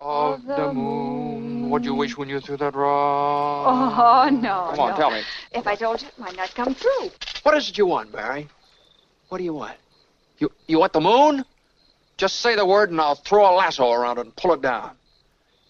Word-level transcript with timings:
of 0.00 0.44
the 0.46 0.72
moon. 0.72 1.70
What'd 1.70 1.84
you 1.84 1.94
wish 1.94 2.16
when 2.16 2.28
you 2.28 2.40
threw 2.40 2.56
that 2.56 2.74
rock? 2.74 3.66
Oh, 3.66 4.28
no. 4.30 4.70
Come 4.70 4.80
on, 4.80 4.90
no. 4.90 4.96
tell 4.96 5.10
me. 5.10 5.22
If 5.52 5.66
I 5.66 5.74
told 5.74 6.02
you, 6.02 6.08
it 6.08 6.18
might 6.18 6.36
not 6.36 6.54
come 6.54 6.74
true. 6.74 7.10
What 7.42 7.56
is 7.56 7.68
it 7.68 7.78
you 7.78 7.86
want, 7.86 8.12
Barry? 8.12 8.48
What 9.28 9.38
do 9.38 9.44
you 9.44 9.54
want? 9.54 9.76
You 10.38 10.50
you 10.66 10.78
want 10.78 10.92
the 10.92 11.00
moon? 11.00 11.44
Just 12.16 12.40
say 12.40 12.56
the 12.56 12.64
word 12.64 12.90
and 12.90 13.00
I'll 13.00 13.16
throw 13.16 13.52
a 13.52 13.54
lasso 13.54 13.90
around 13.92 14.18
it 14.18 14.22
and 14.22 14.36
pull 14.36 14.52
it 14.52 14.62
down. 14.62 14.96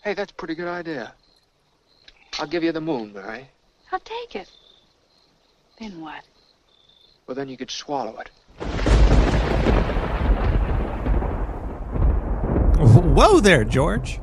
Hey, 0.02 0.14
that's 0.14 0.30
a 0.30 0.34
pretty 0.34 0.54
good 0.54 0.68
idea. 0.68 1.12
I'll 2.38 2.46
give 2.46 2.62
you 2.62 2.72
the 2.72 2.80
moon, 2.80 3.12
Barry. 3.12 3.48
I'll 3.90 4.00
take 4.00 4.36
it. 4.36 4.48
Then 5.80 6.00
what? 6.00 6.22
Well, 7.26 7.34
then 7.34 7.48
you 7.48 7.56
could 7.56 7.70
swallow 7.70 8.18
it. 8.20 8.30
Whoa 13.18 13.40
there, 13.40 13.64
George. 13.64 14.18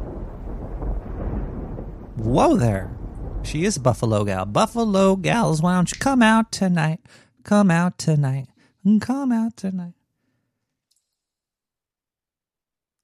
Whoa 2.16 2.56
there. 2.56 2.98
She 3.44 3.66
is 3.66 3.78
Buffalo 3.78 4.24
gal. 4.24 4.46
Buffalo 4.46 5.18
gals, 5.18 5.62
why 5.62 5.76
don't 5.76 5.92
you 5.92 6.00
come 6.00 6.22
out 6.22 6.50
tonight? 6.54 7.02
Come 7.44 7.70
out 7.70 7.98
tonight. 7.98 8.48
Mm, 8.86 9.02
come 9.02 9.34
out 9.34 9.58
tonight. 9.58 9.96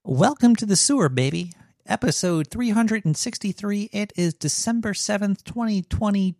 Welcome 0.06 0.56
to 0.56 0.66
the 0.66 0.78
sewer, 0.78 1.10
baby. 1.10 1.52
Episode 1.86 2.48
363. 2.48 3.90
It 3.92 4.14
is 4.16 4.34
December 4.34 4.94
7th, 4.94 5.44
2020. 5.44 6.36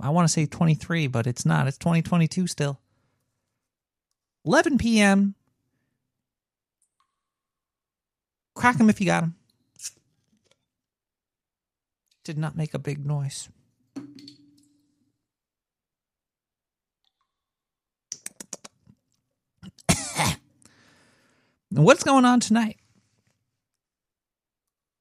I 0.00 0.10
want 0.10 0.26
to 0.26 0.32
say 0.32 0.46
23, 0.46 1.06
but 1.06 1.28
it's 1.28 1.46
not. 1.46 1.68
It's 1.68 1.78
2022 1.78 2.48
still. 2.48 2.80
11 4.44 4.78
p.m. 4.78 5.35
Crack 8.56 8.80
him 8.80 8.90
if 8.90 9.00
you 9.00 9.06
got 9.06 9.22
him. 9.22 9.36
Did 12.24 12.38
not 12.38 12.56
make 12.56 12.72
a 12.74 12.78
big 12.78 13.06
noise. 13.06 13.50
What's 21.70 22.02
going 22.02 22.24
on 22.24 22.40
tonight? 22.40 22.78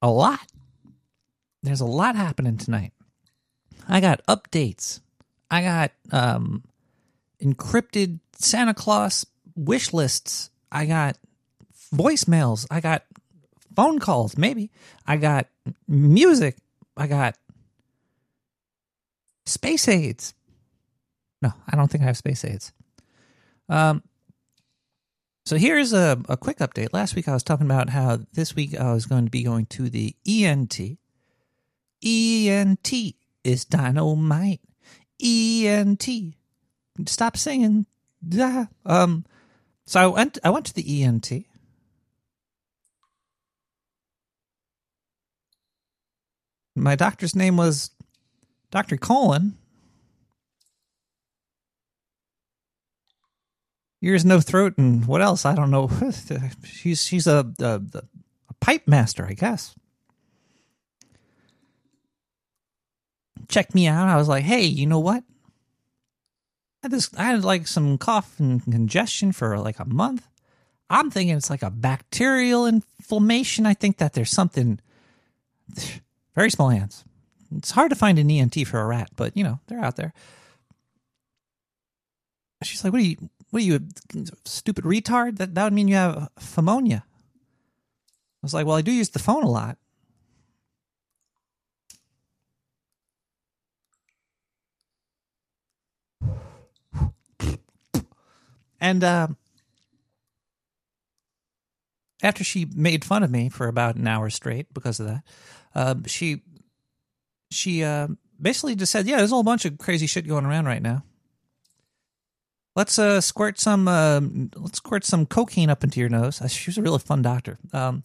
A 0.02 0.09
lot. 0.09 0.45
There's 1.64 1.80
a 1.81 1.86
lot 1.86 2.17
happening 2.17 2.58
tonight. 2.58 2.92
I 3.88 4.02
got 4.02 4.22
updates. 4.28 5.00
I 5.50 5.62
got 5.64 5.92
um 6.12 6.64
encrypted 7.42 8.19
Santa 8.34 8.73
Claus 8.73 9.25
wish 9.56 9.94
lists. 9.94 10.50
I 10.72 10.86
got 10.86 11.17
voicemails. 11.94 12.67
I 12.69 12.81
got 12.81 13.06
phone 13.76 14.00
calls, 14.00 14.38
maybe. 14.38 14.72
I 15.06 15.18
got 15.18 15.48
music. 15.88 16.58
I 16.98 17.08
got 17.08 17.38
space 19.45 19.88
aids. 19.88 20.34
No, 21.42 21.52
I 21.68 21.76
don't 21.76 21.90
think 21.90 22.03
I 22.03 22.08
have 22.08 22.18
space 22.18 22.44
aids. 22.46 22.72
Um, 23.70 24.03
so 25.46 25.58
here's 25.58 25.94
a, 25.94 26.20
a 26.28 26.38
quick 26.38 26.58
update. 26.58 26.90
Last 26.92 27.16
week 27.16 27.28
I 27.28 27.34
was 27.34 27.44
talking 27.44 27.68
about 27.68 27.90
how 27.90 28.20
this 28.34 28.56
week 28.56 28.80
I 28.80 28.94
was 28.94 29.06
going 29.06 29.26
to 29.26 29.31
be 29.31 29.44
going 29.44 29.68
to 29.68 29.90
the 29.90 30.16
ENT. 30.28 30.98
ENT 32.03 32.94
is 33.44 33.66
dynamite. 33.66 34.62
ENT. 35.23 36.08
Stop 37.06 37.38
singing. 37.38 37.86
Yeah. 38.28 38.66
Um. 38.86 39.26
So 39.86 40.00
I 40.00 40.08
went. 40.08 40.40
I 40.44 40.50
went 40.50 40.66
to 40.68 40.73
the 40.73 41.03
ENT. 41.03 41.46
My 46.76 46.95
doctor's 46.95 47.36
name 47.36 47.58
was 47.58 47.92
Dr. 48.70 48.98
Colin. 48.98 49.58
Ears, 54.02 54.25
no 54.25 54.40
throat, 54.40 54.78
and 54.78 55.06
what 55.08 55.22
else? 55.22 55.46
I 55.46 55.56
don't 55.56 55.72
know. 55.72 55.90
she's 56.63 57.03
she's 57.03 57.25
a, 57.25 57.52
a, 57.59 57.81
a 58.50 58.53
pipe 58.59 58.88
master, 58.88 59.25
I 59.25 59.34
guess. 59.34 59.74
Checked 63.47 63.74
me 63.74 63.88
out. 63.88 64.07
I 64.07 64.18
was 64.18 64.28
like, 64.28 64.44
hey, 64.44 64.63
you 64.63 64.86
know 64.86 65.00
what? 65.00 65.24
I 66.84 66.88
this. 66.88 67.09
I 67.18 67.24
had 67.24 67.44
like 67.44 67.68
some 67.68 67.97
cough 67.97 68.40
and 68.40 68.62
congestion 68.63 69.31
for 69.31 69.57
like 69.57 69.80
a 69.80 69.86
month. 69.86 70.28
I'm 70.90 71.09
thinking 71.09 71.36
it's 71.36 71.50
like 71.50 71.63
a 71.63 71.72
bacterial 71.72 72.68
inflammation. 72.68 73.66
I 73.66 73.74
think 73.74 73.97
that 73.97 74.13
there's 74.13 74.30
something. 74.30 74.80
Very 76.35 76.51
small 76.51 76.69
hands. 76.69 77.03
It's 77.56 77.72
hard 77.72 77.90
to 77.90 77.96
find 77.96 78.19
an 78.19 78.29
ENT 78.29 78.68
for 78.68 78.81
a 78.81 78.85
rat, 78.85 79.09
but 79.16 79.35
you 79.38 79.44
know 79.44 79.59
they're 79.68 79.84
out 79.84 79.96
there. 79.96 80.13
She's 82.63 82.84
like, 82.84 82.91
"What 82.91 83.01
are 83.01 83.06
you? 83.06 83.29
What 83.51 83.62
are 83.62 83.66
you, 83.66 83.79
stupid 84.44 84.84
retard? 84.84 85.38
That 85.38 85.56
that 85.56 85.63
would 85.63 85.74
mean 85.74 85.88
you 85.88 85.95
have 85.95 86.29
pneumonia." 86.56 87.06
I 87.07 88.41
was 88.41 88.53
like, 88.53 88.66
"Well, 88.66 88.75
I 88.75 88.81
do 88.81 88.91
use 88.91 89.09
the 89.09 89.19
phone 89.19 89.44
a 89.44 89.50
lot." 89.50 89.78
And 98.81 99.03
uh, 99.03 99.28
after 102.22 102.44
she 102.44 102.66
made 102.75 103.03
fun 103.03 103.24
of 103.24 103.31
me 103.31 103.50
for 103.50 103.68
about 103.68 103.95
an 103.95 104.07
hour 104.07 104.29
straight 104.29 104.72
because 104.74 105.00
of 105.00 105.07
that, 105.07 105.24
uh, 105.75 105.96
she 106.06 106.41
she 107.52 107.84
uh, 107.84 108.08
basically 108.41 108.75
just 108.75 108.91
said, 108.91 109.08
"Yeah, 109.08 109.18
there's 109.18 109.31
a 109.31 109.36
whole 109.36 109.44
bunch 109.44 109.66
of 109.66 109.78
crazy 109.78 110.08
shit 110.08 110.28
going 110.28 110.46
around 110.46 110.66
right 110.66 110.81
now. 110.81 111.03
Let's 112.75 112.97
uh, 113.00 113.22
squirt 113.22 113.59
some 113.59 113.88
uh, 113.88 114.22
let's 114.56 114.78
squirt 114.78 115.06
some 115.06 115.25
cocaine 115.25 115.69
up 115.69 115.84
into 115.84 116.00
your 116.00 116.09
nose." 116.09 116.41
Uh, 116.41 116.47
She 116.47 116.69
was 116.69 116.78
a 116.78 116.81
really 116.81 117.00
fun 117.00 117.22
doctor. 117.22 117.58
Um, 117.74 118.03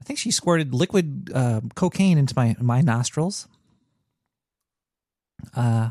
I 0.00 0.04
think 0.04 0.18
she 0.18 0.30
squirted 0.30 0.74
liquid 0.74 1.30
uh, 1.34 1.60
cocaine 1.74 2.18
into 2.18 2.34
my 2.36 2.56
my 2.60 2.80
nostrils. 2.80 3.48
Uh, 5.54 5.90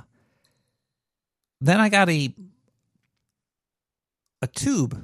then 1.62 1.79
I 1.79 1.90
got 1.90 2.09
a 2.09 2.34
a 4.41 4.47
tube 4.47 5.03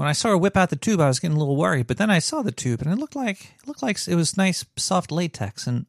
when 0.00 0.08
I 0.08 0.12
saw 0.12 0.30
her 0.30 0.38
whip 0.38 0.56
out 0.56 0.70
the 0.70 0.76
tube, 0.76 0.98
I 0.98 1.08
was 1.08 1.20
getting 1.20 1.36
a 1.36 1.38
little 1.38 1.56
worried. 1.56 1.86
But 1.86 1.98
then 1.98 2.08
I 2.08 2.20
saw 2.20 2.40
the 2.40 2.50
tube, 2.50 2.80
and 2.80 2.90
it 2.90 2.96
looked 2.98 3.14
like 3.14 3.52
it 3.60 3.68
looked 3.68 3.82
like 3.82 3.98
it 4.08 4.14
was 4.14 4.34
nice, 4.34 4.64
soft 4.78 5.12
latex. 5.12 5.66
And 5.66 5.84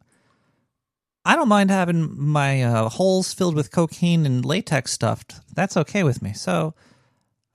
I 1.24 1.38
don't 1.38 1.48
mind 1.48 1.72
having 1.72 2.20
my 2.20 2.62
uh, 2.62 2.90
holes 2.90 3.34
filled 3.34 3.56
with 3.56 3.72
cocaine 3.72 4.26
and 4.26 4.44
latex 4.44 4.92
stuffed. 4.92 5.36
That's 5.56 5.78
okay 5.78 6.04
with 6.04 6.22
me. 6.22 6.34
So 6.34 6.74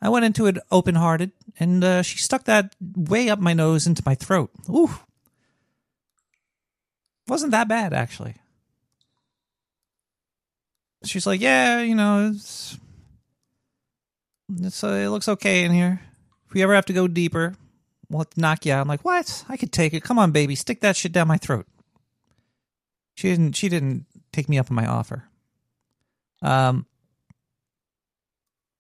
I 0.00 0.08
went 0.08 0.24
into 0.24 0.46
it 0.46 0.56
open 0.70 0.94
hearted, 0.94 1.32
and 1.60 1.84
uh, 1.84 2.00
she 2.00 2.16
stuck 2.16 2.44
that 2.44 2.74
way 2.80 3.28
up 3.28 3.38
my 3.38 3.52
nose 3.52 3.86
into 3.86 4.02
my 4.06 4.14
throat. 4.14 4.50
Ooh, 4.70 4.94
wasn't 7.28 7.50
that 7.50 7.68
bad 7.68 7.92
actually. 7.92 8.36
She's 11.04 11.26
like, 11.26 11.42
"Yeah, 11.42 11.82
you 11.82 11.94
know, 11.94 12.30
it's, 12.34 12.78
it's 14.58 14.82
uh, 14.82 15.02
it 15.04 15.10
looks 15.10 15.28
okay 15.28 15.62
in 15.62 15.72
here." 15.72 16.00
If 16.46 16.54
we 16.54 16.62
ever 16.62 16.74
have 16.74 16.86
to 16.86 16.92
go 16.92 17.08
deeper, 17.08 17.54
we'll 18.08 18.20
have 18.20 18.30
to 18.30 18.40
knock 18.40 18.66
you 18.66 18.72
out. 18.72 18.80
I'm 18.80 18.88
like, 18.88 19.04
what? 19.04 19.44
I 19.48 19.56
could 19.56 19.72
take 19.72 19.94
it. 19.94 20.02
Come 20.02 20.18
on, 20.18 20.32
baby, 20.32 20.54
stick 20.54 20.80
that 20.80 20.96
shit 20.96 21.12
down 21.12 21.28
my 21.28 21.38
throat. 21.38 21.66
She 23.14 23.30
didn't. 23.30 23.52
She 23.52 23.68
didn't 23.68 24.06
take 24.32 24.48
me 24.48 24.58
up 24.58 24.70
on 24.70 24.76
my 24.76 24.86
offer. 24.86 25.24
Um. 26.42 26.86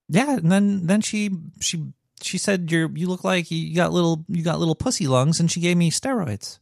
Yeah, 0.08 0.36
and 0.36 0.52
then 0.52 0.86
then 0.86 1.00
she 1.00 1.30
she 1.60 1.92
she 2.22 2.38
said 2.38 2.70
you're 2.70 2.90
you 2.94 3.08
look 3.08 3.24
like 3.24 3.50
you 3.50 3.74
got 3.74 3.92
little 3.92 4.24
you 4.28 4.44
got 4.44 4.58
little 4.58 4.74
pussy 4.74 5.06
lungs, 5.06 5.40
and 5.40 5.50
she 5.50 5.60
gave 5.60 5.76
me 5.76 5.90
steroids. 5.90 6.58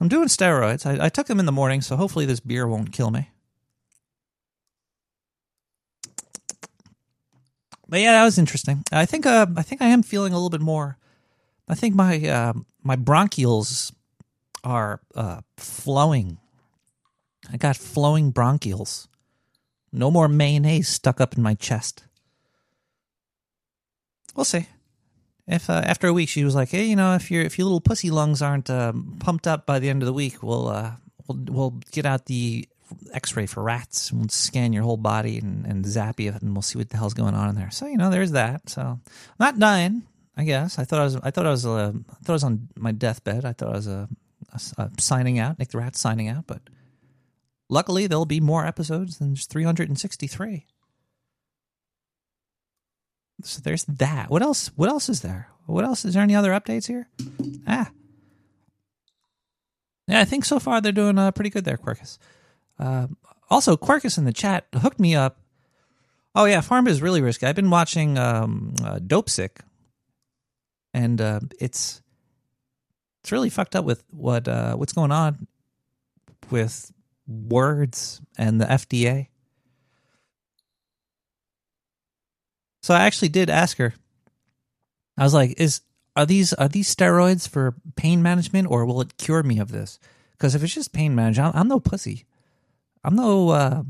I'm 0.00 0.08
doing 0.08 0.28
steroids. 0.28 0.84
I, 0.84 1.06
I 1.06 1.08
took 1.08 1.28
them 1.28 1.38
in 1.38 1.46
the 1.46 1.52
morning, 1.52 1.80
so 1.80 1.96
hopefully 1.96 2.26
this 2.26 2.40
beer 2.40 2.66
won't 2.66 2.92
kill 2.92 3.10
me. 3.10 3.30
But 7.92 8.00
yeah, 8.00 8.12
that 8.12 8.24
was 8.24 8.38
interesting. 8.38 8.82
I 8.90 9.04
think 9.04 9.26
uh, 9.26 9.48
I 9.54 9.60
think 9.60 9.82
I 9.82 9.88
am 9.88 10.02
feeling 10.02 10.32
a 10.32 10.36
little 10.36 10.48
bit 10.48 10.62
more. 10.62 10.96
I 11.68 11.74
think 11.74 11.94
my 11.94 12.26
uh, 12.26 12.54
my 12.82 12.96
bronchioles 12.96 13.92
are 14.64 15.02
uh, 15.14 15.42
flowing. 15.58 16.38
I 17.52 17.58
got 17.58 17.76
flowing 17.76 18.32
bronchioles. 18.32 19.08
No 19.92 20.10
more 20.10 20.26
mayonnaise 20.26 20.88
stuck 20.88 21.20
up 21.20 21.36
in 21.36 21.42
my 21.42 21.52
chest. 21.52 22.04
We'll 24.34 24.46
see. 24.46 24.68
If 25.46 25.68
uh, 25.68 25.82
after 25.84 26.06
a 26.06 26.14
week 26.14 26.30
she 26.30 26.44
was 26.44 26.54
like, 26.54 26.70
"Hey, 26.70 26.86
you 26.86 26.96
know, 26.96 27.14
if 27.14 27.30
your 27.30 27.42
if 27.42 27.58
your 27.58 27.66
little 27.66 27.82
pussy 27.82 28.10
lungs 28.10 28.40
aren't 28.40 28.70
um, 28.70 29.18
pumped 29.20 29.46
up 29.46 29.66
by 29.66 29.78
the 29.78 29.90
end 29.90 30.00
of 30.00 30.06
the 30.06 30.14
week, 30.14 30.42
we'll 30.42 30.68
uh, 30.68 30.92
we'll 31.28 31.44
we'll 31.46 31.80
get 31.90 32.06
out 32.06 32.24
the 32.24 32.66
X-ray 33.12 33.46
for 33.46 33.62
rats. 33.62 34.10
And 34.10 34.20
we'll 34.20 34.28
scan 34.28 34.72
your 34.72 34.82
whole 34.82 34.96
body 34.96 35.38
and, 35.38 35.66
and 35.66 35.86
zap 35.86 36.20
you, 36.20 36.32
and 36.32 36.54
we'll 36.54 36.62
see 36.62 36.78
what 36.78 36.90
the 36.90 36.96
hell's 36.96 37.14
going 37.14 37.34
on 37.34 37.48
in 37.48 37.54
there. 37.54 37.70
So 37.70 37.86
you 37.86 37.96
know, 37.96 38.10
there's 38.10 38.32
that. 38.32 38.68
So 38.68 39.00
not 39.38 39.58
dying. 39.58 40.02
I 40.36 40.44
guess 40.44 40.78
I 40.78 40.84
thought 40.84 41.00
I 41.00 41.04
was. 41.04 41.16
I 41.16 41.30
thought 41.30 41.46
I 41.46 41.50
was. 41.50 41.66
Uh, 41.66 41.92
I 42.10 42.14
thought 42.24 42.32
I 42.32 42.32
was 42.32 42.44
on 42.44 42.68
my 42.76 42.92
deathbed. 42.92 43.44
I 43.44 43.52
thought 43.52 43.68
I 43.68 43.72
was 43.72 43.88
uh, 43.88 44.06
uh, 44.78 44.88
signing 44.98 45.38
out. 45.38 45.58
Nick 45.58 45.68
the 45.68 45.78
Rat 45.78 45.96
signing 45.96 46.28
out. 46.28 46.46
But 46.46 46.62
luckily, 47.68 48.06
there'll 48.06 48.26
be 48.26 48.40
more 48.40 48.66
episodes 48.66 49.18
than 49.18 49.34
just 49.34 49.50
363. 49.50 50.66
So 53.44 53.60
there's 53.62 53.84
that. 53.84 54.30
What 54.30 54.42
else? 54.42 54.68
What 54.76 54.88
else 54.88 55.08
is 55.08 55.20
there? 55.20 55.48
What 55.66 55.84
else? 55.84 56.04
Is 56.04 56.14
there 56.14 56.22
any 56.22 56.34
other 56.34 56.52
updates 56.52 56.86
here? 56.86 57.08
Ah. 57.66 57.90
Yeah, 60.08 60.20
I 60.20 60.24
think 60.24 60.44
so 60.44 60.58
far 60.58 60.80
they're 60.80 60.92
doing 60.92 61.18
uh, 61.18 61.30
pretty 61.30 61.50
good 61.50 61.64
there, 61.64 61.76
Quirkus. 61.76 62.18
Uh, 62.78 63.08
also, 63.50 63.76
Quirkus 63.76 64.18
in 64.18 64.24
the 64.24 64.32
chat 64.32 64.66
hooked 64.74 65.00
me 65.00 65.14
up. 65.14 65.38
Oh 66.34 66.46
yeah, 66.46 66.60
Farm 66.60 66.88
is 66.88 67.02
really 67.02 67.20
risky. 67.20 67.46
I've 67.46 67.56
been 67.56 67.70
watching 67.70 68.16
um, 68.16 68.74
uh, 68.82 68.98
Dopesick, 68.98 69.60
and 70.94 71.20
uh, 71.20 71.40
it's 71.60 72.02
it's 73.22 73.32
really 73.32 73.50
fucked 73.50 73.76
up 73.76 73.84
with 73.84 74.02
what 74.10 74.48
uh, 74.48 74.74
what's 74.74 74.92
going 74.92 75.12
on 75.12 75.46
with 76.50 76.90
words 77.28 78.20
and 78.38 78.60
the 78.60 78.64
FDA. 78.64 79.28
So 82.82 82.94
I 82.94 83.04
actually 83.04 83.28
did 83.28 83.48
ask 83.48 83.76
her. 83.78 83.94
I 85.16 85.24
was 85.24 85.34
like, 85.34 85.60
"Is 85.60 85.82
are 86.16 86.26
these 86.26 86.52
are 86.54 86.68
these 86.68 86.92
steroids 86.92 87.48
for 87.48 87.74
pain 87.96 88.22
management, 88.22 88.68
or 88.70 88.84
will 88.84 89.00
it 89.00 89.18
cure 89.18 89.42
me 89.42 89.58
of 89.58 89.70
this? 89.70 89.98
Because 90.32 90.54
if 90.54 90.62
it's 90.62 90.74
just 90.74 90.92
pain 90.92 91.14
management, 91.14 91.54
I'm, 91.54 91.60
I'm 91.60 91.68
no 91.68 91.80
pussy. 91.80 92.24
I'm 93.04 93.16
no. 93.16 93.50
Uh, 93.50 93.82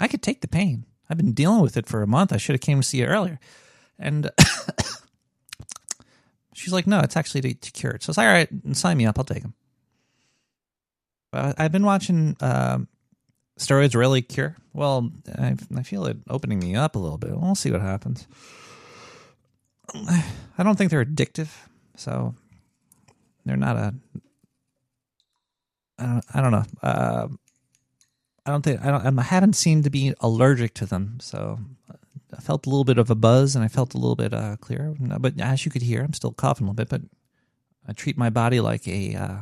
I 0.00 0.08
could 0.08 0.22
take 0.22 0.40
the 0.40 0.48
pain. 0.48 0.86
I've 1.08 1.16
been 1.16 1.32
dealing 1.32 1.60
with 1.60 1.76
it 1.76 1.86
for 1.86 2.02
a 2.02 2.06
month. 2.06 2.32
I 2.32 2.36
should 2.36 2.54
have 2.54 2.60
came 2.60 2.80
to 2.80 2.86
see 2.86 2.98
you 2.98 3.06
earlier." 3.06 3.38
And 3.98 4.30
she's 6.54 6.72
like, 6.72 6.86
"No, 6.86 7.00
it's 7.00 7.16
actually 7.16 7.40
to, 7.42 7.54
to 7.54 7.72
cure 7.72 7.92
it." 7.92 8.02
So 8.02 8.10
it's 8.10 8.18
like, 8.18 8.26
"All 8.26 8.32
right, 8.32 8.48
sign 8.72 8.96
me 8.96 9.06
up. 9.06 9.18
I'll 9.18 9.24
take 9.24 9.42
them." 9.42 9.54
I've 11.32 11.70
been 11.70 11.84
watching 11.84 12.36
uh, 12.40 12.78
steroids 13.58 13.94
really 13.94 14.22
cure. 14.22 14.56
Well, 14.72 15.10
I, 15.38 15.56
I 15.76 15.82
feel 15.82 16.06
it 16.06 16.18
opening 16.28 16.58
me 16.58 16.74
up 16.74 16.96
a 16.96 16.98
little 16.98 17.18
bit. 17.18 17.36
We'll 17.36 17.54
see 17.54 17.70
what 17.70 17.80
happens. 17.80 18.26
I 19.94 20.62
don't 20.62 20.76
think 20.76 20.90
they're 20.90 21.04
addictive, 21.04 21.50
so 21.96 22.34
they're 23.44 23.56
not 23.56 23.76
a. 23.76 23.94
I 25.98 26.06
don't. 26.06 26.24
I 26.34 26.40
don't 26.40 26.52
know. 26.52 26.64
Uh, 26.82 27.28
I 28.50 28.52
don't 28.52 28.62
think 28.62 28.84
I 28.84 28.90
don't. 28.90 29.18
I 29.18 29.22
haven't 29.22 29.54
seemed 29.54 29.84
to 29.84 29.90
be 29.90 30.12
allergic 30.18 30.74
to 30.74 30.86
them, 30.86 31.18
so 31.20 31.60
I 32.36 32.40
felt 32.40 32.66
a 32.66 32.68
little 32.68 32.84
bit 32.84 32.98
of 32.98 33.08
a 33.08 33.14
buzz 33.14 33.54
and 33.54 33.64
I 33.64 33.68
felt 33.68 33.94
a 33.94 33.98
little 33.98 34.16
bit 34.16 34.34
uh, 34.34 34.56
clearer. 34.56 34.92
But 34.98 35.40
as 35.40 35.64
you 35.64 35.70
could 35.70 35.82
hear, 35.82 36.02
I'm 36.02 36.12
still 36.12 36.32
coughing 36.32 36.66
a 36.66 36.70
little 36.70 36.84
bit. 36.84 36.88
But 36.88 37.02
I 37.86 37.92
treat 37.92 38.18
my 38.18 38.28
body 38.28 38.58
like 38.58 38.88
a 38.88 39.14
uh, 39.14 39.38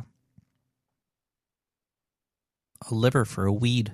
a 2.89 2.93
liver 2.93 3.25
for 3.25 3.47
a 3.47 3.51
weed 3.51 3.93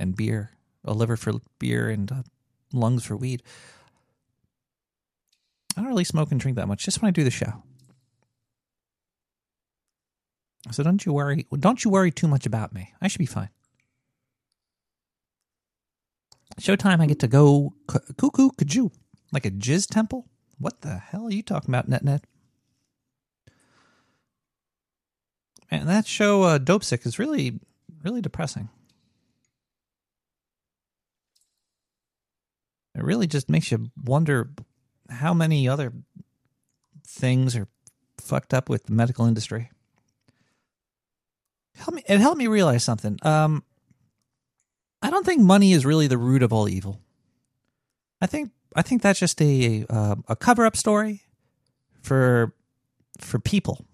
and 0.00 0.16
beer, 0.16 0.50
a 0.84 0.94
liver 0.94 1.16
for 1.16 1.34
beer 1.60 1.88
and 1.88 2.10
uh, 2.10 2.22
lungs 2.72 3.06
for 3.06 3.16
weed. 3.16 3.44
I 5.76 5.82
don't 5.82 5.90
really 5.90 6.02
smoke 6.02 6.32
and 6.32 6.40
drink 6.40 6.56
that 6.56 6.66
much, 6.66 6.84
just 6.84 7.00
when 7.00 7.08
I 7.08 7.12
do 7.12 7.22
the 7.22 7.30
show. 7.30 7.62
So 10.72 10.82
don't 10.82 11.06
you 11.06 11.12
worry. 11.12 11.46
Don't 11.56 11.84
you 11.84 11.90
worry 11.92 12.10
too 12.10 12.26
much 12.26 12.46
about 12.46 12.72
me. 12.74 12.92
I 13.00 13.06
should 13.06 13.20
be 13.20 13.26
fine. 13.26 13.50
Showtime, 16.58 17.00
I 17.00 17.06
get 17.06 17.20
to 17.20 17.28
go 17.28 17.74
cuckoo 17.86 18.50
kajoo 18.50 18.90
like 19.32 19.46
a 19.46 19.50
jizz 19.50 19.86
temple. 19.88 20.26
What 20.58 20.82
the 20.82 20.98
hell 20.98 21.26
are 21.26 21.32
you 21.32 21.42
talking 21.42 21.70
about, 21.70 21.88
net 21.88 22.04
net? 22.04 22.24
And 25.70 25.88
that 25.88 26.06
show, 26.06 26.42
uh, 26.42 26.58
Dopesick, 26.58 27.06
is 27.06 27.18
really, 27.18 27.60
really 28.02 28.20
depressing. 28.20 28.68
It 32.94 33.04
really 33.04 33.28
just 33.28 33.48
makes 33.48 33.70
you 33.70 33.90
wonder 34.04 34.50
how 35.08 35.32
many 35.32 35.68
other 35.68 35.92
things 37.06 37.56
are 37.56 37.68
fucked 38.18 38.52
up 38.52 38.68
with 38.68 38.84
the 38.84 38.92
medical 38.92 39.26
industry. 39.26 39.70
Help 41.76 41.94
me, 41.94 42.02
it 42.06 42.18
helped 42.18 42.36
me 42.36 42.48
realize 42.48 42.84
something. 42.84 43.16
Um, 43.22 43.62
I 45.02 45.10
don't 45.10 45.24
think 45.24 45.42
money 45.42 45.72
is 45.72 45.86
really 45.86 46.06
the 46.06 46.18
root 46.18 46.42
of 46.42 46.52
all 46.52 46.68
evil. 46.68 47.00
I 48.20 48.26
think 48.26 48.50
I 48.76 48.82
think 48.82 49.02
that's 49.02 49.18
just 49.18 49.40
a 49.40 49.86
uh, 49.88 50.16
a 50.28 50.36
cover 50.36 50.66
up 50.66 50.76
story 50.76 51.22
for 52.02 52.54
for 53.18 53.38
people. 53.38 53.84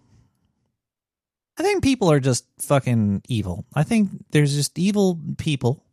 I 1.59 1.63
think 1.63 1.83
people 1.83 2.11
are 2.11 2.21
just 2.21 2.45
fucking 2.59 3.23
evil. 3.29 3.65
I 3.75 3.83
think 3.83 4.11
there's 4.31 4.55
just 4.55 4.79
evil 4.79 5.19
people 5.39 5.87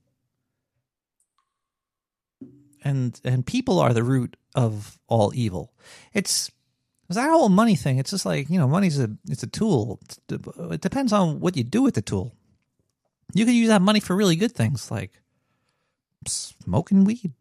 and 2.83 3.19
and 3.23 3.45
people 3.45 3.79
are 3.79 3.93
the 3.93 4.03
root 4.03 4.35
of 4.55 4.99
all 5.07 5.31
evil. 5.33 5.73
It's 6.13 6.51
it's 7.09 7.15
that 7.15 7.29
whole 7.29 7.49
money 7.49 7.75
thing. 7.75 7.97
It's 7.97 8.11
just 8.11 8.25
like 8.25 8.49
you 8.49 8.59
know, 8.59 8.67
money's 8.67 8.99
a 8.99 9.09
it's 9.29 9.43
a 9.43 9.47
tool. 9.47 9.99
It 10.29 10.81
depends 10.81 11.13
on 11.13 11.39
what 11.39 11.57
you 11.57 11.63
do 11.63 11.81
with 11.81 11.95
the 11.95 12.01
tool. 12.01 12.35
You 13.33 13.45
could 13.45 13.55
use 13.55 13.69
that 13.69 13.81
money 13.81 13.99
for 13.99 14.15
really 14.15 14.35
good 14.35 14.51
things, 14.51 14.91
like 14.91 15.11
smoking 16.27 17.03
weed. 17.03 17.31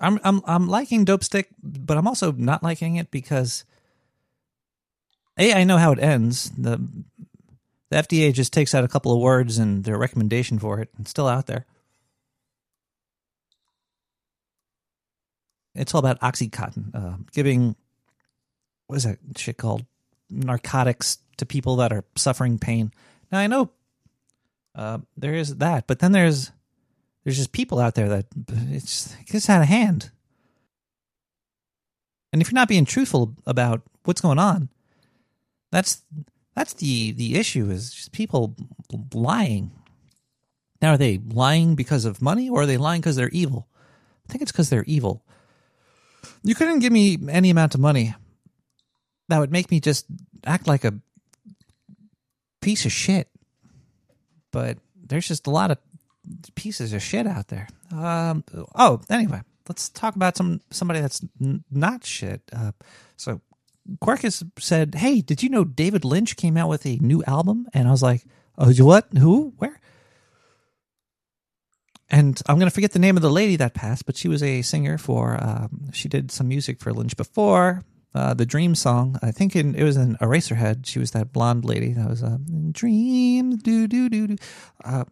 I'm 0.00 0.18
I'm 0.24 0.42
I'm 0.46 0.68
liking 0.68 1.04
Dopesick, 1.04 1.46
but 1.62 1.96
I'm 1.96 2.08
also 2.08 2.32
not 2.32 2.62
liking 2.62 2.96
it 2.96 3.10
because 3.10 3.64
a 5.38 5.52
I 5.52 5.64
know 5.64 5.78
how 5.78 5.92
it 5.92 5.98
ends. 5.98 6.50
the 6.50 6.80
The 7.90 7.96
FDA 7.96 8.32
just 8.32 8.52
takes 8.52 8.74
out 8.74 8.84
a 8.84 8.88
couple 8.88 9.12
of 9.12 9.20
words 9.20 9.58
and 9.58 9.84
their 9.84 9.98
recommendation 9.98 10.58
for 10.58 10.80
it. 10.80 10.88
It's 10.98 11.10
still 11.10 11.28
out 11.28 11.46
there. 11.46 11.66
It's 15.74 15.94
all 15.94 15.98
about 15.98 16.20
OxyContin, 16.20 16.94
uh, 16.94 17.16
giving 17.32 17.76
what 18.86 18.96
is 18.96 19.04
that 19.04 19.18
shit 19.36 19.56
called 19.56 19.84
narcotics 20.30 21.18
to 21.38 21.46
people 21.46 21.76
that 21.76 21.92
are 21.92 22.04
suffering 22.16 22.58
pain. 22.58 22.92
Now 23.32 23.38
I 23.38 23.46
know 23.46 23.70
uh, 24.74 24.98
there 25.16 25.34
is 25.34 25.56
that, 25.56 25.86
but 25.86 25.98
then 25.98 26.12
there's 26.12 26.50
there's 27.24 27.36
just 27.36 27.52
people 27.52 27.78
out 27.78 27.94
there 27.94 28.08
that 28.08 28.26
it's 28.70 29.14
it 29.20 29.26
gets 29.26 29.48
out 29.48 29.62
of 29.62 29.68
hand. 29.68 30.10
And 32.32 32.42
if 32.42 32.50
you're 32.50 32.56
not 32.56 32.68
being 32.68 32.84
truthful 32.84 33.34
about 33.46 33.82
what's 34.04 34.20
going 34.20 34.38
on, 34.38 34.68
that's 35.70 36.02
that's 36.54 36.74
the 36.74 37.12
the 37.12 37.36
issue 37.36 37.70
is 37.70 37.92
just 37.92 38.12
people 38.12 38.56
lying. 39.12 39.72
Now 40.82 40.94
are 40.94 40.98
they 40.98 41.18
lying 41.18 41.74
because 41.74 42.04
of 42.04 42.20
money 42.20 42.48
or 42.48 42.62
are 42.62 42.66
they 42.66 42.76
lying 42.76 43.00
because 43.00 43.16
they're 43.16 43.28
evil? 43.30 43.68
I 44.28 44.32
think 44.32 44.42
it's 44.42 44.52
because 44.52 44.70
they're 44.70 44.84
evil. 44.84 45.23
You 46.42 46.54
couldn't 46.54 46.80
give 46.80 46.92
me 46.92 47.18
any 47.28 47.50
amount 47.50 47.74
of 47.74 47.80
money 47.80 48.14
that 49.28 49.38
would 49.38 49.52
make 49.52 49.70
me 49.70 49.80
just 49.80 50.06
act 50.44 50.66
like 50.66 50.84
a 50.84 50.94
piece 52.60 52.84
of 52.84 52.92
shit. 52.92 53.28
But 54.50 54.78
there's 54.96 55.28
just 55.28 55.46
a 55.46 55.50
lot 55.50 55.70
of 55.70 55.78
pieces 56.54 56.92
of 56.92 57.02
shit 57.02 57.26
out 57.26 57.48
there. 57.48 57.68
Um, 57.92 58.44
oh, 58.74 59.00
anyway, 59.10 59.40
let's 59.68 59.88
talk 59.88 60.16
about 60.16 60.36
some 60.36 60.60
somebody 60.70 61.00
that's 61.00 61.24
n- 61.40 61.64
not 61.70 62.04
shit. 62.04 62.42
Uh, 62.52 62.72
so 63.16 63.40
Quirkus 64.02 64.48
said, 64.58 64.94
"Hey, 64.94 65.20
did 65.20 65.42
you 65.42 65.48
know 65.48 65.64
David 65.64 66.04
Lynch 66.04 66.36
came 66.36 66.56
out 66.56 66.68
with 66.68 66.86
a 66.86 66.96
new 66.96 67.22
album?" 67.24 67.66
And 67.74 67.88
I 67.88 67.90
was 67.90 68.02
like, 68.02 68.24
"Oh, 68.56 68.70
you 68.70 68.86
what? 68.86 69.08
Who? 69.18 69.54
Where?" 69.58 69.80
And 72.14 72.40
I'm 72.46 72.60
gonna 72.60 72.70
forget 72.70 72.92
the 72.92 73.00
name 73.00 73.16
of 73.16 73.22
the 73.22 73.30
lady 73.30 73.56
that 73.56 73.74
passed, 73.74 74.06
but 74.06 74.16
she 74.16 74.28
was 74.28 74.40
a 74.40 74.62
singer 74.62 74.98
for. 74.98 75.36
Um, 75.42 75.90
she 75.92 76.08
did 76.08 76.30
some 76.30 76.46
music 76.46 76.78
for 76.78 76.92
Lynch 76.92 77.16
before. 77.16 77.82
Uh, 78.14 78.34
the 78.34 78.46
Dream 78.46 78.76
song, 78.76 79.18
I 79.20 79.32
think 79.32 79.56
in, 79.56 79.74
it 79.74 79.82
was 79.82 79.96
in 79.96 80.14
Eraserhead. 80.18 80.86
She 80.86 81.00
was 81.00 81.10
that 81.10 81.32
blonde 81.32 81.64
lady 81.64 81.92
that 81.94 82.08
was 82.08 82.22
uh, 82.22 82.38
Dreams, 82.70 83.60
do 83.64 83.88
do 83.88 84.08
do 84.08 84.28
do. 84.28 84.36
Uh, 84.84 85.06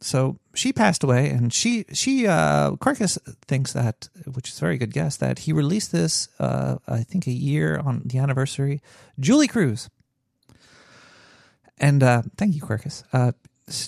so 0.00 0.40
she 0.52 0.72
passed 0.72 1.04
away, 1.04 1.28
and 1.28 1.52
she 1.52 1.84
she 1.92 2.26
uh, 2.26 2.72
Quirkus 2.72 3.16
thinks 3.46 3.72
that, 3.74 4.08
which 4.34 4.48
is 4.48 4.58
a 4.58 4.60
very 4.60 4.76
good 4.76 4.92
guess, 4.92 5.16
that 5.18 5.38
he 5.40 5.52
released 5.52 5.92
this 5.92 6.28
uh, 6.40 6.78
I 6.88 7.04
think 7.04 7.28
a 7.28 7.30
year 7.30 7.78
on 7.78 8.02
the 8.04 8.18
anniversary. 8.18 8.82
Julee 9.20 9.46
Cruise, 9.46 9.88
and 11.78 12.02
uh, 12.02 12.22
thank 12.36 12.56
you, 12.56 12.60
Quirkus. 12.60 13.04
Uh, 13.12 13.30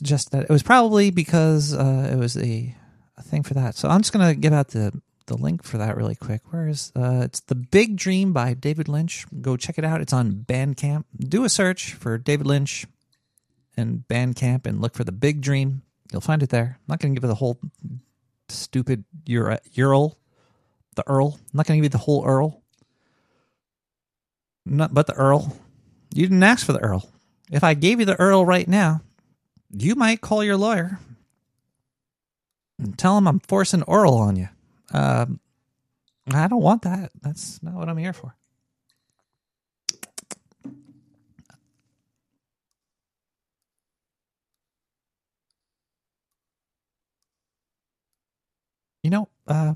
just 0.00 0.30
that 0.32 0.44
it 0.44 0.50
was 0.50 0.62
probably 0.62 1.10
because 1.10 1.74
uh, 1.74 2.10
it 2.12 2.16
was 2.16 2.36
a 2.36 2.74
a 3.16 3.22
thing 3.22 3.42
for 3.42 3.54
that. 3.54 3.74
So 3.74 3.88
I'm 3.88 4.00
just 4.00 4.12
gonna 4.12 4.34
give 4.34 4.52
out 4.52 4.68
the 4.68 4.92
the 5.26 5.36
link 5.36 5.62
for 5.62 5.78
that 5.78 5.96
really 5.96 6.14
quick. 6.14 6.40
Where 6.52 6.68
is 6.68 6.92
uh 6.96 7.22
it's 7.24 7.40
The 7.40 7.54
Big 7.54 7.96
Dream 7.96 8.32
by 8.32 8.54
David 8.54 8.88
Lynch. 8.88 9.26
Go 9.40 9.56
check 9.56 9.78
it 9.78 9.84
out. 9.84 10.00
It's 10.00 10.12
on 10.12 10.44
Bandcamp. 10.46 11.04
Do 11.18 11.44
a 11.44 11.48
search 11.48 11.94
for 11.94 12.18
David 12.18 12.46
Lynch 12.46 12.86
and 13.76 14.04
Bandcamp 14.08 14.66
and 14.66 14.80
look 14.80 14.94
for 14.94 15.04
The 15.04 15.12
Big 15.12 15.40
Dream. 15.40 15.82
You'll 16.12 16.20
find 16.20 16.42
it 16.42 16.50
there. 16.50 16.78
I'm 16.78 16.84
not 16.88 17.00
gonna 17.00 17.14
give 17.14 17.24
it 17.24 17.28
the 17.28 17.34
whole 17.34 17.58
stupid 18.48 19.04
Ur- 19.30 19.60
Ural, 19.72 20.18
the 20.96 21.04
Earl. 21.06 21.38
I'm 21.38 21.56
not 21.56 21.66
gonna 21.66 21.78
give 21.78 21.84
you 21.84 21.90
the 21.90 21.98
whole 21.98 22.24
Earl. 22.26 22.62
Not 24.64 24.94
but 24.94 25.06
the 25.06 25.14
Earl. 25.14 25.56
You 26.14 26.26
didn't 26.26 26.42
ask 26.42 26.66
for 26.66 26.72
the 26.72 26.82
Earl. 26.82 27.08
If 27.50 27.64
I 27.64 27.74
gave 27.74 28.00
you 28.00 28.06
the 28.06 28.20
Earl 28.20 28.44
right 28.44 28.68
now, 28.68 29.02
you 29.72 29.94
might 29.94 30.20
call 30.20 30.44
your 30.44 30.56
lawyer 30.56 30.98
and 32.78 32.98
tell 32.98 33.16
him 33.16 33.26
I'm 33.26 33.40
forcing 33.40 33.82
oral 33.84 34.16
on 34.18 34.36
you. 34.36 34.48
Um, 34.92 35.40
I 36.32 36.46
don't 36.46 36.62
want 36.62 36.82
that. 36.82 37.10
That's 37.20 37.62
not 37.62 37.74
what 37.74 37.88
I'm 37.88 37.96
here 37.96 38.12
for. 38.12 38.36
You 49.02 49.10
know, 49.10 49.28
uh, 49.48 49.74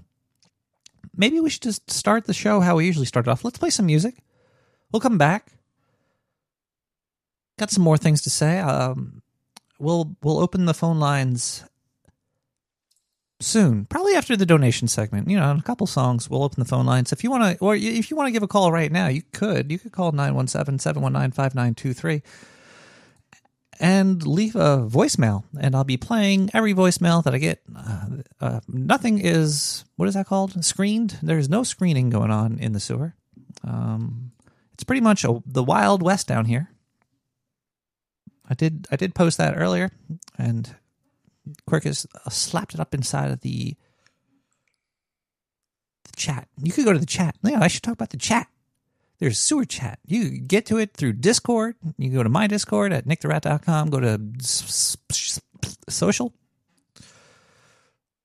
maybe 1.17 1.41
we 1.41 1.51
should 1.51 1.63
just 1.63 1.91
start 1.91 2.27
the 2.27 2.35
show 2.35 2.61
how 2.61 2.77
we 2.77 2.87
usually 2.87 3.07
start 3.07 3.27
off. 3.27 3.45
Let's 3.45 3.59
play 3.59 3.71
some 3.71 3.87
music. 3.87 4.23
We'll 4.93 5.01
come 5.01 5.19
back. 5.19 5.53
Got 7.59 7.71
some 7.71 7.83
more 7.83 7.99
things 7.99 8.23
to 8.23 8.31
say. 8.31 8.61
Um, 8.61 9.23
we'll 9.79 10.17
we'll 10.23 10.39
open 10.39 10.67
the 10.67 10.75
phone 10.75 10.99
lines 10.99 11.65
soon, 13.41 13.87
probably 13.87 14.15
after 14.15 14.37
the 14.37 14.47
donation 14.47 14.87
segment. 14.89 15.29
You 15.29 15.39
know, 15.39 15.51
in 15.51 15.59
a 15.59 15.63
couple 15.63 15.87
songs, 15.87 16.31
we'll 16.31 16.45
open 16.45 16.61
the 16.61 16.69
phone 16.69 16.87
lines. 16.87 17.13
If 17.13 17.23
you 17.23 17.31
want 17.31 17.59
to, 17.59 17.65
or 17.65 17.77
if 17.77 18.11
you 18.11 18.17
want 18.17 18.29
to 18.29 18.33
give 18.33 18.43
a 18.43 18.49
call 18.49 18.73
right 18.73 18.91
now, 18.91 19.09
you 19.09 19.23
could. 19.33 19.71
You 19.71 19.79
could 19.79 19.93
call 19.93 20.13
917-719-5923 20.13 22.23
and 23.79 24.27
leave 24.27 24.57
a 24.57 24.89
voicemail, 24.89 25.45
and 25.61 25.77
I'll 25.77 25.85
be 25.85 25.99
playing 25.99 26.49
every 26.55 26.73
voicemail 26.75 27.23
that 27.25 27.35
I 27.35 27.39
get. 27.39 27.61
Uh, 27.75 28.07
uh, 28.41 28.61
nothing 28.69 29.19
is 29.19 29.85
what 29.97 30.09
is 30.09 30.15
that 30.15 30.27
called? 30.27 30.65
Screened. 30.65 31.19
There's 31.23 31.49
no 31.49 31.63
screening 31.63 32.11
going 32.11 32.31
on 32.31 32.59
in 32.59 32.73
the 32.73 32.81
sewer. 32.81 33.15
Um, 33.65 34.33
it's 34.75 34.85
pretty 34.85 35.01
much 35.01 35.25
a, 35.25 35.43
the 35.47 35.65
wild 35.65 36.03
west 36.03 36.27
down 36.27 36.45
here. 36.47 36.71
I 38.49 38.55
did 38.55 38.87
I 38.91 38.97
did 38.97 39.15
post 39.15 39.39
that 39.39 39.57
earlier, 39.57 39.91
and 40.39 40.75
Quirkus 41.69 42.07
uh, 42.15 42.31
slapped 42.31 42.75
it 42.75 42.81
up 42.81 42.95
inside 42.95 43.31
of 43.31 43.41
the, 43.41 43.77
the 46.05 46.17
chat. 46.17 46.49
You 46.63 46.73
could 46.73 46.85
go 46.85 46.93
to 46.93 46.99
the 46.99 47.07
chat. 47.07 47.37
Yeah, 47.43 47.61
I 47.61 47.69
should 47.69 47.83
talk 47.83 47.95
about 47.95 48.11
the 48.11 48.17
chat. 48.17 48.49
There's 49.19 49.39
sewer 49.39 49.65
chat. 49.65 49.99
You 50.05 50.39
get 50.39 50.67
to 50.67 50.79
it 50.79 50.95
through 50.95 51.15
Discord. 51.15 51.77
You 51.97 52.11
go 52.11 52.23
to 52.23 52.29
my 52.29 52.47
Discord 52.47 52.93
at 52.93 53.07
nicktherat.com. 53.07 53.91
Go 53.91 54.01
to 54.01 54.21
social. 55.89 56.35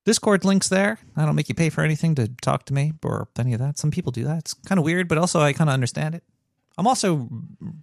Discord 0.03 0.43
links 0.43 0.67
there. 0.67 0.99
I 1.15 1.25
don't 1.25 1.35
make 1.35 1.47
you 1.47 1.55
pay 1.55 1.69
for 1.69 1.81
anything 1.81 2.15
to 2.15 2.27
talk 2.41 2.65
to 2.65 2.73
me 2.73 2.93
or 3.03 3.27
any 3.37 3.53
of 3.53 3.59
that. 3.59 3.77
Some 3.77 3.91
people 3.91 4.11
do 4.11 4.23
that. 4.25 4.39
It's 4.39 4.53
kind 4.53 4.79
of 4.79 4.85
weird, 4.85 5.07
but 5.07 5.17
also 5.17 5.39
I 5.39 5.53
kind 5.53 5.69
of 5.69 5.75
understand 5.75 6.15
it. 6.15 6.23
I'm 6.77 6.87
also 6.87 7.29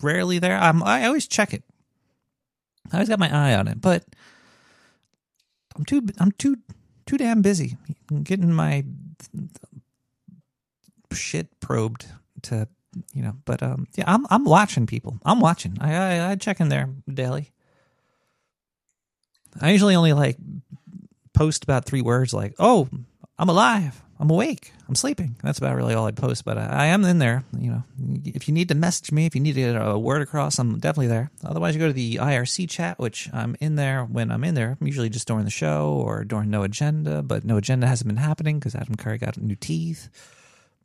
rarely 0.02 0.38
there. 0.38 0.58
I'm 0.58 0.82
I 0.82 1.06
always 1.06 1.28
check 1.28 1.54
it. 1.54 1.62
I 2.92 2.96
always 2.96 3.08
got 3.08 3.18
my 3.18 3.34
eye 3.34 3.54
on 3.54 3.68
it, 3.68 3.80
but 3.80 4.04
I'm 5.76 5.84
too 5.84 6.06
I'm 6.18 6.32
too 6.32 6.56
too 7.06 7.16
damn 7.16 7.42
busy 7.42 7.76
getting 8.22 8.52
my 8.52 8.84
shit 11.12 11.60
probed 11.60 12.06
to 12.42 12.68
you 13.12 13.22
know. 13.22 13.36
But 13.44 13.62
um, 13.62 13.86
yeah, 13.96 14.04
I'm 14.06 14.26
I'm 14.30 14.44
watching 14.44 14.86
people. 14.86 15.18
I'm 15.24 15.40
watching. 15.40 15.76
I 15.80 15.94
I, 15.94 16.30
I 16.30 16.36
check 16.36 16.60
in 16.60 16.68
there 16.68 16.88
daily. 17.12 17.52
I 19.60 19.70
usually 19.70 19.94
only 19.94 20.12
like 20.12 20.36
post 21.32 21.64
about 21.64 21.84
three 21.84 22.02
words, 22.02 22.32
like 22.32 22.54
"Oh, 22.58 22.88
I'm 23.38 23.48
alive." 23.48 24.02
I'm 24.20 24.30
awake. 24.30 24.72
I'm 24.88 24.96
sleeping. 24.96 25.36
That's 25.44 25.58
about 25.58 25.76
really 25.76 25.94
all 25.94 26.06
I 26.06 26.10
post, 26.10 26.44
but 26.44 26.58
I, 26.58 26.66
I, 26.66 26.86
am 26.86 27.04
in 27.04 27.18
there. 27.18 27.44
You 27.56 27.70
know, 27.70 27.84
if 28.24 28.48
you 28.48 28.54
need 28.54 28.68
to 28.68 28.74
message 28.74 29.12
me, 29.12 29.26
if 29.26 29.36
you 29.36 29.40
need 29.40 29.52
to 29.52 29.60
get 29.60 29.76
a 29.76 29.96
word 29.96 30.22
across, 30.22 30.58
I'm 30.58 30.78
definitely 30.80 31.06
there. 31.06 31.30
Otherwise, 31.44 31.74
you 31.74 31.80
go 31.80 31.86
to 31.86 31.92
the 31.92 32.16
IRC 32.16 32.68
chat, 32.68 32.98
which 32.98 33.28
I'm 33.32 33.56
in 33.60 33.76
there 33.76 34.04
when 34.04 34.32
I'm 34.32 34.42
in 34.42 34.54
there. 34.54 34.76
I'm 34.80 34.86
usually 34.86 35.08
just 35.08 35.28
during 35.28 35.44
the 35.44 35.50
show 35.50 35.92
or 36.04 36.24
during 36.24 36.50
No 36.50 36.64
Agenda, 36.64 37.22
but 37.22 37.44
No 37.44 37.58
Agenda 37.58 37.86
hasn't 37.86 38.08
been 38.08 38.16
happening 38.16 38.58
because 38.58 38.74
Adam 38.74 38.96
Curry 38.96 39.18
got 39.18 39.36
new 39.40 39.54
teeth. 39.54 40.08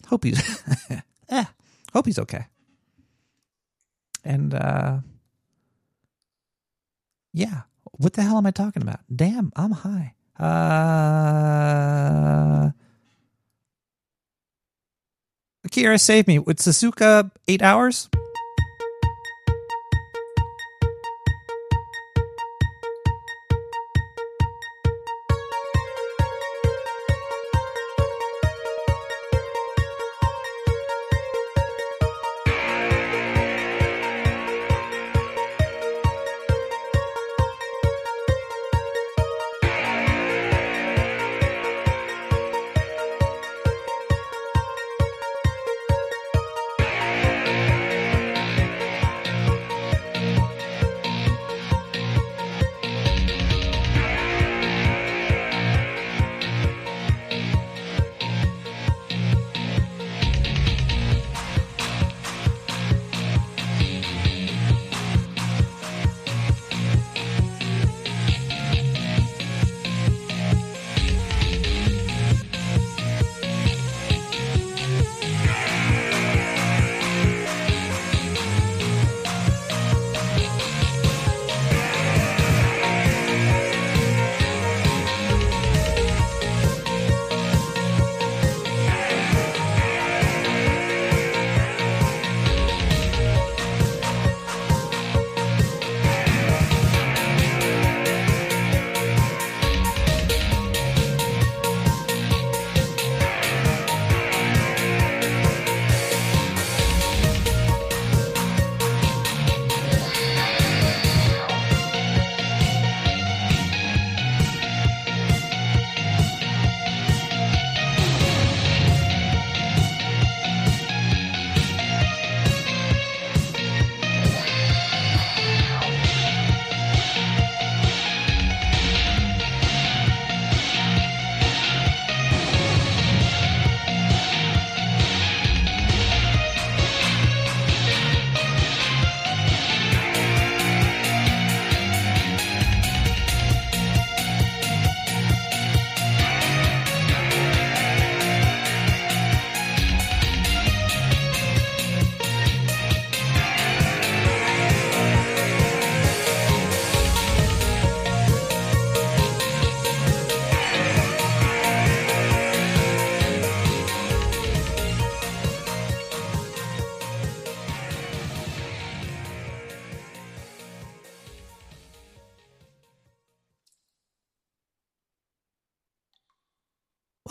Hope 0.07 0.25
he's, 0.25 0.61
eh, 1.29 1.45
hope 1.91 2.05
he's 2.05 2.19
okay. 2.19 2.45
And, 4.23 4.53
uh, 4.53 4.99
yeah, 7.33 7.61
what 7.97 8.13
the 8.13 8.21
hell 8.21 8.37
am 8.37 8.45
I 8.45 8.51
talking 8.51 8.83
about? 8.83 8.99
Damn, 9.13 9.51
I'm 9.55 9.71
high. 9.71 10.13
Uh, 10.39 11.63
Akira, 15.73 15.97
save 15.97 16.27
me. 16.27 16.37
With 16.37 16.59
Suzuka, 16.59 17.31
eight 17.47 17.63
hours? 17.63 18.07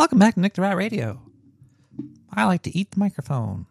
Welcome 0.02 0.18
back 0.18 0.34
to 0.34 0.40
Nick 0.40 0.54
the 0.54 0.62
Rat 0.62 0.76
Radio. 0.76 1.22
I 2.28 2.44
like 2.46 2.62
to 2.62 2.76
eat 2.76 2.90
the 2.90 2.98
microphone. 2.98 3.66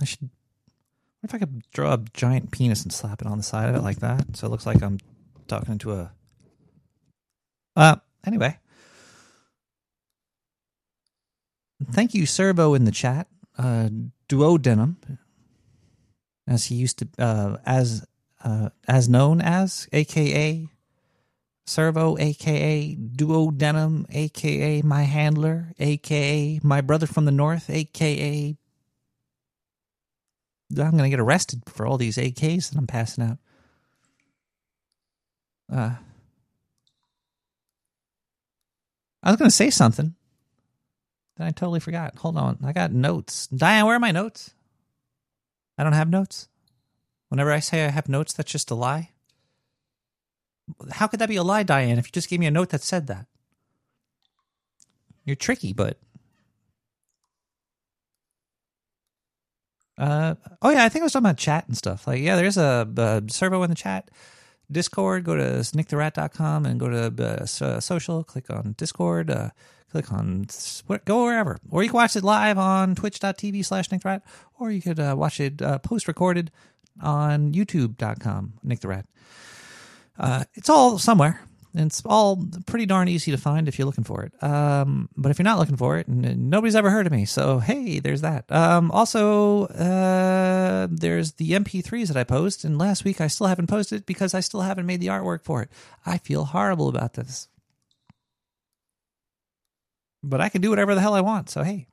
I 0.00 0.04
should. 0.04 0.30
What 1.20 1.30
if 1.30 1.34
I 1.36 1.38
could 1.38 1.62
draw 1.72 1.94
a 1.94 1.98
giant 2.12 2.50
penis 2.50 2.82
and 2.82 2.92
slap 2.92 3.20
it 3.20 3.28
on 3.28 3.38
the 3.38 3.44
side 3.44 3.68
of 3.68 3.76
it 3.76 3.84
like 3.84 4.00
that, 4.00 4.36
so 4.36 4.48
it 4.48 4.50
looks 4.50 4.66
like 4.66 4.82
I'm 4.82 4.98
talking 5.46 5.70
into 5.70 5.92
a. 5.92 6.10
Uh, 7.76 7.96
anyway. 8.26 8.58
Thank 11.92 12.12
you, 12.12 12.26
Servo, 12.26 12.74
in 12.74 12.84
the 12.84 12.90
chat. 12.90 13.28
Uh, 13.56 13.90
Duodenum, 14.28 14.96
as 16.48 16.64
he 16.64 16.74
used 16.74 16.98
to, 16.98 17.08
uh, 17.16 17.58
as 17.64 18.04
uh, 18.42 18.70
as 18.88 19.08
known 19.08 19.40
as, 19.40 19.86
aka 19.92 20.66
Servo, 21.64 22.18
aka 22.18 22.96
Duodenum, 22.96 24.06
aka 24.10 24.82
my 24.82 25.02
handler, 25.02 25.72
aka 25.78 26.60
my 26.62 26.80
brother 26.80 27.06
from 27.06 27.24
the 27.24 27.30
north, 27.30 27.70
aka 27.70 28.56
I'm 30.80 30.92
going 30.92 31.04
to 31.04 31.10
get 31.10 31.20
arrested 31.20 31.62
for 31.66 31.86
all 31.86 31.98
these 31.98 32.16
AKs 32.16 32.70
that 32.70 32.78
I'm 32.78 32.86
passing 32.86 33.24
out. 33.24 33.38
Uh, 35.70 35.94
I 39.22 39.30
was 39.30 39.36
going 39.38 39.50
to 39.50 39.56
say 39.56 39.70
something. 39.70 40.14
Then 41.36 41.46
I 41.46 41.50
totally 41.50 41.80
forgot. 41.80 42.16
Hold 42.16 42.36
on. 42.36 42.58
I 42.64 42.72
got 42.72 42.92
notes. 42.92 43.46
Diane, 43.48 43.86
where 43.86 43.96
are 43.96 44.00
my 44.00 44.10
notes? 44.10 44.52
I 45.78 45.84
don't 45.84 45.92
have 45.92 46.10
notes. 46.10 46.48
Whenever 47.28 47.50
I 47.50 47.60
say 47.60 47.84
I 47.84 47.90
have 47.90 48.08
notes, 48.08 48.32
that's 48.32 48.52
just 48.52 48.70
a 48.70 48.74
lie. 48.74 49.10
How 50.90 51.06
could 51.06 51.20
that 51.20 51.28
be 51.28 51.36
a 51.36 51.42
lie, 51.42 51.62
Diane, 51.62 51.98
if 51.98 52.06
you 52.06 52.12
just 52.12 52.28
gave 52.28 52.40
me 52.40 52.46
a 52.46 52.50
note 52.50 52.70
that 52.70 52.82
said 52.82 53.06
that? 53.08 53.26
You're 55.24 55.36
tricky, 55.36 55.72
but 55.72 55.98
Uh, 59.98 60.34
oh 60.62 60.70
yeah, 60.70 60.84
I 60.84 60.88
think 60.88 61.02
I 61.02 61.04
was 61.04 61.12
talking 61.12 61.26
about 61.26 61.36
chat 61.36 61.68
and 61.68 61.76
stuff. 61.76 62.06
Like, 62.06 62.20
yeah, 62.20 62.34
there's 62.34 62.56
a, 62.56 62.88
a 62.96 63.22
servo 63.30 63.62
in 63.62 63.70
the 63.70 63.76
chat. 63.76 64.10
Discord, 64.70 65.24
go 65.24 65.36
to 65.36 65.42
snicktherat.com 65.42 66.66
and 66.66 66.80
go 66.80 66.88
to 66.88 67.24
uh, 67.24 67.46
so- 67.46 67.78
social, 67.78 68.24
click 68.24 68.50
on 68.50 68.74
Discord, 68.78 69.30
uh, 69.30 69.50
click 69.90 70.10
on, 70.12 70.46
go 71.04 71.24
wherever. 71.24 71.58
Or 71.70 71.82
you 71.82 71.90
can 71.90 71.96
watch 71.96 72.16
it 72.16 72.24
live 72.24 72.58
on 72.58 72.94
twitch.tv 72.94 73.64
slash 73.64 73.92
nicktherat, 73.92 74.22
or 74.58 74.70
you 74.70 74.80
could 74.80 74.98
uh, 74.98 75.14
watch 75.16 75.38
it 75.40 75.60
uh, 75.60 75.78
post 75.78 76.08
recorded 76.08 76.50
on 77.00 77.52
youtube.com, 77.52 78.54
Nick 78.62 78.80
the 78.80 78.88
Rat. 78.88 79.06
Uh, 80.18 80.44
it's 80.54 80.68
all 80.68 80.98
somewhere. 80.98 81.40
It's 81.74 82.02
all 82.04 82.44
pretty 82.66 82.84
darn 82.84 83.08
easy 83.08 83.30
to 83.30 83.38
find 83.38 83.66
if 83.66 83.78
you're 83.78 83.86
looking 83.86 84.04
for 84.04 84.24
it. 84.24 84.42
Um, 84.42 85.08
but 85.16 85.30
if 85.30 85.38
you're 85.38 85.44
not 85.44 85.58
looking 85.58 85.78
for 85.78 85.96
it, 85.96 86.06
n- 86.06 86.50
nobody's 86.50 86.76
ever 86.76 86.90
heard 86.90 87.06
of 87.06 87.12
me. 87.12 87.24
So, 87.24 87.60
hey, 87.60 87.98
there's 87.98 88.20
that. 88.20 88.44
Um, 88.52 88.90
also, 88.90 89.64
uh, 89.68 90.86
there's 90.90 91.32
the 91.32 91.52
MP3s 91.52 92.08
that 92.08 92.16
I 92.16 92.24
post. 92.24 92.64
And 92.64 92.76
last 92.76 93.04
week 93.04 93.22
I 93.22 93.26
still 93.28 93.46
haven't 93.46 93.68
posted 93.68 94.04
because 94.04 94.34
I 94.34 94.40
still 94.40 94.60
haven't 94.60 94.84
made 94.84 95.00
the 95.00 95.06
artwork 95.06 95.44
for 95.44 95.62
it. 95.62 95.70
I 96.04 96.18
feel 96.18 96.44
horrible 96.44 96.88
about 96.88 97.14
this. 97.14 97.48
But 100.22 100.42
I 100.42 100.50
can 100.50 100.60
do 100.60 100.68
whatever 100.70 100.94
the 100.94 101.00
hell 101.00 101.14
I 101.14 101.22
want. 101.22 101.48
So, 101.48 101.62
hey. 101.62 101.88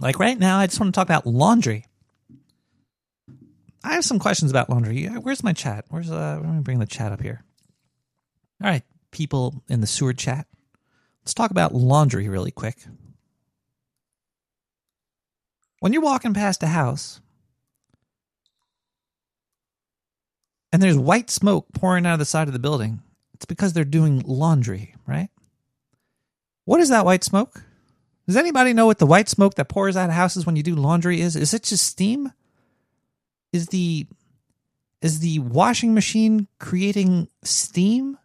Like 0.00 0.18
right 0.18 0.38
now, 0.38 0.58
I 0.58 0.66
just 0.66 0.80
want 0.80 0.92
to 0.92 0.98
talk 0.98 1.06
about 1.06 1.26
laundry. 1.26 1.84
I 3.82 3.94
have 3.94 4.04
some 4.04 4.18
questions 4.18 4.50
about 4.50 4.68
laundry. 4.68 5.06
Where's 5.06 5.42
my 5.42 5.52
chat? 5.52 5.86
Where's 5.88 6.10
uh? 6.10 6.40
Let 6.42 6.52
me 6.52 6.60
bring 6.60 6.78
the 6.78 6.86
chat 6.86 7.12
up 7.12 7.22
here. 7.22 7.44
All 8.62 8.68
right, 8.68 8.82
people 9.10 9.62
in 9.68 9.80
the 9.80 9.86
sewer 9.86 10.12
chat. 10.12 10.46
Let's 11.22 11.34
talk 11.34 11.50
about 11.50 11.74
laundry 11.74 12.28
really 12.28 12.50
quick. 12.50 12.76
When 15.80 15.92
you're 15.92 16.02
walking 16.02 16.34
past 16.34 16.62
a 16.62 16.66
house 16.66 17.20
and 20.72 20.82
there's 20.82 20.98
white 20.98 21.30
smoke 21.30 21.66
pouring 21.72 22.04
out 22.04 22.14
of 22.14 22.18
the 22.18 22.26
side 22.26 22.48
of 22.48 22.52
the 22.52 22.58
building, 22.58 23.02
it's 23.32 23.46
because 23.46 23.72
they're 23.72 23.84
doing 23.84 24.22
laundry, 24.26 24.94
right? 25.06 25.30
What 26.66 26.80
is 26.80 26.90
that 26.90 27.06
white 27.06 27.24
smoke? 27.24 27.64
Does 28.26 28.36
anybody 28.36 28.74
know 28.74 28.86
what 28.86 28.98
the 28.98 29.06
white 29.06 29.30
smoke 29.30 29.54
that 29.54 29.70
pours 29.70 29.96
out 29.96 30.10
of 30.10 30.14
houses 30.14 30.44
when 30.44 30.56
you 30.56 30.62
do 30.62 30.76
laundry 30.76 31.22
is? 31.22 31.34
Is 31.34 31.54
it 31.54 31.62
just 31.62 31.86
steam? 31.86 32.32
Is 33.52 33.68
the 33.68 34.06
is 35.02 35.20
the 35.20 35.38
washing 35.38 35.94
machine 35.94 36.46
creating 36.58 37.28
steam? 37.42 38.18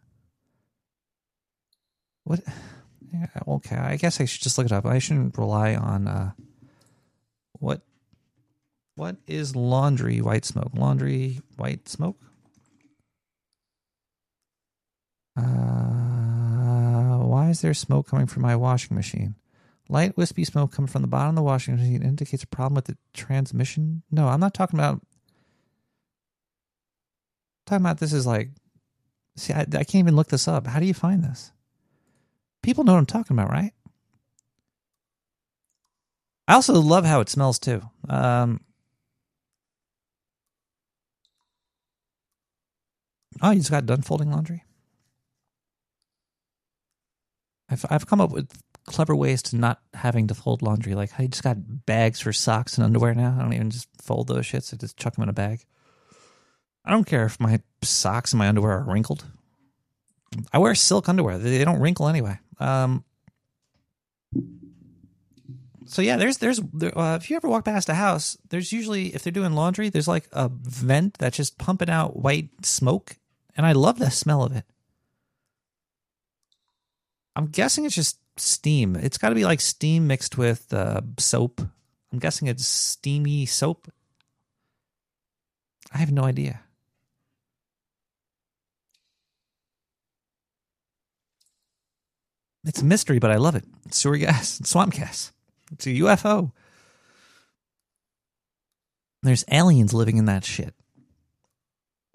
What? 2.24 2.40
Yeah, 3.12 3.26
okay, 3.48 3.76
I 3.76 3.96
guess 3.96 4.20
I 4.20 4.24
should 4.24 4.42
just 4.42 4.58
look 4.58 4.66
it 4.66 4.72
up. 4.72 4.84
I 4.84 4.98
shouldn't 4.98 5.38
rely 5.38 5.74
on 5.74 6.08
uh, 6.08 6.32
what 7.52 7.82
what 8.94 9.16
is 9.26 9.54
laundry 9.54 10.20
white 10.20 10.44
smoke? 10.44 10.70
Laundry 10.74 11.40
white 11.56 11.88
smoke? 11.88 12.18
Uh, 15.36 15.42
why 17.18 17.50
is 17.50 17.60
there 17.60 17.74
smoke 17.74 18.08
coming 18.08 18.26
from 18.26 18.42
my 18.42 18.56
washing 18.56 18.96
machine? 18.96 19.34
Light 19.88 20.16
wispy 20.16 20.44
smoke 20.44 20.72
coming 20.72 20.88
from 20.88 21.02
the 21.02 21.08
bottom 21.08 21.30
of 21.30 21.36
the 21.36 21.42
washing 21.42 21.76
machine 21.76 22.02
indicates 22.02 22.42
a 22.42 22.46
problem 22.46 22.74
with 22.74 22.86
the 22.86 22.96
transmission. 23.12 24.02
No, 24.10 24.28
I'm 24.28 24.40
not 24.40 24.54
talking 24.54 24.78
about 24.78 25.02
talking 27.66 27.84
about 27.84 27.98
this 27.98 28.12
is 28.12 28.26
like, 28.26 28.50
see, 29.36 29.52
I, 29.52 29.60
I 29.60 29.84
can't 29.84 29.96
even 29.96 30.16
look 30.16 30.28
this 30.28 30.48
up. 30.48 30.66
How 30.66 30.80
do 30.80 30.86
you 30.86 30.94
find 30.94 31.22
this? 31.22 31.52
People 32.62 32.84
know 32.84 32.92
what 32.92 32.98
I'm 32.98 33.06
talking 33.06 33.36
about, 33.36 33.50
right? 33.50 33.72
I 36.48 36.54
also 36.54 36.74
love 36.74 37.04
how 37.04 37.20
it 37.20 37.28
smells 37.28 37.58
too. 37.58 37.82
Um, 38.08 38.60
oh, 43.42 43.50
you 43.50 43.58
just 43.58 43.70
got 43.70 43.86
done 43.86 44.02
folding 44.02 44.30
laundry. 44.30 44.62
I've 47.68 47.84
I've 47.90 48.06
come 48.06 48.20
up 48.20 48.30
with 48.30 48.48
clever 48.86 49.14
ways 49.16 49.42
to 49.42 49.56
not 49.56 49.80
having 49.94 50.28
to 50.28 50.34
fold 50.34 50.62
laundry. 50.62 50.94
Like 50.94 51.10
I 51.18 51.26
just 51.26 51.42
got 51.42 51.84
bags 51.86 52.20
for 52.20 52.32
socks 52.32 52.78
and 52.78 52.84
underwear 52.84 53.14
now. 53.14 53.34
I 53.36 53.42
don't 53.42 53.52
even 53.52 53.70
just 53.70 53.88
fold 54.00 54.28
those 54.28 54.46
shits. 54.46 54.72
I 54.72 54.76
just 54.76 54.96
chuck 54.96 55.14
them 55.16 55.24
in 55.24 55.28
a 55.28 55.32
bag. 55.32 55.64
I 56.86 56.92
don't 56.92 57.04
care 57.04 57.26
if 57.26 57.40
my 57.40 57.60
socks 57.82 58.32
and 58.32 58.38
my 58.38 58.48
underwear 58.48 58.78
are 58.78 58.84
wrinkled. 58.84 59.24
I 60.52 60.58
wear 60.58 60.74
silk 60.74 61.08
underwear; 61.08 61.38
they 61.38 61.64
don't 61.64 61.80
wrinkle 61.80 62.08
anyway. 62.08 62.38
Um, 62.58 63.04
so 65.86 66.02
yeah, 66.02 66.16
there's 66.16 66.38
there's 66.38 66.60
uh, 66.60 67.18
if 67.20 67.30
you 67.30 67.36
ever 67.36 67.48
walk 67.48 67.64
past 67.64 67.88
a 67.88 67.94
house, 67.94 68.36
there's 68.50 68.72
usually 68.72 69.14
if 69.14 69.22
they're 69.22 69.32
doing 69.32 69.52
laundry, 69.52 69.88
there's 69.88 70.08
like 70.08 70.28
a 70.32 70.48
vent 70.48 71.14
that's 71.18 71.36
just 71.36 71.58
pumping 71.58 71.90
out 71.90 72.16
white 72.16 72.50
smoke, 72.64 73.16
and 73.56 73.64
I 73.64 73.72
love 73.72 73.98
the 73.98 74.10
smell 74.10 74.42
of 74.42 74.54
it. 74.54 74.64
I'm 77.34 77.46
guessing 77.46 77.84
it's 77.84 77.94
just 77.94 78.18
steam. 78.36 78.96
It's 78.96 79.18
got 79.18 79.30
to 79.30 79.34
be 79.34 79.44
like 79.44 79.60
steam 79.60 80.06
mixed 80.06 80.38
with 80.38 80.72
uh, 80.72 81.02
soap. 81.18 81.60
I'm 82.12 82.18
guessing 82.18 82.48
it's 82.48 82.66
steamy 82.66 83.46
soap. 83.46 83.88
I 85.92 85.98
have 85.98 86.12
no 86.12 86.24
idea. 86.24 86.60
It's 92.66 92.82
a 92.82 92.84
mystery, 92.84 93.18
but 93.20 93.30
I 93.30 93.36
love 93.36 93.54
it. 93.54 93.64
It's 93.86 93.96
sewer 93.96 94.18
gas, 94.18 94.60
it's 94.60 94.68
swamp 94.70 94.94
gas. 94.94 95.32
It's 95.72 95.86
a 95.86 95.90
UFO. 95.90 96.52
There's 99.22 99.44
aliens 99.50 99.94
living 99.94 100.18
in 100.18 100.26
that 100.26 100.44
shit. 100.44 100.74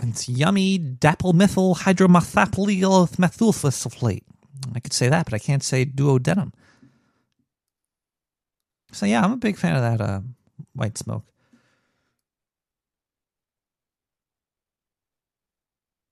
It's 0.02 0.30
yummy 0.30 0.80
dapelmethyl 0.80 1.80
hydromethapolyethylsulfate. 1.80 4.24
I 4.76 4.80
could 4.80 4.94
say 4.94 5.10
that, 5.10 5.26
but 5.26 5.34
I 5.34 5.40
can't 5.40 5.64
say 5.64 5.86
duodenum. 5.86 6.54
So 8.92 9.06
yeah, 9.06 9.24
I'm 9.24 9.34
a 9.34 9.38
big 9.38 9.58
fan 9.58 9.76
of 9.76 9.82
that 9.82 10.02
uh, 10.02 10.22
white 10.74 10.98
smoke. 10.98 11.26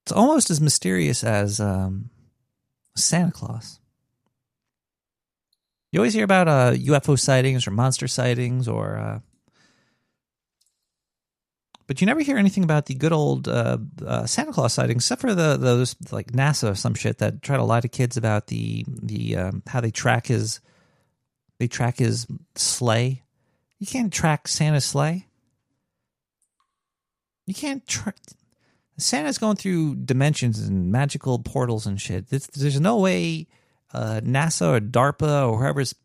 It's 0.05 0.11
almost 0.11 0.49
as 0.49 0.61
mysterious 0.61 1.23
as 1.23 1.59
um, 1.59 2.09
Santa 2.95 3.31
Claus. 3.31 3.79
You 5.91 5.99
always 5.99 6.13
hear 6.13 6.23
about 6.23 6.47
uh, 6.47 6.73
UFO 6.73 7.19
sightings 7.19 7.65
or 7.65 7.71
monster 7.71 8.07
sightings, 8.07 8.67
or 8.67 8.97
uh, 8.97 9.19
but 11.87 11.99
you 11.99 12.05
never 12.05 12.19
hear 12.19 12.37
anything 12.37 12.63
about 12.63 12.85
the 12.85 12.93
good 12.93 13.11
old 13.11 13.47
uh, 13.47 13.79
uh, 14.05 14.27
Santa 14.27 14.51
Claus 14.51 14.73
sightings, 14.73 15.03
except 15.03 15.21
for 15.21 15.33
the 15.33 15.57
those 15.57 15.95
like 16.11 16.31
NASA 16.31 16.71
or 16.71 16.75
some 16.75 16.93
shit 16.93 17.17
that 17.17 17.41
try 17.41 17.57
to 17.57 17.63
lie 17.63 17.81
to 17.81 17.87
kids 17.87 18.17
about 18.17 18.47
the 18.47 18.85
the 18.87 19.35
um, 19.35 19.63
how 19.65 19.81
they 19.81 19.89
track 19.89 20.27
his 20.27 20.59
they 21.57 21.67
track 21.67 21.97
his 21.97 22.27
sleigh. 22.55 23.23
You 23.79 23.87
can't 23.87 24.13
track 24.13 24.47
Santa's 24.47 24.85
sleigh. 24.85 25.25
You 27.47 27.55
can't 27.55 27.85
track. 27.87 28.15
Santa's 28.97 29.39
going 29.39 29.55
through 29.55 29.95
dimensions 29.95 30.59
and 30.59 30.91
magical 30.91 31.39
portals 31.39 31.87
and 31.87 31.99
shit. 31.99 32.29
There's, 32.29 32.47
there's 32.47 32.79
no 32.79 32.97
way 32.97 33.47
uh, 33.93 34.21
NASA 34.23 34.77
or 34.77 34.79
DARPA 34.79 35.49
or 35.49 35.59
whoever's 35.59 35.95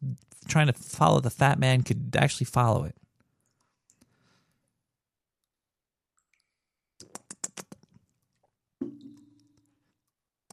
trying 0.49 0.66
to 0.66 0.73
follow 0.73 1.20
the 1.20 1.31
Fat 1.31 1.59
Man 1.59 1.83
could 1.83 2.16
actually 2.18 2.47
follow 2.47 2.85
it. 2.85 2.94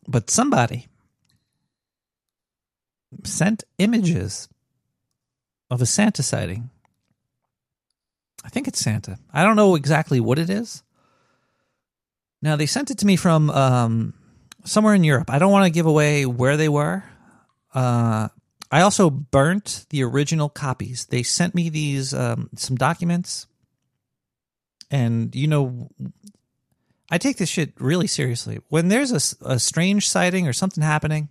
But 0.08 0.30
somebody 0.30 0.88
sent 3.24 3.64
images 3.78 4.50
of 5.70 5.82
a 5.82 5.86
Santa 5.86 6.24
sighting. 6.24 6.70
I 8.44 8.50
think 8.50 8.68
it's 8.68 8.80
Santa. 8.80 9.20
I 9.34 9.44
don't 9.44 9.56
know 9.56 9.76
exactly 9.76 10.20
what 10.20 10.40
it 10.40 10.50
is. 10.50 10.84
Now 12.42 12.56
they 12.56 12.66
sent 12.66 12.92
it 12.92 12.98
to 13.00 13.06
me 13.06 13.16
from 13.16 13.50
um, 13.52 14.14
somewhere 14.66 14.96
in 14.96 15.04
Europe. 15.04 15.30
I 15.30 15.40
don't 15.40 15.52
want 15.52 15.66
to 15.66 15.72
give 15.72 15.86
away 15.86 16.26
where 16.26 16.58
they 16.58 16.70
were. 16.70 17.04
Uh, 17.74 18.30
I 18.72 18.82
also 18.82 19.10
burnt 19.10 19.86
the 19.90 20.04
original 20.04 20.50
copies. 20.50 21.06
They 21.06 21.24
sent 21.24 21.54
me 21.54 21.70
these 21.70 22.14
um, 22.14 22.50
some 22.56 22.78
documents, 22.78 23.48
and 24.90 25.36
you 25.36 25.48
know, 25.48 25.90
I 27.10 27.18
take 27.18 27.38
this 27.38 27.50
shit 27.50 27.74
really 27.80 28.08
seriously. 28.08 28.60
When 28.70 28.88
there's 28.88 29.12
a, 29.12 29.54
a 29.54 29.60
strange 29.60 30.10
sighting 30.10 30.48
or 30.48 30.54
something 30.54 30.84
happening, 30.84 31.28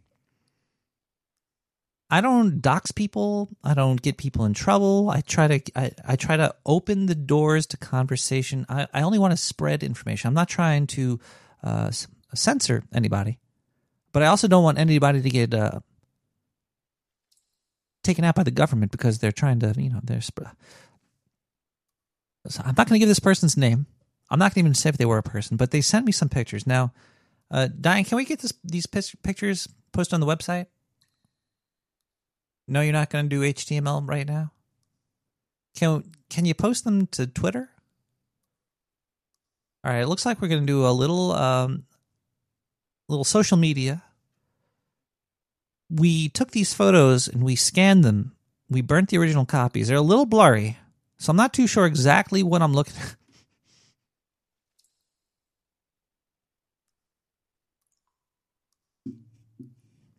I 2.10 2.20
don't 2.20 2.60
dox 2.60 2.90
people. 2.90 3.48
I 3.64 3.72
don't 3.72 4.02
get 4.02 4.18
people 4.18 4.44
in 4.44 4.52
trouble. 4.52 5.08
I 5.08 5.22
try 5.22 5.46
to 5.58 5.72
I, 5.74 5.92
I 6.04 6.16
try 6.16 6.36
to 6.36 6.54
open 6.66 7.06
the 7.06 7.14
doors 7.14 7.66
to 7.68 7.78
conversation. 7.78 8.66
I, 8.68 8.86
I 8.92 9.02
only 9.02 9.18
want 9.18 9.30
to 9.30 9.38
spread 9.38 9.82
information. 9.82 10.28
I'm 10.28 10.34
not 10.34 10.48
trying 10.48 10.88
to 10.88 11.20
uh, 11.62 11.90
censor 12.34 12.82
anybody, 12.92 13.38
but 14.12 14.22
I 14.22 14.26
also 14.26 14.48
don't 14.48 14.64
want 14.64 14.78
anybody 14.78 15.22
to 15.22 15.30
get 15.30 15.54
uh, 15.54 15.80
taken 18.02 18.24
out 18.24 18.34
by 18.34 18.42
the 18.42 18.50
government 18.50 18.92
because 18.92 19.18
they're 19.18 19.32
trying 19.32 19.60
to 19.60 19.74
you 19.76 19.90
know 19.90 20.00
they're. 20.02 20.20
Sp- 20.22 20.52
so 22.48 22.62
I'm 22.64 22.74
not 22.76 22.88
going 22.88 22.94
to 22.94 22.98
give 22.98 23.08
this 23.08 23.20
person's 23.20 23.56
name. 23.56 23.86
I'm 24.30 24.38
not 24.38 24.54
going 24.54 24.64
to 24.64 24.68
even 24.68 24.74
say 24.74 24.88
if 24.88 24.96
they 24.96 25.04
were 25.04 25.18
a 25.18 25.22
person, 25.22 25.56
but 25.56 25.72
they 25.72 25.80
sent 25.80 26.06
me 26.06 26.12
some 26.12 26.28
pictures. 26.28 26.66
Now, 26.66 26.92
uh, 27.50 27.68
Diane, 27.68 28.04
can 28.04 28.16
we 28.16 28.24
get 28.24 28.40
this, 28.40 28.52
these 28.64 28.86
pictures 28.86 29.68
posted 29.92 30.14
on 30.14 30.20
the 30.20 30.26
website? 30.26 30.66
No, 32.66 32.80
you're 32.80 32.92
not 32.92 33.10
going 33.10 33.28
to 33.28 33.28
do 33.28 33.42
HTML 33.42 34.08
right 34.08 34.26
now. 34.26 34.52
Can 35.74 36.04
can 36.28 36.46
you 36.46 36.54
post 36.54 36.84
them 36.84 37.06
to 37.08 37.26
Twitter? 37.26 37.68
All 39.84 39.92
right, 39.92 40.02
it 40.02 40.06
looks 40.06 40.24
like 40.24 40.40
we're 40.40 40.48
going 40.48 40.62
to 40.62 40.66
do 40.66 40.86
a 40.86 40.90
little 40.92 41.32
um, 41.32 41.84
little 43.08 43.24
social 43.24 43.56
media. 43.56 44.02
We 45.90 46.28
took 46.28 46.52
these 46.52 46.72
photos 46.72 47.26
and 47.26 47.42
we 47.42 47.56
scanned 47.56 48.04
them. 48.04 48.32
We 48.68 48.80
burnt 48.80 49.08
the 49.08 49.18
original 49.18 49.44
copies. 49.44 49.88
They're 49.88 49.96
a 49.96 50.02
little 50.02 50.26
blurry, 50.26 50.78
so 51.18 51.30
I'm 51.30 51.36
not 51.36 51.52
too 51.52 51.66
sure 51.66 51.86
exactly 51.86 52.42
what 52.42 52.62
I'm 52.62 52.72
looking 52.72 52.94
at. 52.96 53.16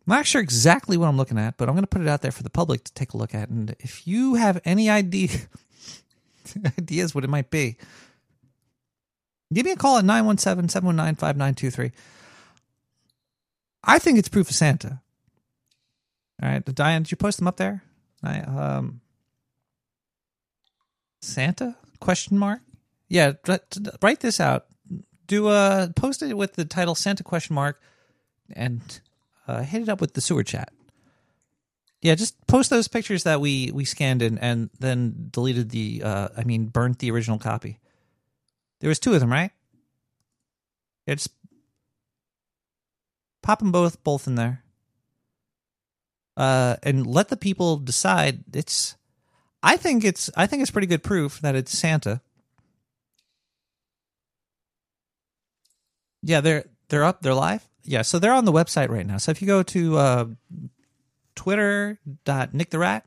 I'm 0.06 0.16
not 0.16 0.26
sure 0.26 0.42
exactly 0.42 0.96
what 0.96 1.06
I'm 1.06 1.16
looking 1.16 1.38
at, 1.38 1.56
but 1.56 1.68
I'm 1.68 1.74
going 1.74 1.84
to 1.84 1.88
put 1.88 2.02
it 2.02 2.08
out 2.08 2.22
there 2.22 2.32
for 2.32 2.42
the 2.42 2.50
public 2.50 2.82
to 2.84 2.92
take 2.92 3.12
a 3.12 3.16
look 3.16 3.34
at. 3.34 3.48
And 3.48 3.74
if 3.78 4.06
you 4.06 4.34
have 4.34 4.60
any 4.64 4.90
idea 4.90 5.30
ideas 6.78 7.14
what 7.14 7.24
it 7.24 7.30
might 7.30 7.50
be, 7.50 7.76
give 9.54 9.64
me 9.64 9.72
a 9.72 9.76
call 9.76 9.98
at 9.98 10.04
917 10.04 10.68
719 10.68 11.14
5923. 11.14 11.92
I 13.84 13.98
think 13.98 14.18
it's 14.18 14.28
proof 14.28 14.50
of 14.50 14.56
Santa. 14.56 15.01
All 16.42 16.48
right, 16.48 16.64
Diane, 16.64 17.02
did 17.02 17.12
you 17.12 17.16
post 17.16 17.38
them 17.38 17.46
up 17.46 17.56
there? 17.56 17.82
I, 18.22 18.40
um, 18.40 19.00
Santa? 21.20 21.76
Question 22.00 22.36
mark? 22.36 22.60
Yeah, 23.08 23.34
write 24.02 24.20
this 24.20 24.40
out. 24.40 24.66
Do 25.26 25.48
a 25.48 25.92
post 25.94 26.22
it 26.22 26.36
with 26.36 26.54
the 26.54 26.64
title 26.64 26.94
Santa 26.96 27.22
question 27.22 27.54
mark 27.54 27.80
and 28.54 28.80
uh, 29.46 29.62
hit 29.62 29.82
it 29.82 29.88
up 29.88 30.00
with 30.00 30.14
the 30.14 30.20
sewer 30.20 30.42
chat. 30.42 30.72
Yeah, 32.00 32.16
just 32.16 32.44
post 32.48 32.70
those 32.70 32.88
pictures 32.88 33.22
that 33.22 33.40
we 33.40 33.70
we 33.72 33.84
scanned 33.84 34.22
and 34.22 34.38
and 34.42 34.70
then 34.80 35.28
deleted 35.30 35.70
the 35.70 36.02
uh 36.02 36.28
I 36.36 36.42
mean 36.42 36.66
burnt 36.66 36.98
the 36.98 37.10
original 37.12 37.38
copy. 37.38 37.78
There 38.80 38.88
was 38.88 38.98
two 38.98 39.14
of 39.14 39.20
them, 39.20 39.30
right? 39.30 39.52
Just 41.08 41.28
pop 43.42 43.60
them 43.60 43.70
both 43.70 44.02
both 44.02 44.26
in 44.26 44.34
there. 44.34 44.61
Uh 46.36 46.76
and 46.82 47.06
let 47.06 47.28
the 47.28 47.36
people 47.36 47.76
decide 47.76 48.44
it's 48.54 48.96
I 49.62 49.76
think 49.76 50.04
it's 50.04 50.30
I 50.36 50.46
think 50.46 50.62
it's 50.62 50.70
pretty 50.70 50.86
good 50.86 51.02
proof 51.02 51.40
that 51.40 51.54
it's 51.54 51.76
Santa. 51.76 52.20
Yeah, 56.22 56.40
they're 56.40 56.64
they're 56.88 57.04
up, 57.04 57.22
they're 57.22 57.34
live 57.34 57.66
yeah, 57.84 58.02
so 58.02 58.18
they're 58.18 58.32
on 58.32 58.44
the 58.44 58.52
website 58.52 58.90
right 58.90 59.06
now. 59.06 59.18
So 59.18 59.30
if 59.30 59.40
you 59.42 59.46
go 59.46 59.62
to 59.62 59.96
uh, 59.96 60.26
twitter.nicktherat, 61.34 63.04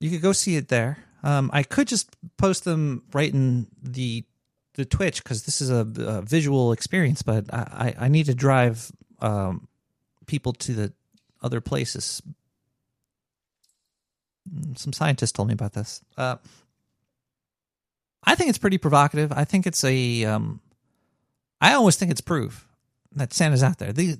you 0.00 0.10
could 0.10 0.22
go 0.22 0.32
see 0.32 0.56
it 0.56 0.68
there. 0.68 0.98
Um, 1.22 1.50
I 1.52 1.62
could 1.62 1.88
just 1.88 2.16
post 2.36 2.64
them 2.64 3.04
right 3.12 3.32
in 3.32 3.66
the 3.82 4.24
the 4.74 4.84
Twitch 4.84 5.22
because 5.22 5.44
this 5.44 5.60
is 5.60 5.70
a, 5.70 5.86
a, 5.98 6.20
visual 6.22 6.72
experience, 6.72 7.22
but 7.22 7.44
I, 7.54 7.94
I, 7.98 8.06
I 8.06 8.08
need 8.08 8.26
to 8.26 8.34
drive 8.34 8.90
um, 9.20 9.68
people 10.26 10.52
to 10.52 10.72
the 10.72 10.92
other 11.42 11.60
places. 11.60 12.22
Some 14.76 14.92
scientists 14.92 15.32
told 15.32 15.48
me 15.48 15.54
about 15.54 15.72
this. 15.72 16.02
Uh, 16.16 16.36
I 18.24 18.34
think 18.34 18.48
it's 18.48 18.58
pretty 18.58 18.78
provocative. 18.78 19.32
I 19.32 19.44
think 19.44 19.66
it's 19.66 19.84
a 19.84 20.24
um, 20.24 20.60
I 21.60 21.74
always 21.74 21.96
think 21.96 22.10
it's 22.10 22.20
proof 22.20 22.68
that 23.14 23.32
Santa's 23.32 23.62
out 23.62 23.78
there. 23.78 23.92
They, 23.92 24.16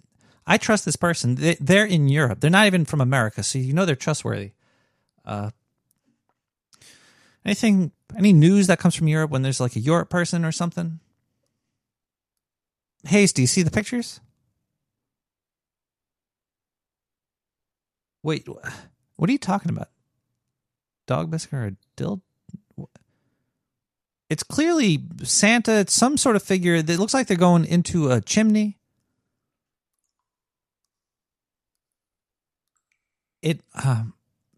I 0.47 0.59
trust 0.59 0.85
this 0.85 0.97
person. 0.97 1.37
They, 1.37 1.79
are 1.79 1.87
in 1.87 2.09
Europe. 2.09 2.40
They're 2.40 2.51
not 2.51 2.67
even 2.67 2.85
from 2.85 3.01
America, 3.01 3.43
so 3.43 3.59
you 3.59 3.73
know 3.73 3.85
they're 3.85 3.97
trustworthy. 3.97 4.53
Uh, 5.25 5.51
anything, 7.45 7.93
any 8.17 8.33
news 8.33 8.67
that 8.67 8.79
comes 8.79 8.95
from 8.95 9.09
Europe 9.09 9.31
when 9.31 9.43
there's 9.43 9.61
like 9.61 9.77
a 9.77 9.81
Europe 9.81 10.11
person 10.11 10.45
or 10.45 10.53
something? 10.53 11.01
Hayes, 13.07 13.33
do 13.33 13.43
you 13.43 13.49
see 13.49 13.62
the 13.62 13.71
pictures? 13.71 14.21
Wait, 18.25 18.49
what 19.17 19.29
are 19.29 19.33
you 19.33 19.39
talking 19.39 19.71
about? 19.71 19.91
Dog 21.07 21.31
biscuit 21.31 21.53
or 21.53 21.67
a 21.67 21.77
dill? 21.95 22.23
It's 24.31 24.43
clearly 24.43 25.05
Santa. 25.23 25.81
It's 25.81 25.93
some 25.93 26.17
sort 26.17 26.35
of 26.35 26.43
figure 26.43 26.81
that 26.81 26.99
looks 26.99 27.13
like 27.13 27.27
they're 27.27 27.37
going 27.37 27.67
into 27.67 28.11
a 28.11 28.23
chimney. 28.23 28.79
It. 33.43 33.61
Uh, 33.75 34.05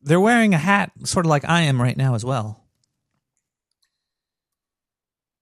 they're 0.01 0.21
wearing 0.21 0.55
a 0.55 0.59
hat, 0.59 0.93
sort 1.03 1.27
of 1.27 1.31
like 1.31 1.45
I 1.45 1.63
am 1.63 1.83
right 1.83 1.97
now 1.97 2.15
as 2.15 2.25
well. 2.25 2.63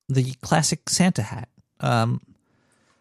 The 0.08 0.32
classic 0.40 0.88
Santa 0.88 1.22
hat. 1.22 1.50
Um, 1.80 2.22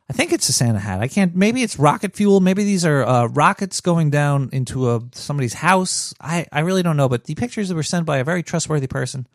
I 0.10 0.14
think 0.14 0.34
it's 0.34 0.50
a 0.50 0.54
Santa 0.54 0.80
hat. 0.80 1.00
I 1.00 1.08
can't. 1.08 1.36
Maybe 1.36 1.64
it's 1.64 1.80
rocket 1.80 2.16
fuel. 2.16 2.40
Maybe 2.40 2.64
these 2.64 2.86
are 2.86 3.04
uh, 3.04 3.26
rockets 3.28 3.80
going 3.82 4.10
down 4.10 4.50
into 4.52 4.92
a 4.92 5.02
somebody's 5.14 5.54
house. 5.54 6.14
I 6.20 6.46
I 6.52 6.60
really 6.60 6.84
don't 6.84 6.98
know. 6.98 7.10
But 7.10 7.24
the 7.24 7.36
pictures 7.36 7.74
were 7.74 7.84
sent 7.84 8.06
by 8.06 8.18
a 8.18 8.24
very 8.24 8.44
trustworthy 8.44 8.88
person 8.88 9.28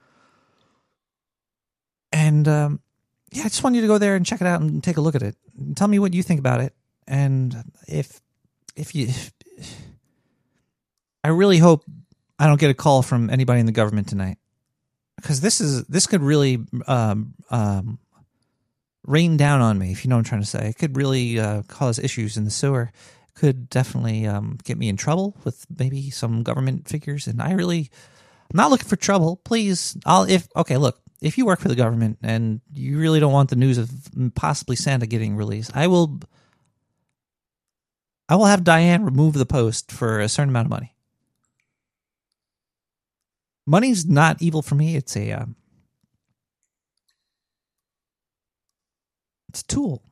and 2.12 2.48
um, 2.48 2.80
yeah, 3.32 3.42
I 3.42 3.48
just 3.48 3.62
want 3.62 3.76
you 3.76 3.82
to 3.82 3.86
go 3.86 3.98
there 3.98 4.16
and 4.16 4.24
check 4.24 4.40
it 4.40 4.46
out 4.46 4.60
and 4.60 4.82
take 4.82 4.96
a 4.96 5.00
look 5.00 5.14
at 5.14 5.22
it. 5.22 5.36
Tell 5.76 5.88
me 5.88 5.98
what 5.98 6.14
you 6.14 6.22
think 6.22 6.40
about 6.40 6.60
it, 6.60 6.74
and 7.06 7.54
if 7.86 8.20
if 8.76 8.94
you, 8.94 9.08
if, 9.08 9.32
I 11.24 11.28
really 11.28 11.58
hope 11.58 11.84
I 12.38 12.46
don't 12.46 12.60
get 12.60 12.70
a 12.70 12.74
call 12.74 13.02
from 13.02 13.30
anybody 13.30 13.60
in 13.60 13.66
the 13.66 13.72
government 13.72 14.08
tonight, 14.08 14.38
because 15.16 15.40
this 15.40 15.60
is 15.60 15.84
this 15.84 16.06
could 16.06 16.22
really 16.22 16.64
um, 16.86 17.34
um, 17.50 17.98
rain 19.08 19.36
down 19.36 19.60
on 19.60 19.78
me. 19.78 19.90
If 19.90 20.04
you 20.04 20.10
know 20.10 20.16
what 20.16 20.20
I'm 20.20 20.24
trying 20.24 20.42
to 20.42 20.46
say, 20.46 20.68
it 20.68 20.78
could 20.78 20.96
really 20.96 21.40
uh, 21.40 21.62
cause 21.62 21.98
issues 21.98 22.36
in 22.36 22.44
the 22.44 22.50
sewer. 22.50 22.92
Could 23.34 23.70
definitely 23.70 24.26
um, 24.26 24.58
get 24.64 24.78
me 24.78 24.88
in 24.88 24.96
trouble 24.96 25.36
with 25.44 25.64
maybe 25.78 26.10
some 26.10 26.42
government 26.42 26.88
figures, 26.88 27.26
and 27.26 27.40
I 27.40 27.52
really, 27.52 27.90
I'm 28.50 28.56
not 28.56 28.70
looking 28.70 28.88
for 28.88 28.96
trouble. 28.96 29.36
Please, 29.36 29.96
I'll 30.04 30.24
if 30.24 30.48
okay. 30.56 30.76
Look, 30.76 31.00
if 31.20 31.38
you 31.38 31.46
work 31.46 31.60
for 31.60 31.68
the 31.68 31.76
government 31.76 32.18
and 32.22 32.60
you 32.72 32.98
really 32.98 33.20
don't 33.20 33.32
want 33.32 33.50
the 33.50 33.56
news 33.56 33.78
of 33.78 33.90
possibly 34.34 34.74
Santa 34.74 35.06
getting 35.06 35.36
released, 35.36 35.70
I 35.76 35.86
will 35.86 36.20
I 38.28 38.36
will 38.36 38.46
have 38.46 38.64
Diane 38.64 39.04
remove 39.04 39.34
the 39.34 39.46
post 39.46 39.90
for 39.90 40.20
a 40.20 40.28
certain 40.28 40.50
amount 40.50 40.66
of 40.66 40.70
money. 40.70 40.94
Money's 43.66 44.04
not 44.04 44.42
evil 44.42 44.62
for 44.62 44.74
me. 44.74 44.96
It's 44.96 45.16
a 45.16 45.32
um, 45.32 45.56
It's 49.58 49.64
a 49.64 49.74
tool. 49.74 50.02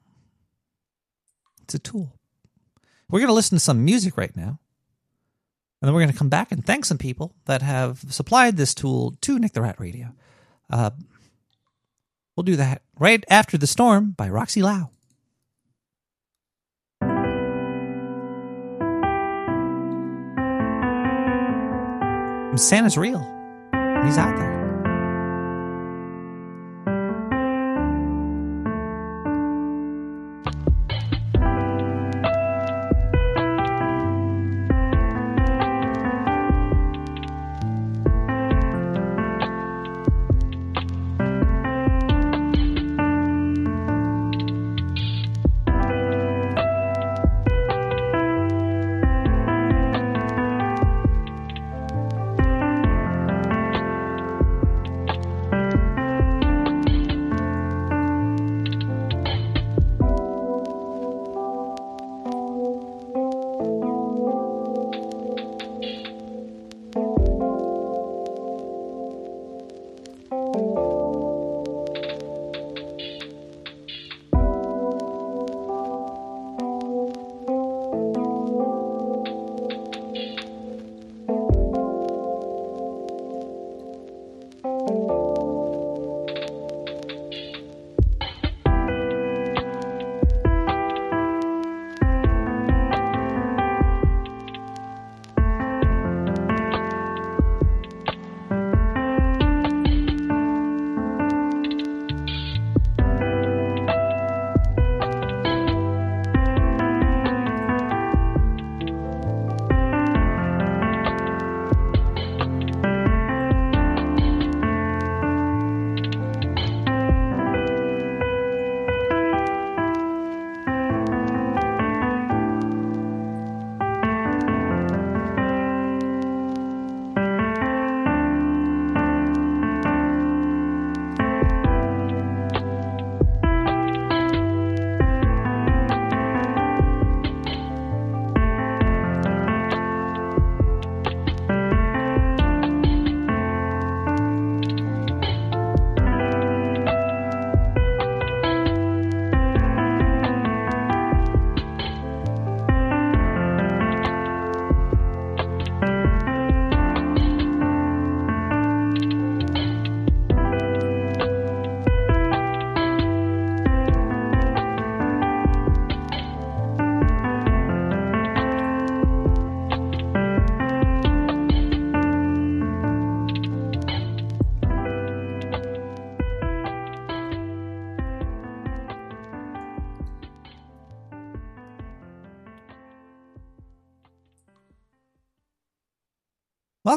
It's 1.62 1.74
a 1.74 1.78
tool. 1.78 2.18
We're 3.08 3.20
going 3.20 3.28
to 3.28 3.34
listen 3.34 3.56
to 3.56 3.62
some 3.62 3.84
music 3.84 4.16
right 4.16 4.36
now. 4.36 4.58
And 5.80 5.86
then 5.86 5.94
we're 5.94 6.00
going 6.00 6.10
to 6.10 6.18
come 6.18 6.28
back 6.28 6.50
and 6.50 6.66
thank 6.66 6.84
some 6.84 6.98
people 6.98 7.32
that 7.44 7.62
have 7.62 8.00
supplied 8.08 8.56
this 8.56 8.74
tool 8.74 9.16
to 9.20 9.38
Nick 9.38 9.52
the 9.52 9.62
Rat 9.62 9.78
Radio. 9.78 10.08
Uh, 10.68 10.90
we'll 12.34 12.42
do 12.42 12.56
that 12.56 12.82
right 12.98 13.24
after 13.30 13.56
The 13.56 13.68
Storm 13.68 14.10
by 14.16 14.28
Roxy 14.28 14.62
Lau. 14.62 14.90
Santa's 22.56 22.98
real. 22.98 23.20
He's 24.02 24.18
out 24.18 24.36
there. 24.36 24.55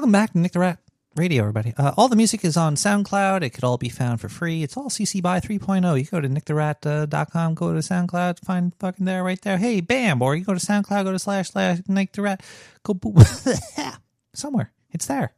Welcome 0.09 0.21
back 0.23 0.31
to 0.31 0.39
Nick 0.39 0.53
the 0.53 0.59
Rat 0.59 0.79
Radio, 1.15 1.43
everybody. 1.43 1.71
Uh, 1.77 1.91
all 1.95 2.07
the 2.07 2.15
music 2.15 2.43
is 2.43 2.57
on 2.57 2.73
SoundCloud. 2.73 3.43
It 3.43 3.51
could 3.51 3.63
all 3.63 3.77
be 3.77 3.89
found 3.89 4.19
for 4.19 4.27
free. 4.27 4.63
It's 4.63 4.75
all 4.75 4.89
CC 4.89 5.21
by 5.21 5.39
3.0. 5.39 5.99
You 5.99 6.03
go 6.03 6.19
to 6.19 6.27
nicktherat.com, 6.27 7.53
go 7.53 7.73
to 7.73 7.79
SoundCloud, 7.79 8.43
find 8.43 8.73
fucking 8.79 9.05
there, 9.05 9.23
right 9.23 9.39
there. 9.39 9.59
Hey, 9.59 9.81
bam! 9.81 10.23
Or 10.23 10.35
you 10.35 10.43
go 10.43 10.55
to 10.55 10.59
SoundCloud, 10.59 11.03
go 11.03 11.11
to 11.11 11.19
slash 11.19 11.51
slash 11.51 11.81
Nick 11.87 12.13
the 12.13 12.23
Rat, 12.23 12.41
go 12.81 12.95
boop, 12.95 13.23
somewhere. 14.33 14.71
It's 14.89 15.05
there. 15.05 15.33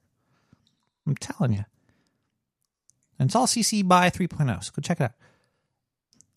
I'm 1.05 1.17
telling 1.17 1.51
you. 1.51 1.65
And 3.19 3.27
it's 3.27 3.35
all 3.35 3.47
CC 3.47 3.85
by 3.85 4.09
3.0. 4.09 4.63
So 4.63 4.71
go 4.73 4.81
check 4.81 5.01
it 5.01 5.03
out. 5.03 5.11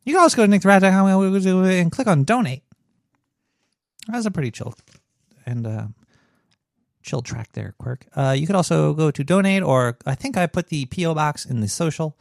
You 0.03 0.15
can 0.15 0.23
also 0.23 0.39
go 0.39 0.43
to 0.43 0.51
nicktherat.com 0.51 1.07
and 1.07 1.93
click 1.93 2.09
on 2.09 2.25
donate. 2.25 2.65
That's 4.09 4.27
a 4.27 4.33
pretty 4.33 4.51
chill 4.51 4.75
and 5.47 5.67
uh, 5.67 5.87
chill 7.05 7.23
track 7.23 7.53
there, 7.53 7.75
Quirk. 7.79 8.07
Uh, 8.17 8.35
you 8.37 8.47
could 8.47 8.57
also 8.57 8.95
go 8.95 9.11
to 9.11 9.23
donate, 9.23 9.63
or 9.63 9.99
I 10.07 10.15
think 10.15 10.37
I 10.37 10.47
put 10.47 10.69
the 10.69 10.87
PO 10.87 11.15
box 11.15 11.45
in 11.45 11.61
the 11.61 11.69
social 11.69 12.19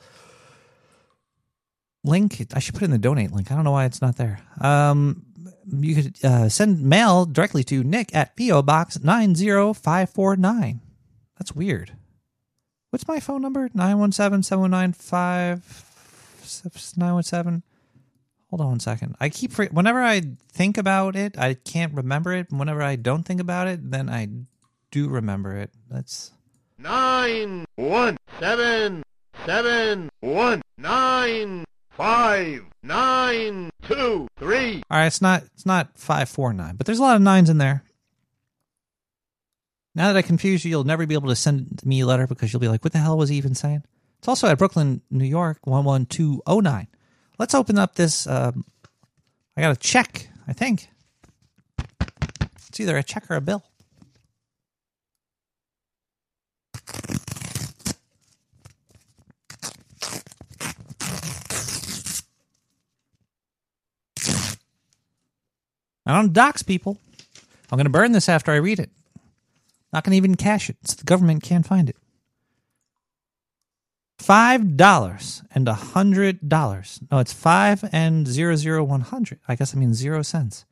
link. 2.03 2.45
I 2.53 2.59
should 2.59 2.75
put 2.75 2.83
in 2.83 2.91
the 2.91 2.97
donate 2.97 3.31
link. 3.31 3.51
I 3.51 3.55
don't 3.55 3.63
know 3.63 3.71
why 3.71 3.85
it's 3.85 4.01
not 4.01 4.17
there. 4.17 4.41
Um, 4.61 5.25
you 5.65 5.95
could 5.95 6.23
uh, 6.23 6.49
send 6.49 6.83
mail 6.83 7.25
directly 7.25 7.63
to 7.65 7.83
Nick 7.83 8.13
at 8.13 8.35
PO 8.37 8.61
Box 8.63 8.99
nine 9.01 9.33
zero 9.33 9.73
five 9.73 10.09
four 10.09 10.35
nine. 10.35 10.81
That's 11.39 11.53
weird. 11.53 11.93
What's 12.89 13.07
my 13.07 13.19
phone 13.19 13.41
number? 13.41 13.69
917 13.73 14.43
719 14.43 15.63
917. 16.95 17.63
Hold 18.49 18.61
on 18.61 18.67
one 18.67 18.79
second. 18.79 19.15
I 19.19 19.29
keep 19.29 19.57
whenever 19.57 20.03
I 20.03 20.21
think 20.51 20.77
about 20.77 21.15
it, 21.15 21.39
I 21.39 21.55
can't 21.55 21.93
remember 21.95 22.33
it. 22.33 22.51
Whenever 22.51 22.83
I 22.83 22.97
don't 22.97 23.23
think 23.23 23.41
about 23.41 23.67
it, 23.67 23.89
then 23.89 24.09
I 24.09 24.27
do 24.93 25.09
remember 25.09 25.57
it. 25.57 25.71
That's 25.89 26.31
nine 26.77 27.65
one 27.75 28.15
seven 28.39 29.01
seven 29.43 30.09
one 30.19 30.61
nine 30.77 31.65
five 31.89 32.61
nine 32.83 33.71
two 33.81 34.27
three. 34.37 34.83
All 34.91 34.99
right, 34.99 35.07
it's 35.07 35.19
not 35.19 35.43
it's 35.55 35.65
not 35.65 35.97
five 35.97 36.29
four 36.29 36.53
nine, 36.53 36.75
but 36.75 36.85
there's 36.85 36.99
a 36.99 37.01
lot 37.01 37.15
of 37.15 37.23
nines 37.23 37.49
in 37.49 37.57
there. 37.57 37.83
Now 39.95 40.13
that 40.13 40.17
I 40.17 40.21
confuse 40.21 40.63
you, 40.63 40.69
you'll 40.69 40.83
never 40.83 41.07
be 41.07 41.15
able 41.15 41.29
to 41.29 41.35
send 41.35 41.81
me 41.83 42.01
a 42.01 42.05
letter 42.05 42.27
because 42.27 42.53
you'll 42.53 42.59
be 42.59 42.67
like, 42.67 42.83
"What 42.83 42.93
the 42.93 42.99
hell 42.99 43.17
was 43.17 43.29
he 43.29 43.35
even 43.37 43.55
saying?" 43.55 43.83
It's 44.19 44.27
also 44.27 44.47
at 44.47 44.59
Brooklyn, 44.59 45.01
New 45.09 45.25
York, 45.25 45.57
one 45.63 45.85
one 45.85 46.05
two 46.05 46.43
zero 46.47 46.59
nine. 46.59 46.87
Let's 47.39 47.55
open 47.55 47.79
up 47.79 47.95
this. 47.95 48.27
Um, 48.27 48.63
I 49.57 49.61
got 49.61 49.75
a 49.75 49.79
check, 49.79 50.29
I 50.47 50.53
think. 50.53 50.87
It's 52.67 52.79
either 52.79 52.95
a 52.95 53.03
check 53.03 53.29
or 53.31 53.35
a 53.35 53.41
bill. 53.41 53.63
I 66.05 66.13
don't 66.13 66.33
dox 66.33 66.63
people. 66.63 66.97
I'm 67.71 67.77
going 67.77 67.85
to 67.85 67.89
burn 67.89 68.11
this 68.11 68.27
after 68.27 68.51
I 68.51 68.57
read 68.57 68.79
it. 68.79 68.89
Not 69.91 70.03
going 70.03 70.11
to 70.11 70.17
even 70.17 70.35
cash 70.35 70.69
it, 70.69 70.77
so 70.85 70.95
the 70.95 71.05
government 71.05 71.43
can't 71.43 71.65
find 71.65 71.89
it. 71.89 71.95
Five 74.19 74.77
dollars 74.77 75.43
and 75.53 75.67
a 75.67 75.73
hundred 75.73 76.47
dollars. 76.47 76.99
No, 77.11 77.19
it's 77.19 77.33
five 77.33 77.83
and 77.91 78.27
zero 78.27 78.55
zero 78.55 78.83
one 78.83 79.01
hundred. 79.01 79.39
I 79.47 79.55
guess 79.55 79.75
I 79.75 79.79
mean 79.79 79.93
zero 79.93 80.21
cents. 80.21 80.65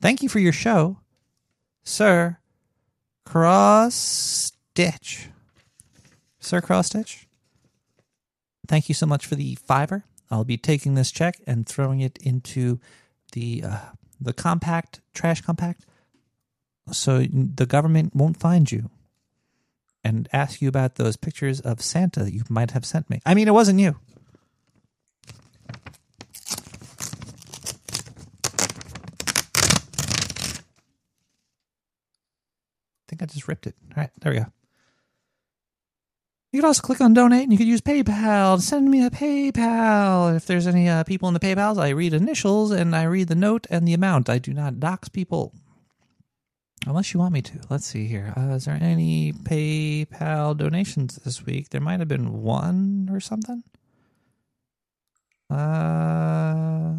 Thank 0.00 0.22
you 0.22 0.28
for 0.28 0.38
your 0.38 0.52
show, 0.52 0.98
Sir 1.84 2.38
Cross 3.24 3.94
Stitch. 3.94 5.28
Sir 6.42 6.60
Cross 6.60 6.88
Stitch. 6.88 7.28
Thank 8.66 8.88
you 8.88 8.94
so 8.94 9.06
much 9.06 9.26
for 9.26 9.36
the 9.36 9.54
fiver. 9.54 10.04
I'll 10.30 10.44
be 10.44 10.56
taking 10.56 10.94
this 10.94 11.12
check 11.12 11.36
and 11.46 11.66
throwing 11.66 12.00
it 12.00 12.18
into 12.20 12.80
the 13.32 13.62
uh, 13.64 13.78
the 14.20 14.32
compact 14.32 15.00
trash 15.14 15.40
compact, 15.40 15.86
so 16.90 17.22
the 17.22 17.66
government 17.66 18.14
won't 18.14 18.38
find 18.38 18.70
you 18.70 18.90
and 20.04 20.28
ask 20.32 20.60
you 20.60 20.68
about 20.68 20.96
those 20.96 21.16
pictures 21.16 21.60
of 21.60 21.80
Santa 21.80 22.24
that 22.24 22.32
you 22.32 22.42
might 22.48 22.72
have 22.72 22.84
sent 22.84 23.08
me. 23.08 23.20
I 23.24 23.34
mean, 23.34 23.46
it 23.46 23.52
wasn't 23.52 23.78
you. 23.78 23.96
I 32.98 33.06
think 33.08 33.22
I 33.22 33.26
just 33.26 33.46
ripped 33.46 33.66
it. 33.66 33.76
All 33.96 34.02
right, 34.02 34.10
there 34.20 34.32
we 34.32 34.38
go. 34.38 34.46
You 36.52 36.60
could 36.60 36.66
also 36.66 36.82
click 36.82 37.00
on 37.00 37.14
donate 37.14 37.44
and 37.44 37.52
you 37.52 37.56
could 37.56 37.66
use 37.66 37.80
PayPal. 37.80 38.60
Send 38.60 38.90
me 38.90 39.02
a 39.02 39.08
PayPal. 39.08 40.36
If 40.36 40.44
there's 40.44 40.66
any 40.66 40.86
uh, 40.86 41.02
people 41.02 41.26
in 41.28 41.32
the 41.32 41.40
PayPals, 41.40 41.80
I 41.80 41.88
read 41.88 42.12
initials 42.12 42.70
and 42.70 42.94
I 42.94 43.04
read 43.04 43.28
the 43.28 43.34
note 43.34 43.66
and 43.70 43.88
the 43.88 43.94
amount. 43.94 44.28
I 44.28 44.38
do 44.38 44.52
not 44.52 44.78
dox 44.78 45.08
people. 45.08 45.54
Unless 46.86 47.14
you 47.14 47.20
want 47.20 47.32
me 47.32 47.40
to. 47.40 47.60
Let's 47.70 47.86
see 47.86 48.06
here. 48.06 48.34
Uh, 48.36 48.54
is 48.56 48.66
there 48.66 48.78
any 48.78 49.32
PayPal 49.32 50.54
donations 50.54 51.16
this 51.24 51.46
week? 51.46 51.70
There 51.70 51.80
might 51.80 52.00
have 52.00 52.08
been 52.08 52.42
one 52.42 53.08
or 53.10 53.18
something. 53.18 53.62
Uh, 55.48 56.96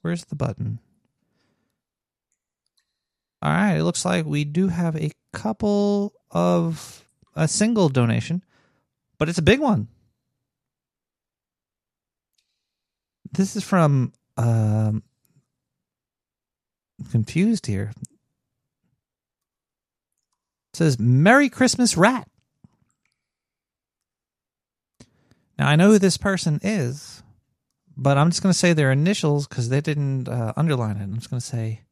where's 0.00 0.24
the 0.24 0.34
button? 0.34 0.80
All 3.42 3.52
right. 3.52 3.76
It 3.76 3.84
looks 3.84 4.04
like 4.04 4.26
we 4.26 4.42
do 4.42 4.66
have 4.68 4.96
a 4.96 5.12
couple 5.32 6.14
of 6.32 7.04
a 7.34 7.48
single 7.48 7.88
donation, 7.88 8.44
but 9.18 9.28
it's 9.28 9.38
a 9.38 9.42
big 9.42 9.60
one. 9.60 9.88
This 13.32 13.54
is 13.54 13.62
from 13.62 14.12
um, 14.36 15.02
I'm 17.00 17.10
confused 17.10 17.66
here. 17.66 17.92
It 20.72 20.76
says 20.76 20.98
Merry 20.98 21.48
Christmas 21.48 21.96
Rat. 21.96 22.28
Now 25.58 25.68
I 25.68 25.76
know 25.76 25.88
who 25.88 25.98
this 25.98 26.16
person 26.16 26.60
is, 26.62 27.22
but 27.96 28.16
I'm 28.16 28.30
just 28.30 28.42
going 28.42 28.52
to 28.52 28.58
say 28.58 28.72
their 28.72 28.92
initials 28.92 29.46
because 29.46 29.68
they 29.68 29.80
didn't 29.80 30.28
uh, 30.28 30.52
underline 30.56 30.96
it. 30.96 31.02
I'm 31.02 31.16
just 31.16 31.30
going 31.30 31.40
to 31.40 31.46
say, 31.46 31.82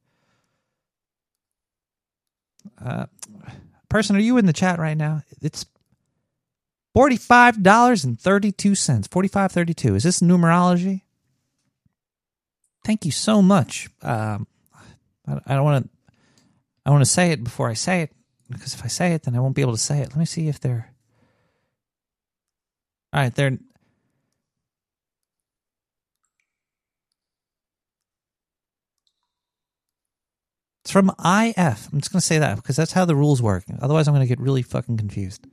uh, 2.82 3.06
person, 3.88 4.16
are 4.16 4.20
you 4.20 4.38
in 4.38 4.46
the 4.46 4.52
chat 4.52 4.78
right 4.78 4.96
now? 4.96 5.22
It's 5.40 5.66
forty-five 6.94 7.62
dollars 7.62 8.04
and 8.04 8.18
thirty-two 8.20 8.74
cents. 8.74 9.08
Forty-five 9.08 9.52
thirty-two. 9.52 9.94
Is 9.94 10.02
this 10.02 10.20
numerology? 10.20 11.02
Thank 12.84 13.04
you 13.04 13.10
so 13.12 13.42
much. 13.42 13.88
Um, 14.02 14.46
I, 15.26 15.40
I 15.46 15.54
don't 15.54 15.64
want 15.64 15.84
to. 15.84 15.90
I 16.86 16.90
want 16.90 17.02
to 17.02 17.10
say 17.10 17.32
it 17.32 17.44
before 17.44 17.68
I 17.68 17.74
say 17.74 18.02
it 18.02 18.12
because 18.50 18.74
if 18.74 18.84
I 18.84 18.88
say 18.88 19.12
it, 19.12 19.24
then 19.24 19.36
I 19.36 19.40
won't 19.40 19.54
be 19.54 19.62
able 19.62 19.72
to 19.72 19.78
say 19.78 19.98
it. 20.00 20.08
Let 20.08 20.16
me 20.16 20.24
see 20.24 20.48
if 20.48 20.58
they're. 20.60 20.90
All 23.12 23.20
right, 23.20 23.34
they're. 23.34 23.58
It's 30.88 30.92
from 30.94 31.10
IF. 31.10 31.92
I'm 31.92 32.00
just 32.00 32.12
going 32.12 32.20
to 32.20 32.20
say 32.22 32.38
that 32.38 32.56
because 32.56 32.74
that's 32.74 32.92
how 32.92 33.04
the 33.04 33.14
rules 33.14 33.42
work. 33.42 33.64
Otherwise, 33.82 34.08
I'm 34.08 34.14
going 34.14 34.26
to 34.26 34.28
get 34.28 34.40
really 34.40 34.62
fucking 34.62 34.96
confused. 34.96 35.46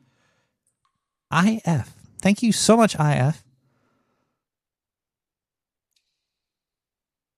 IF. 1.30 1.92
Thank 2.22 2.42
you 2.42 2.54
so 2.54 2.78
much, 2.78 2.96
IF. 2.98 3.44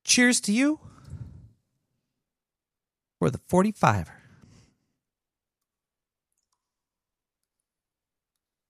Cheers 0.04 0.40
to 0.42 0.52
you 0.52 0.80
for 3.18 3.32
the 3.32 3.40
45er. 3.40 4.06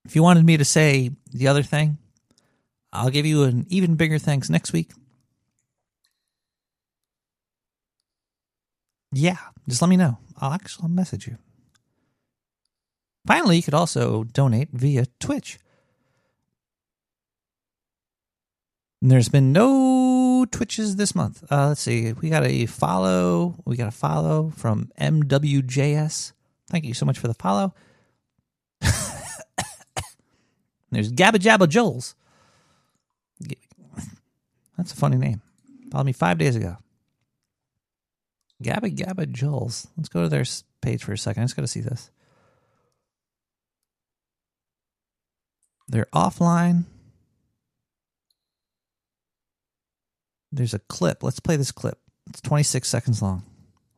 If 0.05 0.15
you 0.15 0.23
wanted 0.23 0.45
me 0.45 0.55
to 0.55 0.63
say 0.63 1.11
the 1.33 1.49
other 1.49 1.63
thing, 1.63 1.97
I'll 2.93 3.09
give 3.09 3.25
you 3.25 3.43
an 3.43 3.65
even 3.67 3.95
bigger 3.95 4.19
thanks 4.19 4.49
next 4.49 4.71
week. 4.71 4.91
Yeah, 9.17 9.37
just 9.67 9.81
let 9.81 9.89
me 9.89 9.97
know. 9.97 10.19
I'll 10.39 10.53
actually 10.53 10.83
I'll 10.83 10.89
message 10.89 11.25
you. 11.25 11.39
Finally, 13.25 13.55
you 13.55 13.63
could 13.63 13.73
also 13.73 14.25
donate 14.25 14.69
via 14.71 15.07
Twitch. 15.19 15.57
And 19.01 19.09
there's 19.09 19.27
been 19.27 19.51
no 19.51 20.45
Twitches 20.51 20.97
this 20.97 21.15
month. 21.15 21.43
Uh, 21.51 21.69
let's 21.69 21.81
see. 21.81 22.13
We 22.13 22.29
got 22.29 22.45
a 22.45 22.67
follow. 22.67 23.55
We 23.65 23.75
got 23.75 23.87
a 23.87 23.91
follow 23.91 24.51
from 24.55 24.91
MWJS. 25.01 26.33
Thank 26.69 26.85
you 26.85 26.93
so 26.93 27.07
much 27.07 27.17
for 27.17 27.27
the 27.27 27.33
follow. 27.33 27.73
There's 30.91 31.11
Gabba 31.11 31.37
Jabba 31.37 31.65
Joels. 31.65 32.13
That's 34.77 34.93
a 34.93 34.95
funny 34.95 35.17
name. 35.17 35.41
Followed 35.91 36.05
me 36.05 36.13
five 36.13 36.37
days 36.37 36.55
ago. 36.55 36.77
Gabba 38.63 38.95
Gabba 38.95 39.25
Joels. 39.25 39.87
Let's 39.97 40.09
go 40.09 40.23
to 40.23 40.29
their 40.29 40.45
page 40.81 41.03
for 41.03 41.13
a 41.13 41.17
second. 41.17 41.43
I 41.43 41.45
just 41.45 41.55
got 41.55 41.61
to 41.61 41.67
see 41.67 41.81
this. 41.81 42.09
They're 45.87 46.07
offline. 46.13 46.85
There's 50.51 50.73
a 50.73 50.79
clip. 50.79 51.23
Let's 51.23 51.39
play 51.39 51.55
this 51.55 51.71
clip. 51.71 51.99
It's 52.29 52.41
26 52.41 52.87
seconds 52.87 53.21
long. 53.21 53.43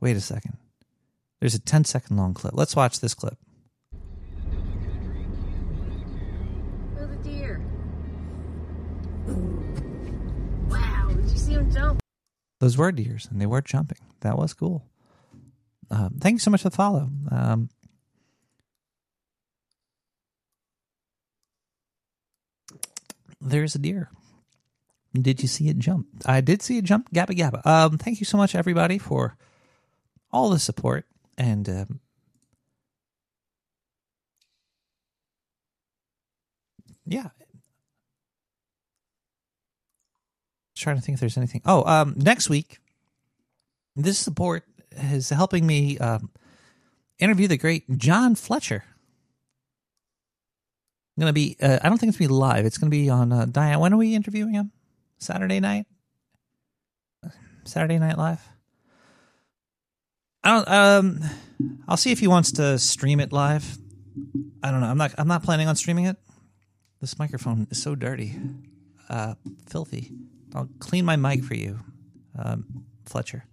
Wait 0.02 0.18
a 0.18 0.22
second. 0.22 0.58
There's 1.40 1.56
a 1.56 1.60
10 1.60 1.86
second 1.86 2.18
long 2.18 2.34
clip. 2.34 2.54
Let's 2.54 2.76
watch 2.76 3.00
this 3.00 3.14
clip. 3.14 3.38
Oh, 7.00 7.06
the 7.08 7.16
deer. 7.24 7.62
Wow, 10.70 11.10
did 11.10 11.30
you 11.30 11.38
see 11.38 11.54
him 11.54 11.72
jump? 11.72 11.99
Those 12.60 12.78
were 12.78 12.92
deers, 12.92 13.28
and 13.32 13.40
they 13.42 13.46
were 13.46 13.62
jumping. 13.62 14.00
That 14.22 14.38
was 14.38 14.54
cool. 14.54 14.86
Um, 15.90 16.16
thank 16.20 16.34
you 16.34 16.40
so 16.40 16.52
much 16.52 16.62
for 16.62 16.70
the 16.70 16.76
follow. 16.76 17.10
Um, 17.32 17.70
there's 23.42 23.76
a 23.76 23.80
deer. 23.80 24.12
Did 25.14 25.42
you 25.42 25.48
see 25.48 25.70
it 25.70 25.80
jump? 25.80 26.08
I 26.26 26.42
did 26.42 26.62
see 26.62 26.78
it 26.78 26.84
jump. 26.84 27.12
Gabba 27.12 27.36
gabba. 27.36 27.66
Um, 27.66 27.98
thank 27.98 28.20
you 28.20 28.26
so 28.26 28.38
much, 28.38 28.54
everybody, 28.54 28.98
for 29.00 29.36
all 30.32 30.50
the 30.50 30.60
support 30.60 31.06
and 31.38 31.68
um, 31.68 32.00
yeah. 37.06 37.30
Trying 40.80 40.96
to 40.96 41.02
think 41.02 41.16
if 41.16 41.20
there's 41.20 41.38
anything. 41.38 41.62
Oh, 41.66 41.84
um, 41.86 42.14
next 42.18 42.50
week, 42.50 42.80
this 43.96 44.18
support 44.18 44.64
is 44.92 45.30
helping 45.30 45.66
me 45.66 45.98
um, 45.98 46.32
interview 47.20 47.48
the 47.48 47.58
great 47.58 47.90
John 47.98 48.36
Fletcher. 48.36 48.84
I'm 51.18 51.22
gonna 51.22 51.34
be. 51.34 51.58
Uh, 51.62 51.80
I 51.82 51.90
don't 51.90 51.98
think 51.98 52.10
it's 52.10 52.18
gonna 52.18 52.30
be 52.30 52.34
live. 52.34 52.66
It's 52.66 52.78
gonna 52.78 52.90
be 52.90 53.10
on 53.10 53.32
uh, 53.32 53.46
Diane. 53.46 53.80
When 53.80 53.94
are 53.94 53.98
we 53.98 54.16
interviewing 54.16 54.54
him? 54.54 54.72
Saturday 55.18 55.60
night. 55.60 55.86
Saturday 57.66 58.00
Night 58.00 58.18
Live. 58.18 58.42
I 60.44 60.52
don't. 60.52 60.68
Um, 60.70 61.20
I'll 61.88 61.98
see 61.98 62.12
if 62.12 62.20
he 62.20 62.28
wants 62.28 62.54
to 62.54 62.80
stream 62.80 63.20
it 63.20 63.32
live. 63.32 63.78
I 64.64 64.72
don't 64.72 64.82
know. 64.82 64.88
I'm 64.88 64.98
not. 64.98 65.14
I'm 65.18 65.28
not 65.28 65.44
planning 65.44 65.68
on 65.68 65.76
streaming 65.76 66.06
it. 66.06 66.18
This 67.02 67.20
microphone 67.20 67.68
is 67.70 67.82
so 67.82 67.96
dirty, 67.96 68.36
uh, 69.10 69.36
filthy. 69.68 70.12
I'll 70.56 70.70
clean 70.80 71.06
my 71.06 71.16
mic 71.16 71.44
for 71.44 71.56
you, 71.56 71.80
um, 72.38 72.86
Fletcher. 73.06 73.46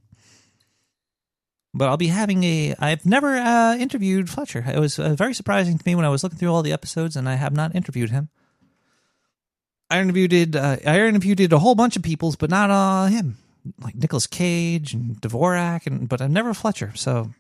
But 1.74 1.88
I'll 1.88 1.98
be 1.98 2.06
having 2.06 2.42
a. 2.44 2.74
I've 2.78 3.04
never 3.04 3.36
uh, 3.36 3.76
interviewed 3.76 4.30
Fletcher. 4.30 4.64
It 4.66 4.78
was 4.78 4.98
uh, 4.98 5.14
very 5.14 5.34
surprising 5.34 5.76
to 5.76 5.82
me 5.86 5.94
when 5.94 6.06
I 6.06 6.08
was 6.08 6.22
looking 6.22 6.38
through 6.38 6.52
all 6.52 6.62
the 6.62 6.72
episodes, 6.72 7.16
and 7.16 7.28
I 7.28 7.34
have 7.34 7.52
not 7.52 7.74
interviewed 7.74 8.10
him. 8.10 8.30
I 9.90 10.00
interviewed. 10.00 10.56
Uh, 10.56 10.76
I 10.86 11.00
interviewed 11.00 11.52
a 11.52 11.58
whole 11.58 11.74
bunch 11.74 11.96
of 11.96 12.02
peoples, 12.02 12.34
but 12.34 12.48
not 12.48 12.70
uh, 12.70 13.06
him, 13.06 13.36
like 13.82 13.94
Nicolas 13.94 14.26
Cage 14.26 14.94
and 14.94 15.20
Dvorak, 15.20 15.86
and 15.86 16.08
but 16.08 16.22
I've 16.22 16.30
never 16.30 16.54
Fletcher. 16.54 16.92
So 16.94 17.30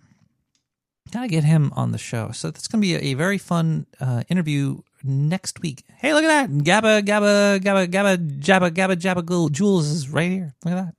gotta 1.10 1.28
get 1.28 1.44
him 1.44 1.72
on 1.74 1.92
the 1.92 1.98
show. 1.98 2.30
So 2.32 2.50
that's 2.50 2.68
gonna 2.68 2.82
be 2.82 2.94
a, 2.94 2.98
a 2.98 3.14
very 3.14 3.38
fun 3.38 3.86
uh, 4.00 4.24
interview 4.28 4.82
next 5.06 5.60
week. 5.62 5.84
Hey, 5.98 6.12
look 6.14 6.24
at 6.24 6.48
that. 6.48 6.50
Gabba, 6.50 7.02
Gabba, 7.02 7.60
Gabba, 7.60 7.88
Gabba, 7.88 8.40
Jabba, 8.40 8.70
Gabba, 8.70 8.96
Jabba, 8.96 9.24
Gul- 9.24 9.48
Jules 9.48 9.86
is 9.86 10.08
right 10.08 10.30
here. 10.30 10.54
Look 10.64 10.74
at 10.74 10.94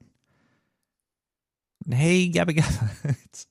that. 1.87 1.95
Hey, 1.95 2.29
Gabba, 2.29 2.55
Gabba. 2.57 3.15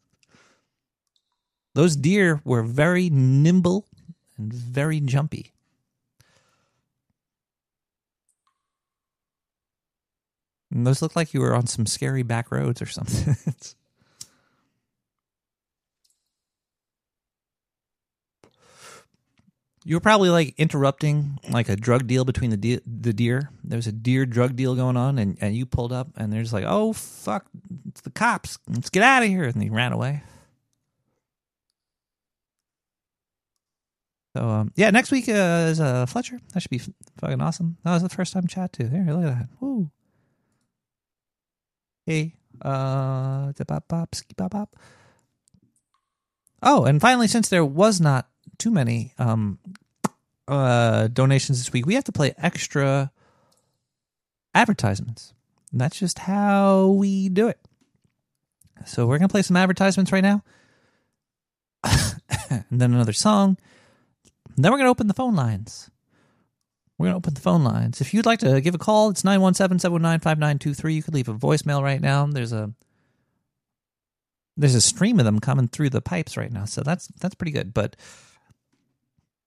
Those 1.74 1.94
deer 1.94 2.40
were 2.44 2.62
very 2.62 3.10
nimble 3.10 3.86
and 4.38 4.52
very 4.52 4.98
jumpy. 5.00 5.52
And 10.72 10.86
those 10.86 11.00
look 11.02 11.14
like 11.14 11.32
you 11.34 11.40
were 11.40 11.54
on 11.54 11.66
some 11.66 11.86
scary 11.86 12.22
back 12.22 12.50
roads 12.50 12.82
or 12.82 12.86
something. 12.86 13.36
you 19.86 19.94
were 19.94 20.00
probably 20.00 20.30
like 20.30 20.52
interrupting 20.58 21.38
like 21.48 21.68
a 21.68 21.76
drug 21.76 22.08
deal 22.08 22.24
between 22.24 22.50
the 22.50 22.56
de- 22.56 22.80
the 22.84 23.12
deer. 23.12 23.52
There 23.62 23.76
was 23.76 23.86
a 23.86 23.92
deer 23.92 24.26
drug 24.26 24.56
deal 24.56 24.74
going 24.74 24.96
on, 24.96 25.16
and, 25.16 25.38
and 25.40 25.54
you 25.54 25.64
pulled 25.64 25.92
up, 25.92 26.08
and 26.16 26.32
they're 26.32 26.42
just 26.42 26.52
like, 26.52 26.64
"Oh 26.66 26.92
fuck, 26.92 27.46
it's 27.86 28.00
the 28.00 28.10
cops! 28.10 28.58
Let's 28.68 28.90
get 28.90 29.04
out 29.04 29.22
of 29.22 29.28
here!" 29.28 29.44
And 29.44 29.62
they 29.62 29.68
ran 29.68 29.92
away. 29.92 30.24
So 34.36 34.42
um, 34.42 34.72
yeah, 34.74 34.90
next 34.90 35.12
week 35.12 35.28
uh, 35.28 35.68
is 35.70 35.80
uh, 35.80 36.04
Fletcher. 36.06 36.40
That 36.52 36.60
should 36.60 36.70
be 36.70 36.80
f- 36.80 36.90
fucking 37.20 37.40
awesome. 37.40 37.76
That 37.84 37.92
was 37.94 38.02
the 38.02 38.08
first 38.08 38.32
time 38.32 38.48
chat 38.48 38.72
too. 38.72 38.88
There, 38.88 39.04
look 39.04 39.24
at 39.24 39.38
that. 39.38 39.48
Woo. 39.60 39.92
Hey, 42.06 42.34
uh, 42.60 43.52
da 43.52 43.64
bop 43.64 43.86
bop 43.86 44.16
ski 44.16 44.34
bop 44.36 44.50
bop. 44.50 44.74
Oh, 46.60 46.86
and 46.86 47.00
finally, 47.00 47.28
since 47.28 47.48
there 47.48 47.64
was 47.64 48.00
not 48.00 48.28
too 48.58 48.70
many 48.70 49.12
um 49.18 49.58
uh 50.48 51.08
donations 51.08 51.58
this 51.58 51.72
week, 51.72 51.86
we 51.86 51.94
have 51.94 52.04
to 52.04 52.12
play 52.12 52.34
extra 52.38 53.10
advertisements. 54.54 55.34
And 55.72 55.80
that's 55.80 55.98
just 55.98 56.20
how 56.20 56.88
we 56.88 57.28
do 57.28 57.48
it. 57.48 57.58
So 58.86 59.06
we're 59.06 59.18
gonna 59.18 59.28
play 59.28 59.42
some 59.42 59.56
advertisements 59.56 60.12
right 60.12 60.22
now, 60.22 60.42
and 62.50 62.64
then 62.70 62.94
another 62.94 63.12
song. 63.12 63.58
And 64.54 64.64
then 64.64 64.72
we're 64.72 64.78
gonna 64.78 64.90
open 64.90 65.08
the 65.08 65.14
phone 65.14 65.34
lines. 65.34 65.90
We're 66.98 67.06
gonna 67.08 67.18
open 67.18 67.34
the 67.34 67.40
phone 67.40 67.64
lines. 67.64 68.00
If 68.00 68.14
you'd 68.14 68.26
like 68.26 68.38
to 68.40 68.60
give 68.60 68.74
a 68.74 68.78
call, 68.78 69.10
it's 69.10 69.22
917-719-5923. 69.22 70.94
You 70.94 71.02
could 71.02 71.14
leave 71.14 71.28
a 71.28 71.34
voicemail 71.34 71.82
right 71.82 72.00
now. 72.00 72.26
There's 72.26 72.52
a 72.52 72.72
there's 74.56 74.74
a 74.74 74.80
stream 74.80 75.18
of 75.18 75.26
them 75.26 75.38
coming 75.38 75.68
through 75.68 75.90
the 75.90 76.00
pipes 76.00 76.36
right 76.36 76.50
now, 76.50 76.64
so 76.64 76.82
that's 76.82 77.08
that's 77.20 77.34
pretty 77.34 77.52
good. 77.52 77.74
But 77.74 77.96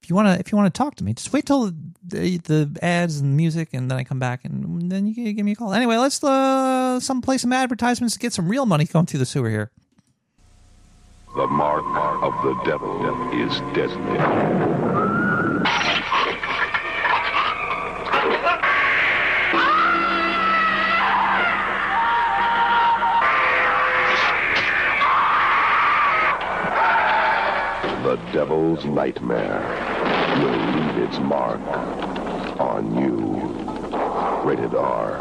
if 0.09 0.11
you 0.11 0.15
wanna 0.15 0.37
if 0.39 0.51
you 0.51 0.55
wanna 0.57 0.71
talk 0.71 0.95
to 0.95 1.03
me, 1.03 1.13
just 1.13 1.31
wait 1.31 1.45
till 1.45 1.71
the, 2.03 2.39
the 2.39 2.75
ads 2.81 3.19
and 3.19 3.37
music, 3.37 3.69
and 3.73 3.91
then 3.91 3.99
I 3.99 4.03
come 4.03 4.17
back, 4.17 4.43
and 4.43 4.91
then 4.91 5.05
you 5.05 5.13
can 5.13 5.35
give 5.35 5.45
me 5.45 5.51
a 5.51 5.55
call. 5.55 5.71
Anyway, 5.71 5.97
let's 5.97 6.23
uh 6.23 6.99
some 6.99 7.21
play 7.21 7.37
some 7.37 7.53
advertisements 7.53 8.15
to 8.15 8.19
get 8.19 8.33
some 8.33 8.47
real 8.47 8.65
money 8.65 8.85
going 8.85 9.05
through 9.05 9.19
the 9.19 9.27
sewer 9.27 9.51
here. 9.51 9.69
The 11.35 11.45
mark 11.45 11.85
of 12.23 12.33
the 12.43 12.55
devil 12.63 12.89
is 13.35 13.59
deadly. 13.75 14.17
The 28.01 28.15
devil's 28.33 28.85
nightmare 28.85 29.98
will 30.39 30.57
leave 30.57 30.97
its 31.09 31.19
mark 31.19 31.59
on 32.59 32.97
you. 32.97 33.17
Rated 34.47 34.73
R. 34.73 35.19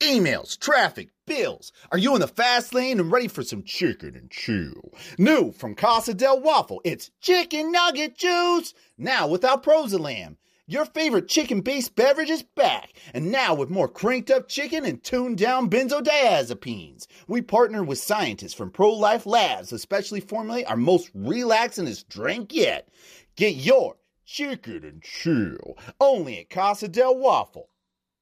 Emails, 0.00 0.56
traffic, 0.58 1.08
bills. 1.26 1.72
Are 1.90 1.98
you 1.98 2.14
in 2.14 2.20
the 2.20 2.28
fast 2.28 2.72
lane 2.72 3.00
and 3.00 3.10
ready 3.10 3.28
for 3.28 3.42
some 3.42 3.64
chicken 3.64 4.14
and 4.14 4.30
chew? 4.30 4.72
New 5.18 5.50
from 5.52 5.74
Casa 5.74 6.14
del 6.14 6.40
Waffle, 6.40 6.80
it's 6.84 7.10
chicken 7.20 7.72
nugget 7.72 8.16
juice. 8.16 8.72
Now 8.96 9.26
without 9.26 9.64
Prozalam. 9.64 10.36
Your 10.70 10.84
favorite 10.84 11.28
chicken-based 11.28 11.96
beverage 11.96 12.28
is 12.28 12.42
back, 12.42 12.92
and 13.14 13.32
now 13.32 13.54
with 13.54 13.70
more 13.70 13.88
cranked 13.88 14.30
up 14.30 14.48
chicken 14.48 14.84
and 14.84 15.02
tuned 15.02 15.38
down 15.38 15.70
benzodiazepines. 15.70 17.06
We 17.26 17.40
partner 17.40 17.82
with 17.82 17.96
scientists 17.98 18.52
from 18.52 18.70
Pro 18.70 18.92
Life 18.92 19.24
Labs 19.24 19.70
to 19.70 19.78
specially 19.78 20.20
formulate 20.20 20.66
our 20.66 20.76
most 20.76 21.10
relaxingest 21.16 22.08
drink 22.08 22.52
yet. 22.52 22.86
Get 23.34 23.54
your 23.54 23.96
chicken 24.26 24.84
and 24.84 25.02
chill 25.02 25.78
only 26.02 26.40
at 26.40 26.50
Casa 26.50 26.86
del 26.86 27.16
Waffle. 27.16 27.70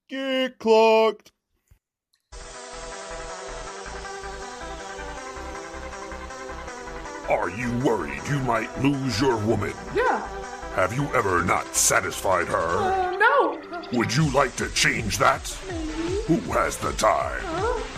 Get 0.09 0.61
clocked. 0.61 1.33
Are 7.29 7.51
you 7.51 7.77
worried 7.85 8.23
you 8.29 8.39
might 8.43 8.71
lose 8.81 9.21
your 9.21 9.37
woman? 9.39 9.75
Yeah. 9.97 10.46
Have 10.77 10.93
you 10.93 11.07
ever 11.15 11.43
not 11.43 11.75
satisfied 11.75 12.49
her? 12.49 12.55
Uh, 12.55 13.17
no. 13.17 13.59
Would 13.95 14.15
you 14.15 14.31
like 14.33 14.55
to 14.57 14.69
change 14.75 15.17
that? 15.17 15.57
Maybe. 15.71 16.21
Who 16.27 16.37
has 16.53 16.77
the 16.77 16.93
time? 16.93 17.43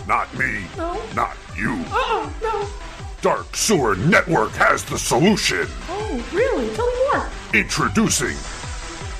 Not 0.07 0.33
me. 0.39 0.63
No. 0.77 0.97
Not 1.13 1.35
you. 1.57 1.73
Uh-uh, 1.73 2.31
no. 2.41 2.69
Dark 3.21 3.53
Sewer 3.53 3.97
Network 3.97 4.51
has 4.51 4.85
the 4.85 4.97
solution. 4.97 5.67
Oh, 5.89 6.25
really? 6.31 6.73
Tell 6.73 6.87
me 6.87 7.19
more. 7.19 7.29
Introducing 7.53 8.37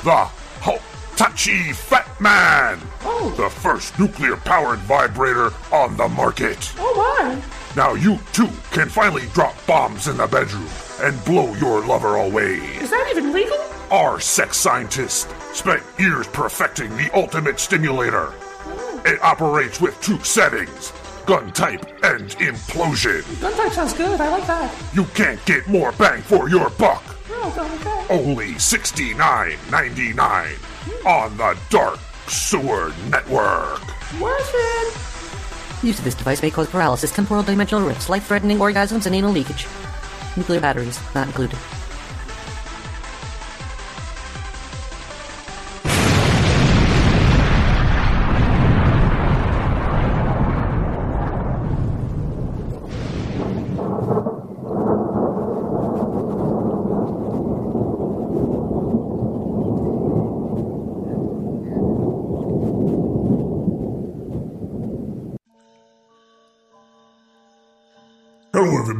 the 0.05 0.30
Hitachi 1.20 1.74
Fat 1.74 2.07
Man. 2.22 2.80
Oh. 3.03 3.34
The 3.36 3.49
first 3.49 3.99
nuclear 3.99 4.38
powered 4.38 4.80
vibrator 4.80 5.51
on 5.70 5.97
the 5.97 6.07
market. 6.07 6.74
Oh, 6.78 7.17
my. 7.20 7.36
Now 7.76 7.93
you 7.93 8.20
too 8.32 8.47
can 8.72 8.88
finally 8.88 9.26
drop 9.34 9.53
bombs 9.67 10.07
in 10.07 10.15
the 10.15 10.28
bedroom 10.28 10.70
and 11.01 11.22
blow 11.26 11.53
your 11.55 11.86
lover 11.86 12.15
away. 12.15 12.59
Is 12.78 12.91
that 12.91 13.09
even 13.11 13.34
legal? 13.34 13.57
Our 13.91 14.22
sex 14.22 14.55
scientist 14.55 15.28
spent 15.53 15.84
years 15.99 16.26
perfecting 16.28 16.95
the 16.95 17.09
ultimate 17.13 17.59
stimulator. 17.59 18.30
Oh. 18.32 19.01
It 19.05 19.22
operates 19.22 19.82
with 19.82 20.01
two 20.01 20.24
settings 20.24 20.93
gun 21.26 21.51
type 21.51 21.86
and 22.01 22.30
implosion. 22.38 23.26
Gun 23.41 23.53
type 23.55 23.74
sounds 23.74 23.93
good. 23.93 24.22
I 24.22 24.30
like 24.30 24.47
that. 24.47 24.74
You 24.93 25.03
can't 25.03 25.45
get 25.45 25.67
more 25.67 25.91
bang 25.91 26.22
for 26.22 26.49
your 26.49 26.70
buck. 26.70 27.03
Oh, 27.30 27.78
okay. 27.82 28.05
Only 28.09 28.53
$69.99 28.53 30.68
on 31.05 31.38
the 31.38 31.57
Dark 31.69 31.99
Sewer 32.27 32.93
Network. 33.09 33.82
What's 34.19 34.51
it? 34.53 34.93
Use 35.84 35.97
of 35.97 36.05
this 36.05 36.15
device 36.15 36.41
may 36.41 36.51
cause 36.51 36.69
paralysis, 36.69 37.11
temporal 37.11 37.43
dimensional 37.43 37.88
rifts, 37.88 38.09
life-threatening 38.09 38.57
orgasms, 38.57 39.05
and 39.05 39.15
anal 39.15 39.32
leakage. 39.32 39.67
Nuclear 40.36 40.59
batteries 40.59 40.99
not 41.15 41.27
included. 41.27 41.57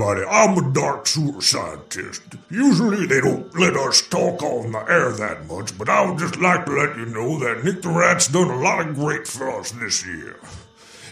Everybody. 0.02 0.26
I'm 0.30 0.58
a 0.58 0.74
dark 0.74 1.08
sewer 1.08 1.42
scientist. 1.42 2.22
Usually 2.50 3.06
they 3.06 3.20
don't 3.20 3.54
let 3.60 3.76
us 3.76 4.02
talk 4.02 4.42
on 4.42 4.72
the 4.72 4.80
air 4.90 5.12
that 5.12 5.46
much, 5.48 5.78
but 5.78 5.90
I 5.90 6.10
would 6.10 6.20
just 6.20 6.38
like 6.38 6.66
to 6.66 6.72
let 6.72 6.96
you 6.96 7.06
know 7.08 7.38
that 7.40 7.64
Nick 7.64 7.82
the 7.82 7.90
Rat's 7.90 8.28
done 8.28 8.50
a 8.50 8.60
lot 8.60 8.88
of 8.88 8.96
great 8.96 9.28
for 9.28 9.50
us 9.50 9.72
this 9.72 10.06
year. 10.06 10.40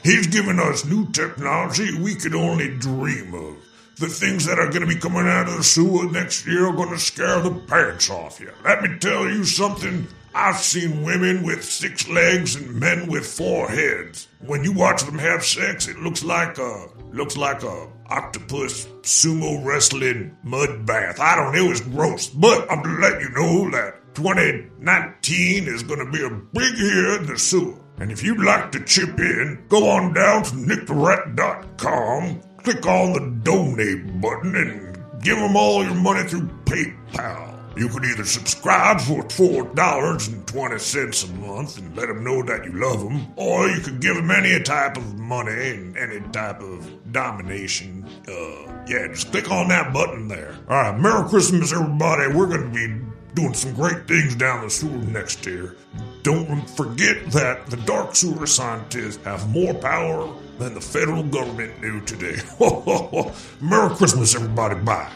He's 0.03 0.27
given 0.27 0.59
us 0.59 0.85
new 0.85 1.09
technology 1.11 1.99
we 1.99 2.15
could 2.15 2.35
only 2.35 2.77
dream 2.77 3.33
of. 3.33 3.57
The 3.97 4.07
things 4.07 4.45
that 4.45 4.59
are 4.59 4.69
going 4.69 4.81
to 4.81 4.87
be 4.87 4.95
coming 4.95 5.27
out 5.27 5.49
of 5.49 5.57
the 5.57 5.63
sewer 5.63 6.09
next 6.09 6.45
year 6.45 6.67
are 6.67 6.75
going 6.75 6.91
to 6.91 6.99
scare 6.99 7.41
the 7.41 7.51
pants 7.51 8.09
off 8.09 8.39
you. 8.39 8.51
Let 8.63 8.83
me 8.83 8.97
tell 8.99 9.25
you 9.25 9.43
something. 9.43 10.07
I've 10.33 10.57
seen 10.57 11.03
women 11.03 11.43
with 11.43 11.63
six 11.63 12.07
legs 12.07 12.55
and 12.55 12.79
men 12.79 13.07
with 13.07 13.25
four 13.25 13.67
heads. 13.67 14.27
When 14.39 14.63
you 14.63 14.71
watch 14.71 15.03
them 15.03 15.17
have 15.17 15.43
sex, 15.43 15.87
it 15.87 15.97
looks 15.97 16.23
like 16.23 16.59
a 16.59 16.89
looks 17.11 17.35
like 17.35 17.63
a 17.63 17.87
octopus 18.09 18.85
sumo 19.01 19.63
wrestling 19.65 20.35
mud 20.43 20.85
bath. 20.85 21.19
I 21.19 21.35
don't 21.35 21.53
know, 21.53 21.65
it 21.65 21.69
was 21.69 21.81
gross. 21.81 22.27
But 22.27 22.71
I'm 22.71 22.83
to 22.83 22.89
let 23.01 23.21
you 23.21 23.29
know 23.29 23.69
that 23.71 24.15
2019 24.15 25.67
is 25.67 25.83
to 25.99 26.11
be 26.11 26.23
a 26.23 26.29
big 26.29 26.77
year 26.77 27.19
in 27.19 27.25
the 27.27 27.37
sewer. 27.37 27.79
And 27.99 28.11
if 28.11 28.23
you'd 28.23 28.43
like 28.43 28.71
to 28.73 28.83
chip 28.83 29.19
in, 29.19 29.63
go 29.69 29.89
on 29.89 30.13
down 30.13 30.43
to 30.43 30.55
nicktherat.com 30.55 32.41
click 32.67 32.85
on 32.85 33.13
the 33.13 33.21
donate 33.43 34.19
button 34.19 34.53
and 34.53 35.23
give 35.23 35.37
them 35.37 35.55
all 35.55 35.85
your 35.85 35.95
money 35.95 36.27
through 36.27 36.49
PayPal. 36.65 37.56
You 37.77 37.87
could 37.89 38.05
either 38.05 38.25
subscribe 38.25 38.99
for 39.01 39.21
$4.20 39.23 41.23
a 41.23 41.27
month 41.47 41.77
and 41.77 41.95
let 41.95 42.07
them 42.07 42.23
know 42.23 42.41
that 42.41 42.65
you 42.65 42.71
love 42.73 43.01
them, 43.01 43.27
or 43.35 43.67
you 43.67 43.81
could 43.81 43.99
give 43.99 44.15
them 44.15 44.31
any 44.31 44.59
type 44.63 44.97
of 44.97 45.19
money 45.19 45.51
and 45.51 45.95
any 45.95 46.21
type 46.31 46.59
of 46.59 47.11
domination. 47.11 48.03
Uh, 48.27 48.83
yeah, 48.87 49.07
just 49.09 49.29
click 49.31 49.51
on 49.51 49.67
that 49.67 49.93
button 49.93 50.27
there. 50.27 50.55
All 50.67 50.75
right, 50.75 50.99
Merry 50.99 51.29
Christmas, 51.29 51.71
everybody. 51.71 52.33
We're 52.33 52.47
going 52.47 52.63
to 52.63 52.69
be 52.69 52.99
doing 53.35 53.53
some 53.53 53.75
great 53.75 54.07
things 54.07 54.33
down 54.33 54.63
the 54.63 54.71
sewer 54.71 54.97
next 54.97 55.45
year. 55.45 55.75
Don't 56.23 56.67
forget 56.71 57.27
that 57.27 57.67
the 57.67 57.77
dark 57.77 58.15
sewer 58.15 58.47
scientists 58.47 59.23
have 59.23 59.47
more 59.51 59.75
power 59.75 60.33
than 60.57 60.73
the 60.73 60.81
federal 60.81 61.21
government 61.21 61.79
do 61.79 62.01
today. 62.01 62.37
Merry 63.61 63.95
Christmas, 63.95 64.33
everybody. 64.33 64.79
Bye. 64.79 65.11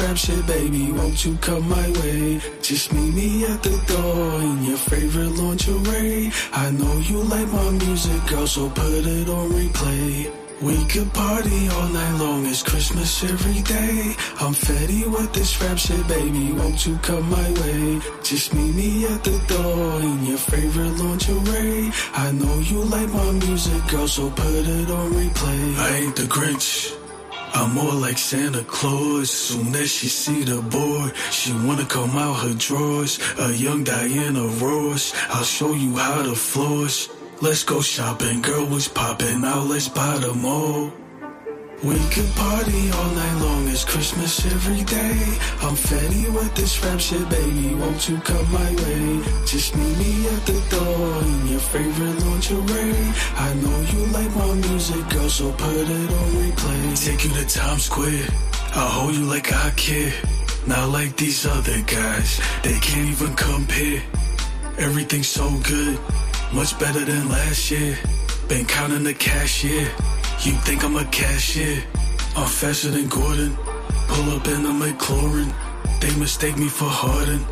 Rap 0.00 0.16
shit, 0.16 0.46
baby, 0.46 0.92
won't 0.92 1.24
you 1.24 1.36
come 1.38 1.68
my 1.68 1.88
way? 2.00 2.40
Just 2.62 2.92
meet 2.92 3.14
me 3.14 3.44
at 3.44 3.62
the 3.62 3.76
door 3.86 4.40
in 4.40 4.64
your 4.64 4.76
favorite 4.76 5.34
lingerie. 5.40 6.30
I 6.52 6.70
know 6.70 6.98
you 6.98 7.22
like 7.22 7.48
my 7.48 7.70
music, 7.70 8.26
girl, 8.26 8.46
so 8.46 8.68
put 8.70 9.06
it 9.06 9.28
on 9.28 9.50
replay. 9.50 10.30
We 10.60 10.84
could 10.86 11.12
party 11.14 11.68
all 11.68 11.88
night 11.88 12.18
long, 12.18 12.44
it's 12.46 12.64
Christmas 12.64 13.22
every 13.22 13.62
day. 13.62 14.14
I'm 14.40 14.54
fetty 14.54 15.06
with 15.06 15.32
this 15.32 15.60
rap 15.62 15.78
shit, 15.78 16.06
baby, 16.08 16.52
won't 16.52 16.84
you 16.84 16.96
come 16.98 17.30
my 17.30 17.50
way? 17.60 18.00
Just 18.24 18.54
meet 18.54 18.74
me 18.74 19.06
at 19.06 19.22
the 19.22 19.38
door 19.46 20.00
in 20.00 20.26
your 20.26 20.38
favorite 20.38 20.98
lingerie. 20.98 21.92
I 22.12 22.32
know 22.32 22.58
you 22.58 22.82
like 22.84 23.08
my 23.10 23.30
music, 23.46 23.86
girl, 23.86 24.08
so 24.08 24.30
put 24.30 24.66
it 24.78 24.90
on 24.90 25.12
replay. 25.12 25.76
I 25.78 25.96
ain't 26.02 26.16
the 26.16 26.22
Grinch. 26.22 27.07
I'm 27.54 27.74
more 27.74 27.94
like 27.94 28.18
Santa 28.18 28.62
Claus. 28.64 29.30
Soon 29.30 29.74
as 29.74 29.90
she 29.90 30.08
see 30.08 30.44
the 30.44 30.60
boy, 30.62 31.10
she 31.30 31.52
wanna 31.52 31.86
come 31.86 32.16
out 32.16 32.40
her 32.44 32.54
drawers. 32.54 33.18
A 33.38 33.52
young 33.52 33.84
Diana 33.84 34.46
Ross. 34.60 35.12
I'll 35.30 35.44
show 35.44 35.72
you 35.72 35.96
how 35.96 36.22
to 36.22 36.34
floss. 36.34 37.08
Let's 37.40 37.62
go 37.64 37.80
shopping, 37.80 38.42
girl 38.42 38.66
was 38.66 38.88
poppin'? 38.88 39.44
out, 39.44 39.66
let's 39.68 39.88
buy 39.88 40.18
them 40.18 40.44
all. 40.44 40.92
We 41.80 41.94
could 42.10 42.28
party 42.34 42.90
all 42.90 43.10
night 43.12 43.40
long, 43.40 43.68
it's 43.68 43.84
Christmas 43.84 44.44
every 44.46 44.82
day. 44.82 45.14
I'm 45.62 45.76
fetty 45.76 46.28
with 46.34 46.52
this 46.56 46.84
rap 46.84 46.98
shit, 46.98 47.28
baby, 47.30 47.72
won't 47.76 48.08
you 48.08 48.16
come 48.18 48.52
my 48.52 48.74
way? 48.82 49.22
Just 49.46 49.76
meet 49.76 49.96
me 49.96 50.26
at 50.26 50.42
the 50.44 50.58
door 50.70 51.22
in 51.22 51.46
your 51.46 51.60
favorite 51.60 52.18
lingerie. 52.26 53.12
I 53.36 53.54
know 53.62 53.80
you 53.92 54.06
like 54.10 54.34
my 54.34 54.54
music, 54.54 55.08
girl, 55.08 55.28
so 55.28 55.52
put 55.52 55.76
it 55.76 56.10
on 56.10 56.28
replay. 56.42 57.04
Take 57.06 57.24
you 57.24 57.30
to 57.30 57.46
Times 57.46 57.84
Square, 57.84 58.26
I'll 58.74 58.88
hold 58.88 59.14
you 59.14 59.24
like 59.26 59.52
I 59.52 59.70
care. 59.70 60.12
Not 60.66 60.88
like 60.90 61.16
these 61.16 61.46
other 61.46 61.80
guys, 61.82 62.40
they 62.64 62.76
can't 62.80 63.08
even 63.08 63.36
compare. 63.36 64.02
Everything's 64.78 65.28
so 65.28 65.48
good. 65.62 65.96
Much 66.52 66.76
better 66.80 67.04
than 67.04 67.28
last 67.28 67.70
year. 67.70 67.96
Been 68.48 68.66
counting 68.66 69.04
the 69.04 69.14
cash, 69.14 69.62
yeah. 69.62 69.88
You 70.40 70.52
think 70.52 70.84
I'm 70.84 70.96
a 70.96 71.04
cashier? 71.06 71.82
I'm 72.36 72.46
faster 72.46 72.90
than 72.90 73.08
Gordon. 73.08 73.56
Pull 74.06 74.36
up 74.36 74.46
in 74.46 74.64
a 74.66 74.70
McLaren. 74.70 75.52
They 76.00 76.14
mistake 76.16 76.56
me 76.56 76.68
for 76.68 76.88
Harden. 76.88 77.44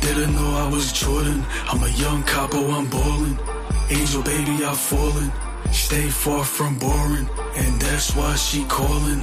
Didn't 0.00 0.34
know 0.36 0.50
I 0.54 0.68
was 0.70 0.92
Jordan. 0.92 1.44
I'm 1.66 1.82
a 1.82 1.88
young 1.90 2.22
capo, 2.22 2.70
I'm 2.70 2.88
ballin'. 2.88 3.36
Angel 3.90 4.22
baby, 4.22 4.64
I'm 4.64 4.76
falling. 4.76 5.32
Stay 5.72 6.08
far 6.08 6.44
from 6.44 6.78
boring, 6.78 7.28
and 7.56 7.80
that's 7.80 8.14
why 8.14 8.36
she 8.36 8.64
calling. 8.66 9.22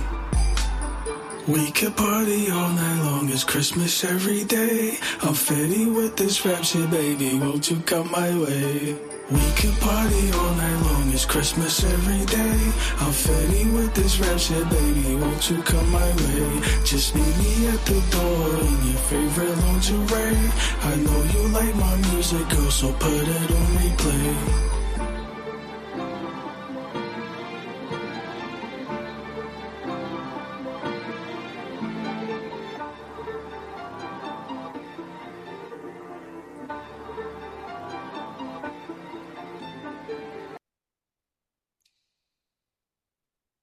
We 1.47 1.71
could 1.71 1.95
party 1.95 2.51
all 2.51 2.69
night 2.69 3.01
long, 3.01 3.29
it's 3.29 3.45
Christmas 3.45 4.03
every 4.03 4.43
day. 4.43 4.97
I'm 5.21 5.35
fitty 5.35 5.85
with 5.85 6.17
this 6.17 6.45
rap 6.45 6.63
shit, 6.65 6.89
baby, 6.91 7.39
won't 7.39 7.71
you 7.71 7.77
come 7.85 8.11
my 8.11 8.37
way? 8.37 9.14
We 9.31 9.41
could 9.53 9.73
party 9.79 10.31
all 10.33 10.53
night 10.53 10.81
long, 10.85 11.11
it's 11.11 11.25
Christmas 11.25 11.83
every 11.83 12.25
day. 12.25 12.71
I'm 12.99 13.11
fitty 13.11 13.65
with 13.71 13.91
this 13.95 14.19
rap 14.19 14.37
shit, 14.37 14.69
baby, 14.69 15.15
won't 15.15 15.49
you 15.49 15.63
come 15.63 15.89
my 15.91 16.09
way? 16.15 16.61
Just 16.83 17.15
meet 17.15 17.37
me 17.39 17.67
at 17.69 17.83
the 17.85 17.99
door 18.11 18.49
in 18.59 18.85
your 18.85 19.01
favorite 19.09 19.57
lingerie. 19.65 20.51
I 20.83 20.95
know 20.97 21.23
you 21.33 21.47
like 21.47 21.75
my 21.75 21.95
music, 22.11 22.47
girl, 22.49 22.69
so 22.69 22.93
put 22.93 23.27
it 23.27 23.51
on 23.51 23.67
replay. 23.77 24.74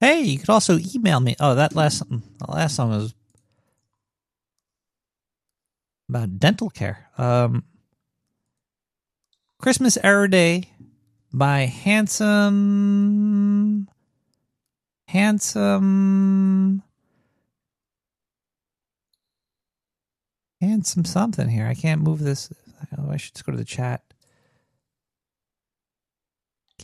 Hey, 0.02 0.22
you 0.22 0.38
could 0.40 0.50
also 0.50 0.80
email 0.96 1.20
me. 1.20 1.36
Oh, 1.38 1.54
that 1.54 1.76
last 1.76 2.02
the 2.10 2.20
last 2.48 2.74
song 2.74 2.90
was 2.90 3.14
about 6.08 6.40
dental 6.40 6.70
care. 6.70 7.08
Um, 7.16 7.62
Christmas 9.60 9.96
Every 10.02 10.26
Day 10.26 10.70
by 11.32 11.66
handsome, 11.66 12.28
handsome, 15.06 16.82
handsome 20.60 21.04
something 21.04 21.48
here. 21.48 21.68
I 21.68 21.74
can't 21.74 22.00
move 22.00 22.18
this. 22.18 22.52
I 23.08 23.16
should 23.18 23.34
just 23.34 23.46
go 23.46 23.52
to 23.52 23.58
the 23.58 23.64
chat. 23.64 24.02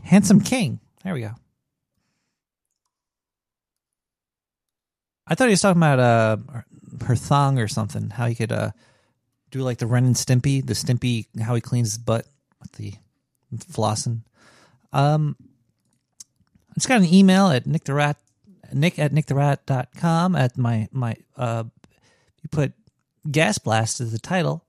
Handsome 0.05 0.41
King. 0.41 0.79
There 1.03 1.15
we 1.15 1.23
go. 1.23 1.35
I 5.29 5.35
thought 5.35 5.49
he 5.49 5.53
was 5.53 5.61
talking 5.61 5.81
about 5.81 5.99
uh 6.01 6.37
her 7.05 7.17
thong 7.17 7.59
or 7.59 7.69
something. 7.69 8.11
How 8.11 8.27
he 8.27 8.35
could 8.35 8.53
uh 8.53 8.71
do 9.51 9.61
like 9.61 9.79
the 9.79 9.87
Ren 9.87 10.05
and 10.05 10.15
Stimpy, 10.15 10.67
the 10.67 10.75
Stimpy, 10.75 11.27
how 11.41 11.55
he 11.55 11.61
cleans 11.61 11.89
his 11.89 11.99
butt 11.99 12.27
with 12.61 12.73
the 12.73 12.95
flossing. 13.57 14.23
Um, 14.93 15.37
I 16.71 16.75
just 16.75 16.89
got 16.89 17.01
an 17.01 17.13
email 17.13 17.49
at 17.49 17.67
nick 17.67 17.85
the 17.85 17.95
rat, 17.95 18.17
nick 18.73 18.99
at 18.99 19.13
nicktherat.com 19.13 20.37
at 20.37 20.57
my 20.57 20.89
my 20.93 21.17
uh 21.37 21.65
you 22.43 22.49
put 22.51 22.73
gas 23.31 23.59
blast 23.59 24.01
as 24.01 24.13
the 24.13 24.19
title. 24.19 24.65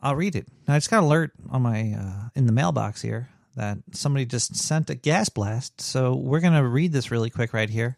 I'll 0.00 0.16
read 0.16 0.36
it. 0.36 0.46
I 0.68 0.76
just 0.76 0.90
got 0.90 1.02
alert 1.02 1.32
on 1.50 1.62
my 1.62 1.92
uh 1.92 2.28
in 2.34 2.46
the 2.46 2.52
mailbox 2.52 3.02
here 3.02 3.30
that 3.56 3.78
somebody 3.92 4.24
just 4.24 4.54
sent 4.56 4.90
a 4.90 4.94
gas 4.94 5.28
blast. 5.28 5.80
So 5.80 6.14
we're 6.14 6.40
gonna 6.40 6.66
read 6.66 6.92
this 6.92 7.10
really 7.10 7.30
quick 7.30 7.52
right 7.52 7.70
here. 7.70 7.96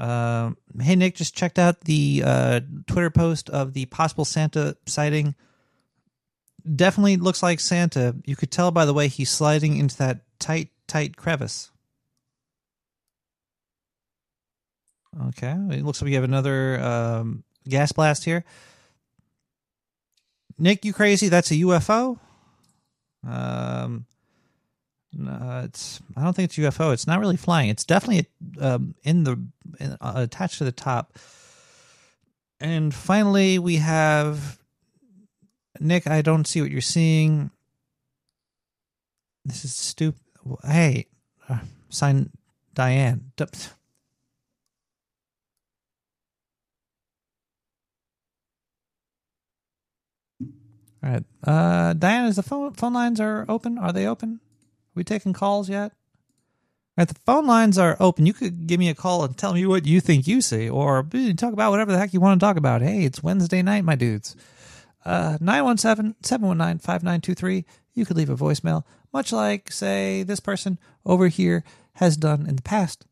Uh, 0.00 0.52
hey 0.80 0.96
Nick, 0.96 1.14
just 1.14 1.36
checked 1.36 1.58
out 1.58 1.82
the 1.82 2.22
uh, 2.24 2.60
Twitter 2.86 3.10
post 3.10 3.50
of 3.50 3.74
the 3.74 3.84
possible 3.84 4.24
Santa 4.24 4.74
sighting. 4.86 5.34
Definitely 6.74 7.18
looks 7.18 7.42
like 7.42 7.60
Santa. 7.60 8.16
You 8.24 8.34
could 8.34 8.50
tell 8.50 8.70
by 8.70 8.86
the 8.86 8.94
way 8.94 9.08
he's 9.08 9.28
sliding 9.28 9.76
into 9.76 9.98
that 9.98 10.22
tight, 10.38 10.70
tight 10.86 11.18
crevice. 11.18 11.70
Okay, 15.28 15.54
it 15.70 15.84
looks 15.84 16.00
like 16.00 16.06
we 16.06 16.14
have 16.14 16.24
another 16.24 16.80
um, 16.80 17.44
gas 17.68 17.92
blast 17.92 18.24
here. 18.24 18.42
Nick, 20.56 20.86
you 20.86 20.94
crazy? 20.94 21.28
That's 21.28 21.50
a 21.50 21.56
UFO. 21.56 22.18
Um, 23.26 24.06
uh, 25.18 25.62
it's 25.64 26.00
I 26.16 26.22
don't 26.22 26.34
think 26.34 26.46
it's 26.50 26.56
UFO. 26.58 26.92
It's 26.92 27.06
not 27.06 27.20
really 27.20 27.36
flying. 27.36 27.68
It's 27.68 27.84
definitely 27.84 28.26
um, 28.60 28.94
in 29.02 29.24
the 29.24 29.42
in, 29.78 29.96
uh, 30.00 30.12
attached 30.16 30.58
to 30.58 30.64
the 30.64 30.72
top. 30.72 31.18
And 32.60 32.94
finally, 32.94 33.58
we 33.58 33.76
have 33.76 34.58
Nick. 35.80 36.06
I 36.06 36.22
don't 36.22 36.46
see 36.46 36.60
what 36.60 36.70
you're 36.70 36.80
seeing. 36.80 37.50
This 39.44 39.64
is 39.64 39.74
stupid. 39.74 40.20
Hey, 40.64 41.06
uh, 41.48 41.60
sign 41.88 42.30
Diane. 42.74 43.32
D- 43.36 43.44
All 51.02 51.10
right. 51.10 51.24
Uh, 51.42 51.94
Diane, 51.94 52.26
is 52.26 52.36
the 52.36 52.42
phone 52.42 52.74
phone 52.74 52.92
lines 52.92 53.20
are 53.20 53.44
open? 53.48 53.78
Are 53.78 53.92
they 53.92 54.06
open? 54.06 54.40
We 54.94 55.04
taking 55.04 55.32
calls 55.32 55.68
yet? 55.68 55.92
All 56.98 57.02
right, 57.02 57.08
the 57.08 57.14
phone 57.14 57.46
lines 57.46 57.78
are 57.78 57.96
open. 58.00 58.26
You 58.26 58.32
could 58.32 58.66
give 58.66 58.80
me 58.80 58.88
a 58.88 58.94
call 58.94 59.24
and 59.24 59.36
tell 59.36 59.54
me 59.54 59.64
what 59.64 59.86
you 59.86 60.00
think 60.00 60.26
you 60.26 60.40
see, 60.40 60.68
or 60.68 61.06
eh, 61.14 61.32
talk 61.34 61.52
about 61.52 61.70
whatever 61.70 61.92
the 61.92 61.98
heck 61.98 62.12
you 62.12 62.20
want 62.20 62.40
to 62.40 62.44
talk 62.44 62.56
about. 62.56 62.82
Hey, 62.82 63.04
it's 63.04 63.22
Wednesday 63.22 63.62
night, 63.62 63.84
my 63.84 63.94
dudes. 63.94 64.34
Uh, 65.04 65.38
917-719-5923. 65.40 67.64
You 67.94 68.04
could 68.04 68.16
leave 68.16 68.30
a 68.30 68.36
voicemail, 68.36 68.84
much 69.12 69.32
like, 69.32 69.72
say, 69.72 70.22
this 70.22 70.40
person 70.40 70.78
over 71.06 71.28
here 71.28 71.64
has 71.94 72.16
done 72.16 72.46
in 72.46 72.56
the 72.56 72.62
past. 72.62 73.06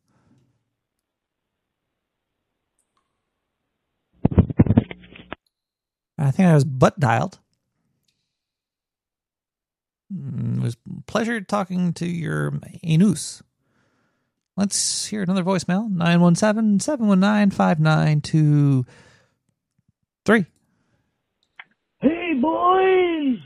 I 6.17 6.31
think 6.31 6.49
I 6.49 6.53
was 6.53 6.65
butt 6.65 6.99
dialed. 6.99 7.39
It 10.11 10.59
was 10.61 10.75
pleasure 11.05 11.39
talking 11.41 11.93
to 11.93 12.07
your 12.07 12.53
anus. 12.83 13.43
Let's 14.57 15.05
hear 15.05 15.21
another 15.21 15.43
voicemail 15.43 15.87
917 15.89 16.79
719 16.79 17.51
5923. 17.51 20.45
Hey, 22.01 22.33
boys! 22.41 23.37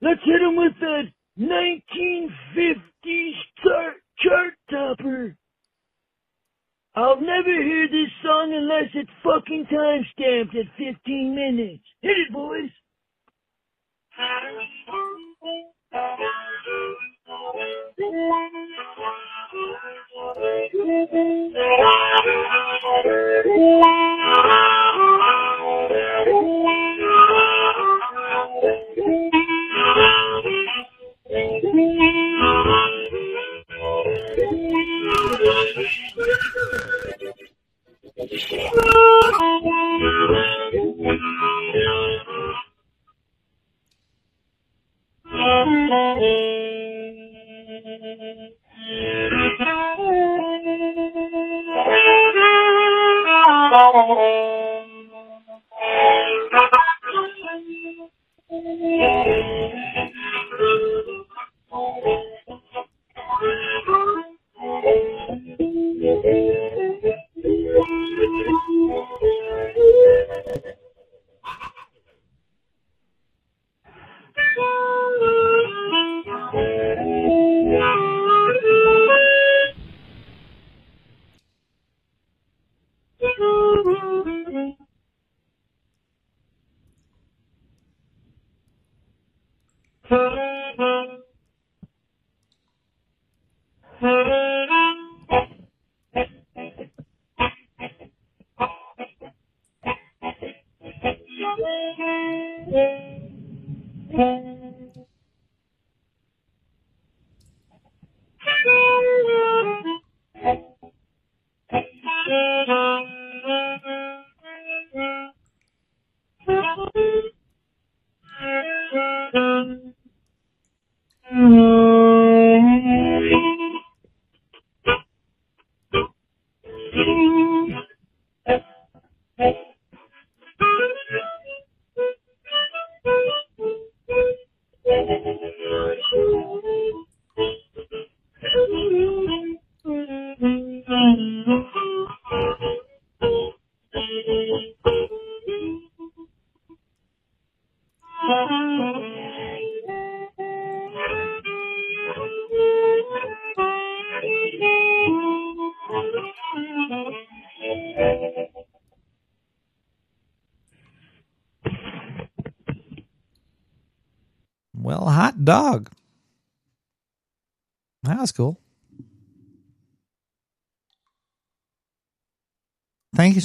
Let's 0.00 0.22
hit 0.24 0.40
'em 0.42 0.56
with 0.56 0.78
that 0.80 1.12
1950s 1.38 3.34
chart, 3.62 3.96
chart 4.18 4.54
topper. 4.70 5.36
I'll 6.94 7.20
never 7.20 7.62
hear 7.62 7.88
this 7.88 8.10
song 8.22 8.54
unless 8.54 8.88
it's 8.94 9.10
fucking 9.22 9.66
time 9.66 10.06
stamped 10.12 10.54
at 10.56 10.66
15 10.76 11.34
minutes. 11.34 11.84
Hit 12.02 12.16
it, 12.18 12.32
boys! 12.32 12.70
Yeah. 14.18 14.48
Well, 45.38 45.70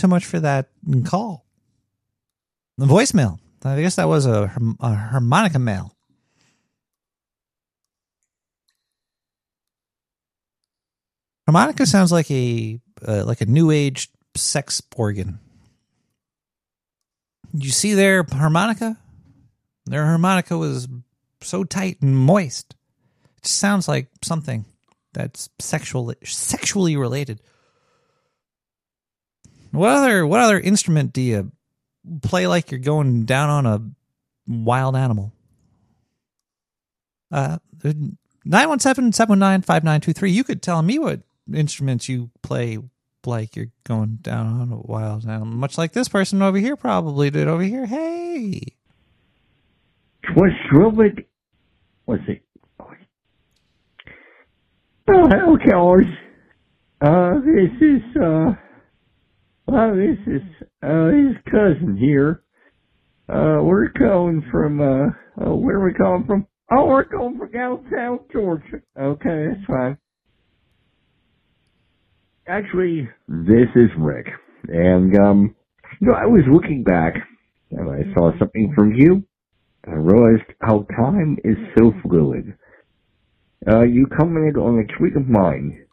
so 0.04 0.08
much 0.10 0.26
for 0.26 0.42
that 0.42 0.68
call. 1.06 1.46
The 2.78 2.86
voicemail. 2.86 3.40
I 3.64 3.80
guess 3.80 3.96
that 3.96 4.10
was 4.10 4.26
a, 4.26 4.52
a 4.82 4.94
harmonica 4.94 5.60
mail. 5.60 5.96
Harmonica 11.48 11.86
sounds 11.86 12.12
like 12.12 12.30
a 12.30 12.82
uh, 13.08 13.24
like 13.24 13.40
a 13.40 13.46
new 13.46 13.72
age 13.72 14.10
sex 14.36 14.82
organ. 14.94 15.40
You 17.54 17.70
see 17.70 17.94
their 17.94 18.26
harmonica? 18.30 18.98
Their 19.86 20.04
harmonica 20.04 20.58
was 20.58 20.90
so 21.40 21.64
tight 21.64 22.02
and 22.02 22.18
moist. 22.18 22.76
It 23.38 23.46
sounds 23.46 23.88
like 23.88 24.10
something 24.22 24.66
that's 25.14 25.50
sexual 25.60 26.14
sexually 26.26 26.98
related. 26.98 27.40
What 29.74 29.90
other 29.90 30.26
what 30.28 30.40
other 30.40 30.60
instrument 30.60 31.14
do 31.14 31.22
you 31.22 31.52
play 32.22 32.46
like 32.46 32.70
you're 32.70 32.80
going 32.80 33.26
down 33.26 33.50
on 33.50 33.66
a 33.66 33.82
wild 34.48 34.96
animal? 34.96 35.34
Uh 37.32 37.58
917-719-5923. 38.48 40.32
You 40.32 40.44
could 40.44 40.62
tell 40.62 40.84
me 40.84 41.00
what 41.00 41.22
instruments 41.52 42.08
you 42.08 42.30
play 42.44 42.78
like 43.26 43.56
you're 43.56 43.72
going 43.84 44.18
down 44.22 44.62
on 44.62 44.72
a 44.72 44.78
wild 44.78 45.26
animal. 45.26 45.48
Much 45.48 45.76
like 45.78 45.94
this 45.94 46.10
person 46.10 46.42
over 46.42 46.58
here 46.58 46.76
probably 46.76 47.30
did 47.30 47.48
over 47.48 47.64
here. 47.64 47.86
Hey. 47.86 48.76
What's 50.36 50.56
Robert? 50.72 51.26
What's 52.06 52.24
it? 52.28 52.42
Oh, 52.80 52.92
hello, 55.28 55.58
Killers. 55.58 56.06
Uh, 57.02 57.40
this 57.40 57.72
is, 57.82 58.02
uh, 58.22 58.54
well, 59.74 59.96
this 59.96 60.20
is, 60.28 60.42
uh, 60.84 61.08
his 61.08 61.36
cousin 61.52 61.98
here. 62.00 62.44
Uh, 63.28 63.58
we're 63.64 63.90
calling 63.90 64.44
from, 64.52 64.80
uh, 64.80 65.08
uh, 65.44 65.56
where 65.56 65.78
are 65.78 65.86
we 65.86 65.94
calling 65.94 66.26
from? 66.28 66.46
Oh, 66.72 66.86
we're 66.86 67.06
calling 67.06 67.40
from 67.40 67.50
South 67.92 68.22
Georgia. 68.32 68.82
Okay, 69.00 69.48
that's 69.50 69.66
fine. 69.66 69.98
Actually, 72.48 73.10
this 73.28 73.68
is 73.76 73.90
Rick. 73.98 74.28
And, 74.68 75.18
um, 75.18 75.56
you 76.00 76.08
know, 76.08 76.14
I 76.14 76.28
was 76.28 76.44
looking 76.52 76.84
back 76.84 77.16
and 77.72 77.90
I 77.90 78.14
saw 78.14 78.38
something 78.38 78.74
from 78.76 78.94
you, 78.94 79.24
I 79.88 79.94
realized 79.94 80.50
how 80.62 80.86
time 80.96 81.38
is 81.44 81.58
so 81.76 81.92
fluid. 82.04 82.56
Uh, 83.68 83.82
you 83.82 84.06
commented 84.06 84.58
on 84.58 84.78
a 84.78 84.98
tweet 85.00 85.16
of 85.16 85.28
mine, 85.28 85.86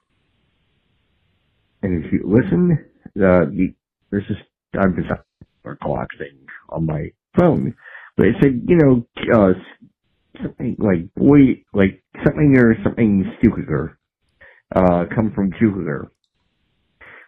and 1.83 2.05
if 2.05 2.13
you 2.13 2.23
listen, 2.27 2.90
uh, 3.17 3.47
the, 3.51 3.75
there's 4.11 4.25
this, 4.29 4.39
I'm 4.81 4.97
just 4.97 5.11
a 5.11 5.77
clock 5.83 6.09
thing 6.19 6.39
on 6.71 6.87
my 6.87 7.11
phone, 7.39 7.75
but 8.17 8.27
it 8.27 8.37
said, 8.43 8.63
you 8.69 8.77
know, 8.79 9.07
uh, 9.35 9.53
something 10.43 10.77
like 10.79 11.15
boy, 11.15 11.63
like 11.75 12.03
something 12.25 12.57
or 12.59 12.77
something 12.85 13.33
stupider, 13.39 13.99
uh, 14.75 15.05
come 15.15 15.33
from 15.35 15.53
Jupiter. 15.61 16.11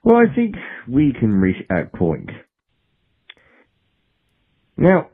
Well, 0.05 0.17
I 0.17 0.35
think 0.35 0.57
we 0.89 1.13
can 1.19 1.35
reach 1.35 1.67
that 1.69 1.93
point. 1.93 2.31
Now, 4.77 5.11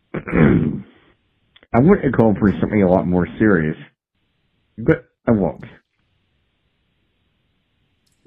I 0.14 1.80
want 1.80 2.02
to 2.02 2.10
call 2.12 2.34
for 2.38 2.50
something 2.60 2.82
a 2.82 2.90
lot 2.90 3.06
more 3.06 3.26
serious, 3.38 3.76
but 4.78 5.06
I 5.28 5.32
won't. 5.32 5.64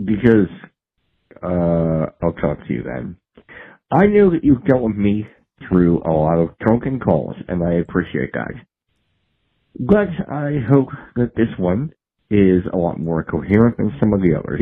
Because, 0.04 0.50
uh, 1.48 2.06
I'll 2.22 2.34
talk 2.34 2.66
to 2.68 2.74
you 2.74 2.84
then. 2.84 3.18
I 3.90 4.06
know 4.08 4.32
that 4.32 4.44
you've 4.44 4.66
dealt 4.66 4.82
with 4.82 4.96
me 4.98 5.26
through 5.68 6.02
a 6.04 6.12
lot 6.12 6.40
of 6.40 6.58
drunken 6.60 7.00
calls, 7.00 7.36
and 7.48 7.64
I 7.64 7.76
appreciate 7.76 8.32
that. 8.34 8.54
But 9.80 10.10
I 10.32 10.58
hope 10.70 10.90
that 11.16 11.36
this 11.36 11.50
one 11.58 11.94
is 12.30 12.64
a 12.72 12.78
lot 12.78 13.00
more 13.00 13.24
coherent 13.24 13.78
than 13.78 13.96
some 14.00 14.14
of 14.14 14.22
the 14.22 14.36
others. 14.38 14.62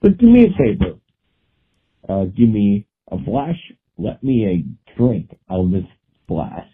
But 0.00 0.18
do 0.18 0.26
me 0.26 0.44
a 0.44 0.56
favor. 0.56 0.98
Uh, 2.08 2.24
give 2.24 2.48
me 2.48 2.86
a 3.10 3.22
flash. 3.24 3.58
Let 3.98 4.22
me 4.22 4.46
a 4.46 4.96
drink 4.96 5.36
out 5.50 5.64
of 5.64 5.70
this 5.70 5.84
flask. 6.28 6.68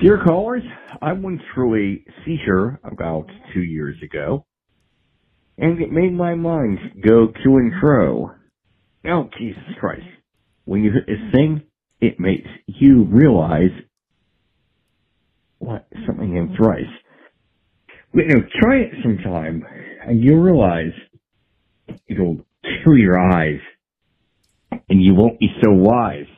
Dear 0.00 0.22
callers, 0.24 0.62
I 1.02 1.12
went 1.12 1.40
through 1.52 1.74
a 1.74 2.04
seizure 2.24 2.78
about 2.84 3.26
two 3.52 3.64
years 3.64 3.96
ago, 4.00 4.46
and 5.56 5.82
it 5.82 5.90
made 5.90 6.12
my 6.12 6.36
mind 6.36 6.78
go 7.04 7.26
to 7.26 7.56
and 7.56 7.72
fro. 7.80 8.30
Oh, 9.08 9.28
Jesus 9.36 9.64
Christ. 9.80 10.06
When 10.66 10.84
you 10.84 10.92
hit 10.92 11.06
this 11.08 11.32
thing, 11.34 11.62
it 12.00 12.20
makes 12.20 12.46
you 12.66 13.08
realize 13.10 13.72
what 15.58 15.88
something 16.06 16.36
in 16.36 16.54
thrice. 16.56 16.84
But, 18.14 18.20
you 18.20 18.36
know, 18.36 18.42
try 18.60 18.76
it 18.76 18.92
sometime, 19.02 19.64
and 20.06 20.22
you'll 20.22 20.40
realize 20.40 20.92
it'll 22.06 22.46
kill 22.84 22.96
your 22.96 23.18
eyes, 23.18 23.58
and 24.70 25.02
you 25.02 25.16
won't 25.16 25.40
be 25.40 25.48
so 25.60 25.72
wise. 25.72 26.28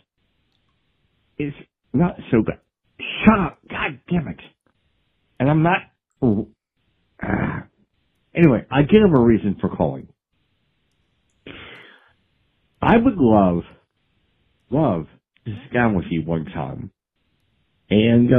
It's 1.36 1.56
not 1.92 2.16
so 2.30 2.40
good. 2.40 2.58
Shut 3.24 3.38
up! 3.38 3.59
God 3.68 4.01
damn 4.09 4.28
it! 4.28 4.40
And 5.38 5.51
I'm 5.51 5.62
not. 5.62 5.78
Uh, 6.22 7.61
anyway, 8.34 8.64
I 8.70 8.82
give 8.82 9.03
him 9.03 9.14
a 9.14 9.20
reason 9.20 9.57
for 9.61 9.68
calling. 9.74 10.09
I 12.82 12.96
would 12.96 13.16
love, 13.16 13.62
love 14.70 15.07
to 15.44 15.53
sit 15.53 15.72
down 15.74 15.94
with 15.94 16.07
you 16.11 16.22
one 16.22 16.46
time, 16.46 16.90
and 17.90 18.30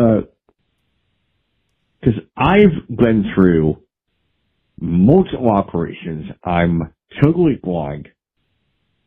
because 2.00 2.20
I've 2.36 2.88
been 2.98 3.32
through 3.36 3.78
multiple 4.80 5.50
operations, 5.50 6.26
I'm 6.44 6.94
totally 7.24 7.60
blind, 7.62 8.10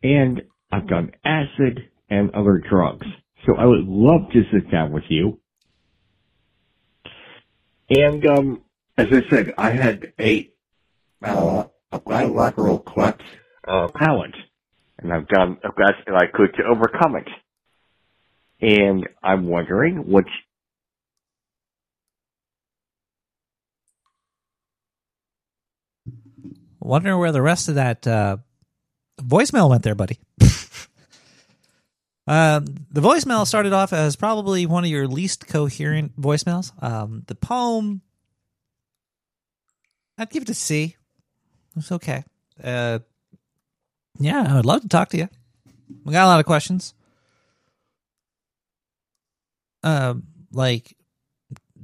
and 0.03 0.41
I've 0.71 0.87
done 0.87 1.11
acid 1.25 1.89
and 2.09 2.33
other 2.33 2.61
drugs. 2.69 3.05
So 3.45 3.55
I 3.57 3.65
would 3.65 3.85
love 3.85 4.31
to 4.31 4.43
sit 4.53 4.71
down 4.71 4.91
with 4.91 5.03
you 5.09 5.39
and 7.89 8.25
um, 8.25 8.61
as 8.97 9.07
I 9.11 9.21
said, 9.29 9.53
I 9.57 9.71
had 9.71 10.13
a 10.19 10.49
uh, 11.21 11.65
bilateral 12.05 12.79
cleft 12.79 13.21
uh, 13.67 13.87
palate, 13.93 14.35
and 14.99 15.13
I've 15.13 15.27
done 15.27 15.57
I've 15.63 15.75
got 15.75 15.95
what 16.07 16.21
I 16.21 16.27
could 16.27 16.53
to 16.55 16.63
overcome 16.63 17.15
it. 17.15 17.27
And 18.61 19.07
I'm 19.21 19.47
wondering 19.47 20.09
what. 20.09 20.25
Wondering 26.79 27.17
where 27.17 27.31
the 27.31 27.41
rest 27.41 27.67
of 27.67 27.75
that 27.75 28.05
uh, 28.05 28.37
voicemail 29.19 29.69
went 29.69 29.81
there, 29.83 29.95
buddy. 29.95 30.19
Um, 32.27 32.65
the 32.91 33.01
voicemail 33.01 33.45
started 33.45 33.71
off 33.73 33.93
as 33.93 34.15
probably 34.15 34.65
one 34.65 34.83
of 34.83 34.89
your 34.89 35.07
least 35.07 35.47
coherent 35.47 36.19
voicemails. 36.19 36.71
Um, 36.81 37.23
the 37.27 37.35
poem, 37.35 38.01
I'd 40.17 40.29
give 40.29 40.43
it 40.43 40.49
a 40.49 40.55
C. 40.55 40.95
It's 41.75 41.91
okay. 41.91 42.23
Uh, 42.63 42.99
yeah, 44.17 44.45
I 44.47 44.55
would 44.55 44.65
love 44.65 44.81
to 44.81 44.87
talk 44.87 45.09
to 45.09 45.17
you. 45.17 45.29
We 46.03 46.13
got 46.13 46.25
a 46.25 46.27
lot 46.27 46.39
of 46.39 46.45
questions. 46.45 46.93
Uh, 49.83 50.15
like, 50.51 50.97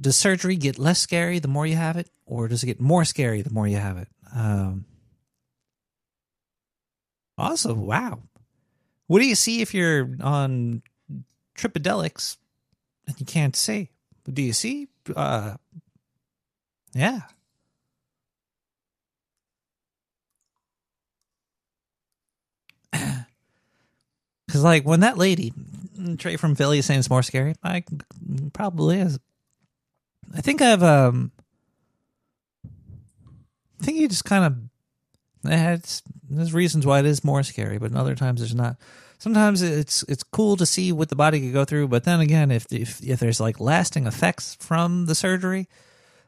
does 0.00 0.16
surgery 0.16 0.56
get 0.56 0.78
less 0.78 0.98
scary 0.98 1.38
the 1.38 1.46
more 1.46 1.66
you 1.66 1.76
have 1.76 1.96
it, 1.96 2.10
or 2.26 2.48
does 2.48 2.64
it 2.64 2.66
get 2.66 2.80
more 2.80 3.04
scary 3.04 3.42
the 3.42 3.50
more 3.50 3.68
you 3.68 3.76
have 3.76 3.98
it? 3.98 4.08
Um, 4.34 4.86
awesome! 7.38 7.86
Wow. 7.86 8.22
What 9.06 9.20
do 9.20 9.26
you 9.26 9.34
see 9.34 9.60
if 9.60 9.74
you're 9.74 10.08
on 10.20 10.82
Tripodelics 11.56 12.36
and 13.06 13.18
you 13.18 13.26
can't 13.26 13.56
see? 13.56 13.90
Do 14.30 14.42
you 14.42 14.52
see? 14.52 14.88
Uh, 15.14 15.54
yeah. 16.94 17.20
Because, 24.46 24.64
like, 24.64 24.84
when 24.84 25.00
that 25.00 25.16
lady, 25.16 25.54
Trey 26.18 26.36
from 26.36 26.54
Philly, 26.56 26.82
saying 26.82 27.00
it's 27.00 27.08
more 27.08 27.22
scary, 27.22 27.54
I 27.62 27.84
probably 28.52 29.00
is. 29.00 29.18
I 30.36 30.42
think 30.42 30.60
I've, 30.60 30.82
um, 30.82 31.32
I 32.66 33.84
think 33.84 33.98
you 33.98 34.08
just 34.08 34.26
kind 34.26 34.44
of 34.44 34.56
Eh, 35.48 35.72
it's, 35.74 36.02
there's 36.30 36.54
reasons 36.54 36.86
why 36.86 37.00
it 37.00 37.06
is 37.06 37.24
more 37.24 37.42
scary, 37.42 37.78
but 37.78 37.90
in 37.90 37.96
other 37.96 38.14
times 38.14 38.40
there's 38.40 38.54
not. 38.54 38.76
Sometimes 39.18 39.62
it's 39.62 40.02
it's 40.04 40.24
cool 40.24 40.56
to 40.56 40.66
see 40.66 40.90
what 40.90 41.08
the 41.08 41.16
body 41.16 41.40
could 41.40 41.52
go 41.52 41.64
through, 41.64 41.88
but 41.88 42.04
then 42.04 42.20
again, 42.20 42.50
if 42.50 42.66
if 42.72 43.02
if 43.02 43.20
there's 43.20 43.40
like 43.40 43.60
lasting 43.60 44.06
effects 44.06 44.56
from 44.56 45.06
the 45.06 45.14
surgery, 45.14 45.68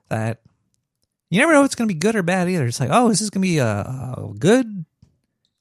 that 0.09 0.41
you 1.31 1.41
never 1.41 1.53
know 1.53 1.61
if 1.61 1.67
it's 1.67 1.75
going 1.75 1.89
to 1.89 1.95
be 1.95 1.99
good 1.99 2.15
or 2.15 2.23
bad 2.23 2.49
either. 2.49 2.67
It's 2.67 2.79
like, 2.79 2.91
oh, 2.93 3.11
is 3.11 3.19
this 3.19 3.31
going 3.31 3.43
to 3.43 3.49
be 3.49 3.59
a, 3.59 3.67
a 3.67 4.33
good 4.39 4.85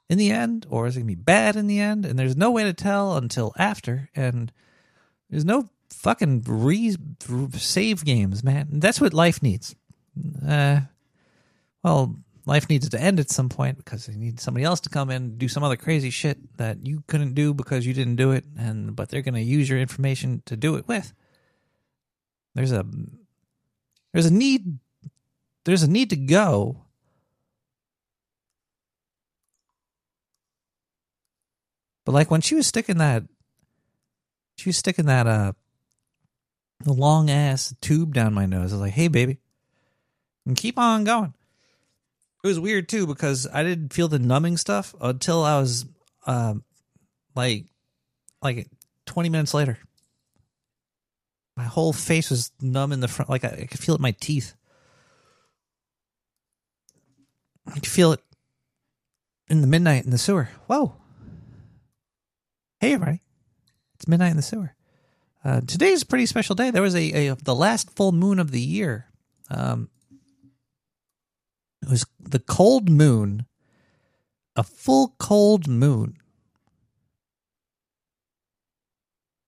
in 0.10 0.18
the 0.20 0.30
end, 0.30 0.68
or 0.70 0.86
is 0.86 0.96
it 0.96 1.00
going 1.00 1.08
to 1.08 1.16
be 1.16 1.22
bad 1.22 1.56
in 1.56 1.66
the 1.66 1.80
end? 1.80 2.06
And 2.06 2.20
there's 2.20 2.38
no 2.38 2.52
way 2.52 2.64
to 2.64 2.74
tell 2.74 3.18
until 3.18 3.54
after, 3.58 4.10
and 4.16 4.52
there's 5.30 5.46
no 5.46 5.70
fucking 5.90 6.44
re 6.46 6.96
save 7.54 8.06
games, 8.06 8.44
man. 8.44 8.68
That's 8.74 9.02
what 9.02 9.14
life 9.14 9.42
needs. 9.42 9.76
Uh, 10.48 10.82
well, 11.84 12.16
life 12.46 12.70
needs 12.70 12.90
to 12.90 13.00
end 13.00 13.20
at 13.20 13.30
some 13.30 13.50
point 13.50 13.78
because 13.78 14.06
they 14.06 14.16
need 14.16 14.40
somebody 14.40 14.66
else 14.66 14.82
to 14.82 14.90
come 14.90 15.10
in 15.10 15.16
and 15.16 15.38
do 15.38 15.48
some 15.48 15.64
other 15.64 15.78
crazy 15.78 16.10
shit 16.10 16.58
that 16.58 16.86
you 16.86 17.04
couldn't 17.08 17.34
do 17.34 17.54
because 17.54 17.86
you 17.86 17.94
didn't 17.94 18.18
do 18.18 18.32
it 18.32 18.46
and 18.58 18.96
but 18.96 19.10
they're 19.10 19.22
going 19.22 19.34
to 19.34 19.42
use 19.42 19.70
your 19.70 19.80
information 19.80 20.42
to 20.46 20.58
do 20.58 20.76
it 20.76 20.88
with. 20.88 21.14
There's 22.56 22.72
a 22.72 22.86
there's 24.12 24.26
a 24.26 24.34
need 24.34 24.80
there's 25.66 25.84
a 25.84 25.90
need 25.90 26.10
to 26.10 26.18
go. 26.18 26.86
But 32.06 32.12
like 32.12 32.30
when 32.30 32.42
she 32.42 32.56
was 32.56 32.68
sticking 32.68 32.98
that 32.98 33.24
she 34.58 34.70
was 34.70 34.78
sticking 34.78 35.06
that 35.06 35.26
uh 35.28 35.54
long 36.86 37.30
ass 37.30 37.74
tube 37.80 38.14
down 38.14 38.34
my 38.34 38.46
nose 38.46 38.74
i 38.74 38.76
was 38.76 38.82
like 38.82 38.92
hey 38.92 39.08
baby 39.08 39.38
and 40.46 40.58
keep 40.58 40.78
on 40.78 41.06
going 41.06 41.34
it 42.44 42.48
was 42.48 42.60
weird 42.60 42.90
too 42.90 43.08
because 43.08 43.48
I 43.52 43.64
didn't 43.64 43.94
feel 43.94 44.08
the 44.10 44.20
numbing 44.20 44.58
stuff 44.58 44.94
until 45.00 45.44
I 45.44 45.60
was 45.60 45.86
um 46.26 46.64
like 47.36 47.66
like 48.42 48.68
20 49.06 49.30
minutes 49.30 49.54
later. 49.54 49.78
My 51.56 51.64
whole 51.64 51.94
face 51.94 52.30
was 52.30 52.52
numb 52.60 52.92
in 52.92 53.00
the 53.00 53.08
front 53.08 53.30
like 53.30 53.46
I, 53.46 53.60
I 53.62 53.66
could 53.66 53.80
feel 53.80 53.96
it 53.96 54.00
in 54.00 54.04
my 54.04 54.16
teeth. 54.20 54.56
I 57.66 57.76
could 57.76 57.88
feel 57.88 58.12
it 58.12 58.20
in 59.48 59.62
the 59.62 59.68
midnight 59.68 60.04
in 60.04 60.12
the 60.12 60.18
sewer. 60.18 60.50
Whoa. 60.68 60.96
Hey 62.82 62.94
everybody. 62.94 63.22
It's 63.96 64.08
midnight 64.08 64.32
in 64.32 64.38
the 64.38 64.44
sewer. 64.44 64.76
Uh, 65.46 65.62
today's 65.62 66.02
a 66.02 66.06
pretty 66.06 66.26
special 66.26 66.56
day. 66.56 66.72
There 66.72 66.82
was 66.82 66.96
a, 66.96 67.30
a 67.30 67.36
the 67.36 67.56
last 67.56 67.90
full 67.92 68.12
moon 68.12 68.40
of 68.40 68.52
the 68.52 68.60
year. 68.60 69.08
Um, 69.50 69.90
it 71.84 71.90
was 71.90 72.06
the 72.20 72.40
cold 72.40 72.90
moon, 72.90 73.46
a 74.56 74.64
full 74.64 75.16
cold 75.20 75.68
moon. 75.68 76.18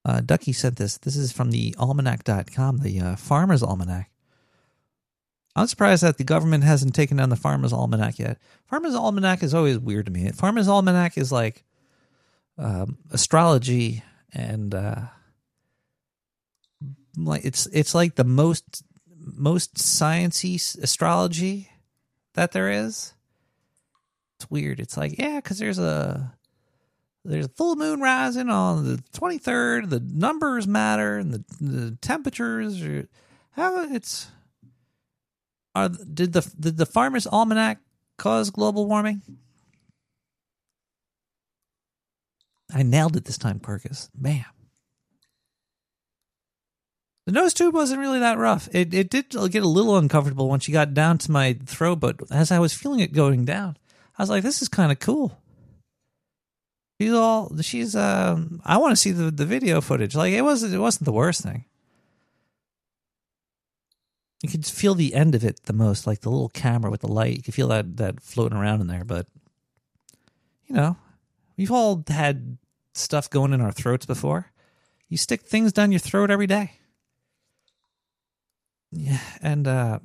Uh, 0.03 0.21
Ducky 0.21 0.53
sent 0.53 0.75
this. 0.75 0.97
This 0.97 1.15
is 1.15 1.31
from 1.31 1.51
the 1.51 1.73
almanac.com, 1.79 2.79
the 2.79 2.99
uh, 2.99 3.15
Farmer's 3.15 3.63
Almanac. 3.63 4.11
I'm 5.55 5.67
surprised 5.67 6.03
that 6.03 6.17
the 6.17 6.25
government 6.25 6.65
hasn't 6.65 6.93
taken 6.93 7.17
down 7.17 7.29
the 7.29 7.37
Farmer's 7.37 7.71
Almanac 7.71 8.19
yet. 8.19 8.37
Farmer's 8.69 8.93
Almanac 8.93 9.41
is 9.41 9.53
always 9.53 9.79
weird 9.79 10.07
to 10.07 10.11
me. 10.11 10.29
Farmer's 10.31 10.67
Almanac 10.67 11.17
is 11.17 11.31
like 11.31 11.63
um, 12.57 12.97
astrology 13.11 14.03
and 14.33 14.75
uh, 14.75 15.01
like 17.17 17.45
it's 17.45 17.67
it's 17.67 17.95
like 17.95 18.15
the 18.15 18.25
most 18.25 18.83
most 19.17 19.75
sciency 19.75 20.55
s- 20.55 20.75
astrology 20.75 21.69
that 22.35 22.51
there 22.51 22.69
is. 22.69 23.13
It's 24.39 24.49
weird. 24.49 24.79
It's 24.79 24.97
like 24.97 25.17
yeah, 25.17 25.37
because 25.37 25.57
there's 25.59 25.79
a 25.79 26.33
there's 27.23 27.45
a 27.45 27.49
full 27.49 27.75
moon 27.75 28.01
rising 28.01 28.49
on 28.49 28.85
the 28.85 29.01
23rd. 29.17 29.89
The 29.89 29.99
numbers 29.99 30.67
matter 30.67 31.17
and 31.17 31.33
the 31.33 31.43
the 31.59 31.97
temperatures. 32.01 32.81
Are, 32.83 33.07
how 33.51 33.91
it's 33.91 34.27
are 35.73 35.89
did 35.89 36.33
the 36.33 36.49
did 36.59 36.77
the 36.77 36.85
Farmer's 36.85 37.27
Almanac 37.27 37.79
cause 38.17 38.49
global 38.49 38.87
warming? 38.87 39.21
I 42.73 42.83
nailed 42.83 43.15
it 43.15 43.25
this 43.25 43.37
time, 43.37 43.59
Quirkus. 43.59 44.09
Bam. 44.13 44.43
The 47.25 47.31
nose 47.31 47.53
tube 47.53 47.73
wasn't 47.73 48.01
really 48.01 48.19
that 48.19 48.37
rough. 48.37 48.69
It 48.71 48.93
it 48.93 49.09
did 49.09 49.29
get 49.29 49.63
a 49.63 49.67
little 49.67 49.97
uncomfortable 49.97 50.47
once 50.47 50.67
you 50.67 50.73
got 50.73 50.93
down 50.93 51.17
to 51.19 51.31
my 51.31 51.57
throat, 51.65 51.99
but 51.99 52.17
as 52.29 52.51
I 52.51 52.59
was 52.59 52.73
feeling 52.73 52.99
it 52.99 53.13
going 53.13 53.45
down, 53.45 53.77
I 54.17 54.21
was 54.21 54.29
like, 54.29 54.43
"This 54.43 54.61
is 54.61 54.69
kind 54.69 54.91
of 54.91 54.99
cool." 54.99 55.41
She's 56.99 57.13
all 57.13 57.51
she's. 57.61 57.95
Um, 57.95 58.61
I 58.63 58.77
want 58.77 58.91
to 58.91 58.95
see 58.95 59.11
the 59.11 59.31
the 59.31 59.45
video 59.45 59.81
footage. 59.81 60.15
Like 60.15 60.33
it 60.33 60.43
wasn't 60.43 60.75
it 60.75 60.79
wasn't 60.79 61.05
the 61.05 61.11
worst 61.11 61.41
thing. 61.41 61.65
You 64.43 64.49
could 64.49 64.65
feel 64.65 64.93
the 64.93 65.15
end 65.15 65.33
of 65.33 65.43
it 65.43 65.63
the 65.63 65.73
most, 65.73 66.05
like 66.05 66.21
the 66.21 66.29
little 66.29 66.49
camera 66.49 66.91
with 66.91 67.01
the 67.01 67.07
light. 67.11 67.37
You 67.37 67.43
could 67.43 67.55
feel 67.55 67.69
that 67.69 67.97
that 67.97 68.21
floating 68.21 68.57
around 68.57 68.81
in 68.81 68.87
there, 68.87 69.03
but 69.03 69.25
you 70.67 70.75
know, 70.75 70.95
we've 71.57 71.71
all 71.71 72.03
had 72.07 72.59
stuff 72.93 73.31
going 73.31 73.51
in 73.51 73.61
our 73.61 73.71
throats 73.71 74.05
before. 74.05 74.51
You 75.09 75.17
stick 75.17 75.41
things 75.41 75.73
down 75.73 75.91
your 75.91 75.99
throat 75.99 76.29
every 76.29 76.47
day. 76.47 76.73
Yeah, 78.95 79.19
and 79.41 79.67
uh 79.67 79.99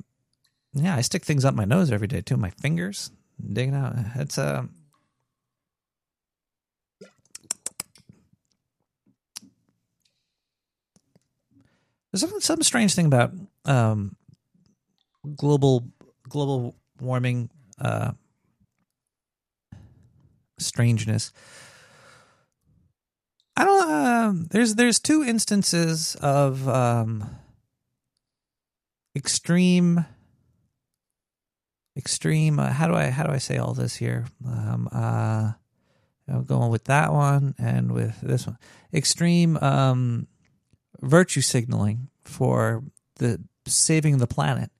yeah, 0.72 0.96
I 0.96 1.00
stick 1.02 1.24
things 1.24 1.44
up 1.44 1.54
my 1.54 1.64
nose 1.64 1.92
every 1.92 2.08
day 2.08 2.20
too. 2.20 2.36
My 2.36 2.50
fingers 2.50 3.10
digging 3.52 3.74
out. 3.74 3.94
It's 4.16 4.38
uh 4.38 4.64
There's 12.12 12.28
some, 12.28 12.40
some 12.40 12.62
strange 12.62 12.94
thing 12.94 13.06
about 13.06 13.32
um 13.64 14.16
global 15.36 15.86
global 16.28 16.74
warming 17.00 17.50
uh 17.80 18.12
strangeness. 20.58 21.32
I 23.56 23.64
don't. 23.64 23.90
Um, 23.90 24.46
there's 24.50 24.74
there's 24.76 24.98
two 24.98 25.22
instances 25.22 26.16
of 26.16 26.68
um, 26.68 27.28
extreme 29.14 30.04
extreme. 31.96 32.58
Uh, 32.58 32.72
how 32.72 32.86
do 32.86 32.94
I 32.94 33.10
how 33.10 33.24
do 33.24 33.32
I 33.32 33.38
say 33.38 33.58
all 33.58 33.74
this 33.74 33.96
here? 33.96 34.26
Um, 34.46 34.88
uh, 34.92 35.52
I'm 36.28 36.44
going 36.44 36.70
with 36.70 36.84
that 36.84 37.12
one 37.12 37.54
and 37.58 37.92
with 37.92 38.20
this 38.20 38.46
one. 38.46 38.58
Extreme 38.92 39.56
um, 39.58 40.26
virtue 41.00 41.40
signaling 41.40 42.08
for 42.24 42.82
the 43.16 43.40
saving 43.66 44.18
the 44.18 44.26
planet. 44.26 44.70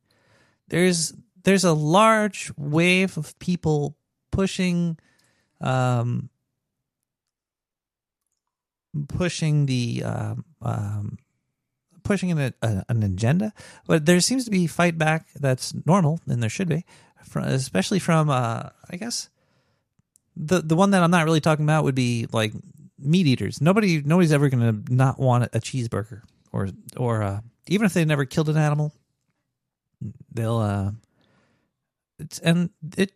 There's 0.69 1.13
there's 1.43 1.65
a 1.65 1.73
large 1.73 2.53
wave 2.57 3.17
of 3.17 3.39
people 3.39 3.97
pushing 4.31 4.99
um, 5.61 6.31
pushing 9.09 9.67
the 9.67 10.03
um, 10.05 10.45
um, 10.63 11.19
pushing 12.03 12.31
an, 12.33 12.55
a, 12.63 12.85
an 12.89 13.03
agenda, 13.03 13.53
but 13.87 14.07
there 14.07 14.21
seems 14.21 14.45
to 14.45 14.51
be 14.51 14.67
fight 14.67 14.99
back 14.99 15.27
that's 15.39 15.75
normal, 15.87 16.21
and 16.27 16.43
there 16.43 16.51
should 16.51 16.69
be, 16.69 16.85
from, 17.25 17.45
especially 17.45 17.99
from 17.99 18.31
uh, 18.31 18.71
I 18.91 18.97
guess 18.97 19.29
the 20.37 20.61
the 20.61 20.77
one 20.77 20.91
that 20.93 21.03
I'm 21.03 21.11
not 21.11 21.25
really 21.25 21.41
talking 21.41 21.65
about 21.65 21.85
would 21.85 21.95
be 21.95 22.27
like 22.33 22.53
meat 22.99 23.27
eaters. 23.27 23.61
Nobody 23.61 24.03
nobody's 24.03 24.33
ever 24.33 24.49
going 24.49 24.85
to 24.85 24.95
not 24.95 25.19
want 25.19 25.45
a 25.45 25.61
cheeseburger 25.61 26.23
or 26.53 26.69
or 26.97 27.23
uh, 27.23 27.41
even 27.69 27.87
if 27.87 27.95
they 27.95 28.05
never 28.05 28.25
killed 28.25 28.49
an 28.49 28.57
animal, 28.57 28.93
they'll 30.33 30.59
uh, 30.59 30.91
it's 32.21 32.39
and 32.41 32.71
it 32.97 33.13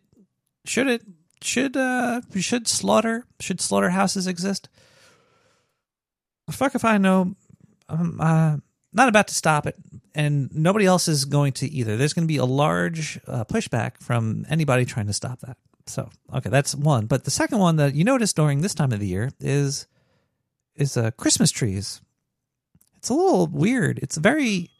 should 0.65 0.87
it 0.87 1.03
should 1.41 1.77
uh 1.77 2.21
should 2.35 2.67
slaughter 2.67 3.25
should 3.39 3.61
slaughterhouses 3.61 4.25
exist 4.25 4.67
fuck 6.49 6.75
if 6.75 6.83
i 6.83 6.97
know 6.97 7.35
i'm 7.87 8.19
uh, 8.19 8.57
not 8.95 9.09
about 9.09 9.27
to 9.27 9.35
stop 9.35 9.67
it. 9.67 9.75
And 10.13 10.49
nobody 10.55 10.85
else 10.85 11.07
is 11.07 11.25
going 11.25 11.53
to 11.53 11.67
either. 11.69 11.97
There's 11.97 12.13
going 12.13 12.25
to 12.25 12.31
be 12.31 12.37
a 12.37 12.45
large 12.45 13.19
uh, 13.27 13.43
pushback 13.43 13.99
from 14.01 14.45
anybody 14.49 14.85
trying 14.85 15.07
to 15.07 15.13
stop 15.13 15.41
that. 15.41 15.57
So 15.87 16.09
okay 16.33 16.49
that's 16.49 16.73
one. 16.73 17.05
But 17.05 17.25
the 17.25 17.31
second 17.31 17.59
one 17.59 17.75
that 17.75 17.93
you 17.93 18.03
notice 18.03 18.33
during 18.33 18.61
this 18.61 18.73
time 18.73 18.91
of 18.91 18.99
the 18.99 19.07
year 19.07 19.29
is 19.39 19.85
is 20.75 20.97
uh, 20.97 21.11
christmas 21.11 21.51
trees. 21.51 22.01
It's 22.97 23.09
a 23.09 23.13
little 23.13 23.45
weird. 23.45 23.99
It's 23.99 24.17
very 24.17 24.71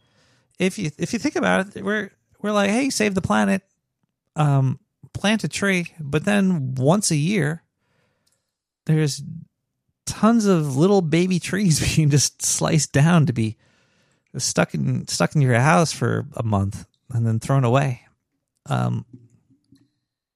if 0.57 0.80
you 0.80 0.89
if 0.97 1.13
you 1.13 1.20
think 1.20 1.36
about 1.36 1.76
it 1.76 1.84
we're 1.84 2.11
we're 2.41 2.53
like 2.53 2.72
hey 2.72 2.89
save 2.89 3.13
the 3.13 3.22
planet 3.22 3.61
um 4.36 4.80
plant 5.16 5.43
a 5.43 5.47
tree, 5.47 5.88
but 5.99 6.26
then 6.26 6.76
once 6.76 7.09
a 7.09 7.16
year, 7.16 7.63
there's 8.86 9.24
tons 10.05 10.45
of 10.45 10.78
little 10.78 11.01
baby 11.01 11.39
trees 11.39 11.80
being 11.95 12.09
just 12.09 12.41
sliced 12.41 12.91
down 12.91 13.26
to 13.26 13.34
be 13.34 13.57
stuck 14.38 14.73
in 14.73 15.07
stuck 15.07 15.36
in 15.36 15.41
your 15.41 15.59
house 15.59 15.91
for 15.91 16.25
a 16.36 16.43
month 16.43 16.86
and 17.11 17.25
then 17.25 17.39
thrown 17.39 17.63
away. 17.63 18.01
Um, 18.67 19.05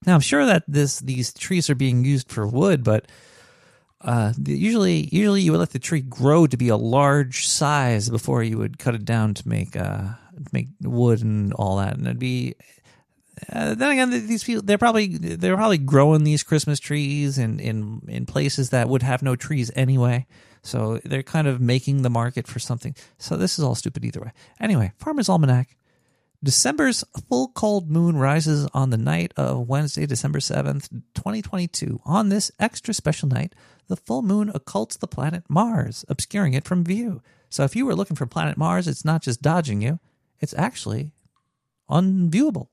now 0.06 0.16
I'm 0.16 0.22
sure 0.22 0.46
that 0.46 0.64
this 0.68 1.00
these 1.00 1.34
trees 1.34 1.70
are 1.70 1.76
being 1.76 2.06
used 2.06 2.32
for 2.32 2.48
wood, 2.48 2.84
but 2.84 3.08
uh, 4.02 4.34
usually 4.46 5.10
usually 5.12 5.42
you 5.42 5.52
would 5.52 5.60
let 5.60 5.72
the 5.72 5.80
tree 5.80 6.02
grow 6.02 6.48
to 6.48 6.58
be 6.58 6.70
a 6.70 6.78
large 6.78 7.48
size 7.48 8.10
before 8.10 8.44
you 8.44 8.58
would 8.58 8.80
cut 8.80 8.96
it 8.96 9.06
down 9.06 9.34
to 9.34 9.48
make 9.48 9.76
uh 9.76 10.10
make 10.54 10.70
wood 10.82 11.22
and 11.22 11.54
all 11.54 11.78
that, 11.78 11.98
and 11.98 12.06
it'd 12.06 12.20
be 12.20 12.56
uh, 13.52 13.76
then 13.76 13.92
again, 13.92 14.10
these 14.10 14.44
people 14.44 14.62
they're 14.62 14.78
probably 14.78 15.08
they're 15.08 15.56
probably 15.56 15.78
growing 15.78 16.24
these 16.24 16.44
Christmas 16.44 16.80
trees 16.80 17.38
in 17.38 17.60
in 17.60 18.02
in 18.08 18.26
places 18.26 18.70
that 18.70 18.90
would 18.90 19.04
have 19.04 19.22
no 19.22 19.36
trees 19.36 19.72
anyway. 19.76 20.26
So 20.62 21.00
they're 21.04 21.24
kind 21.24 21.48
of 21.48 21.62
making 21.62 22.02
the 22.02 22.10
market 22.10 22.48
for 22.48 22.60
something. 22.60 22.96
So 23.18 23.38
this 23.38 23.58
is 23.58 23.66
all 23.66 23.76
stupid 23.76 24.04
either 24.06 24.22
way. 24.22 24.32
Anyway, 24.60 24.92
Farmer's 24.98 25.30
Almanac. 25.30 25.76
December's 26.42 27.04
full 27.28 27.50
cold 27.50 27.92
moon 27.92 28.16
rises 28.16 28.66
on 28.74 28.92
the 28.92 28.98
night 28.98 29.34
of 29.36 29.68
Wednesday, 29.68 30.06
December 30.06 30.40
7th, 30.40 30.90
2022. 31.14 32.00
On 32.06 32.30
this 32.30 32.50
extra 32.60 32.94
special 32.94 33.28
night, 33.28 33.54
the 33.88 33.98
full 33.98 34.22
moon 34.22 34.50
occults 34.54 34.98
the 34.98 35.08
planet 35.08 35.44
Mars, 35.50 36.06
obscuring 36.08 36.54
it 36.54 36.66
from 36.66 36.86
view. 36.86 37.22
So 37.50 37.64
if 37.64 37.76
you 37.76 37.86
were 37.86 37.96
looking 37.96 38.16
for 38.16 38.26
planet 38.26 38.58
Mars, 38.58 38.88
it's 38.88 39.04
not 39.04 39.22
just 39.22 39.42
dodging 39.42 39.82
you, 39.82 40.00
it's 40.40 40.54
actually 40.54 41.12
unviewable. 41.90 42.68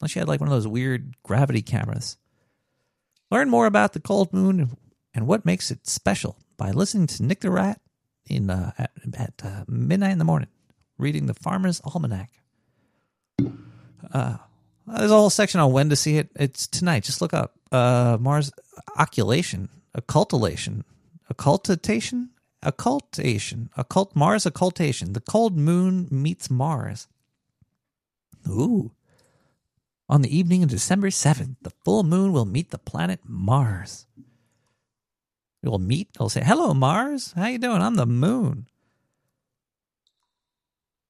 Unless 0.00 0.14
you 0.14 0.20
had 0.20 0.28
like 0.28 0.40
one 0.40 0.48
of 0.48 0.54
those 0.54 0.68
weird 0.68 1.14
gravity 1.22 1.62
cameras. 1.62 2.18
Learn 3.30 3.48
more 3.48 3.66
about 3.66 3.94
the 3.94 4.00
cold 4.00 4.34
moon 4.34 4.76
and 5.14 5.26
what 5.26 5.46
makes 5.46 5.70
it 5.70 5.86
special 5.86 6.36
by 6.58 6.72
listening 6.72 7.06
to 7.06 7.22
Nick 7.22 7.40
the 7.40 7.50
Rat 7.50 7.80
in 8.26 8.50
uh, 8.50 8.72
at, 8.76 8.90
at 9.14 9.42
uh, 9.42 9.64
midnight 9.66 10.12
in 10.12 10.18
the 10.18 10.24
morning, 10.24 10.48
reading 10.98 11.24
the 11.24 11.34
Farmer's 11.34 11.80
Almanac. 11.82 12.30
Uh, 14.12 14.36
there's 14.86 15.10
a 15.10 15.16
whole 15.16 15.30
section 15.30 15.60
on 15.60 15.72
when 15.72 15.88
to 15.88 15.96
see 15.96 16.18
it. 16.18 16.30
It's 16.36 16.66
tonight. 16.66 17.04
Just 17.04 17.22
look 17.22 17.32
up 17.32 17.54
uh, 17.72 18.18
Mars 18.20 18.50
occultation, 18.96 19.68
occultation, 19.94 20.84
occultation, 21.30 22.30
occultation, 22.62 23.70
occult 23.76 24.14
Mars 24.16 24.46
occultation. 24.46 25.12
The 25.12 25.20
cold 25.20 25.56
moon 25.56 26.08
meets 26.10 26.50
Mars. 26.50 27.06
Ooh. 28.48 28.92
On 30.10 30.22
the 30.22 30.36
evening 30.36 30.62
of 30.62 30.70
December 30.70 31.08
7th, 31.08 31.56
the 31.60 31.72
full 31.84 32.02
moon 32.02 32.32
will 32.32 32.46
meet 32.46 32.70
the 32.70 32.78
planet 32.78 33.20
Mars. 33.24 34.06
It 35.62 35.68
will 35.68 35.78
meet, 35.78 36.08
it'll 36.14 36.28
say, 36.28 36.42
Hello, 36.44 36.72
Mars. 36.72 37.32
How 37.36 37.46
you 37.46 37.58
doing? 37.58 37.82
I'm 37.82 37.96
the 37.96 38.06
moon. 38.06 38.66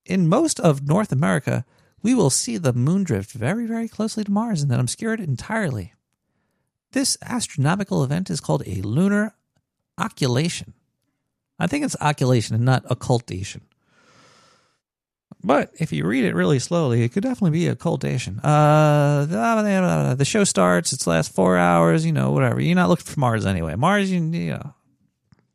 in 0.09 0.26
most 0.26 0.59
of 0.59 0.88
North 0.88 1.12
America, 1.12 1.64
we 2.03 2.14
will 2.14 2.30
see 2.30 2.57
the 2.57 2.72
moon 2.72 3.05
drift 3.05 3.32
very, 3.32 3.66
very 3.66 3.88
closely 3.88 4.24
to 4.24 4.30
Mars 4.30 4.62
and 4.62 4.70
then 4.70 4.80
obscure 4.80 5.12
it 5.12 5.20
entirely. 5.20 5.92
This 6.92 7.18
astronomical 7.22 8.03
event 8.03 8.30
is 8.30 8.40
called 8.40 8.62
a 8.66 8.80
lunar 8.80 9.34
occultation. 9.99 10.72
I 11.59 11.66
think 11.66 11.84
it's 11.84 11.96
occultation 12.01 12.55
and 12.55 12.64
not 12.64 12.90
occultation. 12.90 13.68
But 15.43 15.70
if 15.78 15.93
you 15.93 16.05
read 16.05 16.24
it 16.24 16.34
really 16.34 16.59
slowly, 16.59 17.05
it 17.05 17.12
could 17.12 17.22
definitely 17.22 17.59
be 17.59 17.68
occultation. 17.68 18.41
Uh, 18.41 20.14
the 20.18 20.24
show 20.24 20.45
starts. 20.45 20.93
It's 20.93 21.07
last 21.07 21.32
four 21.32 21.57
hours. 21.57 22.05
You 22.05 22.12
know, 22.12 22.32
whatever. 22.32 22.61
You're 22.61 22.74
not 22.74 22.89
looking 22.89 23.07
for 23.07 23.20
Mars 23.20 23.47
anyway. 23.47 23.76
Mars, 23.76 24.11
you, 24.11 24.20
you 24.20 24.53
know, 24.53 24.74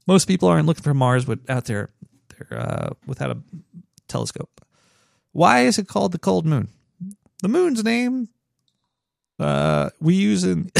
most 0.07 0.25
people 0.25 0.47
aren't 0.47 0.67
looking 0.67 0.83
for 0.83 0.93
Mars 0.93 1.27
out 1.49 1.65
there, 1.65 1.89
there 2.37 2.59
uh, 2.59 2.89
without 3.05 3.31
a 3.31 3.37
telescope. 4.07 4.61
Why 5.33 5.61
is 5.61 5.77
it 5.77 5.87
called 5.87 6.13
the 6.13 6.19
cold 6.19 6.45
moon? 6.45 6.69
The 7.41 7.49
moon's 7.49 7.83
name 7.83 8.29
uh, 9.39 9.89
we 9.99 10.15
use 10.15 10.43
in 10.43 10.71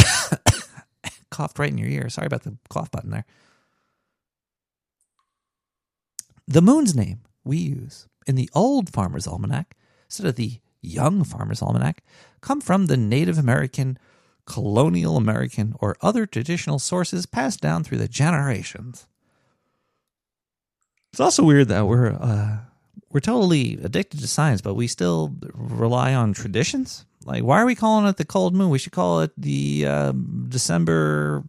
coughed 1.30 1.60
right 1.60 1.72
in 1.72 1.78
your 1.78 1.90
ear. 1.90 2.10
Sorry 2.10 2.28
about 2.28 2.44
the 2.44 2.56
cough 2.70 2.92
button 2.92 3.10
there. 3.10 3.26
The 6.48 6.62
moon's 6.62 6.96
name 6.96 7.22
we 7.44 7.58
use 7.58 8.08
in 8.28 8.36
the 8.36 8.50
old 8.54 8.90
Farmer's 8.90 9.28
Almanac 9.28 9.76
instead 10.08 10.28
of 10.28 10.36
the 10.36 10.60
young 10.82 11.24
Farmer's 11.24 11.62
Almanac 11.62 12.04
come 12.42 12.62
from 12.62 12.86
the 12.86 12.98
Native 12.98 13.38
American, 13.38 13.98
colonial 14.46 15.18
American, 15.18 15.76
or 15.80 15.96
other 16.02 16.26
traditional 16.26 16.80
sources 16.80 17.26
passed 17.26 17.62
down 17.62 17.84
through 17.84 17.98
the 17.98 18.08
generations. 18.08 19.08
It's 21.12 21.20
also 21.20 21.44
weird 21.44 21.68
that 21.70 21.88
we're 21.88 22.12
uh, 22.12 22.58
we're 23.12 23.20
totally 23.20 23.80
addicted 23.84 24.20
to 24.20 24.28
science, 24.28 24.62
but 24.62 24.74
we 24.74 24.88
still 24.88 25.36
rely 25.54 26.14
on 26.14 26.34
traditions. 26.34 27.06
Like, 27.26 27.44
why 27.44 27.62
are 27.62 27.66
we 27.66 27.76
calling 27.76 28.08
it 28.08 28.18
the 28.18 28.26
cold 28.26 28.54
moon? 28.56 28.70
We 28.70 28.80
should 28.80 28.92
call 28.92 29.22
it 29.22 29.32
the 29.38 29.86
uh, 29.88 30.12
December 30.50 31.44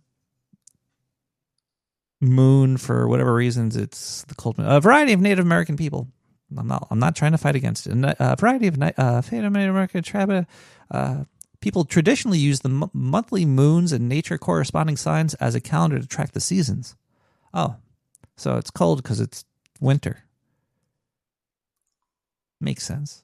moon 2.20 2.76
for 2.76 3.08
whatever 3.08 3.34
reasons. 3.34 3.76
It's 3.76 4.22
the 4.24 4.34
cold 4.34 4.58
moon. 4.58 4.68
A 4.68 4.80
variety 4.80 5.12
of 5.12 5.20
Native 5.20 5.44
American 5.44 5.76
people. 5.76 6.08
I'm 6.56 6.68
not. 6.68 6.86
I'm 6.90 6.98
not 6.98 7.16
trying 7.16 7.32
to 7.32 7.38
fight 7.38 7.56
against 7.56 7.86
it. 7.86 7.92
A 7.94 8.36
variety 8.38 8.68
of 8.68 8.80
uh, 8.80 9.22
Native 9.30 9.44
American 9.44 10.02
tribe 10.02 10.46
uh, 10.90 11.24
people 11.60 11.84
traditionally 11.84 12.38
use 12.38 12.60
the 12.60 12.68
m- 12.68 12.90
monthly 12.92 13.44
moons 13.44 13.92
and 13.92 14.08
nature 14.08 14.36
corresponding 14.38 14.96
signs 14.96 15.34
as 15.34 15.54
a 15.54 15.60
calendar 15.60 15.98
to 15.98 16.06
track 16.06 16.32
the 16.32 16.40
seasons. 16.40 16.94
Oh, 17.54 17.76
so 18.36 18.56
it's 18.56 18.70
cold 18.70 19.02
because 19.02 19.20
it's 19.20 19.44
winter. 19.80 20.24
Makes 22.60 22.84
sense. 22.84 23.22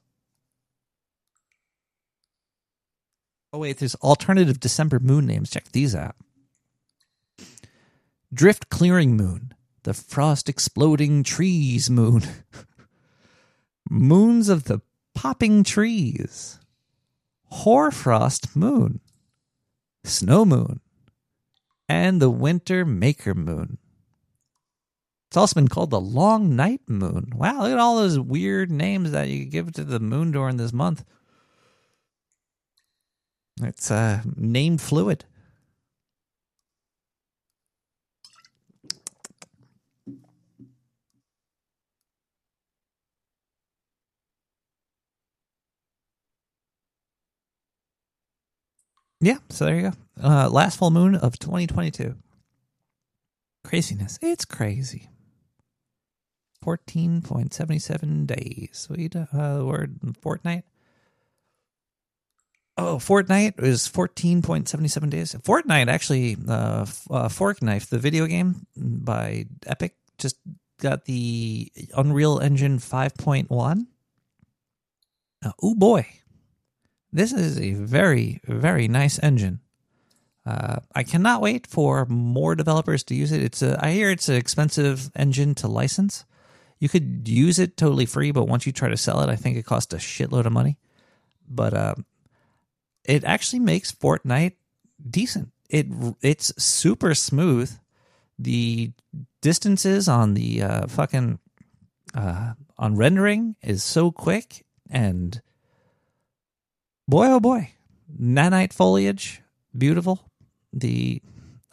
Oh, 3.53 3.59
wait, 3.59 3.77
there's 3.77 3.95
alternative 3.95 4.59
December 4.59 4.99
moon 4.99 5.25
names. 5.25 5.49
Check 5.49 5.71
these 5.71 5.93
out 5.93 6.15
Drift 8.33 8.69
Clearing 8.69 9.17
Moon, 9.17 9.53
the 9.83 9.93
Frost 9.93 10.47
Exploding 10.47 11.23
Trees 11.23 11.89
Moon, 11.89 12.23
Moons 13.93 14.47
of 14.47 14.63
the 14.63 14.79
Popping 15.13 15.65
Trees, 15.65 16.59
Hoarfrost 17.47 18.55
Moon, 18.55 19.01
Snow 20.05 20.45
Moon, 20.45 20.79
and 21.89 22.21
the 22.21 22.29
Winter 22.29 22.85
Maker 22.85 23.33
Moon. 23.33 23.79
It's 25.27 25.35
also 25.35 25.55
been 25.55 25.67
called 25.67 25.89
the 25.89 25.99
Long 25.99 26.55
Night 26.55 26.79
Moon. 26.87 27.33
Wow, 27.35 27.63
look 27.63 27.73
at 27.73 27.79
all 27.79 27.97
those 27.97 28.17
weird 28.17 28.71
names 28.71 29.11
that 29.11 29.27
you 29.27 29.43
give 29.43 29.73
to 29.73 29.83
the 29.83 29.99
moon 29.99 30.31
during 30.31 30.55
this 30.55 30.71
month. 30.71 31.03
It's 33.61 33.91
uh, 33.91 34.21
name 34.37 34.77
fluid. 34.77 35.25
Yeah, 49.21 49.37
so 49.49 49.65
there 49.65 49.75
you 49.75 49.81
go. 49.83 49.93
Uh, 50.21 50.49
last 50.49 50.77
full 50.77 50.91
moon 50.91 51.15
of 51.15 51.37
2022. 51.39 52.15
Craziness. 53.63 54.17
It's 54.21 54.45
crazy. 54.45 55.09
14.77 56.65 58.27
days. 58.27 58.69
Sweet. 58.73 59.15
Uh, 59.15 59.63
word 59.63 59.99
fortnight. 60.21 60.63
Oh, 62.77 62.97
Fortnite 62.97 63.61
is 63.61 63.87
14.77 63.87 65.09
days. 65.09 65.35
Fortnite, 65.35 65.87
actually, 65.87 66.37
uh, 66.47 66.85
uh, 67.11 67.29
Fork 67.29 67.61
Knife, 67.61 67.89
the 67.89 67.99
video 67.99 68.25
game 68.25 68.65
by 68.75 69.45
Epic, 69.67 69.95
just 70.17 70.37
got 70.79 71.05
the 71.05 71.71
Unreal 71.95 72.39
Engine 72.39 72.79
5.1. 72.79 73.85
Uh, 75.43 75.51
oh 75.61 75.75
boy, 75.75 76.07
this 77.11 77.33
is 77.33 77.59
a 77.59 77.73
very, 77.73 78.41
very 78.45 78.87
nice 78.87 79.19
engine. 79.19 79.59
Uh, 80.45 80.77
I 80.95 81.03
cannot 81.03 81.41
wait 81.41 81.67
for 81.67 82.05
more 82.05 82.55
developers 82.55 83.03
to 83.05 83.15
use 83.15 83.31
it. 83.31 83.43
It's 83.43 83.61
a, 83.61 83.77
I 83.83 83.91
hear 83.91 84.09
it's 84.09 84.29
an 84.29 84.35
expensive 84.35 85.11
engine 85.15 85.53
to 85.55 85.67
license. 85.67 86.25
You 86.79 86.89
could 86.89 87.27
use 87.27 87.59
it 87.59 87.77
totally 87.77 88.07
free, 88.07 88.31
but 88.31 88.47
once 88.47 88.65
you 88.65 88.71
try 88.71 88.89
to 88.89 88.97
sell 88.97 89.21
it, 89.21 89.29
I 89.29 89.35
think 89.35 89.55
it 89.55 89.65
costs 89.65 89.93
a 89.93 89.97
shitload 89.97 90.45
of 90.45 90.51
money. 90.51 90.77
But 91.47 91.73
uh, 91.73 91.95
it 93.05 93.23
actually 93.23 93.59
makes 93.59 93.91
Fortnite 93.91 94.55
decent. 95.07 95.49
It 95.69 95.87
it's 96.21 96.51
super 96.61 97.13
smooth. 97.13 97.71
The 98.39 98.91
distances 99.41 100.07
on 100.07 100.33
the 100.33 100.63
uh, 100.63 100.87
fucking 100.87 101.39
uh, 102.15 102.53
on 102.79 102.95
rendering 102.95 103.55
is 103.61 103.83
so 103.83 104.11
quick, 104.11 104.65
and 104.89 105.39
boy 107.07 107.27
oh 107.27 107.39
boy, 107.39 107.71
nanite 108.19 108.73
foliage, 108.73 109.41
beautiful. 109.77 110.27
The 110.73 111.21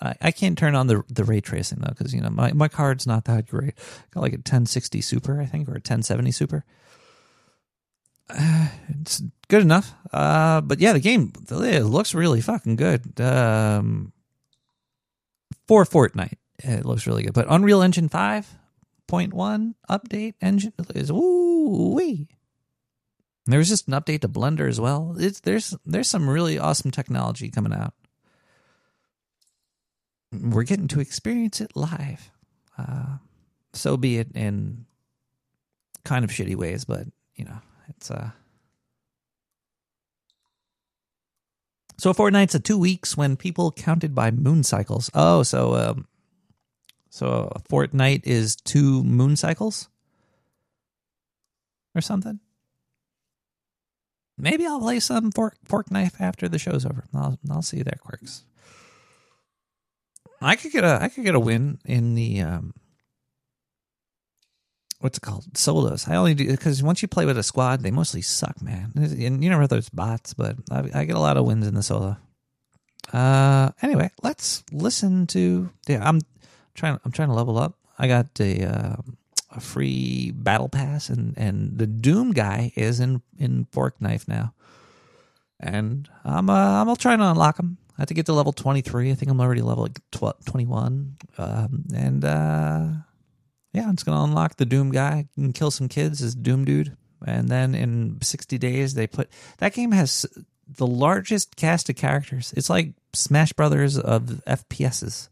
I, 0.00 0.30
can't 0.30 0.56
turn 0.56 0.74
on 0.74 0.86
the 0.86 1.02
the 1.08 1.24
ray 1.24 1.40
tracing 1.40 1.78
though 1.80 1.92
because 1.96 2.14
you 2.14 2.20
know 2.20 2.30
my, 2.30 2.52
my 2.52 2.68
card's 2.68 3.06
not 3.06 3.24
that 3.24 3.46
great. 3.46 3.74
Got 4.12 4.20
like 4.20 4.32
a 4.32 4.36
1060 4.36 5.00
Super 5.00 5.40
I 5.40 5.46
think 5.46 5.68
or 5.68 5.72
a 5.72 5.74
1070 5.74 6.30
Super. 6.30 6.64
Uh, 8.30 8.68
it's 9.00 9.22
good 9.48 9.62
enough. 9.62 9.94
Uh, 10.12 10.60
but 10.60 10.80
yeah, 10.80 10.92
the 10.92 11.00
game 11.00 11.32
it 11.50 11.84
looks 11.84 12.14
really 12.14 12.40
fucking 12.40 12.76
good. 12.76 13.20
Um, 13.20 14.12
for 15.66 15.84
Fortnite, 15.84 16.38
it 16.62 16.84
looks 16.84 17.06
really 17.06 17.24
good. 17.24 17.34
But 17.34 17.46
Unreal 17.48 17.82
Engine 17.82 18.08
five 18.08 18.48
point 19.08 19.34
one 19.34 19.74
update 19.90 20.34
engine 20.40 20.74
is 20.94 21.10
woo 21.10 21.94
wee. 21.94 22.28
There 23.48 23.58
was 23.58 23.70
just 23.70 23.88
an 23.88 23.94
update 23.94 24.20
to 24.20 24.28
Blender 24.28 24.68
as 24.68 24.78
well. 24.78 25.16
It's 25.18 25.40
there's 25.40 25.74
there's 25.86 26.08
some 26.08 26.28
really 26.28 26.58
awesome 26.58 26.90
technology 26.90 27.50
coming 27.50 27.72
out. 27.72 27.94
We're 30.30 30.64
getting 30.64 30.88
to 30.88 31.00
experience 31.00 31.62
it 31.62 31.74
live. 31.74 32.30
Uh, 32.76 33.16
so 33.72 33.96
be 33.96 34.18
it 34.18 34.28
in 34.34 34.84
kind 36.04 36.26
of 36.26 36.30
shitty 36.30 36.56
ways, 36.56 36.84
but 36.84 37.06
you 37.36 37.46
know, 37.46 37.58
it's 37.88 38.10
uh 38.10 38.30
So 41.96 42.12
fortnight's 42.12 42.54
a 42.54 42.60
two 42.60 42.78
weeks 42.78 43.16
when 43.16 43.36
people 43.36 43.72
counted 43.72 44.14
by 44.14 44.30
moon 44.30 44.62
cycles. 44.62 45.10
Oh, 45.14 45.42
so 45.42 45.74
um 45.74 46.06
so 47.08 47.50
a 47.56 47.60
fortnight 47.60 48.26
is 48.26 48.56
two 48.56 49.02
moon 49.04 49.36
cycles? 49.36 49.88
Or 51.94 52.02
something? 52.02 52.40
Maybe 54.38 54.66
I'll 54.66 54.80
play 54.80 55.00
some 55.00 55.32
fork 55.32 55.56
fork 55.64 55.90
knife 55.90 56.20
after 56.20 56.48
the 56.48 56.58
show's 56.58 56.86
over. 56.86 57.04
I'll 57.14 57.38
I'll 57.50 57.62
see 57.62 57.78
you 57.78 57.84
there, 57.84 57.98
Quirks. 58.00 58.44
I 60.40 60.56
could 60.56 60.72
get 60.72 60.84
a 60.84 60.98
I 61.02 61.08
could 61.08 61.24
get 61.24 61.34
a 61.34 61.40
win 61.40 61.78
in 61.84 62.14
the 62.14 62.40
um 62.40 62.74
what's 65.00 65.18
it 65.18 65.22
called 65.22 65.56
solos. 65.56 66.08
I 66.08 66.16
only 66.16 66.34
do 66.34 66.46
because 66.46 66.82
once 66.82 67.02
you 67.02 67.08
play 67.08 67.26
with 67.26 67.38
a 67.38 67.42
squad, 67.42 67.82
they 67.82 67.90
mostly 67.90 68.22
suck, 68.22 68.60
man. 68.62 68.92
And 68.94 69.42
you 69.42 69.50
never 69.50 69.62
know 69.62 69.66
there's 69.66 69.88
bots, 69.88 70.34
but 70.34 70.56
I, 70.70 70.88
I, 70.94 71.04
get 71.04 71.16
a 71.16 71.20
lot 71.20 71.36
of 71.36 71.46
wins 71.46 71.66
in 71.66 71.74
the 71.74 71.82
solo. 71.82 72.16
Uh, 73.12 73.70
anyway, 73.82 74.10
let's 74.22 74.62
listen 74.72 75.26
to. 75.28 75.70
Yeah, 75.86 76.06
I'm 76.06 76.20
trying. 76.74 76.98
I'm 77.04 77.12
trying 77.12 77.28
to 77.28 77.34
level 77.34 77.58
up. 77.58 77.74
I 77.98 78.06
got 78.06 78.26
a 78.40 78.64
uh, 78.64 78.96
a 79.50 79.60
free 79.60 80.30
battle 80.32 80.68
pass, 80.68 81.08
and 81.08 81.36
and 81.36 81.78
the 81.78 81.86
Doom 81.86 82.32
guy 82.32 82.72
is 82.76 83.00
in 83.00 83.22
in 83.38 83.66
Fork 83.72 84.00
Knife 84.00 84.28
now, 84.28 84.54
and 85.60 86.08
I'm 86.24 86.50
uh, 86.50 86.82
I'm 86.82 86.96
trying 86.96 87.18
to 87.18 87.30
unlock 87.30 87.58
him. 87.58 87.78
I 87.96 88.02
have 88.02 88.08
to 88.08 88.14
get 88.14 88.26
to 88.26 88.32
level 88.32 88.52
23. 88.52 89.10
I 89.10 89.14
think 89.14 89.30
I'm 89.30 89.40
already 89.40 89.60
level 89.60 89.82
like 89.82 89.98
12, 90.12 90.44
21. 90.44 91.16
Um, 91.36 91.84
and 91.92 92.24
uh, 92.24 92.86
yeah, 93.72 93.88
I'm 93.88 93.96
just 93.96 94.06
gonna 94.06 94.22
unlock 94.22 94.56
the 94.56 94.66
Doom 94.66 94.92
guy 94.92 95.26
and 95.36 95.54
kill 95.54 95.72
some 95.72 95.88
kids 95.88 96.22
as 96.22 96.34
Doom 96.34 96.64
dude. 96.64 96.96
and 97.26 97.48
then 97.48 97.74
in 97.74 98.18
60 98.22 98.56
days 98.58 98.94
they 98.94 99.08
put 99.08 99.28
that 99.58 99.74
game 99.74 99.90
has 99.90 100.26
the 100.68 100.86
largest 100.86 101.56
cast 101.56 101.88
of 101.88 101.96
characters. 101.96 102.54
It's 102.56 102.70
like 102.70 102.92
Smash 103.14 103.52
Brothers 103.52 103.98
of 103.98 104.22
FPSs. 104.46 105.28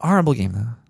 Horrible 0.00 0.34
game 0.34 0.52
though. 0.52 0.81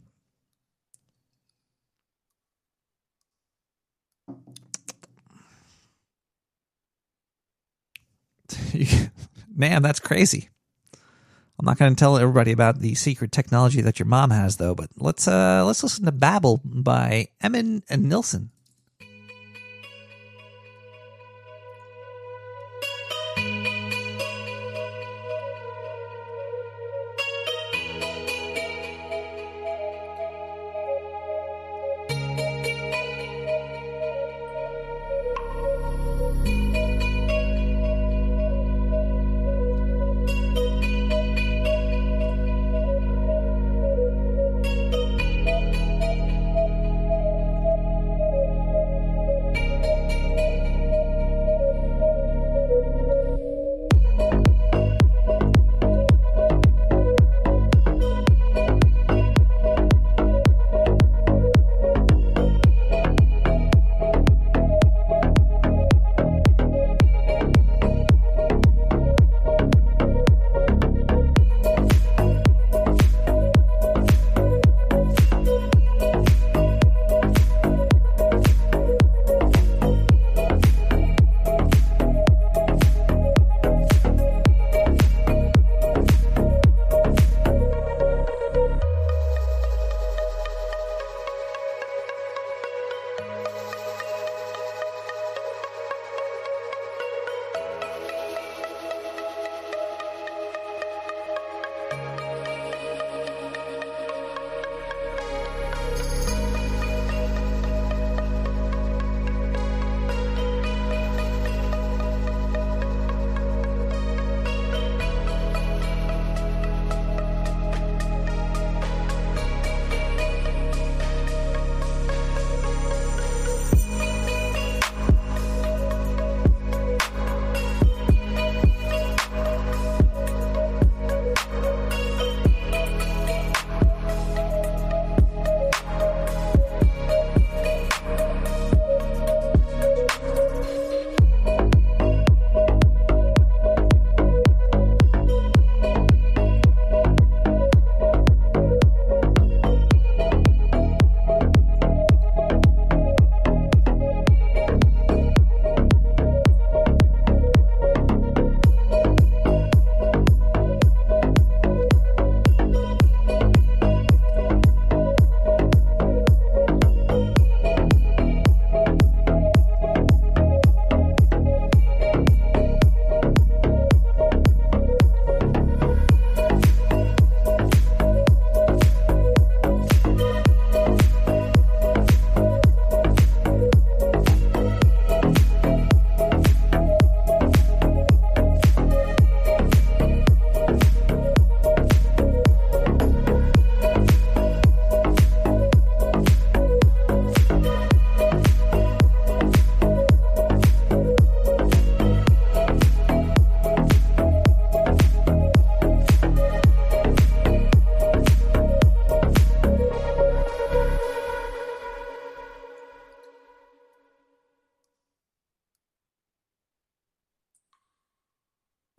Man, 9.54 9.82
that's 9.82 10.00
crazy. 10.00 10.48
I'm 11.58 11.66
not 11.66 11.78
going 11.78 11.94
to 11.94 11.98
tell 11.98 12.18
everybody 12.18 12.50
about 12.50 12.80
the 12.80 12.94
secret 12.94 13.30
technology 13.30 13.80
that 13.82 13.98
your 13.98 14.06
mom 14.06 14.30
has, 14.30 14.56
though. 14.56 14.74
But 14.74 14.90
let's 14.96 15.28
uh, 15.28 15.64
let's 15.64 15.82
listen 15.82 16.04
to 16.06 16.12
"Babel" 16.12 16.60
by 16.64 17.28
Emin 17.40 17.82
and 17.88 18.08
Nilsson. 18.08 18.50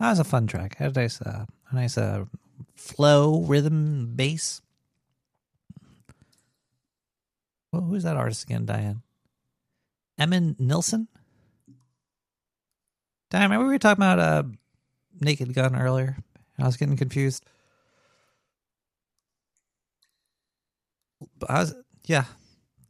That 0.04 0.10
was 0.10 0.18
a 0.18 0.24
fun 0.24 0.46
track. 0.46 0.76
Had 0.76 0.94
a 0.94 1.00
nice, 1.00 1.22
uh, 1.22 1.46
a 1.70 1.74
nice 1.74 1.96
uh, 1.96 2.26
flow, 2.76 3.40
rhythm, 3.40 4.12
bass. 4.14 4.60
Well, 7.72 7.80
who's 7.80 8.02
that 8.02 8.14
artist 8.14 8.44
again, 8.44 8.66
Diane? 8.66 9.00
Emin 10.18 10.56
Nilsson? 10.58 11.08
Diane, 13.30 13.44
remember 13.44 13.64
we 13.64 13.72
were 13.72 13.78
talking 13.78 14.04
about 14.04 14.18
uh, 14.18 14.42
Naked 15.22 15.54
Gun 15.54 15.74
earlier? 15.74 16.18
I 16.58 16.66
was 16.66 16.76
getting 16.76 16.98
confused. 16.98 17.42
I 21.48 21.60
was, 21.60 21.74
yeah. 22.04 22.24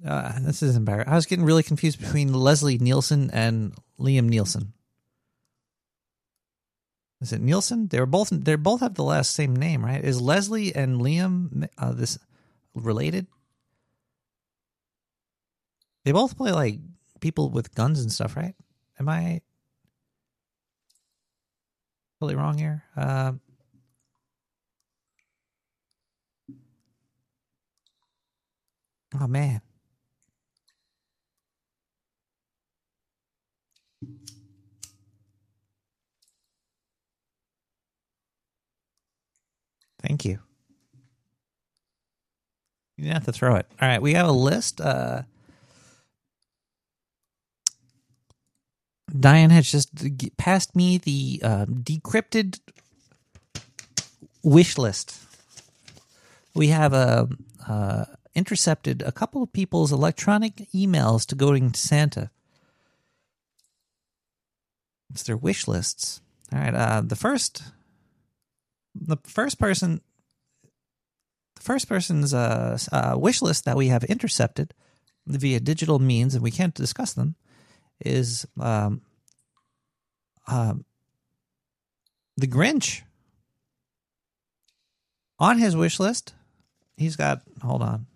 Uh, 0.04 0.32
this 0.40 0.64
is 0.64 0.74
embarrassing. 0.74 1.12
I 1.12 1.14
was 1.14 1.26
getting 1.26 1.44
really 1.44 1.62
confused 1.62 2.00
between 2.00 2.32
Leslie 2.32 2.78
Nielsen 2.78 3.30
and 3.32 3.72
Liam 4.00 4.28
Nielsen. 4.28 4.72
Is 7.24 7.32
it 7.32 7.40
Nielsen? 7.40 7.88
They're 7.88 8.04
both 8.04 8.28
they 8.28 8.54
both 8.56 8.80
have 8.80 8.96
the 8.96 9.02
last 9.02 9.30
same 9.30 9.56
name, 9.56 9.82
right? 9.82 10.04
Is 10.04 10.20
Leslie 10.20 10.74
and 10.74 11.00
Liam 11.00 11.66
uh, 11.78 11.92
this 11.92 12.18
related? 12.74 13.26
They 16.04 16.12
both 16.12 16.36
play 16.36 16.52
like 16.52 16.80
people 17.20 17.48
with 17.48 17.74
guns 17.74 18.02
and 18.02 18.12
stuff, 18.12 18.36
right? 18.36 18.54
Am 19.00 19.08
I 19.08 19.40
totally 22.20 22.34
wrong 22.36 22.58
here? 22.58 22.84
Uh, 22.94 23.32
oh 29.18 29.26
man. 29.26 29.63
Thank 40.06 40.26
you. 40.26 40.38
You 42.96 43.04
didn't 43.04 43.14
have 43.14 43.24
to 43.24 43.32
throw 43.32 43.56
it. 43.56 43.66
All 43.80 43.88
right, 43.88 44.02
we 44.02 44.12
have 44.14 44.28
a 44.28 44.32
list. 44.32 44.80
Uh, 44.80 45.22
Diane 49.18 49.50
has 49.50 49.70
just 49.70 49.90
passed 50.36 50.76
me 50.76 50.98
the 50.98 51.40
uh, 51.42 51.64
decrypted 51.66 52.60
wish 54.42 54.76
list. 54.76 55.16
We 56.54 56.68
have 56.68 56.92
a, 56.92 57.28
uh, 57.66 58.04
intercepted 58.34 59.02
a 59.02 59.12
couple 59.12 59.42
of 59.42 59.52
people's 59.52 59.90
electronic 59.90 60.68
emails 60.74 61.24
to 61.26 61.34
going 61.34 61.70
to 61.70 61.80
Santa. 61.80 62.30
It's 65.10 65.22
their 65.22 65.36
wish 65.36 65.66
lists. 65.66 66.20
All 66.52 66.60
right, 66.60 66.74
uh, 66.74 67.00
the 67.00 67.16
first 67.16 67.62
the 68.94 69.16
first 69.24 69.58
person, 69.58 70.00
the 71.56 71.62
first 71.62 71.88
person's 71.88 72.32
uh, 72.32 72.78
uh, 72.92 73.14
wish 73.16 73.42
list 73.42 73.64
that 73.64 73.76
we 73.76 73.88
have 73.88 74.04
intercepted 74.04 74.74
via 75.26 75.60
digital 75.60 75.98
means, 75.98 76.34
and 76.34 76.42
we 76.42 76.50
can't 76.50 76.74
discuss 76.74 77.12
them, 77.12 77.34
is 78.00 78.46
um, 78.60 79.02
um, 80.46 80.84
the 82.36 82.46
Grinch. 82.46 83.02
On 85.40 85.58
his 85.58 85.76
wish 85.76 85.98
list, 85.98 86.32
he's 86.96 87.16
got. 87.16 87.42
Hold 87.62 87.82
on. 87.82 88.06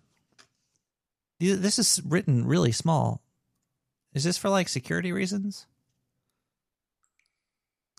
This 1.41 1.79
is 1.79 2.01
written 2.05 2.47
really 2.47 2.73
small. 2.73 3.23
Is 4.15 4.25
this 4.25 4.39
for 4.39 4.49
like 4.49 4.69
security 4.69 5.13
reasons? 5.13 5.67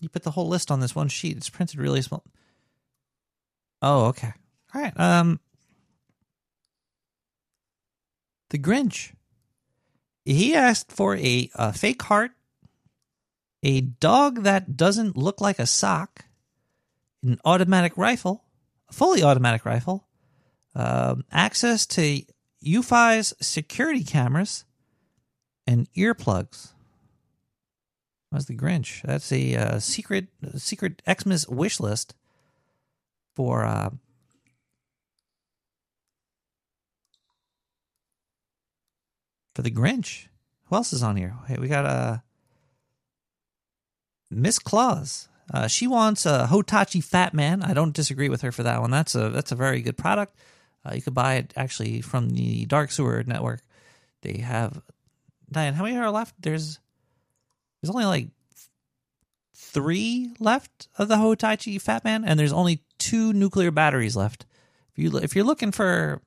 You 0.01 0.09
put 0.09 0.23
the 0.23 0.31
whole 0.31 0.47
list 0.47 0.71
on 0.71 0.79
this 0.79 0.95
one 0.95 1.09
sheet. 1.09 1.37
It's 1.37 1.49
printed 1.49 1.79
really 1.79 2.01
small. 2.01 2.23
Oh, 3.81 4.05
okay. 4.07 4.33
All 4.73 4.81
right. 4.81 4.99
Um, 4.99 5.39
the 8.49 8.59
Grinch. 8.59 9.13
He 10.25 10.53
asked 10.53 10.91
for 10.91 11.15
a, 11.15 11.49
a 11.55 11.73
fake 11.73 12.01
heart, 12.03 12.31
a 13.63 13.81
dog 13.81 14.43
that 14.43 14.77
doesn't 14.77 15.17
look 15.17 15.41
like 15.41 15.59
a 15.59 15.65
sock, 15.65 16.25
an 17.23 17.39
automatic 17.45 17.97
rifle, 17.97 18.43
a 18.89 18.93
fully 18.93 19.23
automatic 19.23 19.65
rifle, 19.65 20.07
um, 20.75 21.23
access 21.31 21.85
to 21.87 22.21
UFI's 22.63 23.33
security 23.41 24.03
cameras, 24.03 24.65
and 25.65 25.91
earplugs. 25.93 26.73
That's 28.31 28.45
the 28.45 28.55
Grinch. 28.55 29.01
That's 29.01 29.31
a 29.31 29.55
uh, 29.55 29.79
secret 29.79 30.27
secret 30.55 31.01
Xmas 31.09 31.47
wish 31.47 31.79
list 31.79 32.13
for 33.39 33.65
uh, 33.65 33.89
for 39.55 39.61
the 39.61 39.71
Grinch. 39.71 40.27
Who 40.65 40.75
else 40.75 40.91
is 40.91 41.01
on 41.01 41.15
here? 41.15 41.37
Hey, 41.47 41.55
we 41.57 41.69
got 41.69 41.85
uh, 41.85 42.17
Miss 44.29 44.59
Claus. 44.59 45.29
Uh, 45.53 45.67
she 45.67 45.87
wants 45.87 46.25
a 46.25 46.49
Hotachi 46.51 47.01
Fat 47.01 47.33
Man. 47.33 47.63
I 47.63 47.73
don't 47.73 47.95
disagree 47.95 48.27
with 48.27 48.41
her 48.41 48.51
for 48.51 48.63
that 48.63 48.81
one. 48.81 48.91
That's 48.91 49.15
a 49.15 49.29
that's 49.29 49.53
a 49.53 49.55
very 49.55 49.81
good 49.81 49.95
product. 49.95 50.35
Uh, 50.85 50.95
you 50.95 51.01
could 51.01 51.13
buy 51.13 51.35
it 51.35 51.53
actually 51.55 52.01
from 52.01 52.31
the 52.31 52.65
Dark 52.65 52.91
Sewer 52.91 53.23
Network. 53.25 53.61
They 54.21 54.39
have 54.39 54.81
Diane. 55.49 55.75
How 55.75 55.85
many 55.85 55.95
are 55.95 56.11
left? 56.11 56.35
There's 56.41 56.77
there's 57.81 57.89
only 57.89 58.03
like 58.03 58.27
three 59.55 60.33
left 60.39 60.89
of 60.97 61.07
the 61.07 61.15
Hotachi 61.15 61.81
Fat 61.81 62.03
Man, 62.03 62.25
and 62.25 62.37
there's 62.37 62.51
only 62.51 62.83
two 62.99 63.33
nuclear 63.33 63.71
batteries 63.71 64.15
left. 64.15 64.45
If 64.91 65.03
you 65.03 65.17
if 65.17 65.35
you're 65.35 65.45
looking 65.45 65.71
for 65.71 66.21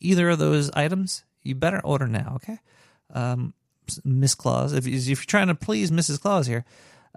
either 0.00 0.28
of 0.30 0.38
those 0.38 0.70
items, 0.72 1.24
you 1.42 1.54
better 1.54 1.80
order 1.84 2.06
now. 2.06 2.32
Okay, 2.36 2.58
um, 3.14 3.54
Miss 4.04 4.34
Claus. 4.34 4.72
If, 4.72 4.86
if 4.86 5.06
you're 5.06 5.16
trying 5.16 5.48
to 5.48 5.54
please 5.54 5.90
Mrs. 5.90 6.20
Claus 6.20 6.46
here, 6.46 6.64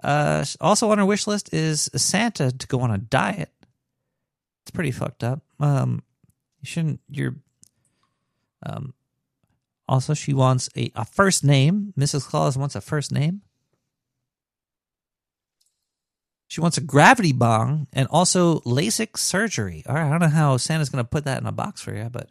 uh, 0.02 0.44
also 0.60 0.90
on 0.90 0.98
her 0.98 1.04
wish 1.04 1.26
list 1.26 1.52
is 1.52 1.90
Santa 1.94 2.50
to 2.52 2.66
go 2.66 2.80
on 2.80 2.90
a 2.90 2.98
diet. 2.98 3.50
It's 4.62 4.70
pretty 4.70 4.92
fucked 4.92 5.24
up. 5.24 5.42
Um, 5.58 6.02
you 6.60 6.66
shouldn't. 6.66 7.00
You're. 7.08 7.36
Um, 8.64 8.94
also, 9.88 10.14
she 10.14 10.32
wants 10.32 10.68
a, 10.76 10.92
a 10.94 11.04
first 11.04 11.42
name. 11.42 11.92
Mrs. 11.98 12.24
Claus 12.24 12.56
wants 12.56 12.76
a 12.76 12.80
first 12.80 13.10
name. 13.10 13.42
She 16.50 16.60
wants 16.60 16.76
a 16.76 16.80
gravity 16.80 17.30
bong 17.30 17.86
and 17.92 18.08
also 18.08 18.58
LASIK 18.62 19.16
surgery. 19.16 19.84
All 19.86 19.94
right, 19.94 20.04
I 20.04 20.10
don't 20.10 20.18
know 20.18 20.26
how 20.26 20.56
Santa's 20.56 20.88
going 20.88 21.04
to 21.04 21.08
put 21.08 21.24
that 21.24 21.40
in 21.40 21.46
a 21.46 21.52
box 21.52 21.80
for 21.80 21.94
you, 21.94 22.08
but 22.10 22.28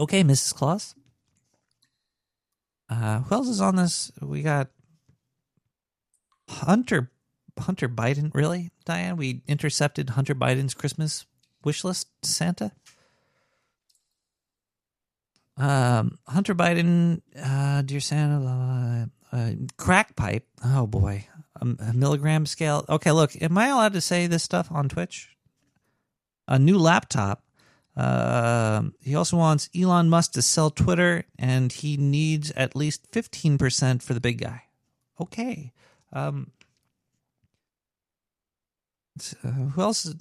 okay, 0.00 0.24
Mrs. 0.24 0.52
Claus. 0.52 0.96
Uh, 2.90 3.20
who 3.20 3.36
else 3.36 3.46
is 3.46 3.60
on 3.60 3.76
this? 3.76 4.10
We 4.20 4.42
got 4.42 4.70
Hunter 6.48 7.12
Hunter 7.56 7.88
Biden. 7.88 8.34
Really, 8.34 8.72
Diane? 8.84 9.16
We 9.16 9.42
intercepted 9.46 10.10
Hunter 10.10 10.34
Biden's 10.34 10.74
Christmas 10.74 11.24
wish 11.62 11.84
list. 11.84 12.08
Santa. 12.24 12.72
Um, 15.56 16.18
Hunter 16.26 16.56
Biden, 16.56 17.20
uh, 17.40 17.82
dear 17.82 18.00
Santa, 18.00 18.44
uh, 18.44 19.21
uh, 19.32 19.52
crack 19.76 20.14
pipe. 20.14 20.46
Oh 20.64 20.86
boy, 20.86 21.26
a, 21.60 21.66
a 21.88 21.92
milligram 21.92 22.46
scale. 22.46 22.84
Okay, 22.88 23.10
look, 23.10 23.40
am 23.40 23.56
I 23.58 23.68
allowed 23.68 23.94
to 23.94 24.00
say 24.00 24.26
this 24.26 24.42
stuff 24.42 24.70
on 24.70 24.88
Twitch? 24.88 25.36
A 26.46 26.58
new 26.58 26.78
laptop. 26.78 27.42
Uh, 27.96 28.84
he 29.00 29.14
also 29.14 29.36
wants 29.36 29.68
Elon 29.78 30.08
Musk 30.08 30.32
to 30.32 30.42
sell 30.42 30.70
Twitter, 30.70 31.24
and 31.38 31.72
he 31.72 31.96
needs 31.96 32.50
at 32.52 32.74
least 32.74 33.06
fifteen 33.12 33.58
percent 33.58 34.02
for 34.02 34.14
the 34.14 34.20
big 34.20 34.40
guy. 34.40 34.62
Okay. 35.20 35.72
Um, 36.12 36.50
uh, 39.44 39.48
who 39.48 39.82
else? 39.82 40.06
Is... 40.06 40.16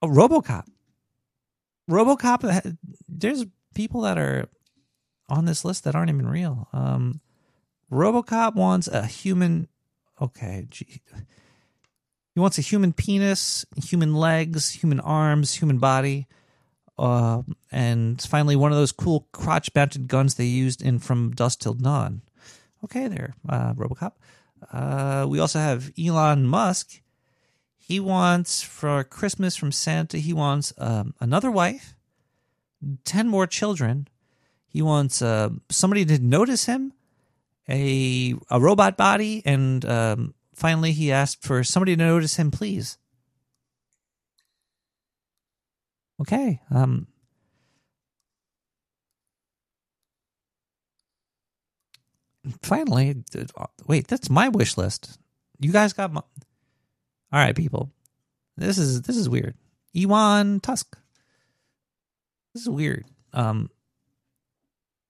Oh, 0.00 0.08
RoboCop. 0.08 0.66
RoboCop. 1.90 2.76
There's 3.08 3.44
people 3.74 4.02
that 4.02 4.16
are 4.16 4.48
on 5.28 5.44
this 5.44 5.64
list 5.64 5.84
that 5.84 5.94
aren't 5.94 6.10
even 6.10 6.28
real. 6.28 6.68
Um, 6.72 7.20
RoboCop 7.90 8.54
wants 8.54 8.88
a 8.88 9.06
human. 9.06 9.68
Okay, 10.20 10.66
gee. 10.70 11.00
he 12.34 12.40
wants 12.40 12.58
a 12.58 12.62
human 12.62 12.92
penis, 12.92 13.64
human 13.84 14.14
legs, 14.14 14.70
human 14.70 15.00
arms, 15.00 15.54
human 15.54 15.78
body, 15.78 16.26
uh, 16.98 17.42
and 17.70 18.20
finally 18.20 18.56
one 18.56 18.72
of 18.72 18.78
those 18.78 18.92
cool 18.92 19.28
crotch-mounted 19.32 20.08
guns 20.08 20.34
they 20.34 20.44
used 20.44 20.82
in 20.82 20.98
From 20.98 21.30
Dusk 21.30 21.60
Till 21.60 21.74
Dawn. 21.74 22.22
Okay, 22.84 23.08
there, 23.08 23.34
uh, 23.48 23.74
RoboCop. 23.74 24.12
Uh, 24.72 25.26
we 25.28 25.38
also 25.38 25.58
have 25.58 25.92
Elon 25.98 26.46
Musk. 26.46 27.00
He 27.76 28.00
wants 28.00 28.62
for 28.62 29.02
Christmas 29.04 29.56
from 29.56 29.72
Santa. 29.72 30.18
He 30.18 30.32
wants 30.32 30.72
um, 30.78 31.14
another 31.20 31.50
wife, 31.50 31.94
ten 33.04 33.28
more 33.28 33.46
children. 33.46 34.08
He 34.68 34.82
wants 34.82 35.22
uh, 35.22 35.48
somebody 35.70 36.04
to 36.04 36.18
notice 36.18 36.66
him, 36.66 36.92
a 37.68 38.34
a 38.50 38.60
robot 38.60 38.96
body, 38.96 39.42
and 39.44 39.84
um, 39.84 40.34
finally 40.54 40.92
he 40.92 41.10
asked 41.10 41.42
for 41.42 41.64
somebody 41.64 41.96
to 41.96 42.04
notice 42.04 42.36
him, 42.36 42.50
please. 42.50 42.98
Okay. 46.20 46.60
Um, 46.70 47.06
finally, 52.62 53.24
wait, 53.86 54.08
that's 54.08 54.28
my 54.28 54.48
wish 54.48 54.76
list. 54.76 55.18
You 55.58 55.72
guys 55.72 55.92
got 55.92 56.12
my. 56.12 56.20
All 57.32 57.40
right, 57.40 57.56
people. 57.56 57.90
This 58.56 58.78
is 58.78 59.02
this 59.02 59.16
is 59.16 59.28
weird. 59.28 59.54
Ewan 59.92 60.60
Tusk. 60.60 60.98
This 62.52 62.62
is 62.62 62.68
weird. 62.68 63.06
Um, 63.32 63.70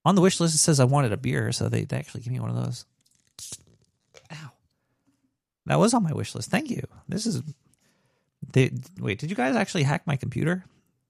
on 0.08 0.14
the 0.14 0.22
wish 0.22 0.40
list 0.40 0.54
it 0.54 0.58
says 0.58 0.80
I 0.80 0.84
wanted 0.84 1.12
a 1.12 1.18
beer, 1.18 1.52
so 1.52 1.68
they, 1.68 1.84
they 1.84 1.98
actually 1.98 2.22
give 2.22 2.32
me 2.32 2.40
one 2.40 2.48
of 2.48 2.56
those. 2.56 2.86
Ow. 4.32 4.50
That 5.66 5.78
was 5.78 5.92
on 5.92 6.02
my 6.02 6.14
wish 6.14 6.34
list. 6.34 6.50
Thank 6.50 6.70
you. 6.70 6.82
This 7.06 7.26
is. 7.26 7.42
They, 8.52 8.70
wait, 8.98 9.18
did 9.18 9.28
you 9.28 9.36
guys 9.36 9.54
actually 9.54 9.82
hack 9.82 10.06
my 10.06 10.16
computer? 10.16 10.64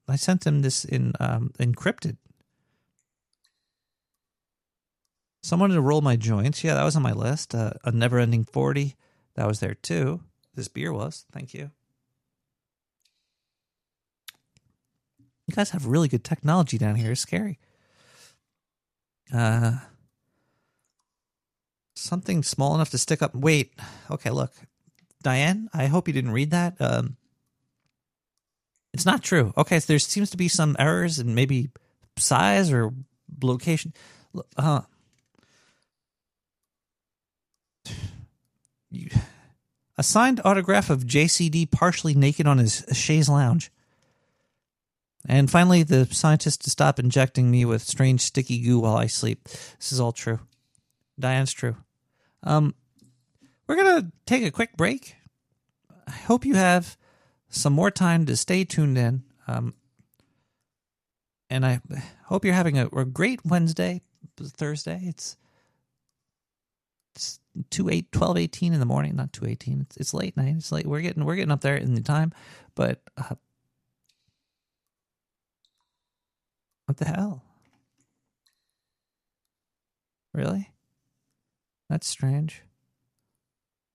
I 0.09 0.17
sent 0.17 0.43
them 0.43 0.63
this 0.63 0.85
in 0.85 1.13
um, 1.21 1.53
encrypted. 1.61 2.17
Someone 5.45 5.71
to 5.71 5.81
roll 5.81 6.01
my 6.01 6.17
joints. 6.17 6.65
Yeah, 6.65 6.75
that 6.75 6.83
was 6.83 6.97
on 6.97 7.03
my 7.03 7.13
list. 7.13 7.55
Uh, 7.55 7.71
a 7.85 7.93
never 7.93 8.19
ending 8.19 8.45
40. 8.45 8.97
That 9.37 9.47
was 9.47 9.61
there 9.61 9.75
too. 9.75 10.23
This 10.57 10.67
beer 10.67 10.93
was. 10.93 11.25
Thank 11.31 11.55
you. 11.55 11.71
You 15.47 15.55
guys 15.55 15.71
have 15.71 15.87
really 15.87 16.09
good 16.09 16.25
technology 16.25 16.79
down 16.79 16.97
here. 16.97 17.13
It's 17.13 17.21
scary. 17.21 17.61
Uh, 19.33 19.73
something 21.95 22.43
small 22.43 22.75
enough 22.75 22.91
to 22.91 22.99
stick 22.99 23.23
up. 23.23 23.35
Wait. 23.35 23.73
Okay, 24.11 24.31
look. 24.31 24.53
Diane, 25.23 25.69
I 25.75 25.87
hope 25.87 26.07
you 26.07 26.15
didn't 26.15 26.31
read 26.31 26.53
that. 26.53 26.77
Um, 26.81 27.17
it's 28.95 29.05
not 29.07 29.23
true. 29.23 29.53
Okay, 29.57 29.81
so 29.81 29.87
there 29.87 29.99
seems 29.99 30.31
to 30.31 30.37
be 30.37 30.49
some 30.49 30.77
errors 30.79 31.19
in 31.19 31.35
maybe 31.35 31.71
size 32.17 32.73
or 32.73 32.93
location. 33.43 33.93
Uh, 34.57 34.83
you, 38.91 39.11
a 39.99 40.03
signed 40.03 40.41
autograph 40.45 40.91
of 40.91 41.05
JCD 41.05 41.71
partially 41.71 42.15
naked 42.15 42.47
on 42.47 42.59
his 42.59 42.85
chaise 42.93 43.29
lounge. 43.29 43.71
And 45.27 45.51
finally, 45.51 45.83
the 45.83 46.07
scientist 46.07 46.63
to 46.65 46.71
stop 46.71 46.99
injecting 46.99 47.51
me 47.51 47.65
with 47.65 47.83
strange 47.83 48.21
sticky 48.21 48.61
goo 48.61 48.81
while 48.81 48.97
I 48.97 49.07
sleep. 49.07 49.45
This 49.45 49.93
is 49.93 50.01
all 50.01 50.13
true. 50.13 50.41
Diane's 51.19 51.53
true. 51.53 51.77
Um, 52.45 52.75
we're 53.67 53.77
gonna 53.77 54.13
take 54.27 54.45
a 54.45 54.51
quick 54.51 54.77
break. 54.77 55.17
I 56.07 56.13
hope 56.13 56.47
you 56.47 56.55
have 56.55 56.97
some 57.49 57.73
more 57.73 57.91
time 57.91 58.27
to 58.27 58.37
stay 58.37 58.65
tuned 58.65 58.97
in. 58.97 59.25
Um, 59.47 59.75
and 61.51 61.67
I 61.67 61.81
hope 62.27 62.45
you're 62.45 62.55
having 62.55 62.79
a, 62.79 62.87
a 62.89 63.05
great 63.05 63.45
Wednesday, 63.45 64.03
Thursday. 64.37 65.01
It's 65.05 65.37
it's 67.15 67.41
two 67.71 67.89
eight 67.89 68.13
twelve 68.13 68.39
eighteen 68.39 68.73
in 68.73 68.81
the 68.81 68.87
morning, 68.87 69.17
not 69.17 69.33
two 69.33 69.47
eighteen. 69.47 69.81
It's, 69.83 69.97
it's 69.97 70.15
late 70.15 70.37
night. 70.37 70.55
It's 70.57 70.71
late. 70.73 70.87
We're 70.87 71.01
getting 71.01 71.25
we're 71.25 71.37
getting 71.37 71.51
up 71.51 71.63
there 71.63 71.77
in 71.77 71.95
the 71.95 72.01
time, 72.01 72.33
but 72.75 73.03
uh, 73.17 73.35
what 76.89 76.97
the 76.97 77.05
hell? 77.05 77.43
Really? 80.33 80.71
That's 81.91 82.07
strange. 82.07 82.63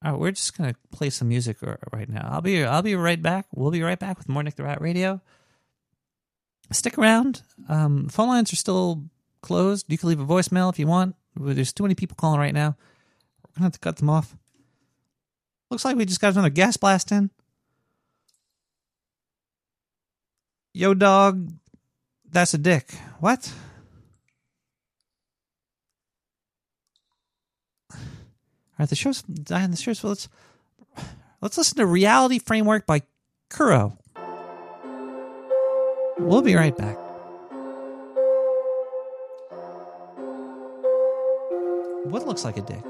All 0.06 0.11
right, 0.11 0.20
we're 0.20 0.32
just 0.32 0.56
gonna 0.56 0.76
play 0.91 1.10
some 1.10 1.30
music 1.30 1.57
right 1.91 2.07
now. 2.07 2.30
I'll 2.32 2.41
be 2.41 2.64
I'll 2.64 2.84
be 2.84 2.95
right 2.95 3.20
back. 3.20 3.48
We'll 3.52 3.72
be 3.72 3.82
right 3.82 3.98
back 3.98 4.20
with 4.20 4.30
more 4.30 4.44
Nick 4.44 4.56
the 4.56 4.64
Rat 4.64 4.80
Radio. 4.80 5.22
Stick 6.72 6.99
around. 6.99 7.41
Um, 7.68 8.10
phone 8.10 8.28
lines 8.28 8.53
are 8.53 8.57
still 8.57 9.06
closed. 9.41 9.88
You 9.90 9.98
can 9.98 10.10
leave 10.10 10.20
a 10.20 10.26
voicemail 10.26 10.72
if 10.72 10.78
you 10.78 10.86
want. 10.86 11.15
There's 11.36 11.74
too 11.74 11.84
many 11.84 11.95
people 11.95 12.15
calling 12.15 12.40
right 12.40 12.53
now. 12.53 12.78
We're 13.44 13.56
gonna 13.56 13.65
have 13.65 13.74
to 13.74 13.80
cut 13.80 13.98
them 13.98 14.10
off. 14.11 14.36
Looks 15.72 15.84
like 15.84 15.95
we 15.95 16.06
just 16.06 16.22
got 16.22 16.34
another 16.34 16.52
gas 16.52 16.78
blast 16.78 17.11
in. 17.11 17.32
Yo, 20.76 20.94
dog, 20.94 21.52
that's 22.34 22.54
a 22.54 22.58
dick. 22.58 22.92
What? 23.20 23.54
All 27.92 28.00
right, 28.80 28.90
the 28.90 28.96
show's 28.96 29.22
dying. 29.22 29.72
The 29.72 29.78
show's 29.78 30.04
let's 30.04 30.28
let's 31.42 31.58
listen 31.58 31.78
to 31.78 31.86
Reality 31.86 32.40
Framework 32.40 32.86
by 32.86 33.04
Kuro. 33.50 33.98
We'll 36.18 36.42
be 36.42 36.56
right 36.56 36.76
back. 36.76 36.98
What 42.06 42.28
looks 42.28 42.44
like 42.44 42.58
a 42.58 42.62
dick? 42.62 42.84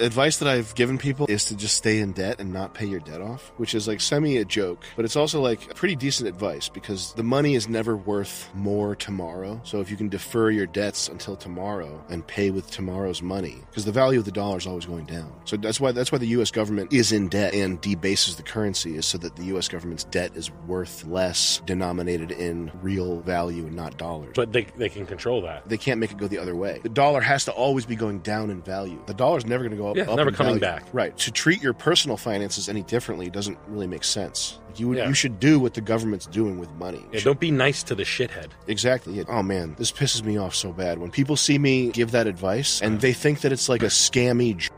Advice 0.00 0.38
that 0.38 0.48
I've 0.48 0.74
given 0.74 0.98
people 0.98 1.26
is 1.28 1.44
to 1.46 1.56
just 1.56 1.76
stay 1.76 1.98
in 1.98 2.12
debt 2.12 2.40
and 2.40 2.52
not 2.52 2.74
pay 2.74 2.86
your 2.86 3.00
debt 3.00 3.20
off, 3.20 3.52
which 3.56 3.74
is 3.74 3.86
like 3.86 4.00
semi 4.00 4.38
a 4.38 4.44
joke, 4.44 4.84
but 4.96 5.04
it's 5.04 5.16
also 5.16 5.40
like 5.40 5.74
pretty 5.74 5.96
decent 5.96 6.28
advice 6.28 6.68
because 6.68 7.12
the 7.14 7.22
money 7.22 7.54
is 7.54 7.68
never 7.68 7.96
worth 7.96 8.50
more 8.54 8.94
tomorrow. 8.94 9.60
So 9.64 9.80
if 9.80 9.90
you 9.90 9.96
can 9.96 10.08
defer 10.08 10.50
your 10.50 10.66
debts 10.66 11.08
until 11.08 11.36
tomorrow 11.36 12.02
and 12.08 12.26
pay 12.26 12.50
with 12.50 12.70
tomorrow's 12.70 13.22
money, 13.22 13.58
because 13.70 13.84
the 13.84 13.92
value 13.92 14.18
of 14.18 14.24
the 14.24 14.32
dollar 14.32 14.58
is 14.58 14.66
always 14.66 14.86
going 14.86 15.06
down. 15.06 15.32
So 15.44 15.56
that's 15.56 15.80
why 15.80 15.92
that's 15.92 16.12
why 16.12 16.18
the 16.18 16.28
U.S. 16.28 16.50
government 16.50 16.92
is 16.92 17.12
in 17.12 17.28
debt 17.28 17.54
and 17.54 17.80
debases 17.80 18.36
the 18.36 18.42
currency 18.42 18.96
is 18.96 19.06
so 19.06 19.18
that 19.18 19.36
the 19.36 19.44
U.S. 19.44 19.68
government's 19.68 20.04
debt 20.04 20.32
is 20.34 20.50
worth 20.66 21.04
less 21.04 21.60
denominated 21.66 22.30
in 22.30 22.70
real 22.82 23.20
value 23.20 23.66
and 23.66 23.76
not 23.76 23.96
dollars. 23.96 24.32
But 24.34 24.52
they, 24.52 24.66
they 24.76 24.88
can 24.88 25.06
control 25.06 25.42
that. 25.42 25.68
They 25.68 25.78
can't 25.78 26.00
make 26.00 26.12
it 26.12 26.18
go 26.18 26.28
the 26.28 26.38
other 26.38 26.56
way. 26.56 26.80
The 26.82 26.88
dollar 26.88 27.20
has 27.20 27.44
to 27.46 27.52
always 27.52 27.86
be 27.86 27.96
going 27.96 28.20
down 28.20 28.50
in 28.50 28.62
value. 28.62 29.02
The 29.06 29.14
dollar's 29.14 29.46
never 29.46 29.62
going 29.62 29.76
to 29.76 29.76
go 29.76 29.89
up. 29.90 29.96
Yeah, 29.96 30.10
up 30.10 30.16
never 30.16 30.30
coming 30.32 30.58
value. 30.58 30.80
back. 30.80 30.84
Right. 30.92 31.16
To 31.18 31.30
treat 31.30 31.62
your 31.62 31.72
personal 31.72 32.16
finances 32.16 32.68
any 32.68 32.82
differently 32.82 33.28
doesn't 33.30 33.58
really 33.68 33.86
make 33.86 34.04
sense. 34.04 34.58
You 34.76 34.94
Yeah. 34.94 35.08
you 35.08 35.14
should 35.14 35.40
do 35.40 35.58
what 35.58 35.74
the 35.74 35.80
government's 35.80 36.26
doing 36.26 36.58
with 36.58 36.70
money. 36.72 37.04
Yeah, 37.12 37.20
don't 37.20 37.40
be 37.40 37.50
nice 37.50 37.82
to 37.84 37.94
the 37.94 38.04
shithead. 38.04 38.48
Exactly. 38.68 39.22
Oh 39.28 39.42
man, 39.42 39.74
this 39.78 39.90
pisses 39.92 40.22
me 40.24 40.36
off 40.38 40.54
so 40.54 40.72
bad 40.72 40.98
when 40.98 41.10
people 41.10 41.36
see 41.36 41.58
me 41.58 41.90
give 41.90 42.12
that 42.12 42.26
advice 42.26 42.80
and 42.80 43.00
they 43.00 43.12
think 43.12 43.40
that 43.40 43.52
it's 43.52 43.68
like 43.68 43.82
a 43.82 43.86
scammy. 43.86 44.56
j- 44.56 44.68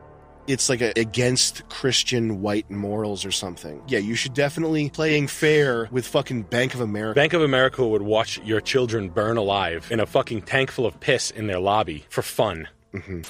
It's 0.48 0.68
like 0.68 0.80
a, 0.82 0.92
against 0.98 1.68
Christian 1.68 2.42
white 2.42 2.68
morals 2.68 3.24
or 3.24 3.30
something. 3.30 3.80
Yeah, 3.86 4.00
you 4.00 4.16
should 4.16 4.34
definitely 4.34 4.90
playing 4.90 5.28
fair 5.28 5.88
with 5.92 6.04
fucking 6.06 6.42
Bank 6.50 6.74
of 6.74 6.80
America. 6.80 7.14
Bank 7.14 7.32
of 7.32 7.42
America 7.42 7.86
would 7.86 8.02
watch 8.02 8.40
your 8.44 8.60
children 8.60 9.08
burn 9.08 9.36
alive 9.36 9.86
in 9.92 10.00
a 10.00 10.06
fucking 10.06 10.42
tank 10.42 10.72
full 10.72 10.84
of 10.84 10.98
piss 10.98 11.30
in 11.30 11.46
their 11.46 11.60
lobby 11.60 12.04
for 12.08 12.22
fun. 12.22 12.66
Mm-hmm. 12.92 13.22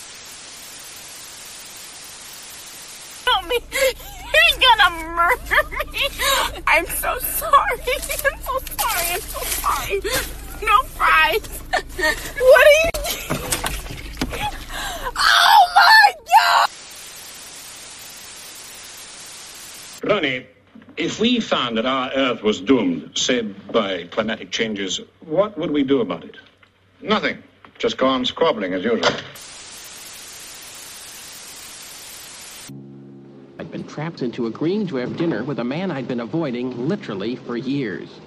Help 3.30 3.46
me! 3.48 3.58
You're 4.32 4.51
gonna 4.62 4.90
murder 5.14 5.62
me! 5.92 6.08
I'm 6.66 6.86
so 6.86 7.18
sorry! 7.18 7.80
I'm 7.80 8.40
so 8.40 8.58
sorry! 8.58 9.06
I'm 9.12 9.20
so 9.20 9.40
sorry! 9.40 10.00
No 10.64 10.82
fries! 10.84 11.48
What 11.72 12.66
are 12.66 12.78
you 12.82 12.90
Oh 15.16 15.62
my 15.74 16.14
god! 16.32 16.68
Ronnie, 20.04 20.46
if 20.96 21.20
we 21.20 21.40
found 21.40 21.78
that 21.78 21.86
our 21.86 22.10
Earth 22.14 22.42
was 22.42 22.60
doomed, 22.60 23.16
say 23.16 23.42
by 23.42 24.04
climatic 24.04 24.50
changes, 24.50 25.00
what 25.20 25.56
would 25.58 25.70
we 25.70 25.82
do 25.84 26.00
about 26.00 26.24
it? 26.24 26.36
Nothing. 27.00 27.42
Just 27.78 27.96
go 27.96 28.06
on 28.06 28.24
squabbling 28.24 28.74
as 28.74 28.84
usual. 28.84 29.10
Been 33.82 33.92
trapped 33.92 34.22
into 34.22 34.46
agreeing 34.46 34.86
to 34.86 34.96
have 34.96 35.16
dinner 35.16 35.42
with 35.42 35.58
a 35.58 35.64
man 35.64 35.90
I'd 35.90 36.06
been 36.06 36.20
avoiding 36.20 36.88
literally 36.88 37.34
for 37.34 37.56
years. 37.56 38.20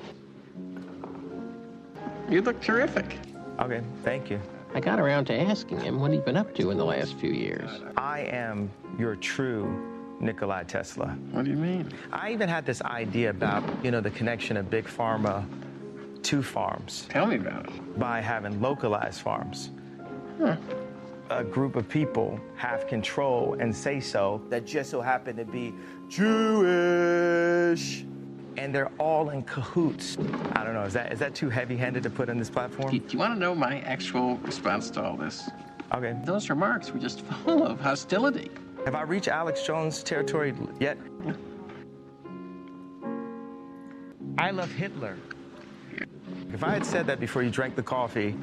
You 2.30 2.42
look 2.42 2.62
terrific. 2.62 3.18
Okay, 3.60 3.82
thank 4.04 4.30
you. 4.30 4.42
I 4.74 4.82
got 4.82 5.00
around 5.00 5.26
to 5.26 5.40
asking 5.40 5.80
him 5.80 6.00
what 6.00 6.12
he'd 6.12 6.26
been 6.26 6.36
up 6.36 6.54
to 6.56 6.72
in 6.72 6.78
the 6.78 6.84
last 6.84 7.16
few 7.16 7.32
years. 7.32 7.70
I 7.96 8.22
am 8.22 8.70
your 9.00 9.16
true 9.16 10.18
Nikolai 10.20 10.64
Tesla. 10.64 11.08
What 11.32 11.46
do 11.46 11.52
you 11.52 11.58
mean? 11.58 11.90
I 12.12 12.32
even 12.32 12.50
had 12.50 12.66
this 12.66 12.82
idea 12.82 13.30
about, 13.30 13.64
you 13.84 13.92
know, 13.92 14.02
the 14.02 14.12
connection 14.12 14.58
of 14.58 14.70
big 14.70 14.86
pharma 14.86 15.46
to 16.24 16.44
farms. 16.44 17.06
Tell 17.10 17.28
me 17.28 17.38
about 17.38 17.68
it. 17.68 18.00
By 18.00 18.20
having 18.20 18.60
localized 18.60 19.22
farms. 19.22 19.70
A 21.30 21.44
group 21.44 21.76
of 21.76 21.90
people 21.90 22.40
have 22.56 22.88
control 22.88 23.56
and 23.60 23.76
say 23.76 24.00
so 24.00 24.42
that 24.50 24.66
just 24.66 24.92
so 24.92 25.02
happen 25.02 25.36
to 25.38 25.46
be 25.46 25.74
Jewish. 26.08 28.06
And 28.58 28.74
they're 28.74 28.92
all 29.00 29.32
in 29.32 29.44
cahoots. 29.44 30.18
I 30.54 30.64
don't 30.64 30.74
know, 30.74 30.84
is 30.84 30.94
that 30.94 31.12
is 31.12 31.20
that 31.20 31.36
too 31.36 31.50
heavy-handed 31.50 32.04
to 32.04 32.10
put 32.10 32.30
on 32.30 32.38
this 32.38 32.50
platform? 32.50 32.92
Do, 32.92 33.00
do 33.00 33.12
you 33.12 33.20
want 33.20 33.34
to 33.34 33.40
know 33.40 33.56
my 33.56 33.82
actual 33.82 34.38
response 34.38 34.90
to 34.92 35.04
all 35.04 35.18
this? 35.18 35.50
Okay. 35.94 36.16
Those 36.26 36.50
remarks 36.50 36.92
were 36.92 37.00
just 37.00 37.22
full 37.22 37.66
of 37.66 37.80
hostility. 37.80 38.52
Have 38.86 38.96
I 38.96 39.02
reached 39.02 39.28
Alex 39.28 39.64
Jones 39.64 40.04
territory 40.04 40.54
yet? 40.80 40.98
I 44.38 44.52
love 44.52 44.72
Hitler. 44.72 45.18
If 46.54 46.64
I 46.64 46.72
had 46.72 46.86
said 46.86 47.08
that 47.08 47.20
before 47.20 47.42
you 47.42 47.50
drank 47.50 47.76
the 47.76 47.84
coffee, 47.84 48.36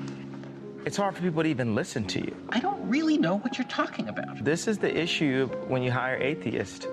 it's 0.84 0.96
hard 0.96 1.14
for 1.14 1.22
people 1.22 1.42
to 1.42 1.48
even 1.48 1.74
listen 1.74 2.04
to 2.08 2.20
you. 2.20 2.34
I 2.48 2.58
don't 2.58 2.71
really 2.82 3.18
know 3.18 3.36
what 3.38 3.58
you're 3.58 3.66
talking 3.68 4.08
about. 4.08 4.44
This 4.44 4.68
is 4.68 4.78
the 4.78 4.96
issue 4.96 5.46
when 5.68 5.82
you 5.82 5.90
hire 5.90 6.16
atheists. 6.16 6.86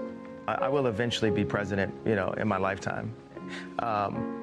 I, 0.48 0.54
I 0.54 0.68
will 0.70 0.88
eventually 0.88 1.32
be 1.32 1.46
president, 1.46 1.94
you 2.06 2.16
know, 2.16 2.32
in 2.32 2.48
my 2.48 2.58
lifetime. 2.58 3.14
Um, 3.80 4.36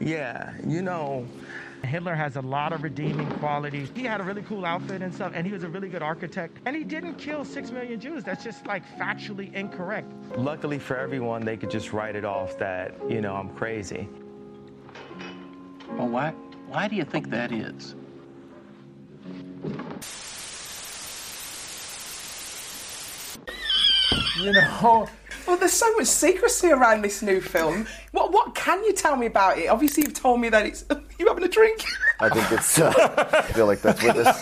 yeah, 0.00 0.52
you 0.66 0.82
know, 0.82 1.26
Hitler 1.84 2.14
has 2.14 2.36
a 2.36 2.40
lot 2.40 2.72
of 2.72 2.82
redeeming 2.82 3.30
qualities. 3.38 3.90
He 3.94 4.02
had 4.02 4.20
a 4.20 4.24
really 4.24 4.42
cool 4.42 4.64
outfit 4.64 5.02
and 5.02 5.14
stuff, 5.14 5.32
and 5.34 5.46
he 5.46 5.52
was 5.52 5.64
a 5.64 5.68
really 5.68 5.88
good 5.88 6.02
architect. 6.02 6.58
And 6.64 6.74
he 6.74 6.84
didn't 6.84 7.14
kill 7.14 7.44
six 7.44 7.70
million 7.70 8.00
Jews. 8.00 8.24
That's 8.24 8.42
just 8.42 8.66
like 8.66 8.82
factually 8.98 9.52
incorrect. 9.54 10.10
Luckily 10.36 10.78
for 10.78 10.96
everyone, 10.96 11.44
they 11.44 11.56
could 11.56 11.70
just 11.70 11.92
write 11.92 12.16
it 12.16 12.24
off 12.24 12.58
that, 12.58 12.94
you 13.08 13.20
know, 13.20 13.34
I'm 13.34 13.50
crazy. 13.50 14.08
Well, 15.90 16.08
why, 16.08 16.30
why 16.68 16.88
do 16.88 16.96
you 16.96 17.04
think 17.04 17.30
that 17.30 17.52
is? 17.52 17.94
You 24.40 24.52
know, 24.52 25.08
well, 25.46 25.56
there's 25.56 25.72
so 25.72 25.90
much 25.96 26.06
secrecy 26.06 26.70
around 26.70 27.02
this 27.02 27.22
new 27.22 27.40
film. 27.40 27.86
What 28.12 28.32
what 28.32 28.54
can 28.54 28.82
you 28.84 28.92
tell 28.92 29.16
me 29.16 29.26
about 29.26 29.58
it? 29.58 29.68
Obviously, 29.68 30.02
you've 30.04 30.14
told 30.14 30.40
me 30.40 30.48
that 30.48 30.66
it's 30.66 30.84
you 31.18 31.26
having 31.28 31.44
a 31.44 31.48
drink. 31.48 31.84
I 32.20 32.28
think 32.28 32.50
it's. 32.52 32.78
Uh, 32.80 32.92
I 33.32 33.42
feel 33.52 33.66
like 33.66 33.80
that's 33.82 34.02
where 34.02 34.12
this. 34.12 34.40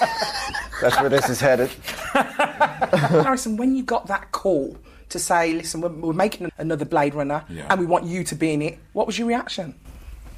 That's 0.81 1.01
where 1.01 1.11
this 1.11 1.29
is 1.29 1.41
headed. 1.41 1.69
Harrison, 2.15 3.57
when 3.57 3.75
you 3.77 3.83
got 3.83 4.07
that 4.07 4.33
call 4.33 4.77
to 5.11 5.19
say, 5.19 5.53
"Listen, 5.53 5.81
we're, 5.83 5.89
we're 5.91 6.13
making 6.13 6.51
another 6.59 6.85
Blade 6.85 7.15
Runner, 7.15 7.45
Yeah. 7.49 7.67
and 7.69 7.79
we 7.79 7.87
want 7.87 8.05
you 8.07 8.25
to 8.25 8.35
be 8.35 8.53
in 8.53 8.63
it," 8.63 8.79
what 8.95 9.07
was 9.07 9.19
your 9.19 9.29
reaction? 9.29 9.75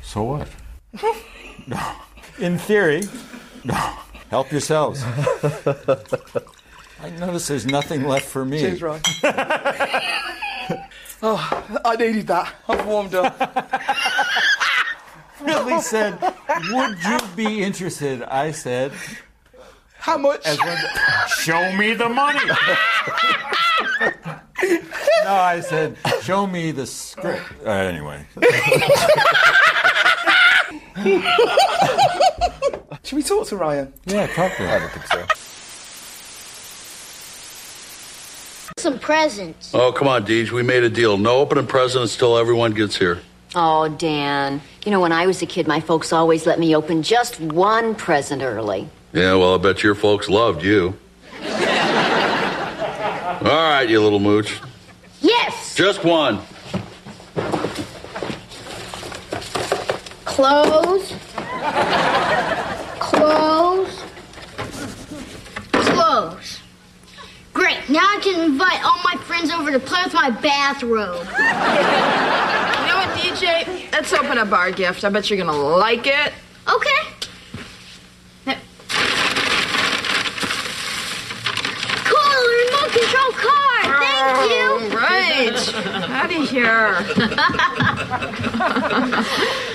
So 0.03 0.23
what? 0.25 0.49
no. 1.67 1.81
In 2.39 2.59
theory, 2.59 3.03
no. 3.63 3.75
Help 4.31 4.51
yourselves. 4.51 5.03
I 7.05 7.11
notice 7.11 7.49
there's 7.49 7.67
nothing 7.67 8.05
left 8.05 8.25
for 8.25 8.47
me. 8.47 8.61
Cheers, 8.61 8.81
Ryan. 8.81 9.03
oh, 11.23 11.81
I 11.85 11.97
needed 11.97 12.27
that. 12.29 12.55
I've 12.67 12.87
warmed 12.87 13.15
up. 13.15 13.39
Billy 15.45 15.83
said, 15.83 16.19
"Would 16.71 16.99
you 17.05 17.19
be 17.37 17.63
interested?" 17.63 18.23
I 18.23 18.53
said, 18.53 18.93
"How 19.99 20.17
much?" 20.17 20.47
As 20.47 20.59
one, 20.59 20.79
Show 21.29 21.73
me 21.77 21.93
the 21.93 22.09
money. 22.09 22.41
no, 25.25 25.35
I 25.35 25.61
said, 25.61 25.99
"Show 26.23 26.47
me 26.47 26.71
the 26.71 26.87
script." 26.87 27.43
Uh, 27.67 27.71
anyway, 27.71 28.25
Should 33.03 33.17
we 33.17 33.23
talk 33.23 33.47
to 33.49 33.57
Ryan? 33.59 33.93
yeah, 34.07 34.27
probably. 34.33 34.69
I 34.69 34.79
don't 34.79 34.91
think 34.91 35.07
so. 35.09 35.27
Some 38.77 38.99
presents. 38.99 39.73
Oh, 39.73 39.93
come 39.93 40.09
on, 40.09 40.27
Deej. 40.27 40.51
We 40.51 40.65
made 40.65 40.83
a 40.83 40.91
deal. 40.91 41.17
No 41.17 41.39
opening 41.39 41.67
presents 41.67 42.17
till 42.17 42.37
everyone 42.37 42.73
gets 42.73 42.97
here. 42.97 43.21
Oh, 43.55 43.89
Dan. 43.89 44.61
You 44.85 44.91
know, 44.91 45.01
when 45.01 45.13
I 45.13 45.27
was 45.29 45.41
a 45.43 45.47
kid, 45.47 45.69
my 45.69 45.79
folks 45.79 46.13
always 46.13 46.45
let 46.45 46.59
me 46.59 46.75
open 46.75 47.05
just 47.05 47.39
one 47.41 47.95
present 47.95 48.43
early. 48.43 48.89
Yeah, 49.13 49.35
well, 49.37 49.55
I 49.55 49.59
bet 49.59 49.85
your 49.85 49.95
folks 49.95 50.29
loved 50.29 50.65
you. 50.65 50.99
All 51.41 51.49
right, 53.45 53.87
you 53.89 54.03
little 54.03 54.19
mooch. 54.19 54.59
Yes! 55.21 55.77
Just 55.77 56.03
one. 56.03 56.41
Clothes. 60.25 61.15
Clothes. 62.99 64.01
Great. 67.53 67.74
Now 67.89 68.01
I 68.01 68.19
can 68.23 68.51
invite 68.51 68.83
all 68.85 68.99
my 69.05 69.17
friends 69.25 69.51
over 69.51 69.71
to 69.71 69.79
play 69.79 70.01
with 70.05 70.15
my 70.15 70.31
bathrobe. 70.31 71.27
You 71.27 72.87
know 72.89 72.97
what, 72.97 73.19
DJ? 73.19 73.93
Let's 73.93 74.13
open 74.13 74.39
up 74.39 74.53
our 74.53 74.71
gift. 74.71 75.05
I 75.05 75.11
bet 75.11 75.29
you're 75.29 75.39
gonna 75.39 75.53
like 75.53 76.07
it. 76.07 76.33
Okay. 76.67 76.91
Cool, 82.07 82.31
a 82.33 82.43
remote 82.65 82.91
control 82.93 83.33
car. 83.33 83.83
Thank 84.01 84.51
you. 84.51 84.67
Right. 84.97 85.59
Out 86.11 86.31
of 86.35 86.49
here. 86.51 87.05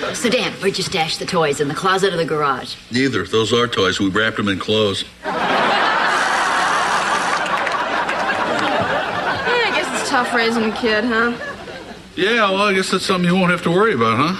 So, 0.14 0.28
Dan, 0.28 0.52
where'd 0.54 0.76
you 0.76 0.82
stash 0.84 1.16
the 1.18 1.24
toys? 1.24 1.60
In 1.60 1.68
the 1.68 1.74
closet 1.74 2.12
or 2.12 2.16
the 2.16 2.24
garage? 2.24 2.74
Neither. 2.90 3.24
Those 3.24 3.52
are 3.52 3.68
toys. 3.68 4.00
We 4.00 4.08
wrapped 4.10 4.36
them 4.36 4.48
in 4.48 4.58
clothes. 4.58 5.04
Yeah, 5.24 5.30
I 9.66 9.72
guess 9.74 9.86
it's 9.99 9.99
tough 10.10 10.34
raising 10.34 10.64
a 10.64 10.76
kid, 10.76 11.04
huh? 11.04 11.32
Yeah, 12.16 12.50
well, 12.50 12.62
I 12.62 12.74
guess 12.74 12.90
that's 12.90 13.06
something 13.06 13.30
you 13.30 13.36
won't 13.36 13.52
have 13.52 13.62
to 13.62 13.70
worry 13.70 13.94
about, 13.94 14.16
huh? 14.18 14.34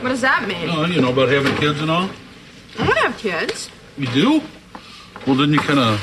What 0.00 0.08
does 0.08 0.22
that 0.22 0.48
mean? 0.48 0.70
Oh, 0.70 0.86
you 0.86 1.02
know 1.02 1.12
about 1.12 1.28
having 1.28 1.54
kids 1.56 1.82
and 1.82 1.90
all? 1.90 2.08
I 2.78 2.86
don't 2.86 2.96
have 2.96 3.18
kids. 3.18 3.68
You 3.98 4.06
do? 4.06 4.42
Well, 5.26 5.36
didn't 5.36 5.52
you 5.52 5.60
kind 5.60 5.78
of 5.78 6.00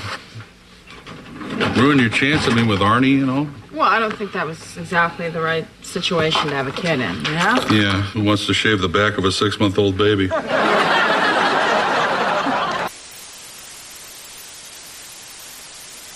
ruin 1.75 1.97
your 1.97 2.09
chance? 2.09 2.47
I 2.47 2.53
mean, 2.53 2.67
with 2.67 2.81
Arnie, 2.81 3.09
you 3.09 3.25
know? 3.25 3.49
Well, 3.73 3.89
I 3.89 3.97
don't 3.97 4.15
think 4.15 4.31
that 4.33 4.45
was 4.45 4.77
exactly 4.77 5.27
the 5.29 5.41
right 5.41 5.65
situation 5.81 6.47
to 6.49 6.55
have 6.55 6.67
a 6.67 6.71
kid 6.71 6.99
in, 6.99 7.15
you 7.15 7.31
know? 7.31 7.65
Yeah, 7.71 8.03
who 8.13 8.23
wants 8.23 8.45
to 8.45 8.53
shave 8.53 8.79
the 8.79 8.89
back 8.89 9.17
of 9.17 9.25
a 9.25 9.31
six 9.31 9.59
month 9.59 9.79
old 9.79 9.97
baby? 9.97 10.27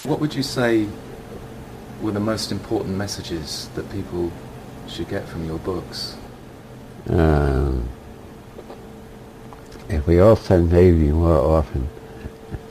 What 0.04 0.20
would 0.20 0.36
you 0.36 0.44
say 0.44 0.88
were 2.06 2.11
the 2.11 2.19
most 2.19 2.52
important 2.52 2.95
messages 2.95 3.68
that 3.73 3.90
people 3.91 4.32
should 4.88 5.10
get 5.10 5.27
from 5.27 5.44
your 5.44 5.57
books? 5.60 6.15
Um, 7.10 7.90
if 9.90 10.06
we 10.06 10.19
all 10.19 10.36
said 10.36 10.72
maybe 10.72 11.11
more 11.11 11.38
often, 11.38 11.90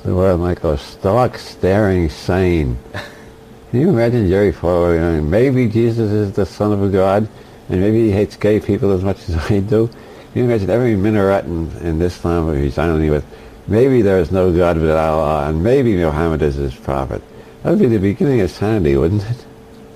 the 0.04 0.14
world 0.14 0.40
might 0.40 0.62
go 0.62 0.76
stark, 0.76 1.36
staring 1.36 2.08
sane. 2.10 2.78
Can 3.70 3.80
you 3.80 3.88
imagine 3.88 4.28
Jerry 4.28 4.52
Falwell 4.52 4.98
going, 4.98 5.28
maybe 5.28 5.68
Jesus 5.68 6.12
is 6.12 6.32
the 6.32 6.46
Son 6.46 6.70
of 6.72 6.92
God, 6.92 7.28
and 7.68 7.80
maybe 7.80 8.06
he 8.06 8.12
hates 8.12 8.36
gay 8.36 8.60
people 8.60 8.92
as 8.92 9.02
much 9.02 9.28
as 9.28 9.36
I 9.50 9.58
do? 9.58 9.88
Can 9.88 9.98
you 10.34 10.44
imagine 10.44 10.70
every 10.70 10.94
minaret 10.94 11.44
in, 11.44 11.76
in 11.78 11.98
this 11.98 12.22
where 12.22 12.54
he's 12.54 12.78
only 12.78 13.10
with, 13.10 13.24
maybe 13.66 14.00
there 14.00 14.20
is 14.20 14.30
no 14.30 14.56
God 14.56 14.76
but 14.76 14.96
Allah, 14.96 15.48
and 15.48 15.64
maybe 15.64 15.96
Muhammad 15.96 16.40
is 16.42 16.54
his 16.54 16.74
prophet? 16.74 17.20
That 17.64 17.70
would 17.70 17.78
be 17.78 17.86
the 17.86 17.98
beginning 17.98 18.42
of 18.42 18.50
sanity, 18.50 18.94
wouldn't 18.94 19.22
it? 19.22 19.46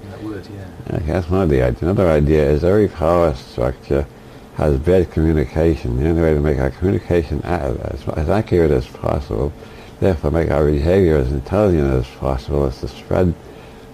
That 0.08 0.22
would, 0.22 0.46
yeah. 0.46 0.96
Okay, 0.96 1.04
that's 1.04 1.28
one 1.28 1.42
idea. 1.42 1.76
Another 1.82 2.08
idea 2.08 2.48
is 2.48 2.64
every 2.64 2.88
power 2.88 3.34
structure 3.34 4.06
has 4.54 4.78
bad 4.78 5.10
communication. 5.10 6.02
The 6.02 6.08
only 6.08 6.22
way 6.22 6.32
to 6.32 6.40
make 6.40 6.58
our 6.58 6.70
communication 6.70 7.42
as, 7.42 7.76
as 8.08 8.30
accurate 8.30 8.70
as 8.70 8.86
possible, 8.86 9.52
therefore 10.00 10.30
make 10.30 10.50
our 10.50 10.64
behavior 10.64 11.18
as 11.18 11.30
intelligent 11.30 11.92
as 11.92 12.06
possible, 12.16 12.64
is 12.64 12.80
to 12.80 12.88
spread 12.88 13.34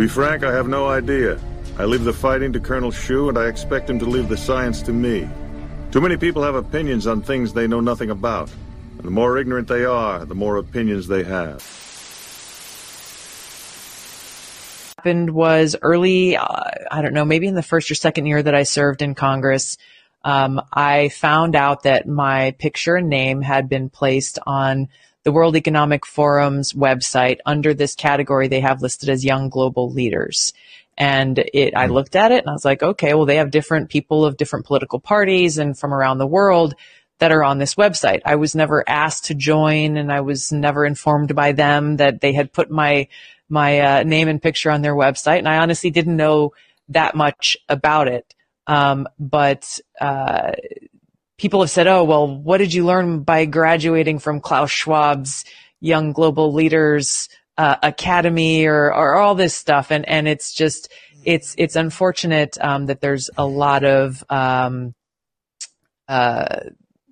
Be 0.02 0.08
frank, 0.08 0.44
I 0.44 0.52
have 0.52 0.68
no 0.68 0.88
idea. 0.88 1.40
I 1.78 1.86
leave 1.86 2.04
the 2.04 2.12
fighting 2.12 2.52
to 2.54 2.60
Colonel 2.60 2.90
Shu, 2.90 3.30
and 3.30 3.38
I 3.38 3.46
expect 3.46 3.88
him 3.88 4.00
to 4.00 4.06
leave 4.06 4.30
the 4.30 4.38
science 4.38 4.82
to 4.82 4.92
me. 4.92 5.30
Too 5.92 6.02
many 6.02 6.18
people 6.18 6.42
have 6.42 6.56
opinions 6.56 7.06
on 7.06 7.22
things 7.22 7.54
they 7.54 7.68
know 7.68 7.82
nothing 7.82 8.10
about. 8.10 8.50
And 8.98 9.04
the 9.04 9.12
more 9.12 9.38
ignorant 9.38 9.68
they 9.68 9.86
are, 9.86 10.26
the 10.26 10.34
more 10.34 10.58
opinions 10.58 11.08
they 11.08 11.24
have. 11.24 11.62
happened 14.98 15.30
was 15.30 15.76
early, 15.84 16.36
uh, 16.36 16.46
I 16.92 17.04
don't 17.04 17.14
know, 17.14 17.26
maybe 17.26 17.46
in 17.46 17.54
the 17.54 17.62
first 17.62 17.92
or 17.92 17.96
second 17.96 18.26
year 18.26 18.42
that 18.42 18.56
I 18.56 18.64
served 18.64 19.04
in 19.04 19.14
Congress, 19.14 19.78
um, 20.24 20.62
I 20.74 21.10
found 21.10 21.56
out 21.56 21.84
that 21.84 22.08
my 22.08 22.56
picture 22.58 22.96
and 22.96 23.08
name 23.08 23.44
had 23.44 23.70
been 23.70 23.90
placed 23.90 24.40
on 24.48 24.90
the 25.24 25.32
World 25.32 25.56
Economic 25.56 26.06
Forum's 26.06 26.74
website 26.74 27.38
under 27.46 27.74
this 27.74 27.96
category 27.96 28.48
they 28.48 28.62
have 28.62 28.82
listed 28.82 29.10
as 29.10 29.26
young 29.26 29.50
global 29.50 29.92
leaders. 29.92 30.54
And 30.98 31.40
it, 31.40 31.76
I 31.76 31.88
looked 31.88 32.16
at 32.16 32.32
it 32.32 32.40
and 32.40 32.50
I 32.50 32.54
was 32.54 32.66
like, 32.66 32.84
okay, 32.84 33.14
well, 33.14 33.26
they 33.26 33.38
have 33.38 33.52
different 33.52 33.90
people 33.90 34.26
of 34.26 34.38
different 34.38 34.66
political 34.66 35.00
parties 35.00 35.58
and 35.58 35.78
from 35.78 35.94
around 35.94 36.18
the 36.18 36.28
world 36.28 36.76
that 37.20 37.32
are 37.32 37.44
on 37.44 37.60
this 37.60 37.76
website. 37.76 38.22
I 38.26 38.36
was 38.36 38.56
never 38.56 38.84
asked 38.88 39.26
to 39.26 39.36
join 39.36 39.96
and 39.96 40.12
I 40.12 40.22
was 40.22 40.52
never 40.52 40.86
informed 40.86 41.36
by 41.36 41.52
them 41.52 41.98
that 41.98 42.20
they 42.20 42.34
had 42.34 42.52
put 42.52 42.70
my 42.70 43.08
my 43.48 43.80
uh, 43.80 44.04
name 44.04 44.30
and 44.30 44.42
picture 44.42 44.72
on 44.72 44.82
their 44.82 44.96
website, 44.96 45.40
and 45.40 45.50
I 45.50 45.58
honestly 45.58 45.92
didn't 45.92 46.16
know 46.16 46.54
that 46.90 47.16
much 47.16 47.58
about 47.68 48.08
it. 48.08 48.34
Um, 48.66 49.08
but 49.20 49.80
uh, 50.00 50.54
people 51.42 51.62
have 51.62 51.72
said, 51.72 51.88
"Oh, 51.88 52.04
well, 52.04 52.28
what 52.28 52.60
did 52.60 52.74
you 52.74 52.86
learn 52.86 53.24
by 53.24 53.46
graduating 53.46 54.20
from 54.20 54.40
Klaus 54.40 54.70
Schwab's 54.70 55.44
Young 55.80 56.14
Global 56.14 56.54
Leaders 56.54 57.28
uh, 57.58 57.78
Academy, 57.82 58.66
or, 58.66 58.94
or 58.94 59.16
all 59.16 59.34
this 59.34 59.56
stuff?" 59.56 59.92
And 59.92 60.08
and 60.08 60.28
it's 60.28 60.54
just 60.54 60.94
it's 61.26 61.56
it's 61.58 61.76
unfortunate 61.76 62.58
um, 62.62 62.86
that 62.86 63.02
there's 63.02 63.32
a 63.38 63.46
lot 63.46 63.84
of 63.84 64.24
um, 64.30 64.94
uh, 66.08 66.60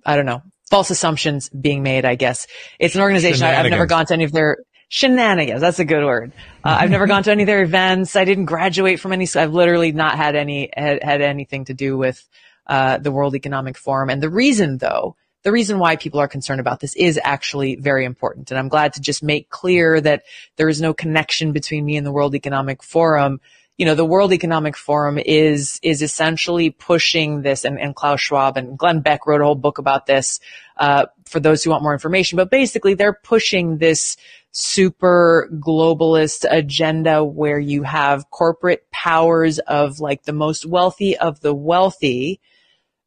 I 0.06 0.16
don't 0.16 0.26
know 0.26 0.42
false 0.70 0.90
assumptions 0.90 1.48
being 1.48 1.82
made. 1.82 2.04
I 2.04 2.14
guess 2.14 2.46
it's 2.78 2.94
an 2.94 3.00
organization 3.00 3.44
I, 3.44 3.58
I've 3.58 3.70
never 3.70 3.86
gone 3.86 4.06
to 4.06 4.14
any 4.14 4.22
of 4.22 4.30
their 4.30 4.58
shenanigans. 4.88 5.60
That's 5.60 5.80
a 5.80 5.84
good 5.84 6.04
word. 6.04 6.32
Uh, 6.64 6.76
I've 6.80 6.90
never 6.90 7.08
gone 7.08 7.24
to 7.24 7.32
any 7.32 7.42
of 7.42 7.48
their 7.48 7.62
events. 7.62 8.14
I 8.14 8.24
didn't 8.24 8.44
graduate 8.44 9.00
from 9.00 9.12
any. 9.12 9.26
I've 9.34 9.52
literally 9.52 9.90
not 9.90 10.16
had 10.16 10.36
any 10.36 10.70
had, 10.76 11.02
had 11.02 11.20
anything 11.20 11.64
to 11.64 11.74
do 11.74 11.98
with 11.98 12.24
uh, 12.70 12.98
the 12.98 13.10
World 13.10 13.34
Economic 13.34 13.76
Forum. 13.76 14.08
And 14.10 14.22
the 14.22 14.30
reason, 14.30 14.78
though, 14.78 15.16
the 15.42 15.50
reason 15.50 15.80
why 15.80 15.96
people 15.96 16.20
are 16.20 16.28
concerned 16.28 16.60
about 16.60 16.78
this 16.78 16.94
is 16.94 17.18
actually 17.24 17.74
very 17.74 18.04
important. 18.04 18.50
And 18.50 18.58
I'm 18.58 18.68
glad 18.68 18.92
to 18.92 19.00
just 19.00 19.24
make 19.24 19.50
clear 19.50 20.00
that 20.00 20.22
there 20.56 20.68
is 20.68 20.80
no 20.80 20.94
connection 20.94 21.50
between 21.50 21.84
me 21.84 21.96
and 21.96 22.06
the 22.06 22.12
World 22.12 22.34
Economic 22.34 22.84
Forum. 22.84 23.40
You 23.76 23.86
know, 23.86 23.96
the 23.96 24.04
World 24.04 24.32
Economic 24.32 24.76
Forum 24.76 25.18
is 25.18 25.80
is 25.82 26.00
essentially 26.00 26.70
pushing 26.70 27.42
this, 27.42 27.64
and, 27.64 27.80
and 27.80 27.96
Klaus 27.96 28.20
Schwab 28.20 28.56
and 28.56 28.78
Glenn 28.78 29.00
Beck 29.00 29.26
wrote 29.26 29.40
a 29.40 29.44
whole 29.44 29.56
book 29.56 29.78
about 29.78 30.06
this. 30.06 30.38
Uh, 30.76 31.06
for 31.26 31.40
those 31.40 31.62
who 31.62 31.70
want 31.70 31.82
more 31.82 31.92
information, 31.92 32.36
but 32.36 32.50
basically 32.50 32.94
they're 32.94 33.12
pushing 33.12 33.78
this 33.78 34.16
super 34.52 35.48
globalist 35.52 36.44
agenda 36.50 37.22
where 37.22 37.58
you 37.58 37.82
have 37.82 38.30
corporate 38.30 38.90
powers 38.90 39.58
of 39.60 40.00
like 40.00 40.24
the 40.24 40.32
most 40.32 40.66
wealthy 40.66 41.16
of 41.16 41.40
the 41.40 41.54
wealthy 41.54 42.40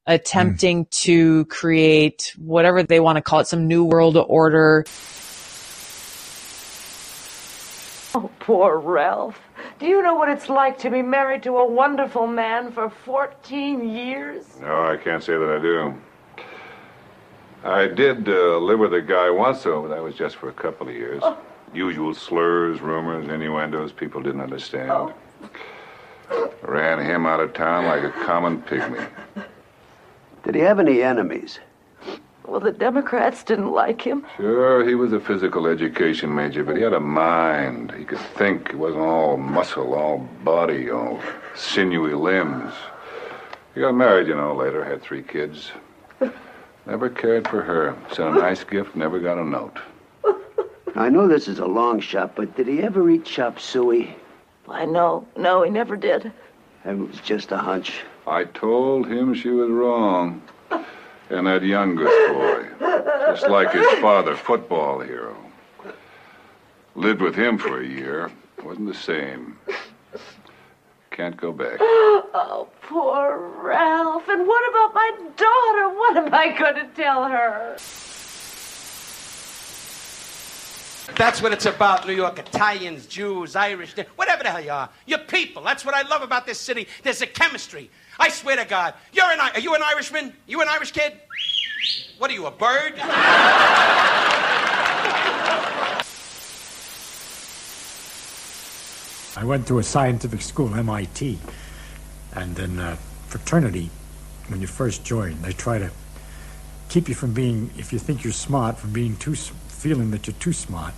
attempting 0.05 0.85
to 0.91 1.45
create 1.45 2.33
whatever 2.37 2.83
they 2.83 2.99
want 2.99 3.17
to 3.17 3.21
call 3.21 3.39
it, 3.39 3.47
some 3.47 3.67
new 3.67 3.83
world 3.83 4.17
order. 4.17 4.85
Oh, 8.15 8.29
poor 8.39 8.77
Ralph. 8.77 9.39
Do 9.79 9.87
you 9.87 10.01
know 10.01 10.15
what 10.15 10.29
it's 10.29 10.49
like 10.49 10.77
to 10.79 10.89
be 10.89 11.01
married 11.01 11.43
to 11.43 11.57
a 11.57 11.65
wonderful 11.65 12.27
man 12.27 12.71
for 12.71 12.89
14 12.89 13.89
years? 13.89 14.59
No, 14.61 14.83
I 14.83 14.97
can't 14.97 15.23
say 15.23 15.33
that 15.33 15.49
I 15.49 15.59
do. 15.61 15.95
I 17.63 17.87
did 17.87 18.27
uh, 18.27 18.57
live 18.57 18.79
with 18.79 18.93
a 18.93 19.01
guy 19.01 19.29
once, 19.29 19.63
though, 19.63 19.83
but 19.83 19.87
that 19.89 20.03
was 20.03 20.15
just 20.15 20.35
for 20.35 20.49
a 20.49 20.53
couple 20.53 20.87
of 20.89 20.93
years. 20.93 21.23
Usual 21.73 22.13
slurs, 22.13 22.81
rumors, 22.81 23.27
innuendos 23.29 23.91
people 23.91 24.21
didn't 24.21 24.41
understand. 24.41 25.13
Ran 26.61 26.99
him 26.99 27.25
out 27.25 27.39
of 27.39 27.53
town 27.53 27.85
like 27.85 28.03
a 28.03 28.11
common 28.11 28.61
pygmy. 28.61 29.07
Did 30.43 30.55
he 30.55 30.61
have 30.61 30.79
any 30.79 31.01
enemies? 31.01 31.59
Well, 32.45 32.59
the 32.59 32.71
Democrats 32.71 33.43
didn't 33.43 33.71
like 33.71 34.01
him. 34.01 34.25
Sure, 34.35 34.87
he 34.87 34.95
was 34.95 35.13
a 35.13 35.19
physical 35.19 35.65
education 35.65 36.35
major, 36.35 36.63
but 36.63 36.75
he 36.75 36.83
had 36.83 36.93
a 36.93 36.99
mind. 36.99 37.93
He 37.97 38.03
could 38.03 38.19
think. 38.19 38.71
He 38.71 38.75
wasn't 38.75 39.03
all 39.03 39.37
muscle, 39.37 39.93
all 39.93 40.17
body, 40.43 40.91
all 40.91 41.21
sinewy 41.55 42.13
limbs. 42.13 42.73
He 43.73 43.81
got 43.81 43.95
married, 43.95 44.27
you 44.27 44.35
know, 44.35 44.53
later, 44.53 44.83
had 44.83 45.01
three 45.01 45.23
kids. 45.23 45.71
Never 46.85 47.09
cared 47.09 47.47
for 47.47 47.61
her. 47.61 47.95
Sent 48.11 48.35
a 48.35 48.39
nice 48.39 48.63
gift, 48.65 48.95
never 48.95 49.19
got 49.19 49.37
a 49.37 49.43
note. 49.43 49.79
I 50.95 51.09
know 51.09 51.27
this 51.27 51.47
is 51.47 51.59
a 51.59 51.65
long 51.65 52.01
shot, 52.01 52.35
but 52.35 52.55
did 52.55 52.67
he 52.67 52.83
ever 52.83 53.09
eat 53.09 53.25
chop 53.25 53.59
suey? 53.59 54.15
I 54.67 54.85
know. 54.85 55.25
No, 55.37 55.63
he 55.63 55.71
never 55.71 55.95
did. 55.95 56.31
It 56.85 56.97
was 56.97 57.17
just 57.21 57.51
a 57.51 57.57
hunch. 57.57 58.01
I 58.27 58.43
told 58.45 59.07
him 59.07 59.33
she 59.33 59.49
was 59.49 59.69
wrong. 59.69 60.41
And 61.29 61.47
that 61.47 61.63
youngest 61.63 62.11
boy, 62.33 62.67
just 63.27 63.47
like 63.47 63.71
his 63.71 63.87
father, 63.99 64.35
football 64.35 64.99
hero. 64.99 65.35
Lived 66.95 67.21
with 67.21 67.35
him 67.35 67.57
for 67.57 67.81
a 67.81 67.85
year. 67.85 68.31
Wasn't 68.63 68.87
the 68.87 68.93
same. 68.93 69.57
Can't 71.11 71.37
go 71.37 71.51
back. 71.51 71.79
Oh, 72.35 72.67
poor 72.81 73.51
Ralph. 73.61 74.27
And 74.27 74.47
what 74.47 74.69
about 74.69 74.93
my 74.95 75.11
daughter? 75.37 75.89
What 75.95 76.17
am 76.17 76.33
I 76.33 76.57
going 76.57 76.75
to 76.75 76.87
tell 76.95 77.25
her? 77.25 77.77
That's 81.15 81.41
what 81.41 81.51
it's 81.51 81.65
about, 81.65 82.07
New 82.07 82.13
York. 82.13 82.39
Italians, 82.39 83.05
Jews, 83.07 83.55
Irish, 83.55 83.93
whatever 84.15 84.43
the 84.43 84.49
hell 84.49 84.61
you 84.61 84.71
are. 84.71 84.89
You're 85.05 85.19
people. 85.19 85.61
That's 85.61 85.85
what 85.85 85.93
I 85.93 86.01
love 86.07 86.21
about 86.21 86.45
this 86.45 86.59
city. 86.59 86.87
There's 87.03 87.21
a 87.21 87.27
chemistry. 87.27 87.89
I 88.19 88.29
swear 88.29 88.55
to 88.55 88.65
God. 88.65 88.93
You're 89.11 89.29
an, 89.29 89.39
are 89.39 89.59
you 89.59 89.75
an 89.75 89.83
Irishman? 89.83 90.33
You 90.47 90.61
an 90.61 90.69
Irish 90.69 90.91
kid? 90.91 91.13
What 92.17 92.31
are 92.31 92.33
you, 92.33 92.45
a 92.45 92.51
bird? 92.51 92.93
I 99.35 99.43
went 99.43 99.67
to 99.67 99.79
a 99.79 99.83
scientific 99.83 100.41
school, 100.41 100.73
MIT, 100.75 101.39
and 102.33 102.55
then 102.55 102.79
uh, 102.79 102.95
fraternity 103.27 103.89
when 104.47 104.61
you 104.61 104.67
first 104.67 105.03
join. 105.03 105.41
They 105.41 105.53
try 105.53 105.79
to 105.79 105.89
keep 106.89 107.09
you 107.09 107.15
from 107.15 107.33
being, 107.33 107.71
if 107.75 107.91
you 107.91 107.97
think 107.97 108.23
you're 108.23 108.31
smart, 108.33 108.77
from 108.77 108.93
being 108.93 109.15
too, 109.17 109.31
s- 109.33 109.51
feeling 109.83 110.11
that 110.11 110.25
you're 110.25 110.35
too 110.39 110.53
smart 110.53 110.93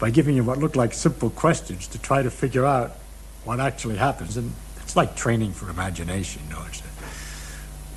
by 0.00 0.08
giving 0.08 0.34
you 0.34 0.42
what 0.42 0.58
look 0.58 0.76
like 0.76 0.94
simple 0.94 1.28
questions 1.28 1.86
to 1.86 1.98
try 1.98 2.22
to 2.22 2.30
figure 2.30 2.64
out 2.64 2.92
what 3.44 3.60
actually 3.60 3.96
happens. 3.96 4.38
And 4.38 4.50
it's 4.80 4.96
like 4.96 5.14
training 5.14 5.52
for 5.52 5.68
imagination, 5.68 6.40
you 6.48 6.54
know. 6.54 6.62
It's, 6.66 6.82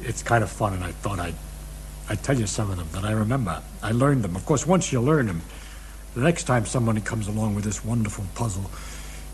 it's 0.01 0.23
kind 0.23 0.43
of 0.43 0.51
fun, 0.51 0.73
and 0.73 0.83
I 0.83 0.91
thought 0.91 1.17
I'd, 1.17 1.35
I'd 2.09 2.21
tell 2.23 2.37
you 2.37 2.45
some 2.45 2.69
of 2.69 2.75
them 2.75 2.89
that 2.91 3.05
I 3.05 3.13
remember. 3.13 3.63
I 3.81 3.91
learned 3.91 4.21
them. 4.25 4.35
Of 4.35 4.45
course, 4.45 4.67
once 4.67 4.91
you 4.91 4.99
learn 4.99 5.27
them, 5.27 5.41
the 6.13 6.21
next 6.21 6.43
time 6.43 6.65
somebody 6.65 6.99
comes 6.99 7.29
along 7.29 7.55
with 7.55 7.63
this 7.63 7.85
wonderful 7.85 8.25
puzzle, 8.35 8.69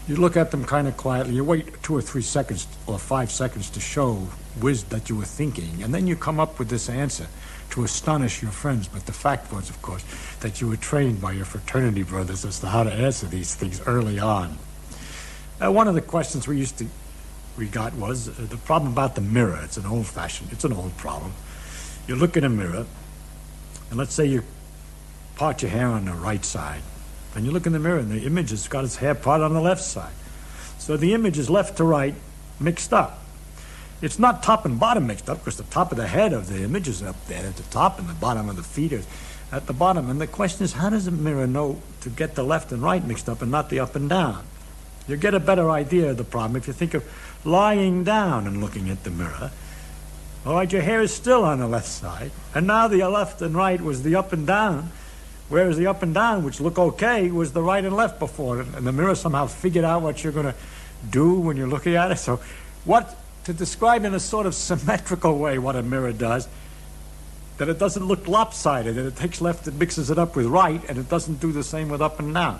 you 0.07 0.17
look 0.17 0.37
at 0.37 0.51
them 0.51 0.63
kind 0.63 0.87
of 0.87 0.95
quietly. 0.95 1.33
You 1.33 1.43
wait 1.43 1.81
two 1.81 1.95
or 1.95 2.03
three 2.03 2.21
seconds 2.21 2.67
or 2.85 2.99
five 2.99 3.31
seconds 3.31 3.71
to 3.71 3.79
show 3.79 4.27
whiz 4.61 4.83
that 4.85 5.09
you 5.09 5.15
were 5.15 5.25
thinking, 5.25 5.81
and 5.81 5.91
then 5.91 6.05
you 6.05 6.15
come 6.15 6.39
up 6.39 6.59
with 6.59 6.69
this 6.69 6.87
answer 6.87 7.25
to 7.73 7.83
astonish 7.83 8.43
your 8.43 8.51
friends. 8.51 8.87
But 8.87 9.07
the 9.07 9.13
fact 9.13 9.51
was, 9.51 9.69
of 9.69 9.81
course, 9.81 10.05
that 10.41 10.61
you 10.61 10.67
were 10.67 10.77
trained 10.77 11.19
by 11.19 11.31
your 11.31 11.45
fraternity 11.45 12.03
brothers 12.03 12.45
as 12.45 12.59
to 12.59 12.67
how 12.67 12.83
to 12.83 12.93
answer 12.93 13.25
these 13.25 13.55
things 13.55 13.81
early 13.87 14.19
on. 14.19 14.59
Uh, 15.59 15.71
one 15.71 15.87
of 15.87 15.95
the 15.95 16.01
questions 16.01 16.47
we 16.47 16.57
used 16.57 16.77
to 16.77 16.85
we 17.57 17.67
got 17.67 17.93
was 17.93 18.29
uh, 18.29 18.33
the 18.49 18.57
problem 18.57 18.91
about 18.91 19.15
the 19.15 19.21
mirror. 19.21 19.59
It's 19.63 19.77
an 19.77 19.87
old-fashioned, 19.87 20.51
it's 20.51 20.63
an 20.63 20.73
old 20.73 20.95
problem. 20.97 21.33
You 22.07 22.15
look 22.15 22.37
in 22.37 22.43
a 22.43 22.49
mirror, 22.49 22.85
and 23.89 23.97
let's 23.97 24.13
say 24.13 24.25
you 24.25 24.43
part 25.35 25.61
your 25.61 25.71
hair 25.71 25.87
on 25.87 26.05
the 26.05 26.13
right 26.13 26.45
side, 26.45 26.81
and 27.35 27.45
you 27.45 27.51
look 27.51 27.65
in 27.65 27.73
the 27.73 27.79
mirror, 27.79 27.99
and 27.99 28.11
the 28.11 28.25
image 28.25 28.51
has 28.51 28.67
got 28.67 28.83
its 28.83 28.97
hair 28.97 29.15
part 29.15 29.41
on 29.41 29.53
the 29.53 29.61
left 29.61 29.81
side. 29.81 30.13
So 30.77 30.95
the 30.95 31.13
image 31.13 31.39
is 31.39 31.49
left 31.49 31.77
to 31.77 31.83
right 31.83 32.13
mixed 32.59 32.93
up. 32.93 33.22
It's 34.03 34.19
not 34.19 34.43
top 34.43 34.65
and 34.65 34.77
bottom 34.77 35.07
mixed 35.07 35.29
up 35.29 35.37
because 35.37 35.55
the 35.55 35.63
top 35.63 35.93
of 35.93 35.97
the 35.97 36.05
head 36.05 36.33
of 36.33 36.49
the 36.49 36.61
image 36.61 36.89
is 36.89 37.01
up 37.01 37.15
there 37.27 37.45
at 37.45 37.55
the 37.55 37.63
top, 37.63 37.99
and 37.99 38.09
the 38.09 38.13
bottom 38.13 38.49
of 38.49 38.57
the 38.57 38.61
feet 38.61 38.91
is 38.91 39.07
at 39.49 39.65
the 39.65 39.71
bottom. 39.71 40.09
And 40.09 40.19
the 40.19 40.27
question 40.27 40.65
is, 40.65 40.73
how 40.73 40.89
does 40.89 41.07
a 41.07 41.11
mirror 41.11 41.47
know 41.47 41.81
to 42.01 42.09
get 42.09 42.35
the 42.35 42.43
left 42.43 42.73
and 42.73 42.83
right 42.83 43.01
mixed 43.01 43.29
up 43.29 43.41
and 43.41 43.49
not 43.49 43.69
the 43.69 43.79
up 43.79 43.95
and 43.95 44.09
down? 44.09 44.43
You 45.07 45.15
get 45.15 45.33
a 45.33 45.39
better 45.39 45.71
idea 45.71 46.11
of 46.11 46.17
the 46.17 46.25
problem 46.25 46.57
if 46.57 46.67
you 46.67 46.73
think 46.73 46.93
of 46.93 47.05
lying 47.45 48.03
down 48.03 48.45
and 48.45 48.59
looking 48.59 48.89
at 48.89 49.05
the 49.05 49.09
mirror. 49.09 49.51
All 50.45 50.55
right, 50.55 50.69
your 50.69 50.81
hair 50.81 51.01
is 51.01 51.13
still 51.13 51.45
on 51.45 51.59
the 51.59 51.67
left 51.69 51.87
side, 51.87 52.31
and 52.53 52.67
now 52.67 52.89
the 52.89 53.07
left 53.07 53.41
and 53.41 53.55
right 53.55 53.79
was 53.79 54.03
the 54.03 54.15
up 54.15 54.33
and 54.33 54.45
down, 54.45 54.91
whereas 55.47 55.77
the 55.77 55.87
up 55.87 56.03
and 56.03 56.13
down, 56.13 56.43
which 56.43 56.59
look 56.59 56.77
okay, 56.77 57.31
was 57.31 57.53
the 57.53 57.63
right 57.63 57.85
and 57.85 57.95
left 57.95 58.19
before 58.19 58.59
and 58.59 58.85
the 58.85 58.91
mirror 58.91 59.15
somehow 59.15 59.47
figured 59.47 59.85
out 59.85 60.01
what 60.01 60.25
you're 60.25 60.33
going 60.33 60.47
to 60.47 60.55
do 61.09 61.39
when 61.39 61.55
you're 61.55 61.69
looking 61.69 61.95
at 61.95 62.11
it. 62.11 62.17
So, 62.17 62.41
what 62.83 63.17
to 63.45 63.53
describe 63.53 64.05
in 64.05 64.13
a 64.13 64.19
sort 64.19 64.45
of 64.45 64.55
symmetrical 64.55 65.37
way 65.37 65.57
what 65.57 65.75
a 65.75 65.83
mirror 65.83 66.13
does, 66.13 66.47
that 67.57 67.69
it 67.69 67.77
doesn't 67.77 68.05
look 68.05 68.27
lopsided, 68.27 68.95
that 68.95 69.05
it 69.05 69.15
takes 69.15 69.41
left 69.41 69.67
and 69.67 69.77
mixes 69.77 70.09
it 70.09 70.17
up 70.17 70.35
with 70.35 70.45
right, 70.47 70.81
and 70.89 70.97
it 70.97 71.09
doesn't 71.09 71.39
do 71.39 71.51
the 71.51 71.63
same 71.63 71.89
with 71.89 72.01
up 72.01 72.19
and 72.19 72.33
down. 72.33 72.59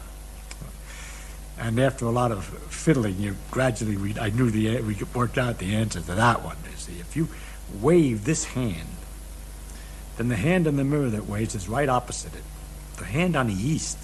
And 1.57 1.80
after 1.80 2.05
a 2.05 2.11
lot 2.11 2.31
of 2.31 2.45
fiddling, 2.45 3.19
you 3.19 3.35
gradually, 3.51 4.19
I 4.19 4.30
knew 4.30 4.49
the, 4.49 4.81
we 4.81 4.97
worked 5.14 5.38
out 5.38 5.60
the 5.60 5.76
answer 5.76 6.01
to 6.01 6.15
that 6.15 6.43
one. 6.43 6.57
You 6.69 6.77
see, 6.77 6.99
if 6.99 7.15
you 7.15 7.27
wave 7.81 8.26
this 8.26 8.45
hand, 8.45 8.89
then 10.18 10.30
the 10.30 10.35
hand 10.35 10.68
in 10.68 10.76
the 10.76 10.84
mirror 10.84 11.10
that 11.10 11.27
waves 11.27 11.55
is 11.55 11.68
right 11.69 11.89
opposite 11.89 12.35
it. 12.35 12.43
The 12.97 13.05
hand 13.05 13.35
on 13.35 13.47
the 13.47 13.53
east 13.53 13.97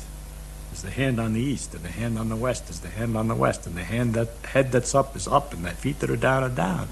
is 0.71 0.81
the 0.81 0.91
hand 0.91 1.19
on 1.19 1.33
the 1.33 1.41
east, 1.41 1.73
and 1.73 1.83
the 1.83 1.89
hand 1.89 2.17
on 2.17 2.29
the 2.29 2.35
west 2.35 2.69
is 2.69 2.79
the 2.79 2.89
hand 2.89 3.17
on 3.17 3.27
the 3.27 3.35
west, 3.35 3.65
and 3.65 3.75
the 3.75 3.83
hand 3.83 4.13
that 4.13 4.29
head 4.45 4.71
that's 4.71 4.93
up 4.93 5.15
is 5.15 5.27
up, 5.27 5.53
and 5.53 5.65
the 5.65 5.71
feet 5.71 5.99
that 5.99 6.09
are 6.09 6.15
down 6.15 6.43
are 6.43 6.49
down. 6.49 6.87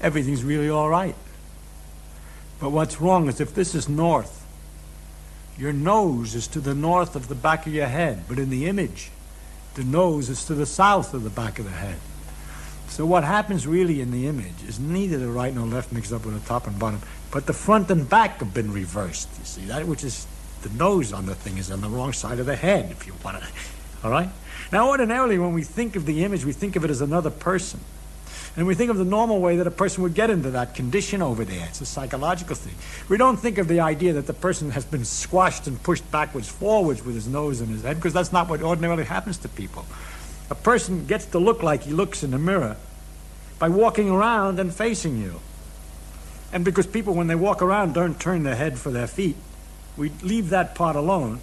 Everything's 0.00 0.44
really 0.44 0.68
all 0.68 0.88
right. 0.88 1.14
But 2.60 2.70
what's 2.70 3.00
wrong 3.00 3.28
is 3.28 3.40
if 3.40 3.54
this 3.54 3.74
is 3.74 3.88
north, 3.88 4.44
your 5.58 5.72
nose 5.72 6.34
is 6.34 6.46
to 6.48 6.60
the 6.60 6.74
north 6.74 7.14
of 7.14 7.28
the 7.28 7.34
back 7.34 7.66
of 7.66 7.74
your 7.74 7.86
head, 7.86 8.24
but 8.28 8.38
in 8.38 8.50
the 8.50 8.66
image, 8.66 9.10
the 9.74 9.84
nose 9.84 10.28
is 10.28 10.44
to 10.46 10.54
the 10.54 10.66
south 10.66 11.14
of 11.14 11.24
the 11.24 11.30
back 11.30 11.58
of 11.58 11.64
the 11.64 11.70
head. 11.70 11.98
So 12.88 13.06
what 13.06 13.24
happens 13.24 13.66
really 13.66 14.00
in 14.00 14.10
the 14.10 14.26
image 14.26 14.62
is 14.68 14.78
neither 14.78 15.18
the 15.18 15.28
right 15.28 15.54
nor 15.54 15.66
left 15.66 15.92
mixed 15.92 16.12
up 16.12 16.24
with 16.24 16.40
the 16.40 16.48
top 16.48 16.66
and 16.66 16.78
bottom, 16.78 17.00
but 17.30 17.46
the 17.46 17.52
front 17.52 17.90
and 17.90 18.08
back 18.08 18.38
have 18.38 18.54
been 18.54 18.72
reversed. 18.72 19.28
You 19.38 19.44
see 19.44 19.64
that, 19.66 19.86
which 19.86 20.04
is 20.04 20.26
the 20.64 20.76
nose 20.76 21.12
on 21.12 21.26
the 21.26 21.34
thing 21.34 21.58
is 21.58 21.70
on 21.70 21.80
the 21.80 21.88
wrong 21.88 22.12
side 22.12 22.40
of 22.40 22.46
the 22.46 22.56
head, 22.56 22.90
if 22.90 23.06
you 23.06 23.14
want 23.24 23.40
to. 23.40 23.48
All 24.02 24.10
right. 24.10 24.28
Now, 24.72 24.88
ordinarily, 24.88 25.38
when 25.38 25.52
we 25.52 25.62
think 25.62 25.94
of 25.94 26.06
the 26.06 26.24
image, 26.24 26.44
we 26.44 26.52
think 26.52 26.74
of 26.74 26.84
it 26.84 26.90
as 26.90 27.00
another 27.00 27.30
person. 27.30 27.80
And 28.56 28.66
we 28.66 28.74
think 28.74 28.90
of 28.90 28.96
the 28.96 29.04
normal 29.04 29.40
way 29.40 29.56
that 29.56 29.66
a 29.66 29.70
person 29.70 30.02
would 30.04 30.14
get 30.14 30.30
into 30.30 30.52
that 30.52 30.74
condition 30.74 31.22
over 31.22 31.44
there. 31.44 31.66
It's 31.68 31.80
a 31.80 31.86
psychological 31.86 32.54
thing. 32.54 32.74
We 33.08 33.16
don't 33.16 33.36
think 33.36 33.58
of 33.58 33.68
the 33.68 33.80
idea 33.80 34.12
that 34.14 34.26
the 34.26 34.32
person 34.32 34.70
has 34.70 34.84
been 34.84 35.04
squashed 35.04 35.66
and 35.66 35.82
pushed 35.82 36.08
backwards, 36.10 36.48
forwards 36.48 37.04
with 37.04 37.14
his 37.14 37.26
nose 37.26 37.60
and 37.60 37.68
his 37.68 37.82
head, 37.82 37.96
because 37.96 38.12
that's 38.12 38.32
not 38.32 38.48
what 38.48 38.62
ordinarily 38.62 39.04
happens 39.04 39.38
to 39.38 39.48
people. 39.48 39.84
A 40.50 40.54
person 40.54 41.06
gets 41.06 41.26
to 41.26 41.38
look 41.38 41.62
like 41.62 41.82
he 41.82 41.92
looks 41.92 42.22
in 42.22 42.30
the 42.30 42.38
mirror 42.38 42.76
by 43.58 43.68
walking 43.68 44.10
around 44.10 44.60
and 44.60 44.72
facing 44.72 45.20
you. 45.20 45.40
And 46.52 46.64
because 46.64 46.86
people, 46.86 47.14
when 47.14 47.26
they 47.26 47.34
walk 47.34 47.60
around, 47.60 47.94
don't 47.94 48.20
turn 48.20 48.44
their 48.44 48.54
head 48.54 48.78
for 48.78 48.90
their 48.90 49.08
feet, 49.08 49.36
we 49.96 50.10
leave 50.22 50.50
that 50.50 50.74
part 50.74 50.96
alone. 50.96 51.40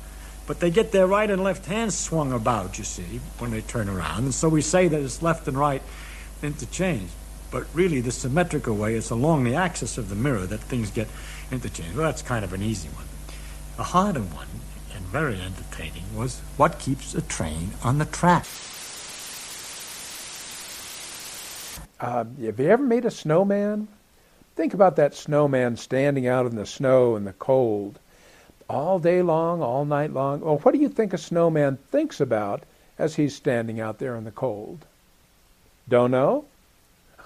But 0.48 0.60
they 0.60 0.70
get 0.70 0.92
their 0.92 1.08
right 1.08 1.30
and 1.30 1.44
left 1.44 1.68
hands 1.68 1.96
swung 1.96 2.34
about, 2.34 2.78
you 2.78 2.84
see, 2.84 3.22
when 3.38 3.52
they 3.52 3.62
turn 3.62 3.88
around. 3.88 4.24
And 4.24 4.34
so 4.34 4.50
we 4.50 4.62
say 4.62 4.88
that 4.88 5.02
it's 5.02 5.22
left 5.22 5.48
and 5.48 5.58
right 5.58 5.82
interchanged. 6.44 7.14
But 7.52 7.68
really, 7.74 8.02
the 8.02 8.12
symmetrical 8.12 8.76
way 8.76 8.96
is 8.96 9.12
along 9.12 9.44
the 9.44 9.56
axis 9.56 9.98
of 9.98 10.10
the 10.10 10.16
mirror 10.16 10.46
that 10.48 10.60
things 10.62 10.90
get 10.90 11.08
interchanged. 11.52 11.96
Well, 11.96 12.06
that's 12.06 12.22
kind 12.22 12.44
of 12.44 12.54
an 12.54 12.64
easy 12.64 12.90
one. 12.90 13.06
A 13.78 13.84
harder 13.84 14.22
one, 14.22 14.48
and 14.96 15.06
very 15.06 15.40
entertaining, 15.40 16.04
was 16.16 16.40
what 16.58 16.80
keeps 16.80 17.14
a 17.14 17.22
train 17.22 17.72
on 17.84 17.98
the 17.98 18.06
track? 18.06 18.46
Uh, 22.00 22.26
have 22.44 22.60
you 22.60 22.70
ever 22.70 22.84
made 22.84 23.06
a 23.06 23.12
snowman? 23.12 23.88
Think 24.56 24.74
about 24.74 24.96
that 24.96 25.14
snowman 25.14 25.78
standing 25.78 26.28
out 26.28 26.46
in 26.46 26.56
the 26.56 26.66
snow 26.66 27.16
and 27.16 27.28
the 27.28 27.34
cold 27.34 28.00
all 28.72 29.00
day 29.00 29.22
long, 29.22 29.62
all 29.62 29.86
night 29.86 30.14
long. 30.14 30.40
Well, 30.40 30.58
what 30.60 30.74
do 30.74 30.80
you 30.80 30.90
think 30.90 31.14
a 31.14 31.18
snowman 31.18 31.78
thinks 31.92 32.20
about 32.20 32.64
as 32.98 33.16
he's 33.16 33.36
standing 33.36 33.80
out 33.80 34.00
there 34.00 34.16
in 34.16 34.24
the 34.24 34.32
cold? 34.32 34.86
Don't 35.90 36.12
know? 36.12 36.46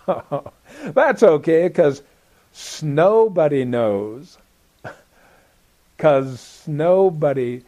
That's 0.84 1.22
okay, 1.24 1.68
because 1.68 2.02
nobody 2.82 3.64
knows. 3.66 4.38
Because 5.98 6.62
nobody. 6.68 7.62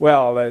Well, 0.00 0.38
uh, 0.38 0.50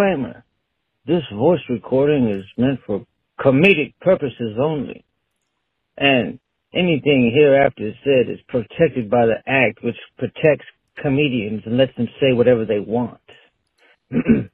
Disclaimer. 0.00 0.44
This 1.06 1.22
voice 1.34 1.60
recording 1.68 2.28
is 2.30 2.44
meant 2.56 2.80
for 2.86 3.04
comedic 3.38 3.92
purposes 4.00 4.56
only. 4.60 5.04
And 5.98 6.38
anything 6.74 7.30
hereafter 7.34 7.92
said 8.04 8.30
is 8.32 8.38
protected 8.48 9.10
by 9.10 9.26
the 9.26 9.36
act 9.46 9.82
which 9.84 9.96
protects 10.18 10.64
comedians 11.02 11.62
and 11.66 11.76
lets 11.76 11.94
them 11.96 12.08
say 12.20 12.32
whatever 12.32 12.64
they 12.64 12.80
want. 12.80 13.20
Timestamp 14.12 14.50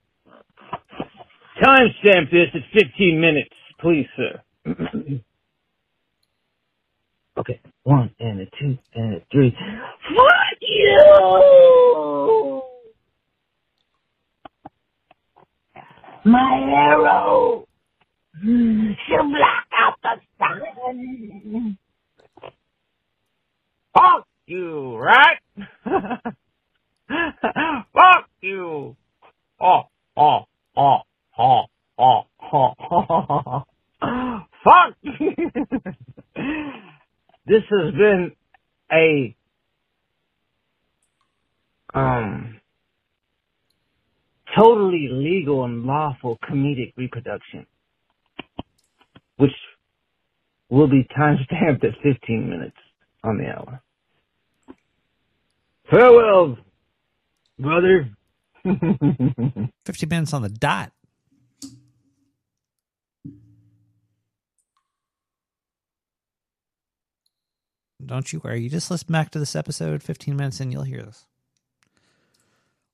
this 2.33 2.49
at 2.55 2.63
15 2.75 3.21
minutes, 3.21 3.51
please, 3.81 4.07
sir. 4.17 4.43
okay, 7.39 7.61
one 7.85 8.11
and 8.21 8.41
a 8.41 8.47
two 8.61 8.77
and 8.95 9.15
a 9.17 9.21
three. 9.33 9.57
Fuck 10.17 10.59
you! 10.61 11.96
My 16.27 16.61
arrow 16.77 17.69
should 18.43 19.29
block 19.31 19.67
out 19.79 19.95
the 20.03 20.21
sun. 20.41 21.79
Fuck 23.95 24.27
you, 24.47 24.97
right? 24.97 25.39
Fuck 27.95 28.29
you. 28.41 28.97
Oh, 29.61 29.83
oh, 30.17 30.47
oh, 30.77 30.99
oh, 31.39 31.63
oh, 31.97 32.25
oh. 32.43 33.65
Fuck. 34.65 34.95
this 37.47 37.63
has 37.71 37.95
been 37.95 38.33
a 38.93 39.37
um 41.95 42.61
totally 44.57 45.09
legal 45.11 45.65
and 45.65 45.85
lawful 45.85 46.39
comedic 46.49 46.93
reproduction, 46.97 47.67
which 49.37 49.53
will 50.71 50.89
be 50.89 51.07
timestamped 51.17 51.85
at 51.85 51.95
15 52.03 52.49
minutes 52.49 52.77
on 53.23 53.39
the 53.39 53.47
hour. 53.47 53.83
Farewell, 55.91 56.59
brother. 57.59 58.11
50 59.85 60.07
minutes 60.07 60.33
on 60.33 60.43
the 60.43 60.49
dot. 60.49 60.93
Don't 68.05 68.33
you 68.33 68.41
worry. 68.45 68.63
You 68.63 68.71
just 68.71 68.91
listen 68.91 69.11
back 69.11 69.31
to 69.31 69.39
this 69.39 69.57
episode 69.57 70.03
15 70.03 70.37
minutes 70.37 70.61
and 70.61 70.73
you'll 70.73 70.83
hear 70.83 71.03
this. 71.03 71.27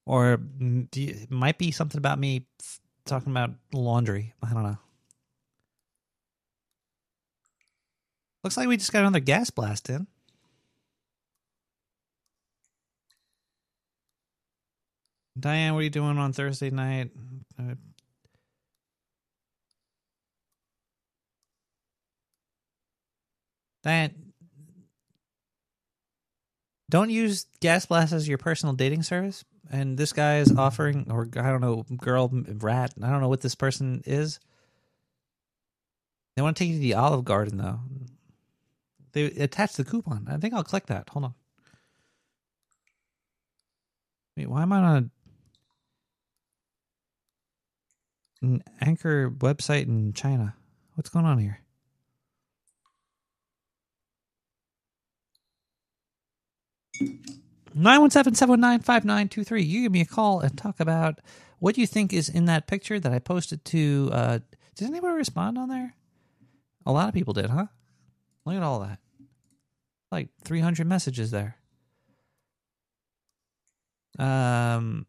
Or 0.07 0.41
you- 0.61 0.89
it 0.95 1.31
might 1.31 1.59
be 1.59 1.71
something 1.71 1.99
about 1.99 2.19
me 2.19 2.47
talking 3.05 3.31
about 3.33 3.51
laundry. 3.73 4.35
I 4.43 4.53
don't 4.53 4.65
know. 4.65 4.79
Looks 8.45 8.57
like 8.57 8.69
we 8.69 8.77
just 8.77 8.93
got 8.93 9.01
another 9.01 9.21
gas 9.21 9.51
blast 9.51 9.89
in. 9.89 10.07
Diane, 15.39 15.73
what 15.73 15.81
are 15.81 15.85
you 15.85 15.91
doing 15.91 16.19
on 16.19 16.33
Thursday 16.33 16.71
night? 16.71 17.11
Uh, 17.59 17.75
Diane, 23.83 24.33
don't 26.91 27.11
use 27.11 27.47
Gas 27.61 27.87
Blast 27.87 28.13
as 28.13 28.29
your 28.29 28.39
personal 28.39 28.75
dating 28.75 29.03
service. 29.03 29.45
And 29.73 29.97
this 29.97 30.13
guy 30.13 30.37
is 30.37 30.55
offering, 30.55 31.07
or 31.11 31.27
I 31.35 31.51
don't 31.51 31.63
know, 31.63 31.87
girl, 31.97 32.29
rat, 32.31 32.93
I 33.03 33.09
don't 33.09 33.23
know 33.23 33.31
what 33.31 33.41
this 33.41 33.55
person 33.55 34.03
is. 34.05 34.39
They 36.37 36.43
want 36.43 36.59
to 36.59 36.63
take 36.63 36.69
you 36.69 36.77
to 36.77 36.81
the 36.81 36.95
Olive 36.95 37.25
Garden, 37.25 37.57
though. 37.57 37.81
They 39.13 39.25
attach 39.25 39.75
the 39.75 39.85
coupon. 39.85 40.29
I 40.31 40.37
think 40.37 40.53
I'll 40.53 40.63
click 40.63 40.87
that. 40.87 41.09
Hold 41.09 41.25
on. 41.25 41.35
Wait, 44.37 44.49
why 44.49 44.63
am 44.63 44.73
I 44.73 44.79
on 44.79 45.11
a, 48.43 48.47
an 48.47 48.65
anchor 48.83 49.31
website 49.31 49.87
in 49.87 50.13
China? 50.13 50.55
What's 50.95 51.11
going 51.11 51.25
on 51.25 51.39
here? 51.39 51.61
Nine 57.75 58.01
one 58.01 58.11
seven 58.11 58.35
seven 58.35 58.61
nine 58.61 58.81
five 58.81 59.05
nine 59.05 59.29
two 59.29 59.45
three. 59.45 59.63
You 59.63 59.83
give 59.83 59.93
me 59.93 60.01
a 60.01 60.07
call 60.07 60.41
and 60.41 60.57
talk 60.57 60.81
about 60.81 61.21
what 61.59 61.79
you 61.79 61.87
think 61.87 62.13
is 62.13 62.29
in 62.29 62.47
that 62.47 62.67
picture 62.67 62.99
that 62.99 63.13
I 63.13 63.19
posted 63.19 63.65
to. 63.67 64.11
Uh, 64.13 64.39
did 64.75 64.89
anybody 64.89 65.15
respond 65.15 65.59
on 65.59 65.69
there? 65.69 65.95
A 66.85 66.93
lot 66.93 67.09
of 67.09 67.15
people 67.15 67.35
did, 67.35 67.51
huh? 67.51 67.67
Look 68.45 68.57
at 68.57 68.63
all 68.63 68.81
that. 68.81 68.99
Like 70.11 70.29
three 70.45 70.61
hundred 70.61 70.87
messages 70.87 71.31
there. 71.31 71.57
Um. 74.19 75.07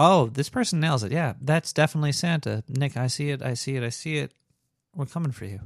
Oh, 0.00 0.26
this 0.26 0.48
person 0.48 0.78
nails 0.78 1.02
it. 1.02 1.10
Yeah, 1.10 1.34
that's 1.40 1.72
definitely 1.72 2.12
Santa. 2.12 2.62
Nick, 2.68 2.96
I 2.96 3.08
see 3.08 3.30
it. 3.30 3.42
I 3.42 3.54
see 3.54 3.76
it. 3.76 3.82
I 3.82 3.88
see 3.88 4.18
it. 4.18 4.32
We're 4.94 5.06
coming 5.06 5.32
for 5.32 5.44
you. 5.44 5.60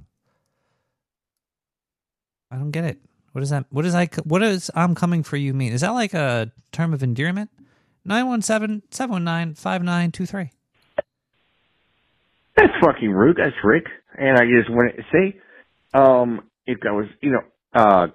I 2.51 2.57
don't 2.57 2.71
get 2.71 2.85
it. 2.85 2.99
What 3.33 3.43
is 3.43 3.51
that? 3.51 3.67
What 3.71 3.85
is 3.85 3.95
I? 3.95 4.09
What 4.25 4.39
does 4.41 4.71
"I'm 4.75 4.95
coming 4.95 5.23
for 5.23 5.37
you" 5.37 5.53
mean? 5.55 5.73
Is 5.73 5.81
that 5.81 5.91
like 5.91 6.15
a 6.15 6.53
term 6.71 6.95
of 6.95 7.03
endearment? 7.03 7.51
917-719-5923. 8.07 10.51
That's 12.57 12.73
fucking 12.83 13.11
rude. 13.11 13.37
That's 13.37 13.55
Rick. 13.63 13.87
And 14.19 14.37
I 14.37 14.45
just 14.45 14.69
wanted 14.69 14.97
to 14.97 15.05
say, 15.13 15.39
um, 15.95 16.41
if 16.67 16.81
that 16.81 16.93
was, 16.93 17.07
you 17.21 17.31
know, 17.31 17.43
uh, 17.75 18.09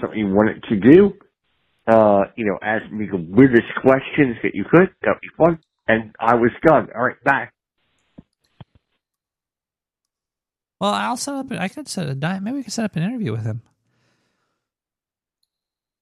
something 0.00 0.18
you 0.18 0.26
wanted 0.28 0.64
to 0.64 0.76
do, 0.76 1.14
uh, 1.86 2.24
you 2.36 2.44
know, 2.44 2.58
ask 2.62 2.90
me 2.92 3.06
the 3.10 3.16
weirdest 3.16 3.68
questions 3.80 4.36
that 4.42 4.54
you 4.54 4.64
could. 4.68 4.90
That'd 5.02 5.20
be 5.20 5.28
fun. 5.38 5.58
And 5.88 6.14
I 6.20 6.34
was 6.34 6.50
done. 6.66 6.88
All 6.94 7.04
right, 7.04 7.16
bye. 7.24 7.48
Well, 10.80 10.92
I'll 10.92 11.16
set 11.16 11.34
up. 11.34 11.50
I 11.52 11.68
could 11.68 11.88
set 11.88 12.08
a 12.08 12.40
maybe 12.42 12.58
we 12.58 12.64
could 12.64 12.72
set 12.72 12.84
up 12.84 12.96
an 12.96 13.02
interview 13.02 13.32
with 13.32 13.44
him. 13.44 13.62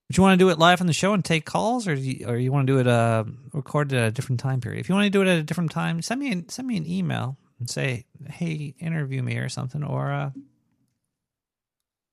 Would 0.09 0.17
you 0.19 0.23
want 0.23 0.39
to 0.39 0.45
do 0.45 0.51
it 0.51 0.59
live 0.59 0.81
on 0.81 0.87
the 0.87 0.93
show 0.93 1.15
and 1.15 1.25
take 1.25 1.47
calls, 1.47 1.89
or 1.89 1.97
do 1.97 2.03
you, 2.03 2.27
or 2.27 2.37
you 2.37 2.53
want 2.53 2.67
to 2.67 2.73
do 2.73 2.79
it 2.79 2.87
uh 2.87 3.25
recorded 3.53 3.99
at 3.99 4.09
a 4.09 4.11
different 4.11 4.41
time 4.41 4.61
period? 4.61 4.81
If 4.81 4.89
you 4.89 4.95
want 4.95 5.07
to 5.07 5.11
do 5.11 5.23
it 5.23 5.29
at 5.29 5.39
a 5.39 5.43
different 5.43 5.71
time, 5.71 6.03
send 6.03 6.21
me 6.21 6.31
an, 6.31 6.49
send 6.49 6.69
me 6.69 6.77
an 6.77 6.87
email 6.87 7.39
and 7.59 7.71
say, 7.71 8.05
"Hey, 8.29 8.75
interview 8.79 9.23
me" 9.23 9.39
or 9.39 9.49
something, 9.49 9.83
or 9.83 10.13
uh, 10.13 10.31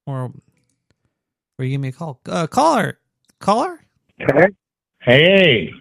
or 0.05 0.31
or 1.59 1.65
you 1.65 1.71
give 1.71 1.81
me 1.81 1.89
a 1.89 1.91
call. 1.91 2.21
Uh, 2.25 2.47
caller, 2.47 2.97
caller, 3.39 3.81
Hey, 5.01 5.71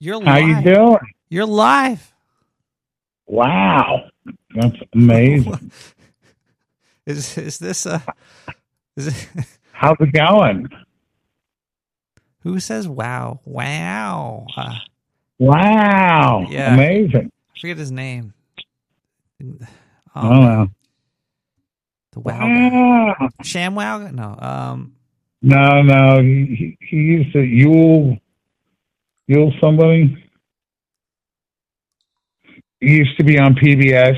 you're 0.00 0.24
how 0.24 0.38
you 0.38 0.62
doing? 0.62 0.98
You're 1.28 1.46
live. 1.46 2.12
Wow, 3.26 4.08
that's 4.54 4.76
amazing. 4.94 5.70
Is 7.06 7.36
is 7.38 7.58
this 7.58 7.86
uh? 7.86 8.00
Is 8.96 9.08
it, 9.08 9.28
How's 9.72 9.96
it 10.00 10.12
going? 10.12 10.68
Who 12.48 12.60
says 12.60 12.88
wow? 12.88 13.40
Wow. 13.44 14.46
Uh, 14.56 14.74
Wow, 15.40 16.46
Yeah. 16.50 16.74
amazing. 16.74 17.30
I 17.54 17.60
forget 17.60 17.76
his 17.76 17.92
name. 17.92 18.32
Oh, 19.40 19.56
I 20.16 20.22
don't 20.22 20.42
know. 20.42 20.68
The 22.12 22.20
wow 22.20 23.16
Sham 23.42 23.74
Wow. 23.76 24.08
No. 24.08 24.34
Um. 24.36 24.94
No, 25.42 25.82
no, 25.82 26.20
he, 26.20 26.56
he, 26.58 26.86
he 26.88 26.96
used 26.96 27.32
to 27.34 27.40
Yule, 27.42 28.16
Yule 29.28 29.52
somebody. 29.60 30.16
He 32.80 32.96
used 32.96 33.16
to 33.18 33.24
be 33.24 33.38
on 33.38 33.54
PBS 33.54 34.16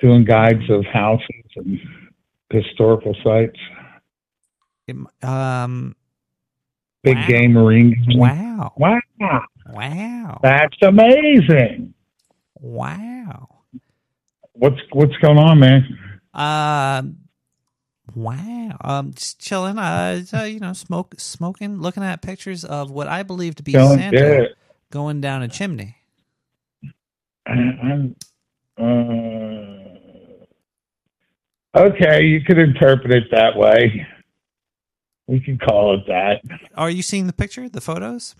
doing 0.00 0.24
guides 0.24 0.68
of 0.68 0.84
houses 0.92 1.24
and 1.56 1.78
historical 2.50 3.14
sites. 3.24 3.58
Um. 5.22 5.94
Big 7.02 7.16
Wow. 7.16 7.26
game 7.28 7.52
marine. 7.52 8.04
Wow. 8.14 8.72
Wow. 8.76 9.00
Wow. 9.70 10.40
That's 10.42 10.76
amazing. 10.82 11.94
Wow. 12.60 13.48
What's 14.52 14.80
what's 14.92 15.16
going 15.18 15.38
on, 15.38 15.60
man? 15.60 15.98
Uh 16.34 17.02
Wow. 18.14 18.76
Um. 18.80 19.12
Just 19.12 19.38
chilling. 19.40 19.78
Uh. 19.78 20.22
You 20.44 20.58
know, 20.60 20.72
smoke, 20.72 21.14
smoking, 21.18 21.78
looking 21.80 22.02
at 22.02 22.20
pictures 22.22 22.64
of 22.64 22.90
what 22.90 23.06
I 23.06 23.22
believe 23.22 23.54
to 23.56 23.62
be 23.62 23.72
Chilling, 23.72 23.98
Santa 23.98 24.48
going 24.90 25.20
down 25.20 25.42
a 25.42 25.48
chimney. 25.48 25.96
I'm, 27.46 28.16
uh, 28.78 28.82
okay, 31.78 32.24
you 32.24 32.40
could 32.42 32.58
interpret 32.58 33.12
it 33.12 33.30
that 33.30 33.56
way. 33.56 34.06
We 35.28 35.38
can 35.40 35.58
call 35.58 35.94
it 35.94 36.06
that. 36.08 36.40
Are 36.74 36.90
you 36.90 37.02
seeing 37.02 37.26
the 37.28 37.32
picture? 37.32 37.68
The 37.68 37.80
photos? 37.82 38.34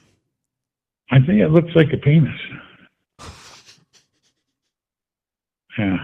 I 1.11 1.19
think 1.21 1.41
it 1.41 1.49
looks 1.51 1.71
like 1.77 1.93
a 1.93 1.97
penis. 1.99 2.35
Yeah. 5.79 5.97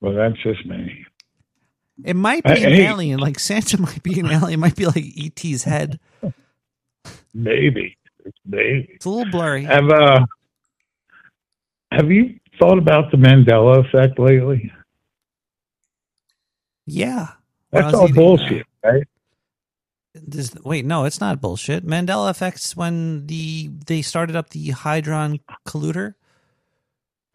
Well, 0.00 0.14
that's 0.14 0.40
just 0.42 0.66
me. 0.66 1.06
It 2.04 2.16
might 2.16 2.42
be 2.44 2.50
Uh, 2.50 2.54
an 2.56 2.60
hey. 2.74 2.86
alien. 2.86 3.18
Like 3.20 3.38
Santa 3.38 3.80
might 3.80 4.02
be 4.02 4.18
an 4.20 4.26
alien. 4.26 4.52
It 4.54 4.58
might 4.58 4.76
be 4.76 4.86
like 4.86 5.04
ET's 5.16 5.64
head. 5.64 6.00
Maybe. 7.32 7.96
Maybe. 8.44 8.88
It's 8.94 9.06
a 9.06 9.10
little 9.10 9.30
blurry. 9.30 9.64
Have 9.64 9.88
uh 9.90 10.26
have 11.92 12.10
you 12.10 12.38
thought 12.58 12.78
about 12.78 13.10
the 13.10 13.16
Mandela 13.16 13.86
effect 13.86 14.18
lately? 14.18 14.70
Yeah. 16.86 17.28
That's 17.70 17.94
all 17.94 18.04
uh, 18.04 18.12
bullshit, 18.12 18.66
right? 18.84 19.06
This, 20.14 20.54
wait, 20.62 20.84
no, 20.84 21.04
it's 21.04 21.20
not 21.20 21.40
bullshit. 21.40 21.86
Mandela 21.86 22.30
effects 22.30 22.76
when 22.76 23.26
the 23.26 23.70
they 23.86 24.02
started 24.02 24.36
up 24.36 24.50
the 24.50 24.68
Hydron 24.68 25.40
colluder. 25.66 26.14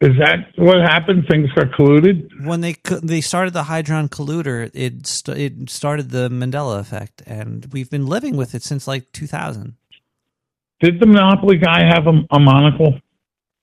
Is 0.00 0.12
that 0.20 0.52
what 0.56 0.78
happened? 0.78 1.24
Things 1.28 1.50
got 1.56 1.72
colluded? 1.72 2.44
When 2.44 2.60
they 2.60 2.76
they 3.02 3.20
started 3.20 3.52
the 3.52 3.64
Hydron 3.64 4.08
colluder, 4.08 4.70
it 4.74 5.08
st- 5.08 5.38
it 5.38 5.70
started 5.70 6.10
the 6.10 6.28
Mandela 6.28 6.78
effect, 6.78 7.20
and 7.26 7.66
we've 7.72 7.90
been 7.90 8.06
living 8.06 8.36
with 8.36 8.54
it 8.54 8.62
since 8.62 8.86
like 8.86 9.10
2000. 9.10 9.74
Did 10.80 11.00
the 11.00 11.06
Monopoly 11.06 11.56
guy 11.56 11.82
have 11.82 12.06
a, 12.06 12.22
a 12.30 12.38
monocle? 12.38 13.00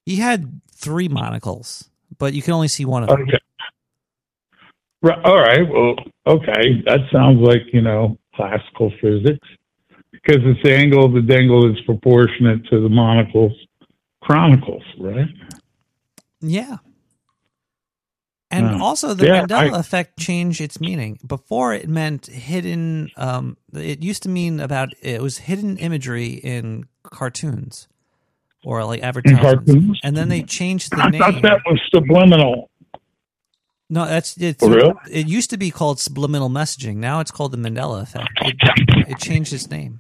He 0.05 0.17
had 0.17 0.61
three 0.73 1.07
monocles, 1.07 1.89
but 2.17 2.33
you 2.33 2.41
can 2.41 2.53
only 2.53 2.67
see 2.67 2.83
one 2.83 3.03
of 3.03 3.09
them. 3.09 3.21
Okay. 3.21 3.37
All 5.23 5.37
right. 5.37 5.61
Well, 5.67 5.95
okay. 6.27 6.81
That 6.85 6.99
sounds 7.11 7.39
like, 7.41 7.61
you 7.71 7.81
know, 7.81 8.17
classical 8.35 8.91
physics 9.01 9.47
because 10.11 10.41
it's 10.43 10.61
the 10.63 10.75
angle 10.75 11.05
of 11.05 11.13
the 11.13 11.21
dangle 11.21 11.69
is 11.71 11.79
proportionate 11.85 12.65
to 12.69 12.81
the 12.81 12.89
monocle's 12.89 13.53
chronicles, 14.21 14.83
right? 14.99 15.27
Yeah. 16.41 16.77
And 18.51 18.75
Hmm. 18.75 18.81
also, 18.81 19.13
the 19.13 19.25
Yeah, 19.25 19.41
Mandela 19.45 19.73
I- 19.73 19.79
effect 19.79 20.17
changed 20.19 20.61
its 20.61 20.79
meaning. 20.79 21.17
Before, 21.25 21.73
it 21.73 21.89
meant 21.89 22.27
hidden. 22.27 23.09
Um, 23.17 23.57
it 23.73 24.03
used 24.03 24.23
to 24.23 24.29
mean 24.29 24.59
about 24.59 24.89
it 25.01 25.21
was 25.21 25.39
hidden 25.39 25.77
imagery 25.77 26.33
in 26.43 26.85
cartoons 27.03 27.87
or 28.63 28.83
like 28.85 29.01
advertisements, 29.03 29.99
and 30.03 30.15
then 30.15 30.29
they 30.29 30.41
changed 30.43 30.91
the 30.95 31.03
I 31.03 31.09
name. 31.09 31.21
thought 31.21 31.41
that 31.41 31.61
was 31.65 31.79
subliminal. 31.93 32.69
No, 33.89 34.05
that's 34.05 34.35
it's. 34.37 34.63
Real? 34.63 34.93
It 35.09 35.27
used 35.27 35.49
to 35.51 35.57
be 35.57 35.69
called 35.69 35.99
subliminal 35.99 36.49
messaging. 36.49 36.95
Now 36.95 37.19
it's 37.19 37.31
called 37.31 37.51
the 37.51 37.57
Mandela 37.57 38.01
effect. 38.01 38.29
It, 38.41 38.55
it 39.09 39.17
changed 39.19 39.53
its 39.53 39.69
name. 39.69 39.97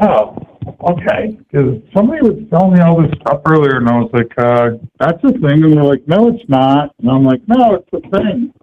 Oh, 0.00 0.36
okay. 0.80 1.36
'Cause 1.52 1.80
somebody 1.94 2.22
was 2.22 2.38
telling 2.50 2.74
me 2.74 2.80
all 2.80 3.02
this 3.02 3.10
stuff 3.20 3.40
earlier, 3.46 3.76
and 3.78 3.88
I 3.88 3.98
was 4.00 4.10
like, 4.12 4.32
uh, 4.38 4.70
"That's 4.98 5.22
a 5.24 5.32
thing," 5.32 5.64
and 5.64 5.72
they're 5.72 5.82
like, 5.84 6.06
"No, 6.06 6.28
it's 6.28 6.48
not," 6.48 6.94
and 7.00 7.10
I'm 7.10 7.24
like, 7.24 7.42
"No, 7.46 7.74
it's 7.74 7.88
a 7.92 8.00
thing." 8.10 8.54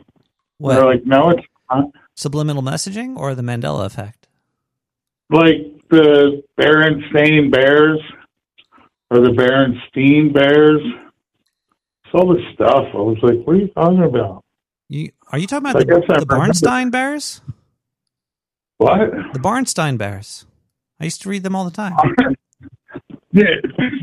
What? 0.58 0.76
They're 0.76 0.86
like, 0.86 1.06
"No, 1.06 1.30
it's 1.30 1.46
not." 1.70 1.86
Subliminal 2.16 2.64
messaging 2.64 3.16
or 3.18 3.36
the 3.36 3.42
Mandela 3.44 3.86
effect? 3.86 4.28
Like 5.30 5.76
the 5.90 6.42
Berenstain 6.60 7.52
Bears 7.52 8.00
or 9.12 9.20
the 9.20 9.30
Berenstein 9.30 10.34
Bears. 10.34 10.82
All 12.14 12.34
this 12.34 12.44
stuff. 12.54 12.86
I 12.94 12.98
was 12.98 13.18
like, 13.22 13.44
"What 13.46 13.56
are 13.56 13.60
you 13.60 13.68
talking 13.70 14.04
about?" 14.04 14.44
You 14.90 15.12
are 15.32 15.38
you 15.40 15.48
talking 15.48 15.70
about 15.70 15.86
the, 15.86 15.94
I 15.94 15.96
the 16.00 16.26
remember. 16.26 16.36
Barnstein 16.36 16.92
Bears? 16.92 17.42
What? 18.78 19.00
The 19.34 19.40
Barnstein 19.40 19.98
Bears. 19.98 20.46
I 21.00 21.04
used 21.06 21.22
to 21.24 21.30
read 21.30 21.44
them 21.44 21.56
all 21.56 21.66
the 21.66 21.72
time. 21.72 21.94
Yeah, 23.32 23.44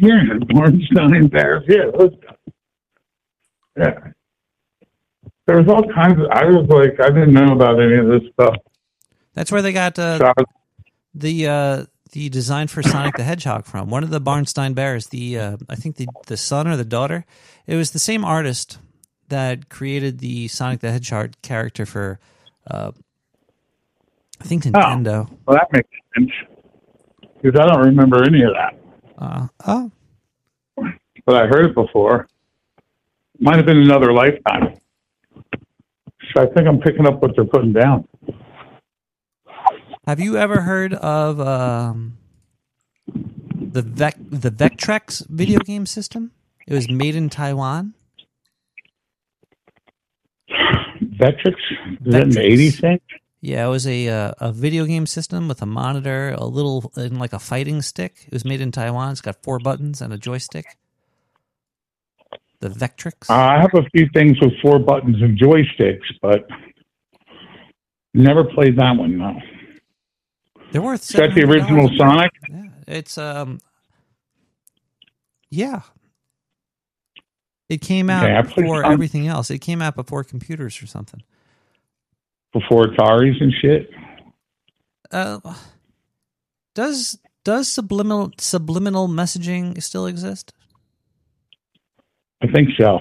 yeah, 0.01 0.39
Bornstein 0.53 1.29
Bears. 1.33 1.65
Yeah. 1.67 1.91
Yeah. 3.77 3.99
There 5.47 5.57
was 5.61 5.69
all 5.69 5.83
kinds 5.93 6.21
of. 6.21 6.27
I 6.31 6.45
was 6.45 6.67
like, 6.69 7.01
I 7.01 7.09
didn't 7.11 7.33
know 7.33 7.53
about 7.53 7.81
any 7.81 7.97
of 7.97 8.07
this 8.07 8.31
stuff. 8.33 8.55
That's 9.35 9.51
where 9.51 9.63
they 9.63 9.73
got 9.73 9.99
uh, 9.99 10.19
So 10.19 10.27
I 10.27 10.33
was- 10.37 10.47
the 11.15 11.47
uh, 11.49 11.85
the 12.17 12.31
design 12.31 12.67
for 12.67 12.83
Sonic 12.83 13.15
the 13.17 13.25
Hedgehog 13.25 13.67
from. 13.67 13.91
One 13.91 14.03
of 14.03 14.09
the 14.09 14.23
Barnstein 14.23 14.75
Bears, 14.75 15.09
the 15.09 15.39
uh, 15.39 15.57
I 15.69 15.75
think 15.75 15.97
the 15.97 16.09
the 16.29 16.39
son 16.39 16.67
or 16.67 16.75
the 16.75 16.85
daughter, 16.85 17.27
it 17.67 17.77
was 17.77 17.91
the 17.91 17.99
same 17.99 18.25
artist 18.25 18.79
that 19.29 19.69
created 19.69 20.21
the 20.21 20.49
Sonic 20.49 20.81
the 20.81 20.91
Hedgehog 20.91 21.33
character 21.43 21.85
for 21.85 22.19
uh, 22.71 22.93
I 24.41 24.45
think 24.45 24.65
Nintendo. 24.65 25.29
well, 25.45 25.59
that 25.59 25.71
makes 25.73 25.91
sense. 26.17 26.31
Because 27.43 27.61
I 27.61 27.67
don't 27.67 27.85
remember 27.85 28.25
any 28.25 28.43
of 28.45 28.53
that. 28.55 28.79
Uh, 29.19 29.49
oh, 29.67 29.93
But 31.27 31.37
I 31.37 31.47
heard 31.49 31.67
it 31.67 31.75
before. 31.75 32.29
Might 33.39 33.57
have 33.57 33.67
been 33.67 33.83
another 33.83 34.15
lifetime. 34.15 34.79
So 36.33 36.43
I 36.43 36.47
think 36.47 36.67
I'm 36.67 36.81
picking 36.81 37.07
up 37.07 37.21
what 37.21 37.37
they're 37.37 37.45
putting 37.45 37.75
down. 37.75 38.09
Have 40.07 40.21
you 40.21 40.37
ever 40.37 40.61
heard 40.61 40.95
of 40.95 41.41
um, 41.41 42.17
the 43.09 43.83
Vec 43.83 44.15
the 44.21 44.53
Vectrex 44.53 45.27
video 45.29 45.59
game 45.59 45.85
system? 45.85 46.31
It 46.65 46.75
was 46.75 46.89
made 46.89 47.17
in 47.17 47.29
Taiwan. 47.29 47.95
Vectrex? 50.49 51.57
Is 52.05 52.13
that 52.13 52.23
an 52.23 52.31
Vectrex. 52.31 52.57
80s 52.57 52.81
thing? 52.81 53.01
Yeah, 53.41 53.67
it 53.67 53.71
was 53.71 53.85
a 53.85 54.09
uh, 54.09 54.33
a 54.39 54.53
video 54.53 54.85
game 54.85 55.07
system 55.07 55.49
with 55.49 55.61
a 55.61 55.67
monitor, 55.67 56.37
a 56.39 56.45
little 56.45 56.93
and 56.95 57.19
like 57.19 57.33
a 57.33 57.41
fighting 57.41 57.83
stick. 57.83 58.27
It 58.29 58.33
was 58.33 58.45
made 58.45 58.61
in 58.61 58.71
Taiwan. 58.71 59.11
It's 59.11 59.21
got 59.21 59.43
four 59.43 59.59
buttons 59.59 60.01
and 60.01 60.13
a 60.13 60.19
joystick. 60.19 60.77
The 62.61 62.69
Vectrex. 62.69 63.29
Uh, 63.29 63.35
I 63.35 63.61
have 63.61 63.75
a 63.75 63.83
few 63.91 64.09
things 64.15 64.39
with 64.41 64.53
four 64.63 64.79
buttons 64.79 65.21
and 65.21 65.37
joysticks, 65.37 66.07
but 66.23 66.47
never 68.15 68.45
played 68.45 68.77
that 68.79 68.97
one, 68.97 69.19
no. 69.19 69.35
They're 70.73 70.83
worth. 70.83 71.03
Is 71.03 71.09
that 71.17 71.35
the 71.35 71.43
$700. 71.43 71.49
original 71.49 71.91
Sonic? 71.97 72.33
Yeah, 72.49 72.63
it's 72.87 73.19
um. 73.19 73.61
Yeah. 75.51 75.83
It 77.69 77.81
came 77.81 78.11
out 78.11 78.31
Okay, 78.31 78.55
before 78.63 78.85
everything 78.85 79.27
else. 79.27 79.51
It 79.51 79.59
came 79.59 79.83
out 79.83 79.97
before 79.97 80.23
computers 80.23 80.81
or 80.83 80.87
something. 80.87 81.23
Before 82.53 82.87
Ataris 82.87 83.41
and 83.41 83.53
shit? 83.61 83.91
Uh, 85.11 85.41
does 86.75 87.19
does 87.45 87.69
subliminal 87.69 88.33
subliminal 88.39 89.09
messaging 89.09 89.81
still 89.83 90.07
exist? 90.07 90.53
I 92.43 92.47
think 92.49 92.71
so. 92.79 93.01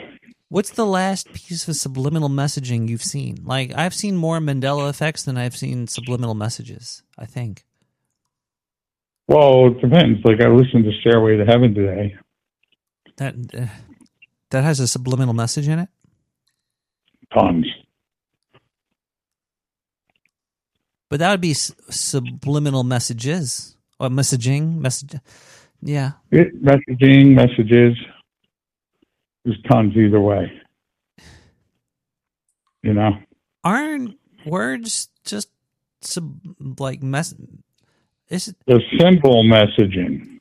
What's 0.49 0.71
the 0.71 0.85
last 0.85 1.33
piece 1.33 1.67
of 1.67 1.75
subliminal 1.75 2.29
messaging 2.29 2.87
you've 2.87 3.03
seen? 3.03 3.39
Like 3.43 3.73
I've 3.75 3.93
seen 3.93 4.15
more 4.15 4.39
Mandela 4.39 4.89
effects 4.89 5.23
than 5.23 5.37
I've 5.37 5.55
seen 5.57 5.87
subliminal 5.87 6.35
messages. 6.35 7.03
I 7.17 7.25
think. 7.25 7.65
Well, 9.27 9.67
it 9.67 9.81
depends. 9.81 10.19
Like, 10.23 10.39
I 10.39 10.47
listened 10.49 10.83
to 10.83 10.91
Stairway 11.01 11.37
to 11.37 11.45
Heaven 11.45 11.73
today. 11.73 12.15
That 13.17 13.33
uh, 13.57 13.65
that 14.51 14.63
has 14.63 14.79
a 14.79 14.87
subliminal 14.87 15.33
message 15.33 15.67
in 15.67 15.79
it. 15.79 15.89
Tons. 17.33 17.65
But 21.09 21.19
that 21.19 21.31
would 21.31 21.41
be 21.41 21.51
s- 21.51 21.73
subliminal 21.89 22.83
messages 22.83 23.77
or 23.99 24.09
messaging 24.09 24.77
message. 24.77 25.15
Yeah, 25.81 26.11
It, 26.31 26.63
messaging, 26.63 27.33
messages. 27.35 27.95
There's 29.45 29.61
tons 29.71 29.95
either 29.95 30.19
way. 30.19 30.51
You 32.83 32.93
know? 32.93 33.11
aren't 33.63 34.17
words 34.45 35.09
just 35.23 35.49
sub 36.01 36.39
like 36.79 37.01
mess? 37.01 37.33
Is 38.29 38.49
it 38.49 38.55
The 38.67 38.81
simple 38.99 39.43
messaging. 39.43 40.39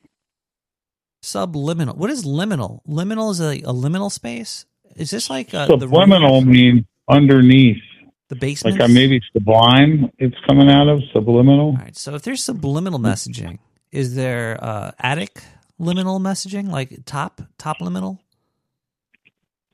subliminal? 1.21 1.95
What 1.95 2.09
is 2.11 2.23
liminal? 2.23 2.81
Liminal 2.87 3.31
is 3.31 3.39
a, 3.39 3.59
a 3.61 3.73
liminal 3.73 4.11
space. 4.11 4.65
Is 4.95 5.09
this 5.09 5.29
like 5.29 5.53
uh, 5.53 5.65
the 5.67 5.87
Subliminal 5.87 6.41
means 6.41 6.85
underneath. 7.09 7.81
the 8.29 8.35
basement? 8.35 8.79
Like, 8.79 8.89
uh, 8.89 8.93
maybe 8.93 9.19
sublime 9.33 10.11
it's 10.19 10.37
coming 10.47 10.69
out 10.69 10.87
of, 10.87 11.01
subliminal. 11.13 11.69
All 11.69 11.77
right. 11.77 11.97
So 11.97 12.15
if 12.15 12.21
there's 12.21 12.43
subliminal 12.43 12.99
messaging, 12.99 13.59
is 13.91 14.15
there 14.15 14.57
uh, 14.63 14.91
attic 14.99 15.41
liminal 15.79 16.19
messaging, 16.21 16.69
like 16.69 17.05
top 17.05 17.41
top 17.57 17.79
liminal? 17.79 18.19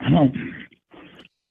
I 0.03 0.09
don't, 0.09 0.35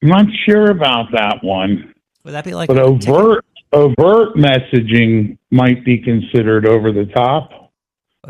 I'm 0.02 0.08
not 0.08 0.26
sure 0.46 0.70
about 0.70 1.12
that 1.12 1.42
one. 1.42 1.94
Would 2.24 2.34
that 2.34 2.44
be 2.44 2.54
like 2.54 2.68
but 2.68 2.78
overt 2.78 3.44
overt 3.72 4.34
messaging 4.36 5.38
might 5.50 5.84
be 5.84 5.98
considered 5.98 6.66
over 6.66 6.92
the 6.92 7.06
top. 7.06 7.50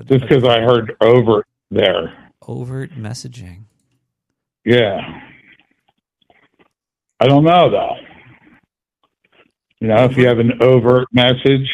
Just 0.06 0.22
because 0.22 0.44
I 0.44 0.60
heard 0.60 0.96
overt 1.00 1.46
there. 1.70 2.30
overt 2.46 2.92
messaging? 2.92 3.64
Yeah. 4.64 5.00
I 7.18 7.26
don't 7.26 7.44
know 7.44 7.70
though. 7.70 7.96
You 9.80 9.88
know, 9.88 10.04
if 10.04 10.16
you 10.16 10.26
have 10.26 10.38
an 10.38 10.62
overt 10.62 11.08
message, 11.12 11.68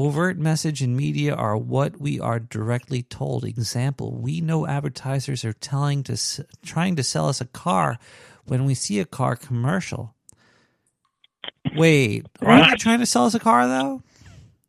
Overt 0.00 0.38
message 0.38 0.80
and 0.80 0.96
media 0.96 1.34
are 1.34 1.58
what 1.58 2.00
we 2.00 2.18
are 2.18 2.40
directly 2.40 3.02
told. 3.02 3.44
Example: 3.44 4.16
We 4.16 4.40
know 4.40 4.66
advertisers 4.66 5.44
are 5.44 5.52
telling 5.52 6.02
to 6.04 6.18
trying 6.64 6.96
to 6.96 7.02
sell 7.02 7.28
us 7.28 7.42
a 7.42 7.44
car 7.44 7.98
when 8.46 8.64
we 8.64 8.72
see 8.72 8.98
a 8.98 9.04
car 9.04 9.36
commercial. 9.36 10.14
Wait, 11.76 12.24
are 12.40 12.70
they 12.70 12.76
trying 12.76 13.00
to 13.00 13.06
sell 13.06 13.26
us 13.26 13.34
a 13.34 13.38
car 13.38 13.68
though? 13.68 14.02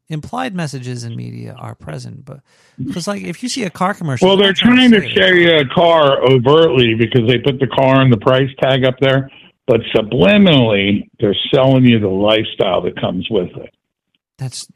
Implied 0.09 0.53
messages 0.53 1.05
in 1.05 1.15
media 1.15 1.55
are 1.57 1.75
present, 1.75 2.25
but 2.25 2.41
because 2.77 3.07
like 3.07 3.21
if 3.21 3.41
you 3.41 3.47
see 3.47 3.63
a 3.63 3.69
car 3.69 3.93
commercial, 3.93 4.27
Well, 4.27 4.35
they're 4.35 4.47
not 4.47 4.57
trying 4.57 4.91
to 4.91 5.13
sell 5.13 5.33
you 5.33 5.55
a 5.55 5.65
car 5.73 6.21
overtly 6.29 6.93
because 6.95 7.25
they 7.29 7.37
put 7.37 7.61
the 7.61 7.67
car 7.67 8.01
and 8.01 8.11
the 8.11 8.17
price 8.17 8.49
tag 8.61 8.83
up 8.83 8.95
there, 8.99 9.31
but 9.65 9.79
subliminally 9.95 11.07
they're 11.21 11.37
selling 11.55 11.85
you 11.85 11.99
the 12.01 12.09
lifestyle 12.09 12.81
that 12.81 12.99
comes 12.99 13.29
with 13.29 13.55
it. 13.55 13.73
That's. 14.37 14.67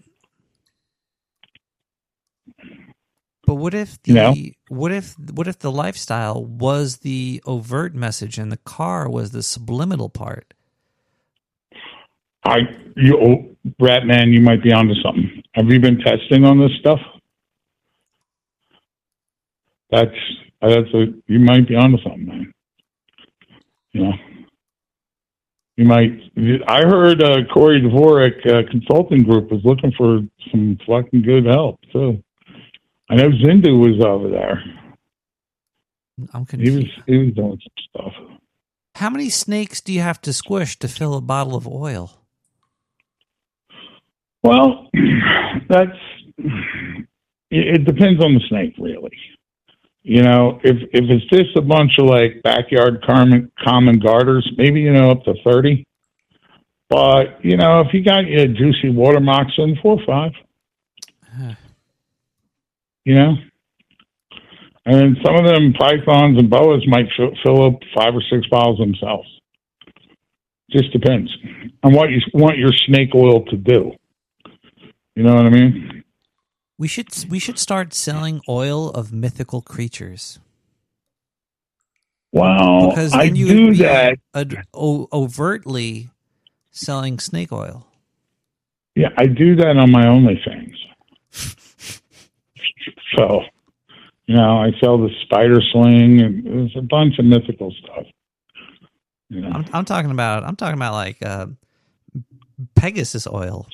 But 3.55 3.61
what 3.61 3.73
if 3.73 4.03
the 4.03 4.11
You 4.11 4.15
know? 4.15 4.35
what 4.67 4.91
if 4.91 5.15
what 5.17 5.47
if 5.47 5.59
the 5.59 5.71
lifestyle 5.71 6.43
was 6.43 6.97
the 6.97 7.41
overt 7.45 7.95
message 7.95 8.37
and 8.37 8.51
the 8.51 8.57
car 8.57 9.09
was 9.09 9.31
the 9.31 9.41
subliminal 9.41 10.09
part? 10.09 10.53
I, 12.43 12.57
you, 12.97 13.17
oh, 13.17 13.73
Rat 13.79 14.05
Man, 14.05 14.33
you 14.33 14.41
might 14.41 14.61
be 14.61 14.73
onto 14.73 14.93
something. 14.95 15.41
Have 15.53 15.71
you 15.71 15.79
been 15.79 15.99
testing 15.99 16.43
on 16.43 16.59
this 16.59 16.71
stuff? 16.81 16.99
That's 19.89 20.11
that's 20.61 20.93
a 20.93 21.13
you 21.27 21.39
might 21.39 21.65
be 21.65 21.75
onto 21.75 22.03
something, 22.03 22.25
man. 22.25 22.53
You 23.93 24.03
know, 24.03 24.13
you 25.77 25.85
might. 25.85 26.11
I 26.67 26.81
heard 26.81 27.23
uh, 27.23 27.45
Corey 27.53 27.79
Dvorak 27.79 28.45
uh, 28.45 28.69
Consulting 28.69 29.23
Group 29.23 29.49
was 29.49 29.61
looking 29.63 29.93
for 29.97 30.19
some 30.51 30.77
fucking 30.85 31.21
good 31.21 31.45
help 31.45 31.79
too. 31.93 32.21
I 33.09 33.15
know 33.15 33.29
Zindu 33.29 33.79
was 33.79 34.03
over 34.03 34.29
there. 34.29 34.63
I'm 36.33 36.45
He 36.47 36.71
was 36.71 36.85
he 37.07 37.17
was 37.17 37.33
doing 37.33 37.59
some 37.61 37.83
stuff. 37.89 38.13
How 38.95 39.09
many 39.09 39.29
snakes 39.29 39.81
do 39.81 39.91
you 39.91 39.99
have 40.01 40.21
to 40.21 40.33
squish 40.33 40.79
to 40.79 40.87
fill 40.87 41.15
a 41.15 41.21
bottle 41.21 41.55
of 41.55 41.67
oil? 41.67 42.11
Well, 44.41 44.89
that's 45.69 45.97
it, 46.37 47.05
it 47.51 47.85
depends 47.85 48.23
on 48.23 48.33
the 48.33 48.41
snake, 48.47 48.75
really. 48.79 49.17
You 50.03 50.23
know, 50.23 50.59
if 50.63 50.77
if 50.93 51.09
it's 51.09 51.25
just 51.25 51.57
a 51.57 51.61
bunch 51.61 51.97
of 51.99 52.05
like 52.05 52.41
backyard 52.43 53.03
common 53.05 53.51
common 53.63 53.99
garters, 53.99 54.49
maybe 54.57 54.81
you 54.81 54.93
know 54.93 55.11
up 55.11 55.23
to 55.25 55.33
thirty. 55.43 55.85
But 56.89 57.43
you 57.43 57.57
know, 57.57 57.81
if 57.81 57.87
you 57.93 58.03
got 58.03 58.25
your 58.27 58.47
juicy 58.47 58.89
water 58.89 59.19
moccasin, 59.19 59.77
four 59.81 59.99
or 59.99 60.05
five. 60.05 60.31
You 63.05 63.15
know, 63.15 63.35
and 64.85 64.95
then 64.95 65.17
some 65.25 65.35
of 65.35 65.45
them 65.45 65.73
pythons 65.73 66.37
and 66.37 66.49
boas 66.49 66.83
might 66.87 67.07
fill, 67.17 67.31
fill 67.43 67.65
up 67.65 67.79
five 67.95 68.13
or 68.13 68.21
six 68.29 68.47
bottles 68.49 68.77
themselves. 68.77 69.27
Just 70.71 70.91
depends 70.91 71.31
on 71.83 71.93
what 71.93 72.09
you 72.09 72.19
want 72.33 72.57
your 72.57 72.71
snake 72.85 73.09
oil 73.15 73.45
to 73.45 73.57
do. 73.57 73.91
You 75.15 75.23
know 75.23 75.35
what 75.35 75.45
I 75.45 75.49
mean? 75.49 76.03
We 76.77 76.87
should 76.87 77.07
we 77.29 77.39
should 77.39 77.57
start 77.57 77.93
selling 77.93 78.41
oil 78.49 78.89
of 78.89 79.13
mythical 79.13 79.61
creatures. 79.61 80.39
Wow! 82.33 82.89
because 82.89 83.13
I 83.13 83.23
you 83.23 83.47
do 83.47 83.73
that. 83.75 84.17
ad- 84.33 84.65
o- 84.73 85.07
overtly 85.13 86.09
selling 86.71 87.17
snake 87.19 87.53
oil. 87.53 87.87
Yeah, 88.93 89.09
I 89.17 89.27
do 89.27 89.55
that 89.55 89.77
on 89.77 89.89
my 89.91 90.05
OnlyFans. 90.05 90.75
So, 93.17 93.41
you 94.25 94.35
know, 94.35 94.57
I 94.57 94.71
sell 94.81 94.97
the 94.97 95.09
spider 95.23 95.59
sling 95.71 96.21
and 96.21 96.45
there's 96.45 96.75
a 96.77 96.81
bunch 96.81 97.19
of 97.19 97.25
mythical 97.25 97.73
stuff. 97.83 98.05
You 99.29 99.41
know, 99.41 99.49
I'm, 99.49 99.65
I'm 99.73 99.85
talking 99.85 100.11
about 100.11 100.43
I'm 100.43 100.55
talking 100.55 100.75
about 100.75 100.93
like 100.93 101.17
uh, 101.25 101.47
Pegasus 102.75 103.27
oil. 103.27 103.67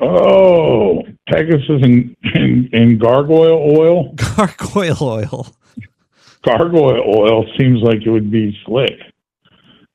oh, 0.00 1.02
Pegasus 1.28 1.82
and, 1.82 2.16
and, 2.34 2.72
and 2.72 3.00
gargoyle 3.00 3.76
oil. 3.78 4.14
Gargoyle 4.36 5.02
oil. 5.02 5.46
Gargoyle 6.44 7.02
oil 7.16 7.44
seems 7.58 7.80
like 7.82 8.02
it 8.04 8.10
would 8.10 8.30
be 8.30 8.56
slick. 8.66 8.92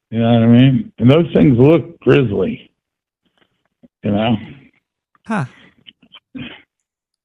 You 0.09 0.19
know 0.19 0.31
what 0.31 0.43
I 0.43 0.47
mean? 0.47 0.91
And 0.97 1.09
those 1.09 1.31
things 1.35 1.57
look 1.57 1.99
grisly. 1.99 2.71
You 4.03 4.11
know? 4.11 4.35
Huh. 5.27 5.45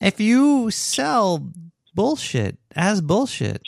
If 0.04 0.20
you 0.20 0.70
sell 0.70 1.50
bullshit 1.94 2.58
as 2.76 3.00
bullshit, 3.00 3.62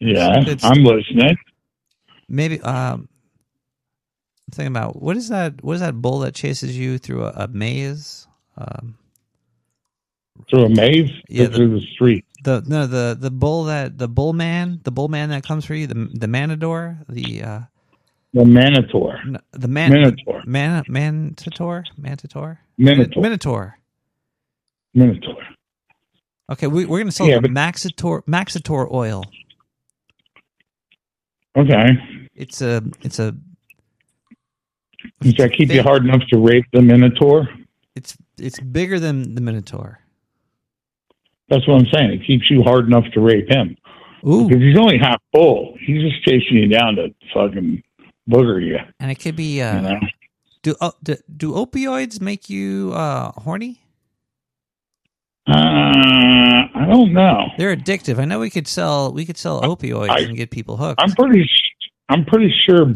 Yeah, 0.00 0.40
It's- 0.42 0.64
I'm 0.64 0.84
listening. 0.84 1.36
maybe 2.28 2.60
um 2.62 3.08
I'm 4.46 4.52
thinking 4.52 4.72
about 4.76 5.00
what 5.00 5.16
is 5.16 5.28
that 5.30 5.62
what 5.64 5.74
is 5.74 5.80
that 5.80 5.94
bull 6.02 6.18
that 6.20 6.34
chases 6.34 6.76
you 6.76 6.98
through 6.98 7.24
a, 7.24 7.32
a 7.44 7.48
maze? 7.48 8.26
Um 8.58 8.96
Through 10.50 10.64
a 10.66 10.68
maze? 10.68 11.10
Yeah, 11.28 11.44
or 11.46 11.50
through 11.54 11.80
the 11.80 11.86
street? 11.86 12.24
the 12.42 12.62
no 12.66 12.86
the 12.86 13.16
the 13.18 13.30
bull 13.30 13.64
that 13.64 13.96
the 13.98 14.08
bull 14.08 14.32
man 14.34 14.80
the 14.84 14.90
bull 14.92 15.08
man 15.08 15.30
that 15.30 15.44
comes 15.44 15.64
for 15.64 15.74
you 15.74 15.86
the 15.86 16.10
the 16.12 16.26
manador 16.26 16.98
the 17.08 17.42
uh 17.42 17.60
The 18.34 18.44
Manitor. 18.44 19.20
no, 19.26 19.38
the 19.52 19.68
man 19.68 19.90
Minotaur. 19.92 20.42
man 20.44 20.82
mantitor 20.88 21.84
mantitor 22.00 22.58
Minotaur. 22.76 23.22
minotaur 23.22 23.78
Minotaur. 24.92 25.36
okay 26.50 26.66
we, 26.66 26.84
we're 26.84 26.98
gonna 26.98 27.12
sell 27.12 27.28
Yeah, 27.28 27.36
the 27.36 27.42
but- 27.42 27.52
maxitor 27.52 28.22
maxitor 28.26 28.90
oil 28.92 29.22
Okay. 31.56 31.90
it's 32.34 32.60
a 32.60 32.82
it's 33.02 33.18
a 33.20 33.36
Does 35.20 35.34
that 35.34 35.52
keep 35.56 35.70
you 35.70 35.82
hard 35.82 36.04
enough 36.04 36.22
to 36.30 36.38
rape 36.38 36.64
the 36.72 36.82
Minotaur? 36.82 37.48
it's 37.94 38.16
it's 38.38 38.58
bigger 38.58 38.98
than 38.98 39.36
the 39.36 39.40
minotaur 39.40 40.00
That's 41.48 41.66
what 41.68 41.76
I'm 41.80 41.86
saying. 41.92 42.10
It 42.14 42.26
keeps 42.26 42.50
you 42.50 42.62
hard 42.64 42.86
enough 42.86 43.04
to 43.12 43.20
rape 43.20 43.48
him. 43.48 43.76
Ooh. 44.26 44.48
Because 44.48 44.62
he's 44.62 44.78
only 44.78 44.98
half 44.98 45.20
full. 45.32 45.76
He's 45.78 46.00
just 46.02 46.24
chasing 46.24 46.56
you 46.56 46.66
down 46.68 46.96
to 46.96 47.14
fucking 47.34 47.82
booger 48.28 48.64
you. 48.64 48.78
and 49.00 49.10
it 49.10 49.16
could 49.16 49.36
be 49.36 49.60
uh 49.62 49.76
You 49.76 49.82
know? 49.82 50.00
do, 50.62 50.74
uh, 50.80 50.90
do 51.02 51.16
do 51.36 51.52
opioids 51.52 52.20
make 52.20 52.48
you 52.50 52.92
uh 52.94 53.32
horny 53.32 53.80
Uh, 55.46 55.52
I 55.52 56.86
don't 56.88 57.12
know. 57.12 57.48
they're 57.58 57.76
addictive 57.76 58.18
i 58.18 58.24
know 58.24 58.38
we 58.40 58.48
could 58.50 58.66
sell 58.66 59.12
we 59.12 59.26
could 59.26 59.36
sell 59.36 59.60
opioids 59.62 60.08
I- 60.10 60.20
and 60.20 60.36
get 60.36 60.50
people 60.50 60.76
hooked 60.78 61.00
I'm 61.02 61.12
pretty. 61.12 61.48
I'm 62.08 62.24
pretty 62.26 62.52
sure 62.66 62.94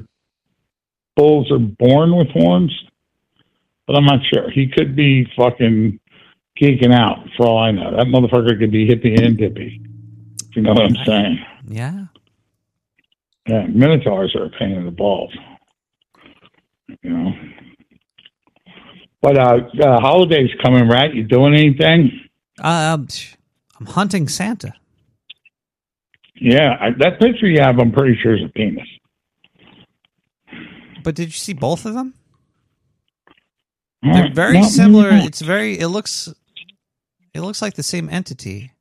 bulls 1.17 1.51
are 1.51 1.59
born 1.59 2.15
with 2.15 2.29
horns, 2.31 2.71
but 3.87 3.97
I'm 3.97 4.05
not 4.05 4.21
sure. 4.33 4.51
He 4.51 4.67
could 4.69 4.95
be 4.95 5.27
fucking 5.35 5.99
geeking 6.61 6.93
out 6.93 7.27
for 7.37 7.47
all 7.47 7.59
I 7.59 7.71
know. 7.71 7.91
That 7.97 8.07
motherfucker 8.09 8.59
could 8.59 8.71
be 8.71 8.87
hippie 8.87 9.19
and 9.19 9.37
dippy. 9.39 9.81
If 10.51 10.57
you 10.57 10.63
know 10.63 10.75
what 10.75 10.83
I'm 10.83 11.05
saying? 11.07 11.39
yeah 11.69 12.05
Yeah, 13.49 13.67
minotaurs 13.67 14.37
are 14.37 14.45
a 14.45 14.51
pain 14.51 14.73
in 14.73 14.85
the 14.85 14.91
balls. 14.91 15.35
You 17.03 17.11
know. 17.11 17.33
But 19.23 19.39
uh, 19.39 19.59
uh 19.83 20.01
holidays 20.01 20.51
coming, 20.63 20.87
right? 20.87 21.13
You 21.13 21.25
doing 21.25 21.55
anything? 21.55 22.11
Um, 22.61 23.07
psh, 23.07 23.37
I'm 23.81 23.87
hunting 23.87 24.29
Santa. 24.29 24.75
Yeah, 26.41 26.77
I, 26.81 26.91
that 26.99 27.19
picture 27.19 27.47
you 27.47 27.61
have, 27.61 27.81
I'm 27.81 27.91
pretty 27.91 28.19
sure 28.23 28.37
is 28.37 28.43
a 28.45 28.49
penis. 28.53 28.87
But 31.03 31.15
did 31.15 31.29
you 31.29 31.33
see 31.33 31.55
both 31.55 31.87
of 31.87 31.95
them? 31.95 32.15
All 34.05 34.13
They're 34.13 34.25
right, 34.25 34.35
very 34.35 34.61
no, 34.61 34.69
similar. 34.69 35.09
It's 35.11 35.41
very. 35.41 35.79
It 35.79 35.89
looks. 35.89 36.29
It 37.35 37.41
looks 37.41 37.63
like 37.63 37.75
the 37.75 37.83
same 37.83 38.09
entity. 38.09 38.73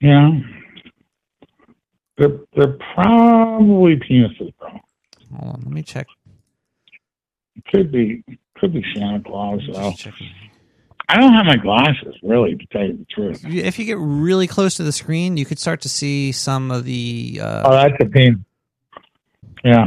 Yeah, 0.00 0.30
they're 2.18 2.38
they're 2.54 2.78
probably 2.94 3.96
penises, 3.96 4.52
bro. 4.58 4.70
Hold 5.38 5.54
on, 5.54 5.60
let 5.64 5.72
me 5.72 5.82
check. 5.82 6.06
Could 7.70 7.92
be 7.92 8.22
could 8.56 8.72
be 8.72 8.84
Santa 8.94 9.22
Claus 9.22 9.60
though. 9.72 9.92
I 11.08 11.18
don't 11.18 11.32
have 11.34 11.44
my 11.46 11.56
glasses, 11.56 12.14
really, 12.22 12.54
to 12.56 12.66
tell 12.66 12.82
you 12.84 12.96
the 12.96 13.04
truth. 13.06 13.44
If 13.44 13.78
you 13.78 13.84
get 13.84 13.98
really 13.98 14.46
close 14.46 14.76
to 14.76 14.82
the 14.82 14.92
screen, 14.92 15.36
you 15.36 15.44
could 15.44 15.58
start 15.58 15.82
to 15.82 15.88
see 15.88 16.32
some 16.32 16.70
of 16.70 16.84
the. 16.84 17.40
Uh, 17.42 17.62
Oh, 17.66 17.72
that's 17.72 17.94
a 18.00 18.06
penis. 18.06 18.38
Yeah, 19.64 19.86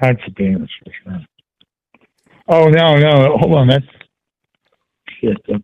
that's 0.00 0.20
a 0.26 0.30
penis 0.30 0.70
for 0.84 0.92
sure. 1.02 1.20
Oh 2.48 2.68
no, 2.68 2.96
no, 2.98 3.36
hold 3.38 3.54
on, 3.54 3.68
that's 3.68 3.86
shit. 5.20 5.36
That's 5.48 5.62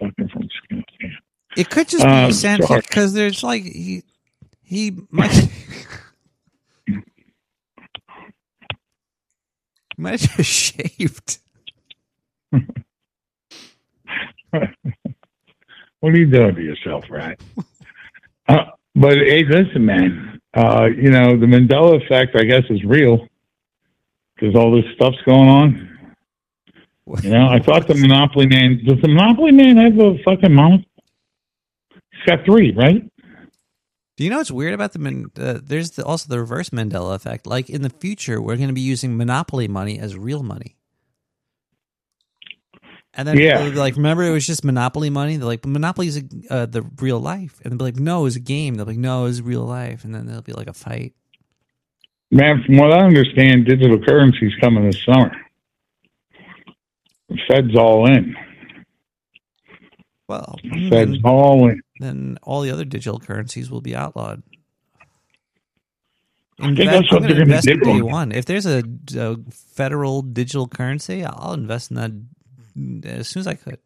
fucking 0.00 0.28
from. 0.28 0.48
Yeah. 0.70 1.08
it 1.56 1.70
could 1.70 1.88
just 1.88 2.04
Um, 2.04 2.28
be 2.28 2.32
Santa 2.32 2.66
sorry. 2.66 2.80
because 2.80 3.12
there's 3.12 3.42
like 3.44 3.62
he 3.64 4.02
he 4.68 4.92
might. 5.10 5.48
Might 10.00 10.20
have 10.20 10.36
just 10.36 10.48
shaved. 10.48 11.38
What 16.00 16.14
are 16.14 16.16
you 16.16 16.26
doing 16.26 16.54
to 16.54 16.62
yourself, 16.62 17.04
right? 17.10 17.36
Uh, 18.48 18.66
but 18.94 19.18
hey, 19.18 19.44
listen, 19.44 19.84
man. 19.84 20.40
Uh, 20.54 20.86
you 20.96 21.10
know 21.10 21.36
the 21.36 21.46
Mandela 21.46 22.00
effect, 22.00 22.36
I 22.36 22.44
guess, 22.44 22.62
is 22.70 22.84
real 22.84 23.26
because 24.36 24.54
all 24.54 24.70
this 24.70 24.84
stuff's 24.94 25.20
going 25.26 25.48
on. 25.48 26.14
You 27.22 27.30
know, 27.30 27.48
I 27.48 27.58
thought 27.58 27.88
the 27.88 27.96
Monopoly 27.96 28.46
Man. 28.46 28.80
Does 28.86 29.00
the 29.02 29.08
Monopoly 29.08 29.50
Man 29.50 29.76
have 29.76 29.98
a 29.98 30.18
fucking 30.22 30.54
monocle? 30.54 30.88
He's 32.12 32.24
got 32.26 32.44
three, 32.44 32.72
right? 32.76 33.02
Do 34.18 34.24
you 34.24 34.30
know 34.30 34.38
what's 34.38 34.50
weird 34.50 34.74
about 34.74 34.92
the 34.94 35.30
uh, 35.38 35.60
there's 35.62 35.92
the, 35.92 36.04
also 36.04 36.28
the 36.28 36.40
reverse 36.40 36.70
Mandela 36.70 37.14
effect. 37.14 37.46
Like 37.46 37.70
in 37.70 37.82
the 37.82 37.90
future, 37.90 38.42
we're 38.42 38.56
going 38.56 38.66
to 38.66 38.74
be 38.74 38.80
using 38.80 39.16
monopoly 39.16 39.68
money 39.68 40.00
as 40.00 40.16
real 40.16 40.42
money. 40.42 40.74
And 43.14 43.28
then 43.28 43.38
Yeah. 43.38 43.58
people 43.58 43.70
be 43.70 43.78
like, 43.78 43.94
remember 43.94 44.24
it 44.24 44.32
was 44.32 44.44
just 44.44 44.64
monopoly 44.64 45.08
money? 45.08 45.36
They're 45.36 45.46
like, 45.46 45.64
monopoly 45.64 46.08
is 46.08 46.24
uh, 46.50 46.66
the 46.66 46.82
real 47.00 47.20
life, 47.20 47.60
and 47.62 47.70
they'll 47.70 47.78
be 47.78 47.84
like, 47.84 48.00
no, 48.00 48.26
it's 48.26 48.34
a 48.34 48.40
game. 48.40 48.74
They'll 48.74 48.86
be 48.86 48.94
like, 48.94 48.98
no, 48.98 49.26
it's 49.26 49.40
real 49.40 49.62
life, 49.62 50.02
and 50.02 50.12
then 50.12 50.26
there'll 50.26 50.42
be 50.42 50.52
like 50.52 50.66
a 50.66 50.72
fight. 50.72 51.14
Man, 52.32 52.60
from 52.66 52.76
what 52.76 52.92
I 52.92 53.04
understand, 53.04 53.66
digital 53.66 54.00
currency's 54.04 54.52
coming 54.60 54.84
this 54.84 55.00
summer. 55.04 55.30
The 57.28 57.38
Fed's 57.46 57.76
all 57.76 58.08
in. 58.10 58.34
Well, 60.28 60.56
The 60.64 60.90
Fed's 60.90 61.18
all 61.22 61.68
in. 61.68 61.80
Then 61.98 62.38
all 62.42 62.60
the 62.60 62.70
other 62.70 62.84
digital 62.84 63.18
currencies 63.18 63.70
will 63.70 63.80
be 63.80 63.94
outlawed. 63.94 64.42
I 66.60 66.74
think 66.74 66.90
that's 66.90 67.12
what 67.12 67.22
I'm 67.22 67.28
they're 67.28 67.30
gonna 67.30 67.42
invest 67.42 67.66
do. 67.66 67.72
in 67.72 67.80
day 67.80 68.02
one. 68.02 68.32
If 68.32 68.44
there's 68.46 68.66
a, 68.66 68.82
a 69.16 69.36
federal 69.50 70.22
digital 70.22 70.66
currency, 70.66 71.24
I'll 71.24 71.52
invest 71.52 71.90
in 71.90 71.96
that 71.96 73.18
as 73.18 73.28
soon 73.28 73.40
as 73.40 73.46
I 73.46 73.54
could. 73.54 73.78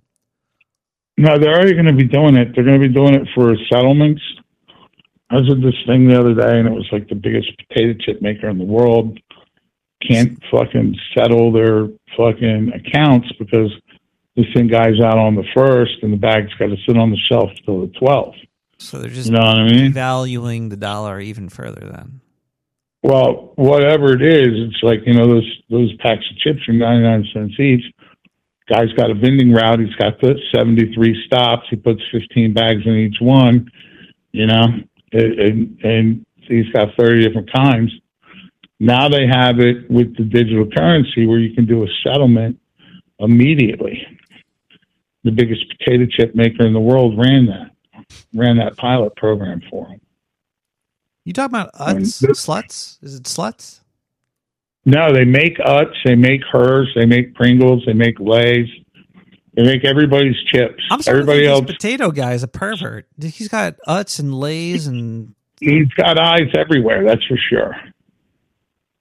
No, 1.18 1.38
they're 1.38 1.52
already 1.52 1.74
going 1.74 1.86
to 1.86 1.92
be 1.92 2.08
doing 2.08 2.36
it. 2.36 2.54
They're 2.54 2.64
going 2.64 2.80
to 2.80 2.88
be 2.88 2.92
doing 2.92 3.14
it 3.14 3.28
for 3.34 3.54
settlements. 3.70 4.22
I 5.30 5.36
was 5.36 5.50
at 5.50 5.62
this 5.62 5.74
thing 5.86 6.08
the 6.08 6.18
other 6.18 6.34
day, 6.34 6.58
and 6.58 6.66
it 6.66 6.72
was 6.72 6.88
like 6.90 7.08
the 7.08 7.14
biggest 7.14 7.50
potato 7.68 7.98
chip 8.00 8.22
maker 8.22 8.48
in 8.48 8.58
the 8.58 8.64
world 8.64 9.18
can't 10.06 10.38
fucking 10.50 10.96
settle 11.16 11.52
their 11.52 11.88
fucking 12.16 12.72
accounts 12.74 13.28
because 13.38 13.70
this 14.36 14.46
thing 14.54 14.66
guy's 14.68 15.00
out 15.00 15.18
on 15.18 15.34
the 15.34 15.44
first, 15.54 16.02
and 16.02 16.12
the 16.12 16.16
bag's 16.16 16.52
got 16.58 16.66
to 16.66 16.76
sit 16.86 16.96
on 16.96 17.10
the 17.10 17.18
shelf 17.30 17.50
till 17.64 17.82
the 17.82 17.92
twelfth. 17.98 18.38
So 18.78 18.98
they're 18.98 19.10
just 19.10 19.26
You 19.28 19.34
know 19.34 19.40
what 19.46 19.58
I 19.58 19.70
mean? 19.70 19.92
valuing 19.92 20.68
the 20.68 20.76
dollar 20.76 21.20
even 21.20 21.48
further. 21.48 21.88
Then 21.88 22.20
Well, 23.02 23.52
whatever 23.56 24.12
it 24.14 24.22
is, 24.22 24.48
it's 24.68 24.82
like 24.82 25.00
you 25.06 25.14
know 25.14 25.26
those 25.28 25.62
those 25.70 25.92
packs 25.98 26.24
of 26.30 26.36
chips 26.38 26.60
are 26.68 26.72
ninety 26.72 27.02
nine 27.02 27.26
cents 27.32 27.54
each. 27.60 27.84
Guy's 28.68 28.92
got 28.96 29.10
a 29.10 29.14
vending 29.14 29.52
route. 29.52 29.80
He's 29.80 29.94
got 29.96 30.20
the 30.20 30.34
seventy 30.54 30.92
three 30.94 31.20
stops. 31.26 31.66
He 31.68 31.76
puts 31.76 32.00
fifteen 32.10 32.52
bags 32.54 32.82
in 32.86 32.94
each 32.94 33.16
one. 33.20 33.70
You 34.32 34.46
know, 34.46 34.64
and, 35.12 35.32
and, 35.40 35.84
and 35.84 36.26
he's 36.48 36.68
got 36.72 36.88
thirty 36.98 37.22
different 37.22 37.52
kinds. 37.52 37.92
Now 38.80 39.08
they 39.08 39.26
have 39.30 39.60
it 39.60 39.88
with 39.90 40.16
the 40.16 40.24
digital 40.24 40.66
currency 40.74 41.26
where 41.26 41.38
you 41.38 41.54
can 41.54 41.66
do 41.66 41.84
a 41.84 41.86
settlement 42.02 42.58
immediately. 43.20 44.04
The 45.24 45.30
biggest 45.30 45.62
potato 45.78 46.06
chip 46.10 46.34
maker 46.34 46.66
in 46.66 46.72
the 46.72 46.80
world 46.80 47.16
ran 47.18 47.46
that 47.46 47.70
ran 48.34 48.56
that 48.58 48.76
pilot 48.76 49.14
program 49.16 49.60
for 49.70 49.86
him. 49.88 50.00
you 51.24 51.32
talking 51.32 51.54
about 51.54 51.72
Utz 51.74 52.22
sluts? 52.24 52.98
Is 53.02 53.14
it 53.14 53.24
sluts? 53.24 53.80
No, 54.84 55.12
they 55.12 55.24
make 55.24 55.58
Utz, 55.58 55.94
they 56.04 56.16
make 56.16 56.40
Herr's, 56.50 56.88
they 56.96 57.06
make 57.06 57.34
Pringles, 57.36 57.84
they 57.86 57.92
make 57.92 58.18
Lay's, 58.18 58.66
they 59.54 59.62
make 59.62 59.84
everybody's 59.84 60.34
chips. 60.52 60.82
I'm 60.90 61.00
sorry. 61.02 61.20
Everybody 61.20 61.46
else, 61.46 61.64
potato 61.66 62.10
guy 62.10 62.32
is 62.32 62.42
a 62.42 62.48
pervert. 62.48 63.06
He's 63.20 63.48
got 63.48 63.76
Utz 63.86 64.18
and 64.18 64.34
Lay's 64.34 64.86
and 64.88 65.34
he's 65.60 65.88
got 65.96 66.18
eyes 66.18 66.50
everywhere. 66.56 67.04
That's 67.04 67.24
for 67.26 67.36
sure. 67.36 67.76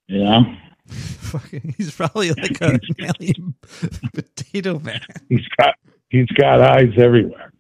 You 0.08 0.20
know, 0.24 0.56
fucking. 0.88 1.74
He's 1.78 1.96
probably 1.96 2.30
like 2.32 2.62
a 2.62 2.80
potato 4.14 4.78
man. 4.80 5.02
he's 5.30 5.48
got 5.58 5.76
he's 6.12 6.28
got 6.28 6.62
eyes 6.62 6.94
everywhere. 6.98 7.52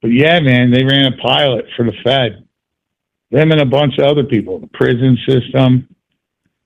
But 0.00 0.12
yeah, 0.12 0.40
man, 0.40 0.70
they 0.70 0.84
ran 0.84 1.12
a 1.12 1.16
pilot 1.16 1.66
for 1.76 1.84
the 1.84 1.92
Fed. 2.02 2.46
Them 3.30 3.50
and 3.50 3.60
a 3.60 3.66
bunch 3.66 3.98
of 3.98 4.06
other 4.06 4.24
people, 4.24 4.60
the 4.60 4.68
prison 4.68 5.18
system. 5.28 5.88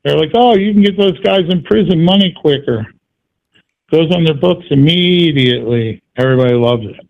They're 0.04 0.18
like, 0.18 0.32
oh, 0.34 0.54
you 0.54 0.72
can 0.72 0.82
get 0.82 0.98
those 0.98 1.18
guys 1.20 1.42
in 1.48 1.62
prison 1.62 2.04
money 2.04 2.34
quicker. 2.40 2.86
Goes 3.90 4.14
on 4.14 4.24
their 4.24 4.34
books 4.34 4.66
immediately. 4.70 6.02
Everybody 6.16 6.54
loves 6.54 6.84
it. 6.84 7.06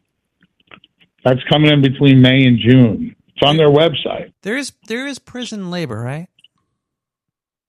That's 1.24 1.42
coming 1.50 1.72
in 1.72 1.82
between 1.82 2.22
May 2.22 2.44
and 2.44 2.58
June. 2.58 3.16
It's 3.28 3.46
on 3.46 3.56
their 3.56 3.68
website. 3.68 4.32
There 4.42 4.56
is 4.56 4.72
there 4.86 5.06
is 5.06 5.18
prison 5.18 5.70
labor, 5.70 6.00
right? 6.00 6.28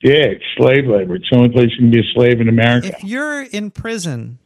Yeah, 0.02 0.26
it's 0.26 0.44
slave 0.58 0.86
labor. 0.86 1.16
It's 1.16 1.30
the 1.30 1.38
only 1.38 1.50
place 1.50 1.70
you 1.72 1.78
can 1.78 1.92
be 1.92 2.00
a 2.00 2.14
slave 2.14 2.40
in 2.40 2.50
America. 2.50 2.88
If 2.88 3.04
you're 3.04 3.42
in 3.42 3.70
prison, 3.72 4.39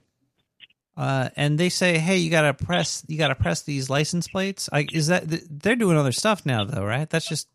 uh, 0.96 1.30
and 1.36 1.58
they 1.58 1.70
say, 1.70 1.98
"Hey, 1.98 2.18
you 2.18 2.30
gotta 2.30 2.54
press, 2.54 3.04
you 3.08 3.18
gotta 3.18 3.36
press 3.36 3.62
these 3.62 3.90
license 3.90 4.28
plates," 4.28 4.70
I, 4.72 4.88
is 4.92 5.08
that 5.08 5.24
they're 5.50 5.76
doing 5.76 5.98
other 5.98 6.12
stuff 6.12 6.46
now, 6.46 6.64
though, 6.64 6.84
right? 6.84 7.10
That's 7.10 7.28
just 7.28 7.48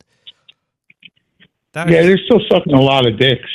that 1.73 1.89
yeah, 1.89 2.03
they're 2.03 2.19
still 2.19 2.41
sucking 2.51 2.75
a 2.75 2.81
lot 2.81 3.07
of 3.07 3.19
dicks 3.19 3.49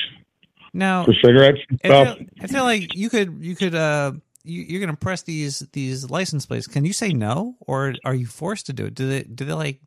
now. 0.73 1.03
for 1.03 1.13
cigarettes 1.13 1.59
stuff. 1.63 2.17
they're, 2.17 2.27
if 2.37 2.49
they're 2.51 2.61
like, 2.61 2.95
you 2.95 3.09
could, 3.09 3.43
you 3.43 3.55
could, 3.55 3.75
uh, 3.75 4.13
you, 4.43 4.63
you're 4.63 4.79
gonna 4.79 4.95
press 4.95 5.23
these 5.23 5.59
these 5.73 6.09
license 6.09 6.45
plates. 6.45 6.67
Can 6.67 6.85
you 6.85 6.93
say 6.93 7.09
no, 7.09 7.55
or 7.59 7.95
are 8.05 8.15
you 8.15 8.25
forced 8.25 8.67
to 8.67 8.73
do 8.73 8.85
it? 8.85 8.95
Do 8.95 9.09
they 9.09 9.23
do 9.23 9.45
they 9.45 9.53
like 9.53 9.81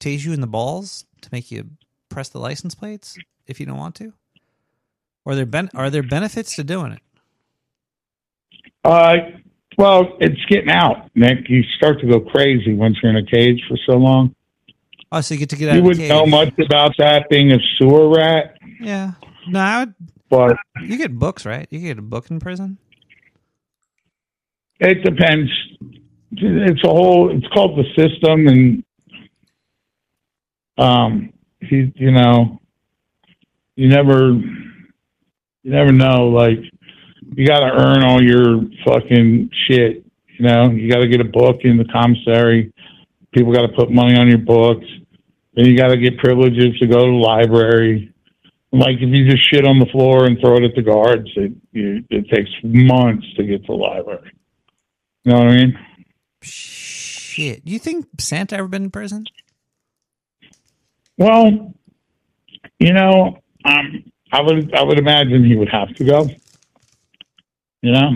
tase 0.00 0.24
you 0.24 0.32
in 0.32 0.40
the 0.40 0.46
balls 0.46 1.04
to 1.20 1.28
make 1.32 1.50
you 1.50 1.68
press 2.08 2.30
the 2.30 2.38
license 2.38 2.74
plates 2.74 3.16
if 3.46 3.60
you 3.60 3.66
don't 3.66 3.78
want 3.78 3.94
to? 3.96 4.12
Or 5.24 5.32
are 5.32 5.36
there 5.36 5.46
ben- 5.46 5.70
are 5.74 5.90
there 5.90 6.02
benefits 6.02 6.56
to 6.56 6.64
doing 6.64 6.92
it? 6.92 7.00
Uh, 8.84 9.16
well, 9.78 10.16
it's 10.20 10.40
getting 10.48 10.70
out, 10.70 11.10
Nick. 11.14 11.48
You 11.48 11.62
start 11.76 12.00
to 12.00 12.06
go 12.06 12.20
crazy 12.20 12.74
once 12.74 12.96
you're 13.02 13.10
in 13.10 13.16
a 13.16 13.26
cage 13.26 13.62
for 13.68 13.76
so 13.86 13.96
long. 13.96 14.34
Oh, 15.10 15.20
so 15.20 15.34
you 15.34 15.40
get 15.40 15.50
to 15.50 15.56
get 15.56 15.70
out 15.70 15.74
You 15.74 15.80
of 15.80 15.84
wouldn't 15.86 16.08
know 16.08 16.26
much 16.26 16.52
about 16.58 16.94
that 16.98 17.28
being 17.28 17.52
a 17.52 17.58
sewer 17.78 18.08
rat, 18.14 18.56
Yeah. 18.80 19.12
No, 19.48 19.60
I 19.60 19.80
would, 19.80 19.94
but 20.28 20.56
you 20.82 20.96
get 20.96 21.18
books, 21.18 21.44
right? 21.44 21.66
You 21.70 21.78
get 21.80 21.98
a 21.98 22.02
book 22.02 22.30
in 22.30 22.40
prison. 22.40 22.78
it 24.80 25.02
depends. 25.04 25.50
It's 26.32 26.82
a 26.84 26.88
whole. 26.88 27.30
It's 27.36 27.46
called 27.48 27.78
the 27.78 27.84
system, 27.96 28.48
and 28.48 28.84
um, 30.78 31.32
he, 31.60 31.92
you 31.94 32.10
know, 32.10 32.60
you 33.76 33.88
never, 33.88 34.30
you 34.32 35.70
never 35.70 35.92
know. 35.92 36.28
Like, 36.28 36.58
you 37.36 37.46
got 37.46 37.60
to 37.60 37.72
earn 37.72 38.02
all 38.04 38.22
your 38.22 38.60
fucking 38.84 39.50
shit. 39.66 40.04
You 40.38 40.46
know, 40.46 40.70
you 40.70 40.90
got 40.90 41.00
to 41.00 41.08
get 41.08 41.20
a 41.20 41.24
book 41.24 41.60
in 41.60 41.76
the 41.76 41.84
commissary. 41.84 42.72
People 43.32 43.52
got 43.52 43.62
to 43.62 43.72
put 43.76 43.90
money 43.90 44.16
on 44.16 44.28
your 44.28 44.38
books. 44.38 44.86
Then 45.54 45.66
you 45.66 45.76
got 45.76 45.88
to 45.88 45.96
get 45.96 46.18
privileges 46.18 46.78
to 46.80 46.86
go 46.86 47.04
to 47.04 47.10
the 47.10 47.16
library. 47.16 48.12
Like 48.72 48.96
if 48.96 49.14
you 49.14 49.30
just 49.30 49.48
shit 49.48 49.66
on 49.66 49.78
the 49.78 49.86
floor 49.86 50.26
and 50.26 50.38
throw 50.40 50.56
it 50.56 50.64
at 50.64 50.74
the 50.74 50.82
guards, 50.82 51.30
it 51.36 51.52
you, 51.72 52.04
it 52.10 52.28
takes 52.28 52.50
months 52.64 53.26
to 53.36 53.44
get 53.44 53.60
to 53.66 53.66
the 53.68 53.72
library. 53.74 54.32
You 55.24 55.32
know 55.32 55.38
what 55.38 55.48
I 55.48 55.56
mean? 55.56 55.78
Shit. 56.42 57.64
Do 57.64 57.72
you 57.72 57.78
think 57.78 58.06
Santa 58.18 58.56
ever 58.56 58.66
been 58.68 58.84
in 58.84 58.90
prison? 58.90 59.26
Well, 61.16 61.72
you 62.80 62.92
know, 62.92 63.38
um, 63.64 64.04
I 64.32 64.42
would 64.42 64.74
I 64.74 64.82
would 64.82 64.98
imagine 64.98 65.44
he 65.44 65.54
would 65.54 65.68
have 65.68 65.94
to 65.94 66.04
go. 66.04 66.28
You 67.84 67.92
know, 67.92 68.12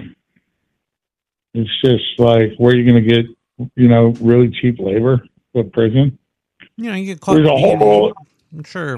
it's 1.53 1.70
just 1.85 2.19
like 2.19 2.53
where 2.57 2.73
are 2.73 2.74
you 2.74 2.90
going 2.90 3.05
to 3.05 3.07
get 3.07 3.27
you 3.77 3.89
know 3.89 4.15
really 4.19 4.49
cheap 4.49 4.78
labor 4.78 5.23
for 5.53 5.62
prison? 5.62 6.19
You 6.78 6.90
know, 6.90 6.97
you 6.97 7.05
get 7.05 7.20
caught. 7.20 7.35
There's 7.35 7.49
a 7.49 7.51
whole 7.51 8.15
I'm 8.51 8.65
sure. 8.65 8.97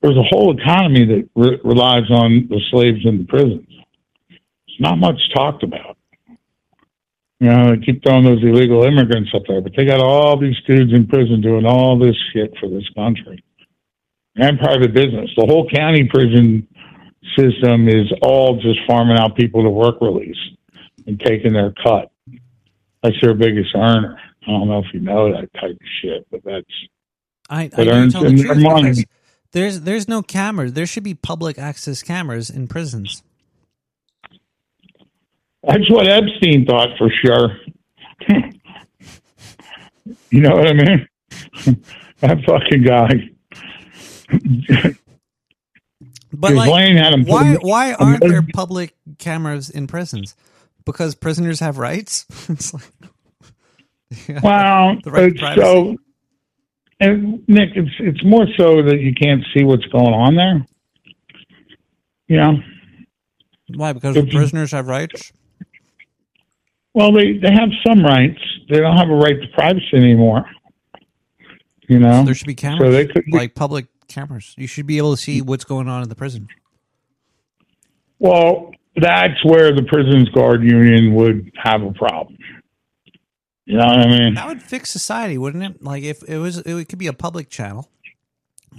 there's 0.00 0.16
a 0.16 0.22
whole 0.30 0.58
economy 0.58 1.04
that 1.04 1.28
re- 1.36 1.60
relies 1.62 2.10
on 2.10 2.48
the 2.48 2.58
slaves 2.70 3.00
in 3.04 3.18
the 3.18 3.24
prisons. 3.24 3.68
It's 4.30 4.80
not 4.80 4.96
much 4.96 5.20
talked 5.34 5.62
about. 5.62 5.98
You 7.40 7.50
know, 7.50 7.76
they 7.76 7.84
keep 7.84 8.02
throwing 8.02 8.24
those 8.24 8.42
illegal 8.42 8.82
immigrants 8.84 9.28
up 9.34 9.42
there, 9.46 9.60
but 9.60 9.72
they 9.76 9.84
got 9.84 10.00
all 10.00 10.40
these 10.40 10.56
dudes 10.66 10.94
in 10.94 11.06
prison 11.06 11.42
doing 11.42 11.66
all 11.66 11.98
this 11.98 12.16
shit 12.32 12.54
for 12.58 12.70
this 12.70 12.88
country 12.96 13.44
and 14.36 14.58
private 14.58 14.94
business. 14.94 15.28
The 15.36 15.44
whole 15.44 15.68
county 15.68 16.04
prison 16.04 16.66
system 17.36 17.88
is 17.88 18.12
all 18.22 18.60
just 18.60 18.78
farming 18.86 19.18
out 19.18 19.36
people 19.36 19.62
to 19.62 19.70
work 19.70 20.00
release 20.00 20.36
and 21.06 21.18
taking 21.20 21.52
their 21.52 21.72
cut. 21.82 22.10
That's 23.02 23.16
their 23.20 23.34
biggest 23.34 23.74
earner. 23.74 24.18
I 24.46 24.50
don't 24.50 24.68
know 24.68 24.78
if 24.78 24.86
you 24.92 25.00
know 25.00 25.32
that 25.32 25.52
type 25.54 25.72
of 25.72 25.88
shit, 26.00 26.26
but 26.30 26.42
that's 26.44 26.66
I, 27.50 27.70
I 27.76 27.86
earns 27.86 28.12
tell 28.12 28.22
the 28.22 28.34
their 28.34 28.54
truth 28.54 28.58
money. 28.58 29.04
There's 29.52 29.80
there's 29.80 30.08
no 30.08 30.22
cameras. 30.22 30.74
There 30.74 30.86
should 30.86 31.04
be 31.04 31.14
public 31.14 31.58
access 31.58 32.02
cameras 32.02 32.50
in 32.50 32.68
prisons. 32.68 33.22
That's 35.62 35.90
what 35.90 36.06
Epstein 36.06 36.66
thought 36.66 36.88
for 36.98 37.10
sure. 37.24 37.58
you 40.30 40.40
know 40.40 40.56
what 40.56 40.66
I 40.68 40.72
mean? 40.72 41.08
that 42.20 42.42
fucking 42.46 42.82
guy. 42.82 43.30
But 46.40 46.52
like, 46.54 46.70
Lane 46.70 46.96
had 46.96 47.12
him 47.12 47.24
put 47.24 47.32
why 47.32 47.54
why 47.60 47.92
aren't 47.94 48.20
there 48.20 48.42
public 48.54 48.94
cameras 49.18 49.70
in 49.70 49.86
prisons? 49.88 50.36
Because 50.84 51.14
prisoners 51.16 51.58
have 51.60 51.78
rights. 51.78 52.26
it's 52.48 52.72
like 52.72 52.82
Well, 54.42 54.96
the 55.02 55.10
right 55.10 55.20
to 55.20 55.26
it's 55.26 55.40
privacy. 55.40 55.60
so. 55.60 55.96
And 57.00 57.42
Nick, 57.48 57.70
it's 57.74 57.90
it's 57.98 58.24
more 58.24 58.46
so 58.56 58.82
that 58.82 59.00
you 59.00 59.14
can't 59.14 59.44
see 59.54 59.64
what's 59.64 59.86
going 59.86 60.14
on 60.14 60.34
there. 60.36 60.64
Know, 62.28 62.58
why? 63.74 63.92
Because 63.92 64.16
If 64.16 64.30
prisoners 64.30 64.72
have 64.72 64.86
rights. 64.86 65.32
well, 66.94 67.12
they 67.12 67.38
they 67.38 67.52
have 67.52 67.70
some 67.86 68.04
rights. 68.04 68.40
They 68.68 68.78
don't 68.80 68.96
have 68.96 69.08
a 69.08 69.14
right 69.14 69.40
to 69.40 69.48
privacy 69.54 69.94
anymore. 69.94 70.44
You 71.88 71.98
know, 71.98 72.24
There 72.24 72.34
should 72.34 72.46
be 72.46 72.54
cameras, 72.54 72.80
So 72.80 72.90
they 72.92 73.06
could 73.06 73.24
like 73.32 73.54
public 73.54 73.86
cameras. 74.08 74.54
You 74.56 74.66
should 74.66 74.86
be 74.86 74.98
able 74.98 75.14
to 75.14 75.20
see 75.22 75.40
what's 75.42 75.64
going 75.64 75.88
on 75.88 76.02
in 76.02 76.08
the 76.08 76.14
prison. 76.14 76.48
Well, 78.18 78.72
that's 78.96 79.44
where 79.44 79.72
the 79.74 79.84
prisons 79.84 80.28
guard 80.30 80.62
union 80.64 81.14
would 81.14 81.52
have 81.62 81.82
a 81.82 81.92
problem. 81.92 82.36
You 83.64 83.76
know 83.76 83.84
what 83.86 83.98
I 83.98 84.06
mean? 84.06 84.34
That 84.34 84.46
would 84.48 84.62
fix 84.62 84.90
society, 84.90 85.36
wouldn't 85.38 85.62
it? 85.62 85.82
Like 85.82 86.02
if 86.02 86.22
it 86.28 86.38
was, 86.38 86.58
it 86.58 86.88
could 86.88 86.98
be 86.98 87.06
a 87.06 87.12
public 87.12 87.50
channel. 87.50 87.88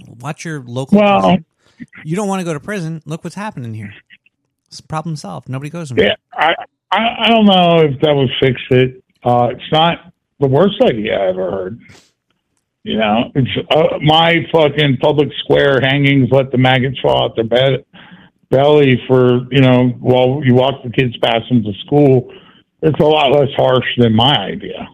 Watch 0.06 0.44
your 0.44 0.62
local. 0.62 0.98
Well- 0.98 1.20
prison. 1.22 1.46
you 2.04 2.16
don't 2.16 2.28
want 2.28 2.40
to 2.40 2.44
go 2.44 2.52
to 2.52 2.60
prison. 2.60 3.00
Look 3.06 3.24
what's 3.24 3.36
happening 3.36 3.72
here. 3.72 3.94
It's 4.66 4.80
problem 4.80 5.16
solved. 5.16 5.48
Nobody 5.48 5.70
goes. 5.70 5.90
anywhere. 5.90 6.16
Yeah, 6.38 6.38
I, 6.38 6.54
I 6.92 7.24
I 7.24 7.28
don't 7.28 7.46
know 7.46 7.78
if 7.80 8.00
that 8.00 8.12
would 8.14 8.30
fix 8.40 8.60
it. 8.70 9.02
Uh, 9.24 9.48
it's 9.52 9.72
not 9.72 10.12
the 10.38 10.46
worst 10.48 10.80
idea 10.82 11.18
I 11.18 11.28
ever 11.28 11.50
heard. 11.50 11.80
You 12.82 12.96
know, 12.96 13.30
it's 13.34 13.50
uh, 13.70 13.98
my 14.02 14.36
fucking 14.52 14.98
public 15.02 15.28
square 15.44 15.80
hangings. 15.82 16.28
Let 16.30 16.50
the 16.50 16.56
maggots 16.58 16.98
fall 17.00 17.24
out 17.24 17.36
their 17.36 17.44
bed, 17.44 17.84
belly 18.50 18.98
for 19.06 19.46
you 19.52 19.60
know 19.60 19.88
while 20.00 20.40
you 20.42 20.54
walk 20.54 20.82
the 20.82 20.90
kids 20.90 21.16
past 21.18 21.48
them 21.50 21.62
to 21.62 21.72
school. 21.84 22.32
It's 22.82 22.98
a 22.98 23.04
lot 23.04 23.32
less 23.32 23.50
harsh 23.54 23.84
than 23.98 24.14
my 24.14 24.34
idea. 24.34 24.88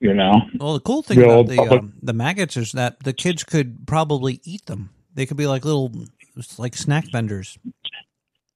You 0.00 0.14
know. 0.14 0.40
Well, 0.58 0.74
the 0.74 0.80
cool 0.80 1.02
thing 1.02 1.20
The 1.20 1.28
about 1.28 1.46
the 1.46 1.60
um, 1.60 1.92
the 2.02 2.12
maggots 2.12 2.56
is 2.56 2.72
that 2.72 3.04
the 3.04 3.12
kids 3.12 3.44
could 3.44 3.86
probably 3.86 4.40
eat 4.42 4.66
them. 4.66 4.90
They 5.14 5.26
could 5.26 5.36
be 5.36 5.46
like 5.46 5.64
little, 5.64 5.92
like 6.58 6.74
snack 6.74 7.04
vendors. 7.12 7.58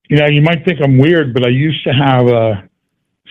you 0.08 0.16
know, 0.16 0.26
you 0.26 0.42
might 0.42 0.64
think 0.64 0.80
I'm 0.82 0.98
weird, 0.98 1.32
but 1.32 1.46
I 1.46 1.50
used 1.50 1.84
to 1.84 1.92
have 1.92 2.26
a 2.26 2.68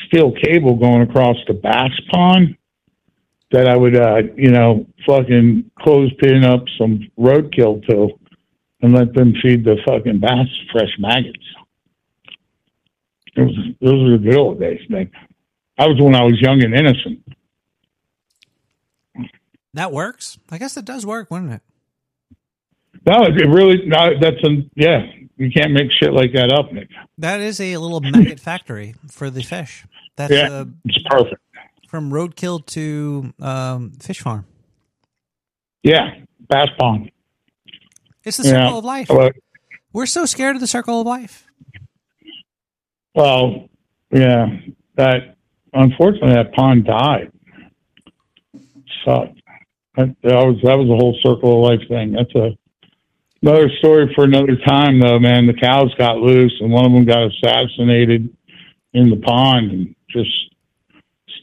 steel 0.08 0.32
cable 0.42 0.76
going 0.76 1.02
across 1.02 1.36
the 1.48 1.54
bass 1.54 1.92
pond 2.14 2.56
that 3.54 3.68
I 3.68 3.78
would, 3.78 3.96
uh, 3.96 4.24
you 4.36 4.52
know, 4.52 4.86
fucking 5.08 5.72
clothespin 5.80 6.44
up 6.44 6.64
some 6.78 7.08
roadkill 7.18 7.86
to 7.88 8.10
and 8.82 8.94
let 8.94 9.14
them 9.14 9.34
feed 9.42 9.64
the 9.64 9.78
fucking 9.88 10.20
bass 10.20 10.48
fresh 10.72 10.90
maggots. 11.00 11.38
It 13.36 13.42
was, 13.42 13.56
those 13.80 14.04
were 14.04 14.18
the 14.18 14.24
good 14.24 14.38
old 14.38 14.60
days, 14.60 14.82
Nick. 14.90 15.12
I 15.78 15.88
was 15.88 16.00
when 16.02 16.16
I 16.16 16.24
was 16.24 16.40
young 16.42 16.62
and 16.64 16.76
innocent. 16.76 17.20
That 19.74 19.92
works. 19.92 20.38
I 20.52 20.58
guess 20.58 20.76
it 20.76 20.86
does 20.86 21.06
work, 21.06 21.32
wouldn't 21.32 21.54
it? 21.54 21.62
No, 23.06 23.24
it 23.24 23.48
really, 23.48 23.86
no, 23.86 24.20
that's 24.20 24.44
a, 24.44 24.50
yeah, 24.76 25.06
you 25.38 25.52
can't 25.52 25.74
make 25.74 25.92
shit 26.00 26.14
like 26.14 26.34
that 26.34 26.52
up, 26.52 26.72
Nick. 26.72 26.90
That 27.18 27.40
is 27.40 27.60
a 27.60 27.78
little 27.78 28.02
maggot 28.02 28.40
factory 28.40 28.96
for 29.10 29.30
the 29.30 29.44
fish. 29.44 29.86
That's 30.16 30.34
yeah, 30.34 30.52
uh, 30.52 30.66
it's 30.86 31.04
perfect. 31.08 31.42
From 31.94 32.10
roadkill 32.12 32.66
to 32.66 33.32
um, 33.40 33.92
fish 34.02 34.20
farm. 34.20 34.48
Yeah, 35.84 36.16
bass 36.50 36.70
pond. 36.80 37.12
It's 38.24 38.38
the 38.38 38.46
Yeah. 38.48 38.66
circle 38.66 38.80
of 38.80 38.84
life. 38.86 39.10
Well, 39.12 39.30
We're 39.94 40.08
so 40.08 40.26
scared 40.26 40.56
of 40.56 40.60
the 40.60 40.66
circle 40.66 41.02
of 41.02 41.06
life. 41.06 41.46
Well, 43.14 43.70
yeah, 44.12 44.48
that 44.96 45.36
unfortunately 45.72 46.34
that 46.34 46.52
pond 46.54 46.86
died. 46.86 47.32
Sucked. 49.06 49.40
That, 49.96 50.16
that 50.24 50.34
was 50.48 50.58
that 50.64 50.76
was 50.76 50.90
a 50.90 50.96
whole 50.96 51.16
circle 51.22 51.64
of 51.64 51.70
life 51.80 51.88
thing. 51.88 52.14
That's 52.14 52.34
a 52.34 52.58
another 53.44 53.70
story 53.78 54.12
for 54.16 54.24
another 54.24 54.56
time, 54.66 55.00
though. 55.00 55.20
Man, 55.20 55.46
the 55.46 55.54
cows 55.54 55.94
got 56.00 56.18
loose, 56.18 56.56
and 56.60 56.72
one 56.72 56.88
of 56.88 56.92
them 56.92 57.06
got 57.06 57.28
assassinated 57.28 58.36
in 58.94 59.12
the 59.12 59.18
pond, 59.18 59.70
and 59.72 59.96
just 60.10 60.32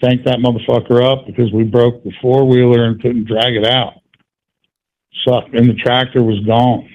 stank 0.01 0.24
that 0.24 0.39
motherfucker 0.39 1.05
up 1.05 1.27
because 1.27 1.52
we 1.52 1.62
broke 1.62 2.02
the 2.05 2.12
four 2.22 2.47
wheeler 2.47 2.85
and 2.86 3.01
couldn't 3.02 3.27
drag 3.27 3.55
it 3.55 3.66
out. 3.66 3.94
Sucked, 5.27 5.55
and 5.55 5.68
the 5.68 5.74
tractor 5.74 6.22
was 6.22 6.40
gone. 6.47 6.89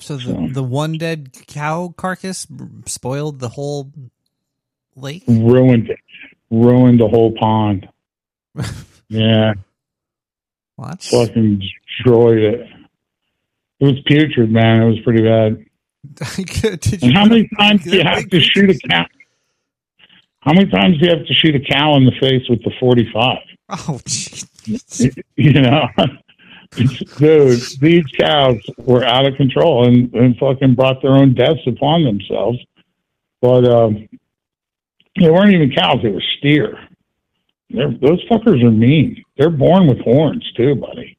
So 0.00 0.16
the, 0.16 0.48
the 0.52 0.62
one 0.62 0.96
dead 0.98 1.32
cow 1.46 1.92
carcass 1.96 2.46
spoiled 2.86 3.40
the 3.40 3.50
whole 3.50 3.92
lake. 4.96 5.24
ruined 5.28 5.90
it, 5.90 5.98
ruined 6.50 7.00
the 7.00 7.08
whole 7.08 7.32
pond. 7.32 7.88
yeah, 9.08 9.54
What? 10.76 11.02
fucking 11.02 11.60
destroyed 11.98 12.38
it. 12.38 12.60
It 13.80 13.84
was 13.84 14.00
putrid, 14.06 14.50
man. 14.50 14.82
It 14.82 14.86
was 14.86 15.00
pretty 15.00 15.22
bad. 15.22 15.64
How 17.14 17.24
many 17.26 17.48
times 17.58 17.84
do 17.84 17.96
you 17.96 18.02
have 18.04 18.28
to 18.30 18.40
shoot 18.40 18.70
a 18.70 18.78
cow? 18.88 19.06
How 20.44 20.52
many 20.52 20.70
times 20.70 20.98
do 20.98 21.06
you 21.06 21.10
have 21.16 21.26
to 21.26 21.34
shoot 21.34 21.54
a 21.54 21.60
cow 21.60 21.96
in 21.96 22.04
the 22.04 22.12
face 22.20 22.46
with 22.50 22.62
the 22.64 22.72
forty-five? 22.78 23.38
Oh, 23.70 23.98
jeez. 24.04 25.16
You 25.36 25.52
know, 25.52 25.88
dude, 27.16 27.60
these 27.80 28.04
cows 28.18 28.60
were 28.78 29.04
out 29.04 29.24
of 29.24 29.36
control 29.36 29.86
and, 29.86 30.12
and 30.12 30.36
fucking 30.36 30.74
brought 30.74 31.00
their 31.00 31.12
own 31.12 31.32
deaths 31.32 31.66
upon 31.66 32.04
themselves. 32.04 32.58
But 33.40 33.64
um, 33.64 34.06
they 35.18 35.30
weren't 35.30 35.54
even 35.54 35.72
cows; 35.72 36.00
they 36.02 36.10
were 36.10 36.22
steer. 36.38 36.78
They're, 37.70 37.90
those 37.90 38.22
fuckers 38.30 38.62
are 38.62 38.70
mean. 38.70 39.24
They're 39.38 39.48
born 39.48 39.86
with 39.86 40.00
horns 40.00 40.44
too, 40.58 40.74
buddy. 40.74 41.16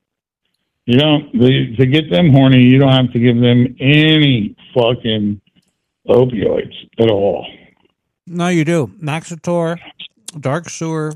You 0.85 0.99
don't 0.99 1.33
they, 1.39 1.75
to 1.77 1.85
get 1.87 2.11
them 2.11 2.29
horny. 2.29 2.61
You 2.61 2.77
don't 2.77 2.91
have 2.91 3.11
to 3.13 3.19
give 3.19 3.41
them 3.41 3.75
any 3.79 4.55
fucking 4.75 5.41
opioids 6.07 6.75
at 6.99 7.09
all. 7.09 7.47
No, 8.27 8.47
you 8.47 8.65
do. 8.65 8.87
Maxitor, 8.99 9.77
dark 10.39 10.69
sewer, 10.69 11.13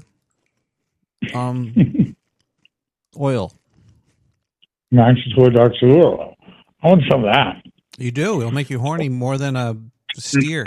um, 1.33 2.15
oil. 3.19 3.51
Maxitoid 4.93 5.55
oxylural. 5.55 6.35
I 6.81 6.87
want 6.87 7.03
some 7.09 7.23
of 7.23 7.33
that. 7.33 7.63
You 7.97 8.11
do. 8.11 8.39
It'll 8.39 8.51
make 8.51 8.69
you 8.69 8.79
horny 8.79 9.09
more 9.09 9.37
than 9.37 9.55
a 9.55 9.75
steer. 10.15 10.65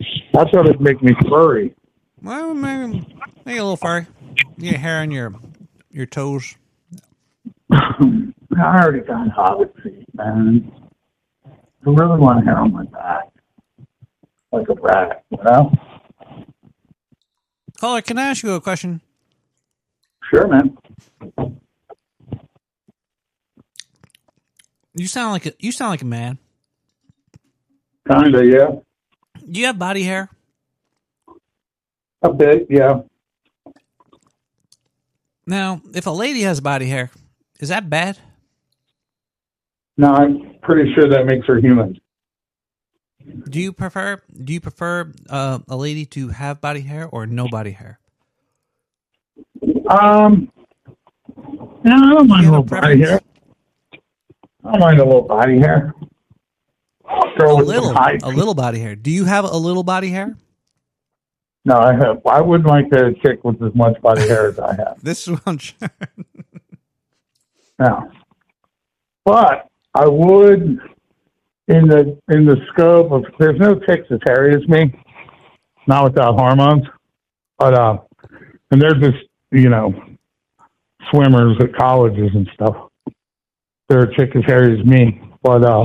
I 0.00 0.44
thought 0.44 0.66
it'd 0.66 0.80
make 0.80 1.02
me 1.02 1.12
furry. 1.28 1.74
Well, 2.22 2.54
maybe, 2.54 3.06
maybe 3.44 3.58
a 3.58 3.62
little 3.62 3.76
furry. 3.76 4.06
You 4.56 4.70
get 4.70 4.80
hair 4.80 4.98
on 5.00 5.10
your 5.10 5.34
your 5.90 6.06
toes. 6.06 6.54
I 7.72 8.32
already 8.58 9.00
got 9.00 9.28
hobbit 9.30 9.74
feet, 9.82 10.06
man. 10.14 10.70
I 11.46 11.50
really 11.84 12.18
want 12.18 12.44
hair 12.44 12.58
on 12.58 12.72
my 12.72 12.84
back. 12.84 13.29
Like 14.52 14.68
a 14.68 14.74
rat, 14.74 15.24
you 15.30 15.38
know? 15.44 15.72
Caller, 17.78 18.02
can 18.02 18.18
I 18.18 18.24
ask 18.24 18.42
you 18.42 18.52
a 18.52 18.60
question? 18.60 19.00
Sure, 20.32 20.48
man. 20.48 20.76
You 24.94 25.06
sound 25.06 25.32
like 25.32 25.46
a, 25.46 25.52
you 25.58 25.72
sound 25.72 25.90
like 25.90 26.02
a 26.02 26.06
man. 26.06 26.38
Kinda, 28.10 28.44
yeah. 28.44 28.80
Do 29.50 29.60
you 29.60 29.66
have 29.66 29.78
body 29.78 30.02
hair? 30.02 30.28
A 32.22 32.32
bit, 32.32 32.66
yeah. 32.68 33.02
Now, 35.46 35.80
if 35.94 36.06
a 36.06 36.10
lady 36.10 36.42
has 36.42 36.60
body 36.60 36.88
hair, 36.88 37.10
is 37.60 37.68
that 37.68 37.88
bad? 37.88 38.18
No, 39.96 40.12
I'm 40.12 40.56
pretty 40.62 40.92
sure 40.94 41.08
that 41.08 41.26
makes 41.26 41.46
her 41.46 41.58
human. 41.58 41.99
Do 43.48 43.60
you 43.60 43.72
prefer 43.72 44.22
do 44.44 44.52
you 44.52 44.60
prefer 44.60 45.12
uh, 45.28 45.58
a 45.68 45.76
lady 45.76 46.06
to 46.06 46.28
have 46.28 46.60
body 46.60 46.80
hair 46.80 47.06
or 47.06 47.26
no 47.26 47.48
body 47.48 47.72
hair? 47.72 47.98
Um, 49.88 50.50
no, 51.84 51.94
I 51.94 52.10
don't 52.14 52.28
mind 52.28 52.46
a 52.46 52.50
little 52.50 52.64
body 52.64 53.00
hair. 53.00 53.20
I 54.64 54.70
don't 54.72 54.80
mind 54.80 55.00
a 55.00 55.04
little 55.04 55.22
body 55.22 55.58
hair. 55.58 55.94
Girl 57.38 57.60
a 57.60 57.62
little, 57.62 57.90
a 57.90 58.28
little 58.28 58.54
body 58.54 58.78
hair. 58.78 58.94
Do 58.94 59.10
you 59.10 59.24
have 59.24 59.44
a 59.44 59.56
little 59.56 59.82
body 59.82 60.10
hair? 60.10 60.36
No, 61.64 61.76
I 61.76 61.92
have. 61.94 62.24
I 62.26 62.40
wouldn't 62.40 62.68
like 62.68 62.86
a 62.92 63.12
chick 63.22 63.44
with 63.44 63.62
as 63.62 63.74
much 63.74 64.00
body 64.00 64.22
hair 64.22 64.48
as 64.48 64.58
I 64.58 64.74
have. 64.76 64.98
This 65.02 65.26
is 65.26 65.32
what 65.32 65.42
I'm 65.46 65.58
sure. 65.58 65.90
No, 67.78 68.10
but 69.24 69.68
I 69.94 70.06
would, 70.06 70.78
in 71.70 71.86
the 71.88 72.18
in 72.30 72.44
the 72.44 72.56
scope 72.72 73.12
of 73.12 73.24
there's 73.38 73.58
no 73.58 73.74
chicks 73.80 74.06
as 74.10 74.18
hairy 74.26 74.54
as 74.54 74.66
me, 74.68 74.92
not 75.86 76.04
without 76.04 76.38
hormones, 76.38 76.84
but 77.58 77.74
uh, 77.74 77.98
and 78.70 78.80
they're 78.82 78.94
just 78.94 79.18
you 79.52 79.68
know 79.68 79.94
swimmers 81.10 81.56
at 81.60 81.74
colleges 81.76 82.30
and 82.34 82.48
stuff. 82.54 82.76
They're 83.88 84.02
a 84.02 84.14
chick 84.16 84.36
as 84.36 84.42
hairy 84.46 84.78
as 84.78 84.86
me, 84.86 85.20
but 85.42 85.64
uh, 85.64 85.84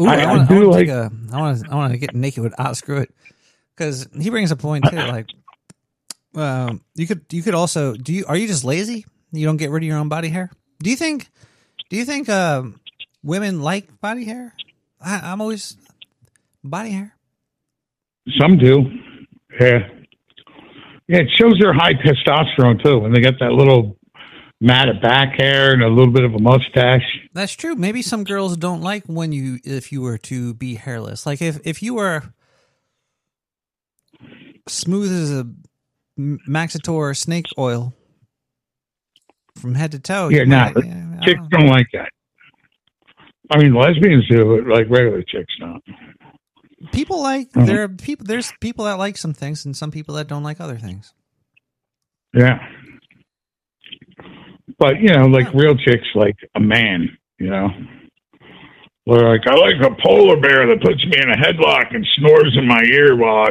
Ooh, 0.00 0.06
I- 0.06 0.16
I, 0.16 0.22
I 0.22 0.36
want 0.36 0.48
do 0.48 0.60
to 0.60 0.68
like- 0.70 0.88
a. 0.88 1.10
I 1.32 1.40
want 1.40 1.60
to. 1.64 1.70
I 1.70 1.74
want 1.74 1.92
to 1.92 1.98
get 1.98 2.14
naked 2.14 2.42
with 2.42 2.58
Oscar 2.58 3.02
it 3.02 3.14
because 3.76 4.08
he 4.18 4.30
brings 4.30 4.50
a 4.50 4.56
point 4.56 4.84
too. 4.90 4.96
Like, 4.96 5.26
um, 6.34 6.82
you 6.94 7.06
could. 7.06 7.24
You 7.32 7.42
could 7.42 7.54
also. 7.54 7.94
Do 7.94 8.12
you? 8.12 8.24
Are 8.28 8.36
you 8.36 8.46
just 8.46 8.64
lazy? 8.64 9.06
You 9.32 9.44
don't 9.46 9.56
get 9.56 9.70
rid 9.70 9.82
of 9.82 9.86
your 9.86 9.98
own 9.98 10.08
body 10.08 10.28
hair. 10.28 10.50
Do 10.82 10.90
you 10.90 10.96
think? 10.96 11.28
Do 11.90 11.96
you 11.96 12.04
think 12.04 12.28
um, 12.28 12.80
women 13.22 13.62
like 13.62 14.00
body 14.00 14.24
hair? 14.24 14.54
I, 15.00 15.20
I'm 15.32 15.40
always 15.40 15.76
body 16.62 16.90
hair. 16.90 17.14
Some 18.38 18.58
do. 18.58 18.84
Yeah. 19.60 19.88
Yeah, 21.08 21.20
it 21.20 21.28
shows 21.38 21.54
their 21.58 21.72
high 21.72 21.94
testosterone 21.94 22.82
too 22.84 22.98
when 22.98 23.12
they 23.12 23.20
got 23.20 23.38
that 23.40 23.52
little 23.52 23.96
matted 24.60 25.00
back 25.00 25.40
hair 25.40 25.72
and 25.72 25.82
a 25.82 25.88
little 25.88 26.12
bit 26.12 26.24
of 26.24 26.34
a 26.34 26.38
mustache. 26.38 27.00
That's 27.32 27.54
true. 27.54 27.74
Maybe 27.74 28.02
some 28.02 28.24
girls 28.24 28.56
don't 28.58 28.82
like 28.82 29.04
when 29.06 29.32
you 29.32 29.58
if 29.64 29.90
you 29.90 30.02
were 30.02 30.18
to 30.18 30.52
be 30.52 30.74
hairless. 30.74 31.24
Like 31.24 31.40
if 31.40 31.60
if 31.64 31.82
you 31.82 31.94
were 31.94 32.24
smooth 34.68 35.10
as 35.10 35.30
a 35.32 35.46
Maxitor 36.18 37.16
snake 37.16 37.46
oil 37.56 37.94
from 39.56 39.74
head 39.76 39.92
to 39.92 39.98
toe. 40.00 40.28
yeah, 40.28 40.40
you 40.40 40.46
nah, 40.46 40.70
might- 40.74 40.84
yeah, 40.84 40.97
chicks 41.24 41.40
don't- 41.50 41.62
don't 41.62 41.68
like 41.68 41.86
that. 41.92 42.10
I 43.50 43.58
mean, 43.58 43.74
lesbians 43.74 44.28
do, 44.28 44.44
but 44.62 44.66
like 44.72 44.86
regular 44.90 45.22
chicks 45.22 45.54
don't. 45.58 45.82
people 46.92 47.20
like 47.20 47.50
Mhm. 47.52 47.66
there 47.66 47.82
are 47.82 47.88
people 47.88 48.24
there's 48.24 48.52
people 48.60 48.84
that 48.84 48.98
like 48.98 49.16
some 49.16 49.34
things 49.34 49.64
and 49.66 49.76
some 49.76 49.90
people 49.90 50.14
that 50.14 50.28
don't 50.28 50.44
like 50.44 50.60
other 50.60 50.76
things. 50.76 51.12
Yeah. 52.32 52.58
But, 54.78 55.00
you 55.00 55.08
know, 55.08 55.26
like 55.26 55.52
real 55.54 55.74
chicks 55.76 56.06
like 56.14 56.36
a 56.54 56.60
man, 56.60 57.16
you 57.38 57.50
know. 57.50 57.68
They're 59.06 59.28
like, 59.28 59.40
I 59.48 59.54
like 59.54 59.80
a 59.82 59.94
polar 60.06 60.38
bear 60.38 60.66
that 60.68 60.82
puts 60.82 61.04
me 61.04 61.16
in 61.20 61.30
a 61.30 61.36
headlock 61.36 61.94
and 61.94 62.06
snores 62.18 62.54
in 62.56 62.66
my 62.68 62.82
ear 62.92 63.16
while 63.16 63.46
I 63.46 63.50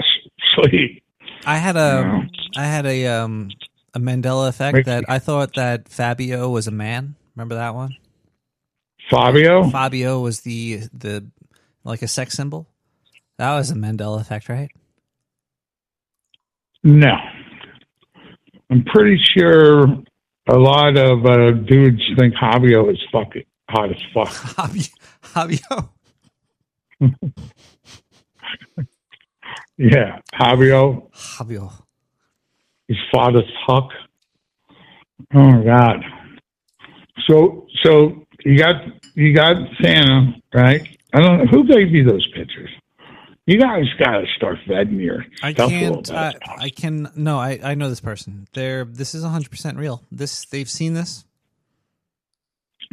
sleep. 0.55 1.03
I 1.45 1.57
had 1.57 1.75
a 1.75 2.27
I 2.55 2.63
had 2.65 2.85
a 2.85 3.07
um 3.07 3.49
a 3.95 3.99
Mandela 3.99 4.47
effect 4.49 4.75
Makes 4.75 4.85
that 4.85 5.05
I 5.09 5.17
thought 5.19 5.55
that 5.55 5.89
Fabio 5.89 6.49
was 6.49 6.67
a 6.67 6.71
man. 6.71 7.15
Remember 7.37 7.55
that 7.55 7.75
one? 7.75 7.95
Fabio? 9.11 9.69
Fabio 9.69 10.19
was 10.19 10.41
the 10.41 10.81
the 10.91 11.23
like 11.83 12.01
a 12.01 12.07
sex 12.07 12.33
symbol. 12.33 12.67
That 13.37 13.53
was 13.55 13.69
a 13.69 13.75
Mandela 13.75 14.19
effect, 14.19 14.49
right? 14.49 14.71
No. 16.83 17.13
I'm 18.71 18.83
pretty 18.85 19.21
sure 19.37 19.83
a 20.49 20.57
lot 20.57 20.97
of 20.97 21.25
uh, 21.27 21.51
dudes 21.51 22.01
think 22.17 22.33
Fabio 22.39 22.89
is 22.89 22.97
fucking 23.11 23.45
hot 23.69 23.91
as 23.91 24.01
fuck. 24.13 24.29
Fabio. 25.21 25.93
Yeah, 29.79 30.17
Fabio. 30.35 31.07
Fabio. 31.13 31.71
His 32.87 32.97
father's 33.13 33.43
fuck. 33.67 33.89
Oh 35.35 35.51
my 35.51 35.63
god. 35.63 36.03
So 37.25 37.67
so 37.83 38.25
you 38.45 38.57
got 38.57 38.75
you 39.15 39.33
got 39.33 39.57
Santa, 39.81 40.35
right? 40.53 40.87
I 41.13 41.19
don't 41.21 41.37
know 41.39 41.45
who 41.45 41.65
gave 41.65 41.91
you 41.91 42.03
those 42.03 42.25
pictures. 42.35 42.69
You 43.45 43.59
guys 43.59 43.85
gotta 43.97 44.25
start 44.35 44.57
vetting 44.67 45.01
your 45.01 45.25
I 45.41 45.53
stuff 45.53 45.69
can't. 45.69 46.11
I, 46.11 46.27
uh, 46.27 46.33
I 46.59 46.69
can. 46.69 47.09
No, 47.15 47.39
I, 47.39 47.59
I 47.63 47.75
know 47.75 47.89
this 47.89 48.01
person. 48.01 48.47
They're. 48.53 48.83
This 48.83 49.15
is 49.15 49.23
hundred 49.23 49.49
percent 49.49 49.77
real. 49.77 50.03
This 50.11 50.45
they've 50.45 50.69
seen 50.69 50.93
this. 50.93 51.23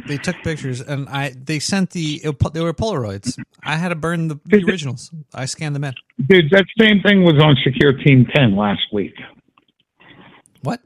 They 0.07 0.17
took 0.17 0.35
pictures 0.43 0.81
and 0.81 1.09
I. 1.09 1.33
They 1.37 1.59
sent 1.59 1.89
the. 1.91 2.19
They 2.53 2.61
were 2.61 2.73
Polaroids. 2.73 3.37
I 3.63 3.75
had 3.75 3.89
to 3.89 3.95
burn 3.95 4.29
the, 4.29 4.39
the 4.45 4.63
originals. 4.63 5.11
I 5.33 5.45
scanned 5.45 5.75
them 5.75 5.83
in. 5.83 5.93
Dude, 6.25 6.49
that 6.51 6.65
same 6.79 7.01
thing 7.01 7.23
was 7.23 7.35
on 7.41 7.57
Secure 7.63 7.93
Team 7.93 8.25
Ten 8.33 8.55
last 8.55 8.81
week. 8.93 9.15
What? 10.61 10.81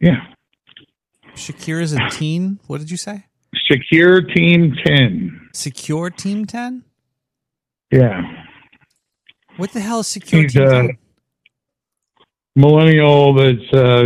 Yeah. 0.00 0.26
Shakira's 1.34 1.92
a 1.92 2.08
teen. 2.10 2.58
What 2.66 2.78
did 2.78 2.90
you 2.90 2.96
say? 2.96 3.26
Secure 3.70 4.22
Team 4.22 4.74
Ten. 4.84 5.48
Secure 5.52 6.10
Team 6.10 6.46
Ten. 6.46 6.84
Yeah. 7.90 8.22
What 9.56 9.72
the 9.72 9.80
hell 9.80 10.00
is 10.00 10.08
Secure 10.08 10.42
He's 10.42 10.54
Team 10.54 10.62
a 10.62 10.70
Ten? 10.70 10.98
millennial 12.56 13.34
that's 13.34 13.72
uh, 13.72 14.04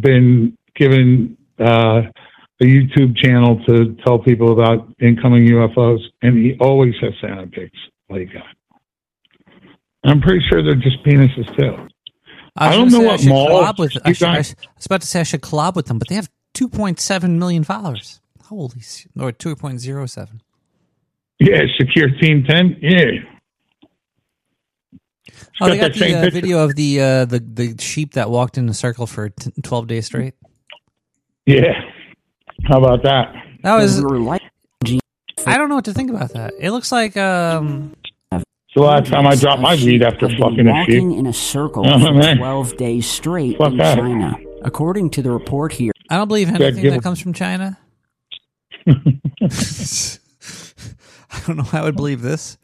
been 0.00 0.56
given 0.74 1.36
uh, 1.58 2.02
a 2.60 2.64
YouTube 2.64 3.16
channel 3.16 3.62
to 3.66 3.96
tell 4.04 4.18
people 4.18 4.52
about 4.52 4.88
incoming 5.00 5.46
UFOs, 5.46 6.00
and 6.22 6.36
he 6.38 6.56
always 6.60 6.94
has 7.00 7.12
Santa 7.20 7.46
pics 7.46 7.78
like 8.08 8.28
that. 8.32 9.56
I'm 10.04 10.20
pretty 10.20 10.44
sure 10.48 10.62
they're 10.62 10.74
just 10.74 11.02
penises 11.04 11.46
too. 11.58 11.88
I, 12.56 12.68
was 12.68 12.92
don't 12.92 13.02
know 13.02 13.08
what 13.08 13.24
mall. 13.26 13.64
I, 13.64 14.12
should, 14.12 14.28
I 14.28 14.38
was 14.38 14.86
about 14.86 15.02
to 15.02 15.06
say 15.06 15.20
I 15.20 15.24
should 15.24 15.42
collab 15.42 15.74
with 15.74 15.86
them, 15.86 15.98
but 15.98 16.08
they 16.08 16.14
have 16.14 16.30
2.7 16.56 17.30
million 17.38 17.64
followers. 17.64 18.20
Holy, 18.44 18.78
s- 18.78 19.06
or 19.18 19.32
2.07. 19.32 20.40
yeah, 21.40 21.60
Secure 21.78 22.08
Team 22.20 22.44
Ten. 22.48 22.76
Yeah. 22.80 23.04
Oh, 25.60 25.68
they 25.68 25.76
got 25.78 25.92
got 25.92 25.98
the 25.98 26.14
uh, 26.26 26.30
video 26.30 26.64
of 26.64 26.76
the 26.76 27.00
uh, 27.00 27.24
the 27.24 27.40
the 27.40 27.74
sheep 27.82 28.12
that 28.14 28.30
walked 28.30 28.56
in 28.58 28.68
a 28.68 28.74
circle 28.74 29.06
for 29.06 29.30
t- 29.30 29.50
12 29.62 29.86
days 29.86 30.06
straight. 30.06 30.34
Yeah. 31.46 31.72
How 32.64 32.78
about 32.78 33.02
that? 33.02 33.34
That 33.62 33.76
was. 33.76 33.98
I 35.46 35.58
don't 35.58 35.68
know 35.68 35.74
what 35.76 35.84
to 35.86 35.92
think 35.94 36.10
about 36.10 36.32
that. 36.32 36.54
It 36.58 36.70
looks 36.70 36.92
like 36.92 37.16
um. 37.16 37.94
The 38.30 38.82
last 38.82 39.10
time 39.10 39.26
I 39.26 39.34
dropped 39.34 39.62
my 39.62 39.74
weed 39.74 40.02
after 40.02 40.28
fucking 40.28 40.68
a 40.68 40.84
sheep. 40.84 41.02
walking 41.02 41.12
in 41.18 41.26
a 41.26 41.32
circle 41.32 41.84
Oh, 41.88 41.98
for 41.98 42.12
man. 42.12 42.36
12 42.36 42.76
days 42.76 43.06
straight 43.08 43.56
Fuck 43.56 43.72
in 43.72 43.78
that. 43.78 43.96
China. 43.96 44.36
According 44.62 45.10
to 45.10 45.22
the 45.22 45.30
report 45.30 45.72
here, 45.72 45.92
I 46.10 46.16
don't 46.16 46.28
believe 46.28 46.48
anything 46.48 46.90
that 46.90 47.02
comes 47.02 47.20
from 47.20 47.32
China. 47.32 47.78
I 48.86 48.98
don't 51.46 51.56
know 51.56 51.62
how 51.64 51.80
I 51.80 51.84
would 51.84 51.96
believe 51.96 52.22
this. 52.22 52.56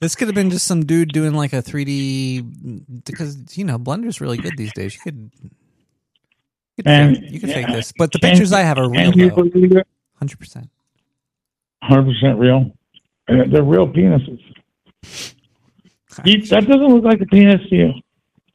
This 0.00 0.14
could 0.14 0.28
have 0.28 0.34
been 0.34 0.50
just 0.50 0.66
some 0.66 0.84
dude 0.84 1.12
doing 1.12 1.32
like 1.32 1.52
a 1.52 1.62
3D 1.62 3.04
because 3.04 3.56
you 3.56 3.64
know 3.64 3.78
Blender's 3.78 4.20
really 4.20 4.36
good 4.36 4.52
these 4.56 4.72
days. 4.74 4.94
You 4.94 5.00
could, 5.00 5.30
you 5.42 6.84
could, 6.84 6.86
And- 6.86 7.16
fake, 7.16 7.30
you 7.32 7.40
could 7.40 7.50
fake 7.52 7.66
this, 7.68 7.92
but 7.96 8.12
the 8.12 8.18
And- 8.22 8.32
pictures 8.32 8.52
I 8.52 8.60
have 8.62 8.78
are 8.78 8.90
real 8.90 9.00
and 9.00 9.16
you 9.16 9.30
though. 9.30 9.44
believe 9.44 9.72
it? 9.76 9.86
Hundred 10.18 10.38
percent. 10.38 10.68
Hundred 11.82 12.12
percent 12.12 12.38
real. 12.38 12.72
They're 13.28 13.62
real 13.62 13.86
penises. 13.88 14.40
That 15.02 16.64
doesn't 16.66 16.88
look 16.88 17.04
like 17.04 17.20
a 17.20 17.26
penis 17.26 17.60
to 17.70 17.74
you. 17.76 17.92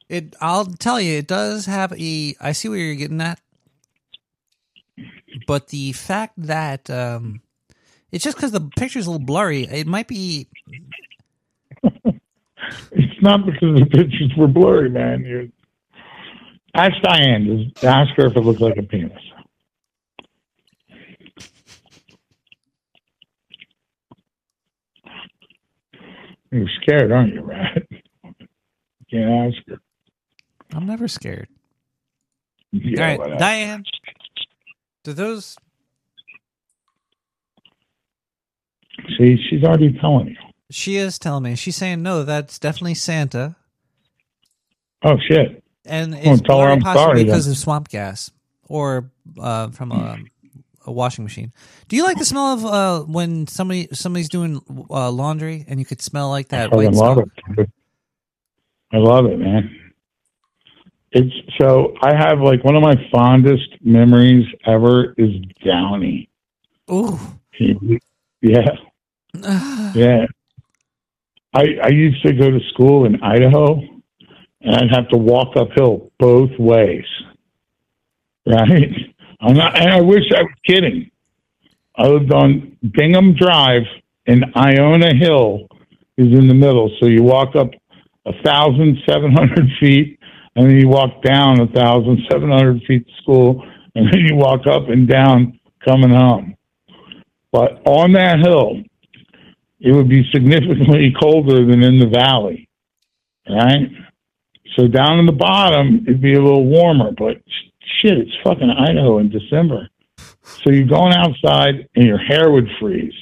It. 0.08 0.34
I'll 0.40 0.64
tell 0.66 1.00
you, 1.00 1.18
it 1.18 1.26
does 1.26 1.66
have 1.66 1.92
a. 1.92 2.34
I 2.40 2.52
see 2.52 2.68
where 2.68 2.78
you're 2.78 2.94
getting 2.94 3.20
at, 3.20 3.40
but 5.46 5.68
the 5.68 5.92
fact 5.92 6.34
that 6.38 6.90
um, 6.90 7.40
it's 8.12 8.24
just 8.24 8.36
because 8.36 8.52
the 8.52 8.70
picture's 8.76 9.06
a 9.06 9.10
little 9.10 9.26
blurry. 9.26 9.64
It 9.64 9.86
might 9.86 10.08
be. 10.08 10.48
It's 12.92 13.22
not 13.22 13.46
because 13.46 13.78
the 13.80 13.86
pictures 13.86 14.32
were 14.36 14.48
blurry, 14.48 14.90
man. 14.90 15.24
You're, 15.24 15.46
ask 16.74 16.94
Diane. 17.02 17.70
Just 17.74 17.84
ask 17.84 18.10
her 18.16 18.26
if 18.26 18.36
it 18.36 18.40
looks 18.40 18.60
like 18.60 18.76
a 18.78 18.82
penis. 18.82 19.12
You're 26.50 26.68
scared, 26.82 27.12
aren't 27.12 27.34
you, 27.34 27.42
Rat? 27.42 27.82
You 29.10 29.20
can't 29.20 29.54
ask 29.54 29.68
her. 29.68 29.78
I'm 30.74 30.86
never 30.86 31.08
scared. 31.08 31.48
Yeah, 32.72 33.00
All 33.00 33.04
right, 33.06 33.18
whatever. 33.18 33.38
Diane. 33.38 33.84
Do 35.04 35.12
those? 35.12 35.56
See, 39.18 39.36
she's 39.48 39.64
already 39.64 39.92
telling 40.00 40.28
you. 40.28 40.36
She 40.70 40.96
is 40.96 41.18
telling 41.18 41.42
me. 41.44 41.54
She's 41.56 41.76
saying 41.76 42.02
no. 42.02 42.22
That's 42.24 42.58
definitely 42.58 42.94
Santa, 42.94 43.56
Oh 45.02 45.16
shit! 45.28 45.62
and 45.84 46.14
it's 46.14 46.40
tell 46.42 46.60
her 46.60 46.68
I'm 46.68 46.80
possibly 46.80 47.02
sorry, 47.02 47.24
because 47.24 47.46
then. 47.46 47.52
of 47.52 47.58
swamp 47.58 47.88
gas 47.88 48.30
or 48.68 49.10
uh, 49.38 49.68
from 49.70 49.92
a, 49.92 50.18
a 50.86 50.92
washing 50.92 51.24
machine. 51.24 51.52
Do 51.88 51.96
you 51.96 52.04
like 52.04 52.18
the 52.18 52.24
smell 52.24 52.54
of 52.54 52.64
uh, 52.64 53.00
when 53.00 53.46
somebody 53.48 53.88
somebody's 53.92 54.28
doing 54.28 54.62
uh, 54.88 55.10
laundry 55.10 55.64
and 55.68 55.80
you 55.80 55.84
could 55.84 56.00
smell 56.00 56.30
like 56.30 56.48
that 56.48 56.70
fucking 56.70 56.84
white 56.84 56.94
love 56.94 57.14
smoke? 57.16 57.58
it. 57.58 57.70
I 58.92 58.98
love 58.98 59.26
it, 59.26 59.38
man. 59.38 59.76
It's 61.12 61.34
so 61.60 61.94
I 62.02 62.14
have 62.14 62.40
like 62.40 62.64
one 62.64 62.74
of 62.74 62.82
my 62.82 62.94
fondest 63.12 63.68
memories 63.82 64.46
ever 64.66 65.12
is 65.18 65.30
Downy. 65.64 66.30
Ooh. 66.90 67.18
Yeah. 68.40 68.70
yeah. 69.94 70.26
I 71.54 71.64
I 71.82 71.88
used 71.88 72.22
to 72.24 72.32
go 72.32 72.50
to 72.50 72.58
school 72.72 73.04
in 73.04 73.22
Idaho 73.22 73.82
and 74.62 74.74
I'd 74.74 74.90
have 74.94 75.08
to 75.10 75.18
walk 75.18 75.54
uphill 75.54 76.10
both 76.18 76.50
ways. 76.58 77.04
Right? 78.46 78.90
I'm 79.40 79.54
not 79.54 79.78
and 79.78 79.90
I 79.90 80.00
wish 80.00 80.24
I 80.34 80.42
was 80.42 80.54
kidding. 80.66 81.10
I 81.94 82.06
lived 82.06 82.32
on 82.32 82.78
Bingham 82.96 83.34
Drive 83.34 83.82
and 84.26 84.46
Iona 84.56 85.14
Hill 85.14 85.68
is 86.16 86.28
in 86.38 86.48
the 86.48 86.54
middle. 86.54 86.90
So 87.00 87.06
you 87.06 87.22
walk 87.22 87.54
up 87.54 87.70
a 88.24 88.32
thousand 88.42 88.96
seven 89.06 89.32
hundred 89.32 89.68
feet 89.80 90.18
and 90.56 90.68
then 90.68 90.76
you 90.76 90.88
walk 90.88 91.22
down 91.22 91.60
a 91.60 91.66
thousand 91.66 92.20
seven 92.30 92.50
hundred 92.50 92.82
feet 92.84 93.06
to 93.06 93.12
school 93.22 93.64
and 93.94 94.12
then 94.12 94.20
you 94.20 94.34
walk 94.36 94.66
up 94.66 94.88
and 94.88 95.08
down 95.08 95.58
coming 95.84 96.10
home. 96.10 96.56
But 97.50 97.82
on 97.86 98.12
that 98.12 98.38
hill, 98.40 98.82
it 99.80 99.92
would 99.92 100.08
be 100.08 100.24
significantly 100.32 101.14
colder 101.20 101.64
than 101.66 101.82
in 101.82 101.98
the 101.98 102.06
valley, 102.06 102.68
right? 103.48 103.90
So 104.76 104.88
down 104.88 105.18
in 105.18 105.26
the 105.26 105.32
bottom, 105.32 106.04
it'd 106.06 106.22
be 106.22 106.34
a 106.34 106.40
little 106.42 106.64
warmer, 106.64 107.10
but 107.12 107.42
shit, 108.00 108.16
it's 108.18 108.30
fucking 108.42 108.70
Idaho 108.70 109.18
in 109.18 109.28
December. 109.28 109.88
So 110.42 110.70
you're 110.70 110.86
going 110.86 111.12
outside 111.14 111.88
and 111.94 112.06
your 112.06 112.18
hair 112.18 112.50
would 112.50 112.68
freeze. 112.80 113.12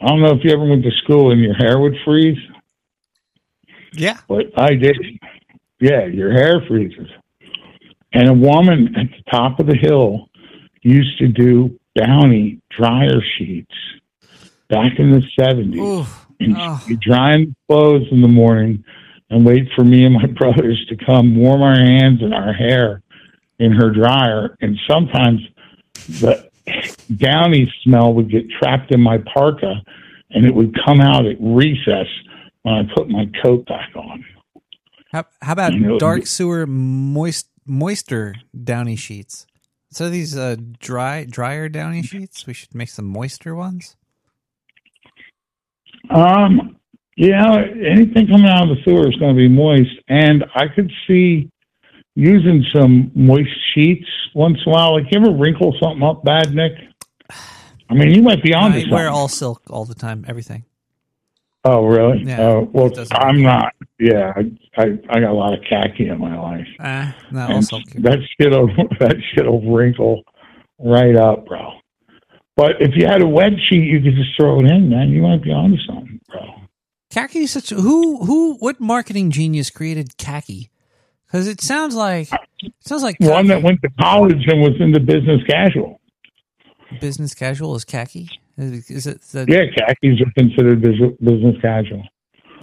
I 0.00 0.06
don't 0.08 0.20
know 0.22 0.32
if 0.32 0.42
you 0.42 0.50
ever 0.50 0.64
went 0.64 0.82
to 0.84 0.90
school 1.04 1.30
and 1.30 1.40
your 1.40 1.54
hair 1.54 1.78
would 1.78 1.94
freeze, 2.04 2.38
Yeah. 3.92 4.16
but 4.28 4.46
I 4.58 4.74
did. 4.74 4.96
Yeah, 5.80 6.04
your 6.06 6.32
hair 6.32 6.62
freezes. 6.68 7.08
And 8.12 8.28
a 8.28 8.34
woman 8.34 8.94
at 8.96 9.06
the 9.10 9.30
top 9.30 9.60
of 9.60 9.66
the 9.66 9.76
hill 9.76 10.28
used 10.82 11.18
to 11.18 11.28
do 11.28 11.78
bounty 11.94 12.60
dryer 12.70 13.20
sheets 13.38 13.74
back 14.68 14.98
in 14.98 15.10
the 15.10 15.22
70s. 15.38 16.06
And 16.40 16.56
she'd 16.56 16.88
be 16.88 16.96
drying 16.96 17.54
clothes 17.68 18.06
in 18.10 18.20
the 18.22 18.28
morning 18.28 18.84
and 19.30 19.44
wait 19.44 19.68
for 19.74 19.84
me 19.84 20.04
and 20.04 20.14
my 20.14 20.26
brothers 20.38 20.84
to 20.88 20.96
come 20.96 21.36
warm 21.36 21.62
our 21.62 21.76
hands 21.76 22.22
and 22.22 22.34
our 22.34 22.52
hair 22.52 23.02
in 23.58 23.72
her 23.72 23.90
dryer. 23.90 24.56
And 24.60 24.78
sometimes 24.88 25.40
the 25.94 26.50
downy 27.16 27.72
smell 27.82 28.12
would 28.14 28.30
get 28.30 28.50
trapped 28.50 28.92
in 28.92 29.00
my 29.00 29.18
parka 29.18 29.82
and 30.30 30.44
it 30.44 30.54
would 30.54 30.76
come 30.84 31.00
out 31.00 31.26
at 31.26 31.36
recess 31.40 32.06
when 32.62 32.74
I 32.74 32.82
put 32.94 33.08
my 33.08 33.30
coat 33.42 33.66
back 33.66 33.90
on. 33.94 34.24
How, 35.12 35.24
how 35.42 35.52
about 35.52 35.72
You 35.74 35.80
know, 35.80 35.98
dark 35.98 36.26
sewer 36.26 36.66
moist 36.66 37.48
moisture 37.66 38.34
downy 38.64 38.96
sheets? 38.96 39.46
So 39.90 40.08
these 40.08 40.36
uh, 40.36 40.56
dry 40.78 41.24
drier 41.24 41.68
downy 41.68 42.02
sheets, 42.02 42.46
we 42.46 42.54
should 42.54 42.74
make 42.74 42.88
some 42.88 43.06
moisture 43.06 43.56
ones. 43.56 43.96
Um, 46.10 46.76
yeah, 47.16 47.64
anything 47.84 48.28
coming 48.28 48.46
out 48.46 48.70
of 48.70 48.76
the 48.76 48.82
sewer 48.84 49.08
is 49.08 49.16
going 49.16 49.34
to 49.34 49.36
be 49.36 49.48
moist, 49.48 49.90
and 50.08 50.44
I 50.54 50.68
could 50.68 50.90
see 51.06 51.50
using 52.14 52.64
some 52.72 53.10
moist 53.14 53.50
sheets 53.74 54.08
once 54.34 54.58
in 54.64 54.70
a 54.70 54.74
while. 54.74 54.94
Like, 54.94 55.10
you 55.10 55.20
ever 55.20 55.32
wrinkle 55.36 55.76
something 55.80 56.02
up 56.02 56.24
bad, 56.24 56.54
Nick? 56.54 56.72
I 57.88 57.94
mean, 57.94 58.14
you 58.14 58.22
might 58.22 58.42
be 58.42 58.54
on 58.54 58.72
I 58.72 58.76
something. 58.76 58.90
wear 58.92 59.08
all 59.08 59.28
silk 59.28 59.62
all 59.68 59.84
the 59.84 59.94
time, 59.94 60.24
everything. 60.28 60.64
Oh, 61.64 61.84
really? 61.86 62.22
Yeah, 62.24 62.40
Oh, 62.40 62.70
well, 62.72 62.90
I'm 63.12 63.42
not. 63.42 63.74
Yeah, 63.98 64.32
I, 64.34 64.50
I 64.80 64.84
I 65.10 65.20
got 65.20 65.30
a 65.30 65.34
lot 65.34 65.52
of 65.52 65.60
khaki 65.68 66.08
in 66.08 66.18
my 66.18 66.38
life. 66.38 66.66
Ah, 66.80 67.14
And 67.32 67.64
silk. 67.64 67.84
that 67.96 68.18
shit'll 68.40 68.66
that 69.00 69.16
shit'll 69.34 69.60
wrinkle 69.70 70.22
right 70.78 71.16
up, 71.16 71.46
bro. 71.46 71.72
But 72.56 72.80
if 72.80 72.92
you 72.94 73.06
had 73.06 73.20
a 73.22 73.26
wet 73.28 73.52
sheet, 73.68 73.84
you 73.84 74.00
could 74.00 74.14
just 74.16 74.30
throw 74.36 74.58
it 74.60 74.66
in, 74.66 74.88
man. 74.88 75.10
You 75.10 75.22
might 75.22 75.42
be 75.42 75.50
on 75.50 75.72
to 75.72 75.76
something, 75.86 76.20
bro. 76.28 76.40
Khaki 77.10 77.40
is 77.40 77.50
such 77.50 77.70
who 77.70 78.24
who 78.24 78.54
what 78.56 78.80
marketing 78.80 79.30
genius 79.30 79.68
created 79.70 80.16
khaki? 80.16 80.70
Because 81.26 81.46
it 81.46 81.60
sounds 81.60 81.94
like 81.94 82.28
it 82.62 82.72
sounds 82.80 83.02
like 83.02 83.16
One 83.20 83.46
that 83.48 83.62
went 83.62 83.82
to 83.82 83.90
college 84.00 84.46
and 84.46 84.60
was 84.62 84.80
into 84.80 84.98
business 85.00 85.42
casual. 85.48 86.00
business 87.00 87.34
casual 87.34 87.74
is 87.76 87.84
khaki. 87.84 88.28
Is, 88.60 88.90
is 88.90 89.06
it 89.06 89.22
the, 89.22 89.46
Yeah, 89.48 89.64
khakis 89.76 90.20
are 90.20 90.30
considered 90.36 90.82
business 90.82 91.56
casual. 91.62 92.02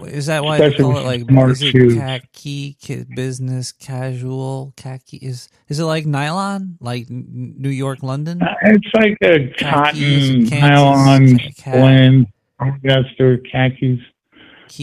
Is 0.06 0.28
that 0.28 0.44
why 0.44 0.60
they 0.60 0.68
Especially 0.68 0.84
call 0.94 0.98
it 0.99 1.06
like 1.06 1.22
is 1.49 1.61
it 1.64 1.72
shoes. 1.72 1.95
khaki 1.95 2.78
business 3.15 3.72
casual 3.72 4.74
khaki 4.78 5.18
is 5.18 5.49
is 5.69 5.80
it 5.80 5.86
like 5.86 6.06
nylon 6.06 6.78
like 6.80 7.07
New 7.10 7.69
York 7.69 8.03
London? 8.03 8.40
Uh, 8.44 8.53
It's 8.61 8.86
like 8.94 9.18
a 9.24 9.48
Khakis, 9.57 9.60
cotton, 9.60 10.48
Kansas, 10.48 10.52
nylon 10.61 11.40
ca- 11.57 11.72
blend. 11.72 12.28
Polyester 12.61 13.40
khakis. 13.52 13.99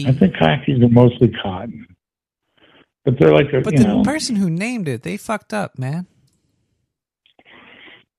I 0.05 0.11
think 0.11 0.35
khakis 0.35 0.81
are 0.83 0.89
mostly 0.89 1.29
cotton, 1.41 1.87
but 3.05 3.17
they're 3.17 3.31
like 3.33 3.53
a 3.53 3.61
But 3.61 3.77
the 3.77 3.83
know. 3.83 4.03
person 4.03 4.35
who 4.37 4.49
named 4.49 4.87
it, 4.89 5.03
they 5.03 5.15
fucked 5.15 5.53
up, 5.53 5.77
man. 5.79 6.07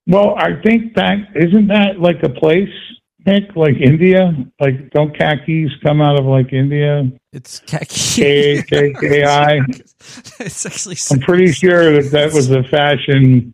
Well, 0.07 0.37
I 0.37 0.61
think 0.62 0.95
that 0.95 1.19
isn't 1.35 1.66
that 1.66 2.01
like 2.01 2.23
a 2.23 2.28
place, 2.28 2.73
Nick, 3.27 3.57
like 3.57 3.74
India. 3.77 4.33
Like, 4.61 4.91
don't 4.91 5.16
khakis 5.16 5.70
come 5.83 6.01
out 6.01 6.19
of 6.19 6.27
like 6.27 6.53
India? 6.53 7.11
It's 7.33 7.59
khaki. 7.61 8.23
K 8.23 8.62
K 8.62 8.95
K 9.01 9.24
I. 9.24 9.57
it's 10.41 10.65
actually 10.65 10.97
I'm 11.11 11.20
pretty 11.20 11.51
sure 11.53 11.93
that 12.01 12.12
that 12.12 12.33
was 12.33 12.51
a 12.51 12.62
fashion 12.65 13.53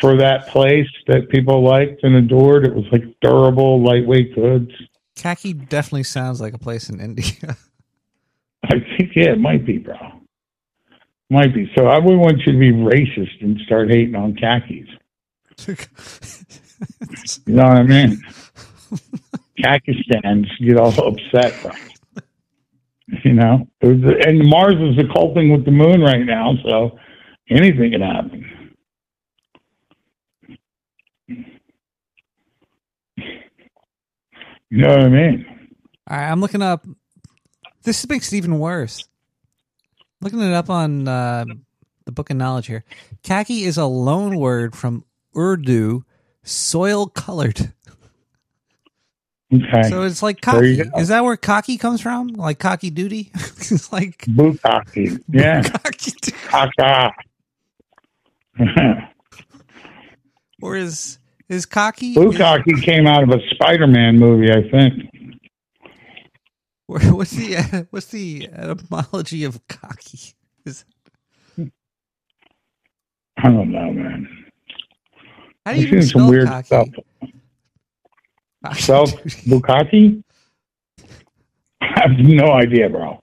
for 0.00 0.16
that 0.16 0.48
place 0.48 0.88
that 1.08 1.28
people 1.30 1.62
liked 1.62 2.04
and 2.04 2.14
adored. 2.14 2.64
It 2.64 2.74
was 2.74 2.84
like 2.92 3.02
durable, 3.20 3.82
lightweight 3.82 4.36
goods. 4.36 4.70
khaki 5.16 5.52
definitely 5.52 6.04
sounds 6.04 6.40
like 6.40 6.54
a 6.54 6.58
place 6.58 6.88
in 6.88 7.00
India. 7.00 7.56
I 8.64 8.78
think 8.96 9.16
yeah, 9.16 9.32
it 9.32 9.40
might 9.40 9.66
be, 9.66 9.78
bro. 9.78 9.96
Might 11.28 11.52
be. 11.52 11.70
So 11.76 11.86
I 11.86 11.98
wouldn't 11.98 12.20
want 12.20 12.38
you 12.46 12.52
to 12.52 12.58
be 12.58 12.70
racist 12.70 13.40
and 13.40 13.58
start 13.66 13.90
hating 13.90 14.14
on 14.14 14.36
khakis. 14.36 14.86
You 17.46 17.54
know 17.54 17.64
what 17.64 17.76
I 17.76 17.82
mean? 17.84 18.20
Pakistan's 19.62 20.48
get 20.58 20.76
all 20.76 20.92
upset. 21.06 21.54
You 23.24 23.34
know, 23.34 23.68
and 23.82 24.48
Mars 24.48 24.74
is 24.74 24.98
occulting 24.98 25.52
with 25.52 25.64
the 25.64 25.70
moon 25.70 26.00
right 26.00 26.24
now, 26.24 26.54
so 26.66 26.98
anything 27.50 27.92
can 27.92 28.00
happen. 28.00 28.62
You 34.70 34.78
know 34.78 34.88
what 34.88 35.00
I 35.00 35.08
mean? 35.08 35.46
All 36.08 36.16
right, 36.16 36.30
I'm 36.30 36.40
looking 36.40 36.62
up. 36.62 36.86
This 37.82 38.08
makes 38.08 38.32
it 38.32 38.36
even 38.36 38.58
worse. 38.58 39.06
Looking 40.22 40.40
it 40.40 40.54
up 40.54 40.70
on 40.70 41.06
uh, 41.06 41.44
the 42.06 42.12
Book 42.12 42.30
of 42.30 42.36
Knowledge 42.36 42.68
here. 42.68 42.84
Khaki 43.22 43.64
is 43.64 43.76
a 43.76 43.84
loan 43.84 44.38
word 44.38 44.74
from 44.74 45.04
Urdu, 45.36 46.04
soil 46.42 47.06
colored. 47.06 47.72
Okay. 49.52 49.82
So 49.88 50.02
it's 50.02 50.22
like 50.22 50.40
cocky. 50.40 50.80
Is 50.96 51.08
that 51.08 51.24
where 51.24 51.36
cocky 51.36 51.76
comes 51.76 52.00
from? 52.00 52.28
Like 52.28 52.58
cocky 52.58 52.88
duty? 52.90 53.30
it's 53.34 53.92
like 53.92 54.18
Bukkake. 54.26 55.22
Yeah. 55.28 55.62
Kaka. 56.48 57.12
or 60.62 60.76
is 60.76 61.18
is 61.48 61.66
cocky? 61.66 62.14
Bukkake 62.14 62.82
came 62.82 63.06
out 63.06 63.22
of 63.22 63.28
a 63.30 63.40
Spider-Man 63.50 64.18
movie, 64.18 64.50
I 64.50 64.68
think. 64.70 65.10
What's 66.86 67.32
the 67.32 67.56
uh, 67.56 67.84
what's 67.90 68.06
the 68.06 68.48
etymology 68.52 69.44
of 69.44 69.66
cocky? 69.68 70.34
Is 70.64 70.84
I 71.58 73.50
don't 73.50 73.70
know, 73.70 73.92
man. 73.92 74.41
How 75.66 75.72
do 75.72 75.78
you 75.80 75.86
I've 75.86 75.92
even 75.92 76.02
seen 76.02 76.10
some 76.10 76.20
spell 76.22 76.30
weird 76.30 76.48
cocky? 76.48 76.66
stuff. 76.66 76.88
Spelled 78.76 79.10
Bukkake? 79.46 80.22
I 81.80 81.86
have 82.00 82.12
no 82.18 82.52
idea, 82.52 82.88
bro. 82.88 83.18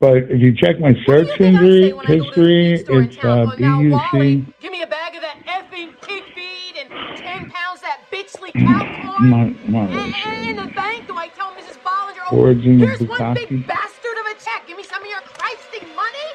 But 0.00 0.16
if 0.30 0.40
you 0.40 0.54
check 0.56 0.80
my 0.80 0.94
search 1.06 1.28
history, 1.36 1.92
history 2.06 2.72
it's 2.74 3.16
uh, 3.24 3.46
B-U-C. 3.56 4.44
Give 4.60 4.72
me 4.72 4.82
a 4.82 4.86
bag 4.86 5.14
of 5.14 5.22
that 5.22 5.38
effing 5.46 5.92
pig 6.02 6.22
feed 6.34 6.76
and 6.80 6.90
ten 7.16 7.50
pounds 7.50 7.80
that 7.82 8.00
bitchly 8.10 8.52
cow 8.52 9.16
corn. 9.16 9.30
Not, 9.30 9.68
not 9.68 9.90
really 9.90 10.02
And, 10.04 10.14
sure. 10.16 10.32
and 10.32 10.48
in 10.50 10.56
the 10.66 10.72
bank, 10.72 11.06
do 11.06 11.16
I 11.16 11.28
tell 11.28 11.52
Mrs. 11.52 11.78
Bollinger, 11.84 12.22
oh, 12.32 12.36
Origin 12.38 12.82
of 12.82 12.88
here's 12.88 13.02
one 13.08 13.34
big 13.34 13.64
bastard 13.66 14.16
of 14.20 14.26
a 14.26 14.34
check. 14.44 14.66
Give 14.66 14.76
me 14.76 14.82
some 14.82 15.02
of 15.02 15.08
your 15.08 15.20
Christing 15.20 15.88
money. 15.94 16.28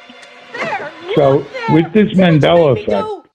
There, 0.54 0.92
So 1.16 1.38
look 1.40 1.52
there. 1.52 1.76
with 1.76 1.92
this 1.94 2.18
Mandela 2.18 2.72
effect, 2.82 3.27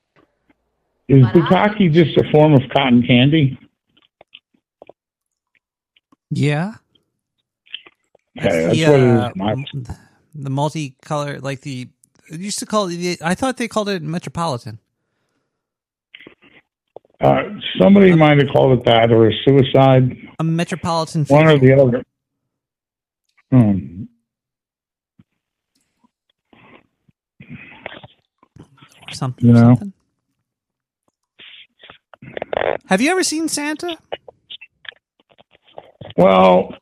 is 1.13 1.25
Bukkake 1.27 1.93
just 1.93 2.17
a 2.17 2.31
form 2.31 2.55
of 2.55 2.63
cotton 2.75 3.03
candy? 3.07 3.59
Yeah. 6.31 6.75
Okay, 8.39 8.49
that's 8.49 8.79
the, 8.79 8.87
what 8.87 9.01
it 9.01 9.09
uh. 9.09 9.33
My- 9.37 9.53
m- 9.53 9.87
the 10.35 10.51
multicolor, 10.51 11.43
like 11.43 11.61
the 11.61 11.89
It 12.31 12.41
used 12.41 12.59
to 12.61 12.67
call 12.67 12.89
it. 12.91 13.21
I 13.23 13.35
thought 13.35 13.59
they 13.59 13.69
called 13.69 13.91
it 13.91 14.03
Metropolitan. 14.03 14.79
Uh, 17.21 17.43
somebody 17.79 18.15
might 18.17 18.39
have 18.39 18.49
called 18.49 18.79
it 18.79 18.85
that 18.87 19.13
or 19.13 19.29
a 19.29 19.33
suicide. 19.45 20.17
A 20.39 20.45
Metropolitan. 20.45 21.25
One 21.27 21.47
or 21.47 21.59
the 21.59 21.73
other. 21.75 22.03
Hmm. 23.51 24.05
Or 29.07 29.13
something. 29.13 29.47
You 29.49 29.53
know? 29.53 29.61
something. 29.61 29.93
Have 32.87 33.01
you 33.01 33.11
ever 33.11 33.23
seen 33.23 33.49
Santa? 33.49 33.97
Well, 36.17 36.75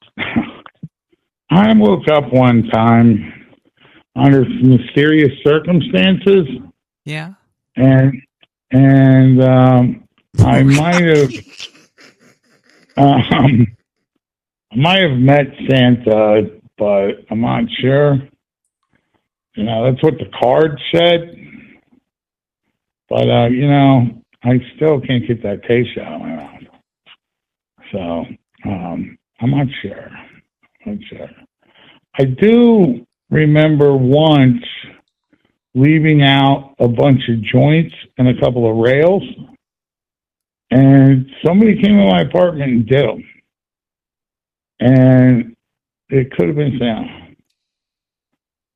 I 1.51 1.73
woke 1.75 2.09
up 2.09 2.33
one 2.33 2.65
time 2.69 3.33
under 4.17 4.45
mysterious 4.45 5.31
circumstances, 5.45 6.47
Yeah. 7.05 7.35
and 7.77 8.13
and 8.73 9.43
um, 9.43 10.05
I 10.39 10.63
might 10.63 11.03
have 11.03 11.31
um, 12.97 13.67
I 14.73 14.77
might 14.77 15.03
have 15.03 15.19
met 15.19 15.47
Santa, 15.69 16.51
but 16.79 17.11
I'm 17.31 17.41
not 17.41 17.65
sure. 17.81 18.17
You 19.55 19.65
know, 19.65 19.91
that's 19.91 20.03
what 20.03 20.15
the 20.19 20.31
card 20.41 20.81
said. 20.95 21.37
But 23.09 23.29
uh, 23.29 23.47
you 23.49 23.69
know, 23.69 24.23
I 24.43 24.59
still 24.77 25.01
can't 25.01 25.27
get 25.27 25.43
that 25.43 25.63
taste 25.65 25.99
out 25.99 26.15
of 26.15 26.21
my 26.21 26.37
mouth. 26.37 26.61
So 27.93 28.25
um, 28.71 29.19
I'm 29.41 29.51
not 29.51 29.67
sure. 29.83 30.11
I'm 30.87 30.95
not 30.95 30.99
sure. 31.09 31.29
I 32.19 32.25
do 32.25 33.07
remember 33.31 33.95
once 33.95 34.65
leaving 35.75 36.23
out 36.23 36.75
a 36.79 36.89
bunch 36.89 37.23
of 37.29 37.43
joints 37.43 37.95
and 38.19 38.29
a 38.29 38.41
couple 38.41 38.69
of 38.71 38.77
rails, 38.79 39.23
and 40.71 41.27
somebody 41.45 41.81
came 41.81 41.99
in 41.99 42.09
my 42.09 42.23
apartment 42.23 42.71
and 42.73 42.87
did 42.87 43.07
them. 43.07 43.25
And 44.81 45.57
it 46.09 46.31
could 46.33 46.49
have 46.49 46.57
been 46.57 46.79
Sam. 46.79 47.37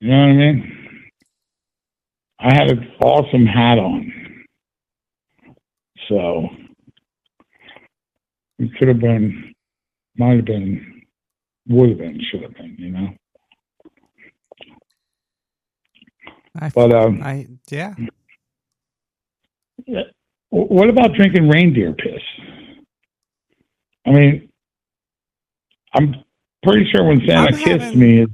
You 0.01 0.11
know 0.11 0.19
what 0.19 0.29
I 0.29 0.33
mean? 0.33 1.01
I 2.39 2.55
had 2.55 2.71
an 2.71 2.93
awesome 3.01 3.47
hat 3.47 3.79
on. 3.79 4.24
So 6.09 6.49
it 8.59 8.71
could 8.79 8.89
have 8.89 9.01
been, 9.01 9.55
might 10.17 10.37
have 10.37 10.45
been, 10.45 11.03
would 11.69 11.91
have 11.91 11.99
been, 11.99 12.21
should 12.31 12.43
have 12.43 12.55
been, 12.55 12.77
you 12.79 12.91
know? 12.91 13.09
I, 16.61 16.69
But, 16.75 16.93
um, 16.95 17.21
I 17.23 17.47
yeah. 17.71 17.95
What 20.51 20.89
about 20.89 21.15
drinking 21.15 21.49
reindeer 21.49 21.93
piss? 21.95 22.23
I 24.07 24.11
mean, 24.13 24.49
I'm 25.95 26.15
pretty 26.63 26.89
sure 26.93 27.05
when 27.05 27.21
Santa 27.27 27.49
I'm 27.49 27.59
kissed 27.59 27.85
having- 27.85 27.99
me, 27.99 28.27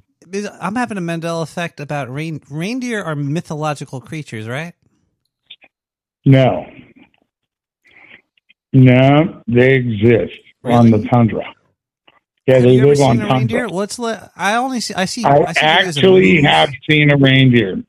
I'm 0.60 0.76
having 0.76 0.98
a 0.98 1.00
Mandela 1.00 1.42
effect 1.42 1.80
about 1.80 2.12
rain. 2.12 2.40
Reindeer 2.50 3.02
are 3.02 3.16
mythological 3.16 4.00
creatures, 4.00 4.46
right? 4.46 4.74
no. 6.26 6.66
No, 8.72 9.42
they 9.48 9.74
exist 9.74 10.38
on 10.64 10.90
the 10.90 11.06
tundra. 11.10 11.42
Yeah, 12.46 12.54
Have 12.54 12.62
they 12.64 12.70
you 12.74 12.78
ever 12.80 12.88
live 12.88 13.00
on 13.00 13.16
seen 13.16 13.24
a 13.24 13.28
tundra. 13.28 13.36
reindeer? 13.36 13.68
Let's 13.68 13.98
let. 13.98 14.30
I 14.36 14.56
only 14.56 14.80
see. 14.80 14.94
I 14.94 15.04
see. 15.04 15.24
I 15.24 15.38
I 15.38 15.52
see 15.52 15.60
actually 15.60 16.42
have 16.42 16.70
seen 16.88 17.10
a 17.12 17.16
reindeer. 17.16 17.82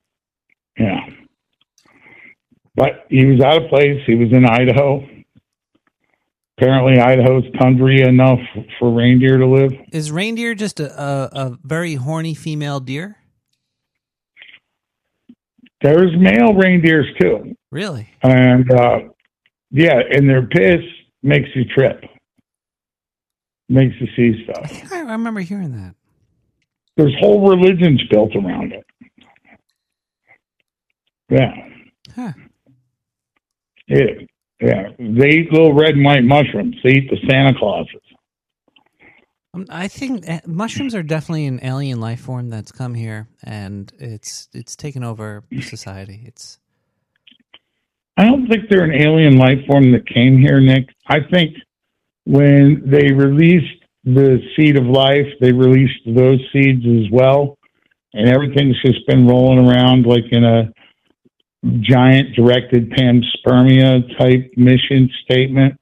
Yeah. 0.77 0.99
But 2.75 3.05
he 3.09 3.25
was 3.25 3.41
out 3.41 3.63
of 3.63 3.69
place. 3.69 4.01
He 4.07 4.15
was 4.15 4.31
in 4.31 4.45
Idaho. 4.45 5.07
Apparently, 6.57 6.99
Idaho's 6.99 7.43
tundra 7.59 8.07
enough 8.07 8.39
for 8.79 8.93
reindeer 8.93 9.37
to 9.39 9.47
live. 9.47 9.71
Is 9.91 10.11
reindeer 10.11 10.53
just 10.53 10.79
a, 10.79 11.01
a, 11.01 11.29
a 11.47 11.57
very 11.63 11.95
horny 11.95 12.33
female 12.35 12.79
deer? 12.79 13.17
There's 15.81 16.11
male 16.17 16.53
reindeers 16.53 17.07
too. 17.19 17.55
Really? 17.71 18.09
And 18.21 18.71
uh, 18.71 18.99
yeah, 19.71 19.99
and 20.11 20.29
their 20.29 20.45
piss 20.45 20.81
makes 21.23 21.49
you 21.55 21.65
trip, 21.65 22.03
makes 23.69 23.95
you 23.99 24.07
see 24.15 24.43
stuff. 24.43 24.91
I 24.93 24.99
remember 25.01 25.39
hearing 25.41 25.71
that. 25.73 25.95
There's 26.97 27.15
whole 27.19 27.49
religions 27.49 28.01
built 28.11 28.35
around 28.35 28.73
it. 28.73 28.85
Yeah, 31.29 31.53
Huh. 32.15 32.33
yeah, 33.87 34.05
yeah. 34.59 34.89
They 34.99 35.29
eat 35.29 35.51
little 35.53 35.73
red 35.73 35.95
and 35.95 36.03
white 36.03 36.23
mushrooms. 36.25 36.75
They 36.83 36.91
eat 36.91 37.09
the 37.09 37.17
Santa 37.29 37.57
Clauses. 37.57 38.01
Um, 39.53 39.65
I 39.69 39.87
think 39.87 40.29
uh, 40.29 40.39
mushrooms 40.45 40.93
are 40.95 41.03
definitely 41.03 41.45
an 41.45 41.59
alien 41.63 41.99
life 42.01 42.19
form 42.21 42.49
that's 42.49 42.71
come 42.71 42.93
here, 42.93 43.27
and 43.43 43.91
it's 43.99 44.49
it's 44.53 44.75
taken 44.75 45.03
over 45.03 45.43
society. 45.61 46.23
It's 46.25 46.59
I 48.17 48.25
don't 48.25 48.47
think 48.47 48.69
they're 48.69 48.83
an 48.83 49.01
alien 49.01 49.37
life 49.37 49.59
form 49.67 49.91
that 49.93 50.07
came 50.07 50.37
here, 50.37 50.59
Nick. 50.59 50.89
I 51.07 51.19
think 51.31 51.55
when 52.25 52.83
they 52.85 53.11
released 53.11 53.83
the 54.03 54.39
seed 54.55 54.77
of 54.77 54.85
life, 54.85 55.27
they 55.39 55.51
released 55.51 56.01
those 56.05 56.39
seeds 56.51 56.85
as 56.85 57.09
well. 57.11 57.57
And 58.13 58.27
everything's 58.27 58.81
just 58.81 59.07
been 59.07 59.27
rolling 59.27 59.65
around 59.65 60.05
like 60.05 60.25
in 60.31 60.43
a 60.43 60.71
giant 61.81 62.35
directed 62.35 62.89
panspermia 62.91 64.17
type 64.17 64.51
mission 64.57 65.09
statement 65.23 65.79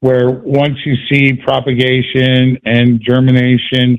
where 0.00 0.30
once 0.30 0.78
you 0.84 0.94
see 1.10 1.34
propagation 1.34 2.56
and 2.64 3.00
germination 3.06 3.98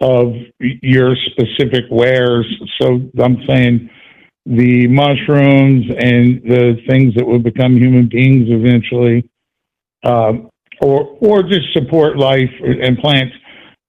of 0.00 0.34
your 0.58 1.14
specific 1.26 1.84
wares, 1.90 2.46
so 2.80 3.00
I'm 3.22 3.36
saying 3.48 3.88
the 4.46 4.86
mushrooms 4.86 5.84
and 5.98 6.42
the 6.42 6.76
things 6.88 7.14
that 7.14 7.26
would 7.26 7.42
become 7.42 7.76
human 7.76 8.08
beings 8.08 8.48
eventually, 8.48 9.28
um, 10.04 10.48
or 10.80 11.16
or 11.20 11.42
just 11.42 11.72
support 11.72 12.16
life 12.16 12.50
and 12.60 12.98
plants, 12.98 13.34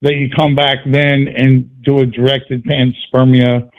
that 0.02 0.16
you 0.16 0.30
come 0.30 0.56
back 0.56 0.80
then 0.86 1.28
and 1.36 1.84
do 1.84 2.00
a 2.00 2.06
directed 2.06 2.64
panspermia. 2.66 3.70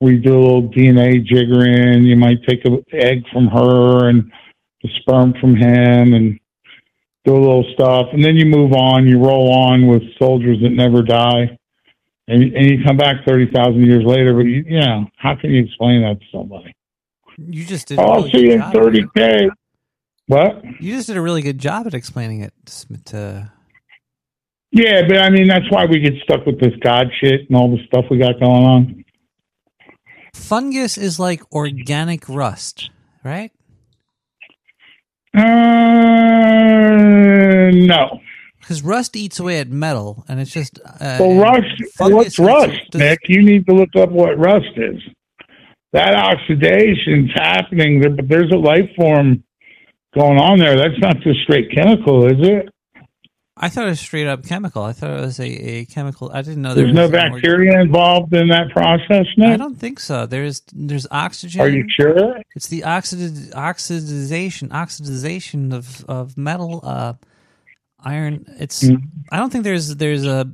We 0.00 0.16
do 0.16 0.38
a 0.38 0.40
little 0.40 0.68
DNA 0.68 1.26
jiggering. 1.26 2.04
You 2.04 2.16
might 2.16 2.42
take 2.46 2.64
an 2.64 2.84
egg 2.92 3.24
from 3.32 3.48
her 3.48 4.08
and 4.08 4.30
the 4.82 4.90
sperm 5.00 5.34
from 5.40 5.56
him, 5.56 6.14
and 6.14 6.38
do 7.24 7.34
a 7.34 7.40
little 7.40 7.64
stuff, 7.74 8.06
and 8.12 8.22
then 8.22 8.36
you 8.36 8.46
move 8.46 8.72
on. 8.72 9.08
You 9.08 9.18
roll 9.18 9.52
on 9.52 9.86
with 9.86 10.02
soldiers 10.18 10.58
that 10.62 10.70
never 10.70 11.02
die 11.02 11.57
and, 12.28 12.42
and 12.42 12.66
you 12.66 12.84
come 12.84 12.96
back 12.96 13.24
30,000 13.26 13.84
years 13.84 14.04
later, 14.04 14.34
but 14.34 14.44
you, 14.44 14.64
you 14.66 14.80
know, 14.80 15.06
how 15.16 15.34
can 15.34 15.50
you 15.50 15.64
explain 15.64 16.02
that 16.02 16.20
to 16.20 16.26
somebody? 16.30 16.74
you 17.38 17.64
just 17.64 17.88
did. 17.88 17.98
Oh, 17.98 18.04
I'll 18.04 18.28
see 18.30 18.46
you 18.46 18.52
in 18.52 18.60
30K. 18.60 19.48
What? 20.26 20.62
You 20.80 20.96
just 20.96 21.06
did 21.06 21.16
a 21.16 21.22
really 21.22 21.42
good 21.42 21.58
job 21.58 21.86
at 21.86 21.94
explaining 21.94 22.40
it 22.42 22.52
to. 23.06 23.50
Yeah, 24.70 25.08
but 25.08 25.18
I 25.18 25.30
mean, 25.30 25.48
that's 25.48 25.70
why 25.70 25.86
we 25.86 26.00
get 26.00 26.12
stuck 26.22 26.44
with 26.44 26.60
this 26.60 26.74
God 26.82 27.06
shit 27.18 27.48
and 27.48 27.56
all 27.56 27.74
the 27.74 27.82
stuff 27.86 28.04
we 28.10 28.18
got 28.18 28.38
going 28.38 28.64
on. 28.64 29.04
Fungus 30.34 30.98
is 30.98 31.18
like 31.18 31.40
organic 31.52 32.28
rust, 32.28 32.90
right? 33.24 33.50
Uh, 35.34 35.40
no. 37.72 38.20
Because 38.68 38.82
rust 38.82 39.16
eats 39.16 39.40
away 39.40 39.60
at 39.60 39.68
metal, 39.70 40.26
and 40.28 40.38
it's 40.38 40.50
just. 40.50 40.78
Uh, 41.00 41.16
Well, 41.18 41.40
rust, 41.40 41.82
what's 42.00 42.38
rust, 42.38 42.78
does- 42.90 43.00
Nick? 43.00 43.20
You 43.26 43.42
need 43.42 43.66
to 43.66 43.72
look 43.72 43.96
up 43.96 44.10
what 44.10 44.38
rust 44.38 44.76
is. 44.76 45.00
That 45.94 46.12
oxidation's 46.14 47.30
happening, 47.34 48.00
there, 48.00 48.10
but 48.10 48.28
there's 48.28 48.52
a 48.52 48.58
life 48.58 48.90
form 48.94 49.42
going 50.14 50.36
on 50.38 50.58
there. 50.58 50.76
That's 50.76 50.98
not 50.98 51.20
just 51.20 51.40
straight 51.44 51.70
chemical, 51.74 52.26
is 52.26 52.46
it? 52.46 52.68
I 53.56 53.70
thought 53.70 53.86
it 53.86 53.88
was 53.90 54.00
straight 54.00 54.26
up 54.26 54.44
chemical. 54.44 54.82
I 54.82 54.92
thought 54.92 55.12
it 55.18 55.20
was 55.22 55.40
a, 55.40 55.46
a 55.48 55.84
chemical. 55.86 56.30
I 56.34 56.42
didn't 56.42 56.60
know 56.60 56.74
There's 56.74 56.94
there 56.94 56.94
no 56.94 57.02
was 57.04 57.12
an 57.14 57.32
org- 57.32 57.32
bacteria 57.42 57.80
involved 57.80 58.34
in 58.34 58.48
that 58.48 58.68
process, 58.68 59.24
Nick? 59.38 59.48
I 59.48 59.56
don't 59.56 59.78
think 59.78 59.98
so. 59.98 60.26
There's 60.26 60.60
there's 60.74 61.06
oxygen. 61.10 61.62
Are 61.62 61.68
you 61.70 61.86
sure? 61.88 62.38
It's 62.54 62.68
the 62.68 62.84
oxid 62.84 63.32
oxidization 63.54 64.68
oxidization 64.68 65.72
of 65.72 66.04
of 66.06 66.36
metal, 66.36 66.80
uh, 66.84 67.14
iron. 68.00 68.44
It's. 68.58 68.84
Mm. 68.84 69.02
I 69.30 69.38
don't 69.38 69.50
think 69.50 69.64
there's 69.64 69.94
there's 69.96 70.26
a. 70.26 70.50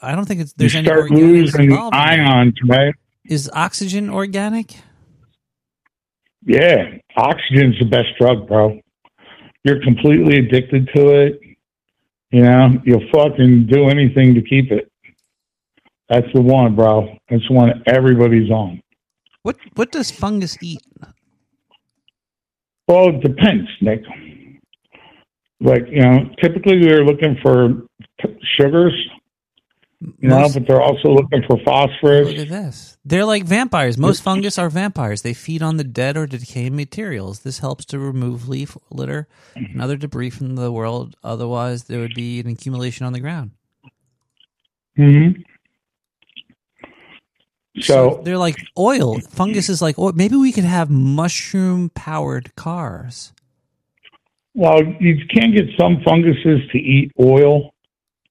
I 0.00 0.14
don't 0.14 0.26
think 0.26 0.40
it's 0.40 0.52
You 0.52 0.56
there's 0.58 0.74
any 0.74 0.86
start 0.86 1.10
losing 1.10 1.72
ions, 1.92 2.54
right? 2.66 2.94
Is 3.24 3.50
oxygen 3.52 4.10
organic? 4.10 4.76
Yeah, 6.44 6.96
oxygen's 7.16 7.78
the 7.78 7.84
best 7.84 8.08
drug, 8.18 8.48
bro. 8.48 8.80
You're 9.64 9.82
completely 9.82 10.38
addicted 10.38 10.88
to 10.94 11.08
it. 11.08 11.40
You 12.30 12.42
know, 12.42 12.80
you'll 12.84 13.08
fucking 13.12 13.66
do 13.66 13.88
anything 13.88 14.34
to 14.34 14.42
keep 14.42 14.70
it. 14.70 14.90
That's 16.08 16.26
the 16.32 16.40
one, 16.40 16.74
bro. 16.74 17.18
That's 17.28 17.46
the 17.48 17.54
one 17.54 17.82
everybody's 17.86 18.50
on. 18.50 18.82
What 19.42 19.56
what 19.74 19.92
does 19.92 20.10
fungus 20.10 20.56
eat? 20.62 20.82
Well, 22.86 23.10
it 23.10 23.20
depends, 23.20 23.68
Nick. 23.82 24.02
Like 25.60 25.86
you 25.90 26.00
know, 26.02 26.30
typically 26.40 26.80
they're 26.80 27.04
looking 27.04 27.36
for 27.42 27.82
t- 28.22 28.38
sugars, 28.56 28.92
you 30.00 30.28
know, 30.28 30.48
but 30.54 30.68
they're 30.68 30.80
also 30.80 31.08
looking 31.08 31.42
for 31.48 31.58
phosphorus. 31.64 32.28
Look 32.28 32.38
at 32.38 32.48
this. 32.48 32.96
They're 33.04 33.24
like 33.24 33.44
vampires. 33.44 33.98
Most 33.98 34.22
fungus 34.22 34.56
are 34.56 34.70
vampires. 34.70 35.22
They 35.22 35.34
feed 35.34 35.60
on 35.60 35.76
the 35.76 35.82
dead 35.84 36.16
or 36.16 36.26
decaying 36.28 36.76
materials. 36.76 37.40
This 37.40 37.58
helps 37.58 37.84
to 37.86 37.98
remove 37.98 38.48
leaf 38.48 38.76
litter 38.90 39.26
and 39.56 39.82
other 39.82 39.96
debris 39.96 40.30
from 40.30 40.54
the 40.54 40.70
world. 40.70 41.16
Otherwise, 41.24 41.84
there 41.84 41.98
would 42.00 42.14
be 42.14 42.38
an 42.38 42.46
accumulation 42.46 43.04
on 43.04 43.12
the 43.12 43.20
ground. 43.20 43.50
hmm 44.96 45.30
So, 47.80 48.20
They're 48.24 48.38
like 48.38 48.58
oil. 48.78 49.18
Fungus 49.20 49.68
is 49.68 49.82
like 49.82 49.98
oil. 49.98 50.12
Maybe 50.12 50.36
we 50.36 50.52
could 50.52 50.64
have 50.64 50.88
mushroom 50.90 51.90
powered 51.90 52.54
cars. 52.56 53.32
Well, 54.58 54.82
you 54.98 55.24
can 55.32 55.52
get 55.54 55.66
some 55.78 56.02
funguses 56.04 56.58
to 56.72 56.78
eat 56.78 57.12
oil 57.20 57.72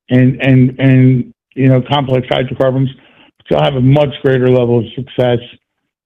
and 0.09 0.41
and 0.41 0.77
and 0.77 1.33
you 1.55 1.67
know 1.69 1.81
complex 1.81 2.27
hydrocarbons. 2.29 2.89
But 3.37 3.45
you'll 3.49 3.63
have 3.63 3.75
a 3.75 3.81
much 3.81 4.09
greater 4.21 4.49
level 4.49 4.79
of 4.79 4.85
success 4.93 5.39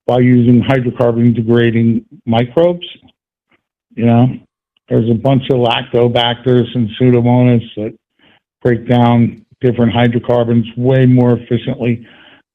by 0.05 0.19
using 0.19 0.61
hydrocarbon 0.61 1.35
degrading 1.35 2.05
microbes. 2.27 2.85
You 3.95 4.05
know, 4.05 4.27
there's 4.89 5.09
a 5.09 5.15
bunch 5.15 5.49
of 5.51 5.57
lactobacters 5.57 6.67
and 6.75 6.87
pseudomonas 6.99 7.63
that 7.77 7.97
break 8.61 8.87
down 8.87 9.43
different 9.59 9.91
hydrocarbons 9.91 10.67
way 10.77 11.07
more 11.07 11.35
efficiently 11.35 12.05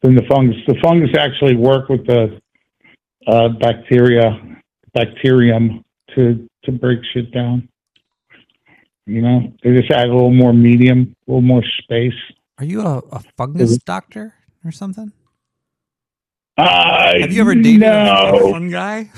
than 0.03 0.15
the 0.15 0.23
fungus. 0.31 0.57
The 0.69 0.77
fungus 0.81 1.11
actually 1.19 1.57
work 1.57 1.89
with 1.89 2.07
the 2.07 2.41
uh, 3.27 3.49
bacteria, 3.49 4.39
bacterium 4.95 5.85
to 6.15 6.49
to 6.65 6.73
break 6.73 7.01
shit 7.13 7.33
down. 7.33 7.69
You 9.07 9.23
know, 9.23 9.53
they 9.63 9.73
just 9.79 9.91
add 9.91 10.09
a 10.09 10.13
little 10.15 10.33
more 10.35 10.53
medium, 10.53 11.15
a 11.27 11.31
little 11.31 11.43
more 11.43 11.63
space. 11.83 12.13
Are 12.59 12.65
you 12.65 12.81
a, 12.81 12.99
a 13.13 13.21
fungus 13.37 13.79
doctor 13.79 14.35
or 14.65 14.73
something? 14.73 15.13
Uh, 16.59 17.13
Have 17.21 17.33
you 17.33 17.43
ever 17.43 17.55
dated 17.55 17.83
a- 17.83 18.05
no. 18.33 18.51
fun 18.53 18.71
guy? 18.71 19.11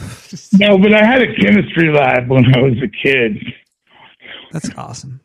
no, 0.55 0.77
but 0.77 0.93
I 0.93 1.05
had 1.05 1.23
a 1.23 1.35
chemistry 1.37 1.93
lab 1.95 2.29
when 2.29 2.53
I 2.55 2.59
was 2.61 2.75
a 2.83 2.89
kid. 2.89 3.39
That's 4.53 4.69
awesome. 4.77 5.21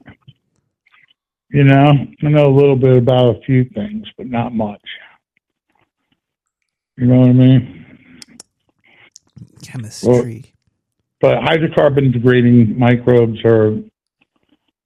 You 1.49 1.63
know, 1.63 1.91
I 2.23 2.27
know 2.29 2.45
a 2.45 2.55
little 2.55 2.75
bit 2.75 2.95
about 2.97 3.35
a 3.35 3.41
few 3.45 3.65
things, 3.75 4.05
but 4.17 4.27
not 4.27 4.53
much. 4.53 4.81
You 6.97 7.07
know 7.07 7.19
what 7.19 7.29
I 7.29 7.33
mean? 7.33 7.85
Chemistry. 9.61 10.52
But 11.23 11.37
hydrocarbon 11.37 12.11
degrading 12.11 12.77
microbes 12.77 13.39
are 13.45 13.77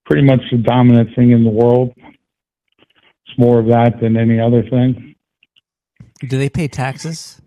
pretty 0.06 0.22
much 0.22 0.42
the 0.52 0.60
dominant 0.60 1.10
thing 1.16 1.32
in 1.32 1.44
the 1.44 1.50
world. 1.50 1.96
It's 1.98 3.40
more 3.40 3.58
of 3.58 3.66
that 3.70 4.00
than 4.00 4.16
any 4.16 4.40
other 4.40 4.62
thing. 4.62 5.16
Do 6.22 6.38
they 6.38 6.48
pay 6.48 6.68
taxes? 6.68 7.42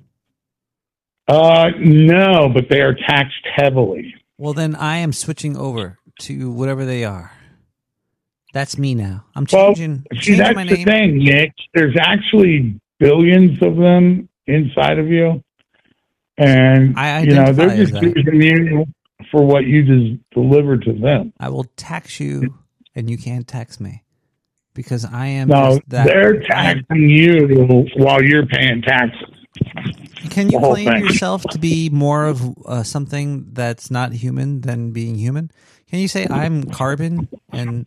Uh, 1.28 1.68
no, 1.78 2.48
but 2.52 2.64
they 2.68 2.80
are 2.80 2.92
taxed 2.92 3.46
heavily. 3.54 4.12
Well, 4.38 4.54
then 4.54 4.74
I 4.74 4.96
am 4.96 5.12
switching 5.12 5.56
over 5.56 6.00
to 6.22 6.50
whatever 6.50 6.84
they 6.84 7.04
are. 7.04 7.30
That's 8.52 8.76
me 8.76 8.96
now. 8.96 9.24
I'm 9.36 9.46
Well, 9.52 9.68
changing, 9.68 10.04
see, 10.14 10.18
changing 10.18 10.38
that's 10.38 10.56
my 10.56 10.64
the 10.64 10.82
thing, 10.84 11.18
Nick. 11.18 11.52
There's 11.74 11.94
actually 11.96 12.80
billions 12.98 13.62
of 13.62 13.76
them 13.76 14.28
inside 14.48 14.98
of 14.98 15.06
you, 15.06 15.44
and 16.40 16.98
I 16.98 17.20
you 17.20 17.34
know 17.34 17.52
they're 17.52 17.76
just 17.76 18.00
using 18.02 18.42
you 18.42 18.86
for 19.30 19.44
what 19.44 19.64
you 19.64 19.82
just 19.82 20.30
delivered 20.32 20.82
to 20.84 20.92
them. 20.92 21.32
I 21.38 21.48
will 21.50 21.64
tax 21.76 22.18
you, 22.20 22.54
and 22.94 23.10
you 23.10 23.18
can't 23.18 23.46
tax 23.46 23.78
me 23.78 24.04
because 24.74 25.04
I 25.04 25.26
am. 25.26 25.48
No, 25.48 25.76
just 25.76 25.88
that. 25.90 26.06
they're 26.06 26.40
taxing 26.42 27.08
you 27.10 27.86
while 27.96 28.22
you're 28.22 28.46
paying 28.46 28.82
taxes. 28.82 29.28
Can 30.30 30.50
you 30.50 30.58
claim 30.58 30.88
thing. 30.88 31.04
yourself 31.04 31.42
to 31.50 31.58
be 31.58 31.90
more 31.90 32.26
of 32.26 32.56
uh, 32.66 32.82
something 32.82 33.52
that's 33.52 33.90
not 33.90 34.12
human 34.12 34.60
than 34.60 34.92
being 34.92 35.16
human? 35.16 35.50
Can 35.88 35.98
you 35.98 36.08
say 36.08 36.26
I'm 36.30 36.64
carbon 36.64 37.28
and 37.52 37.86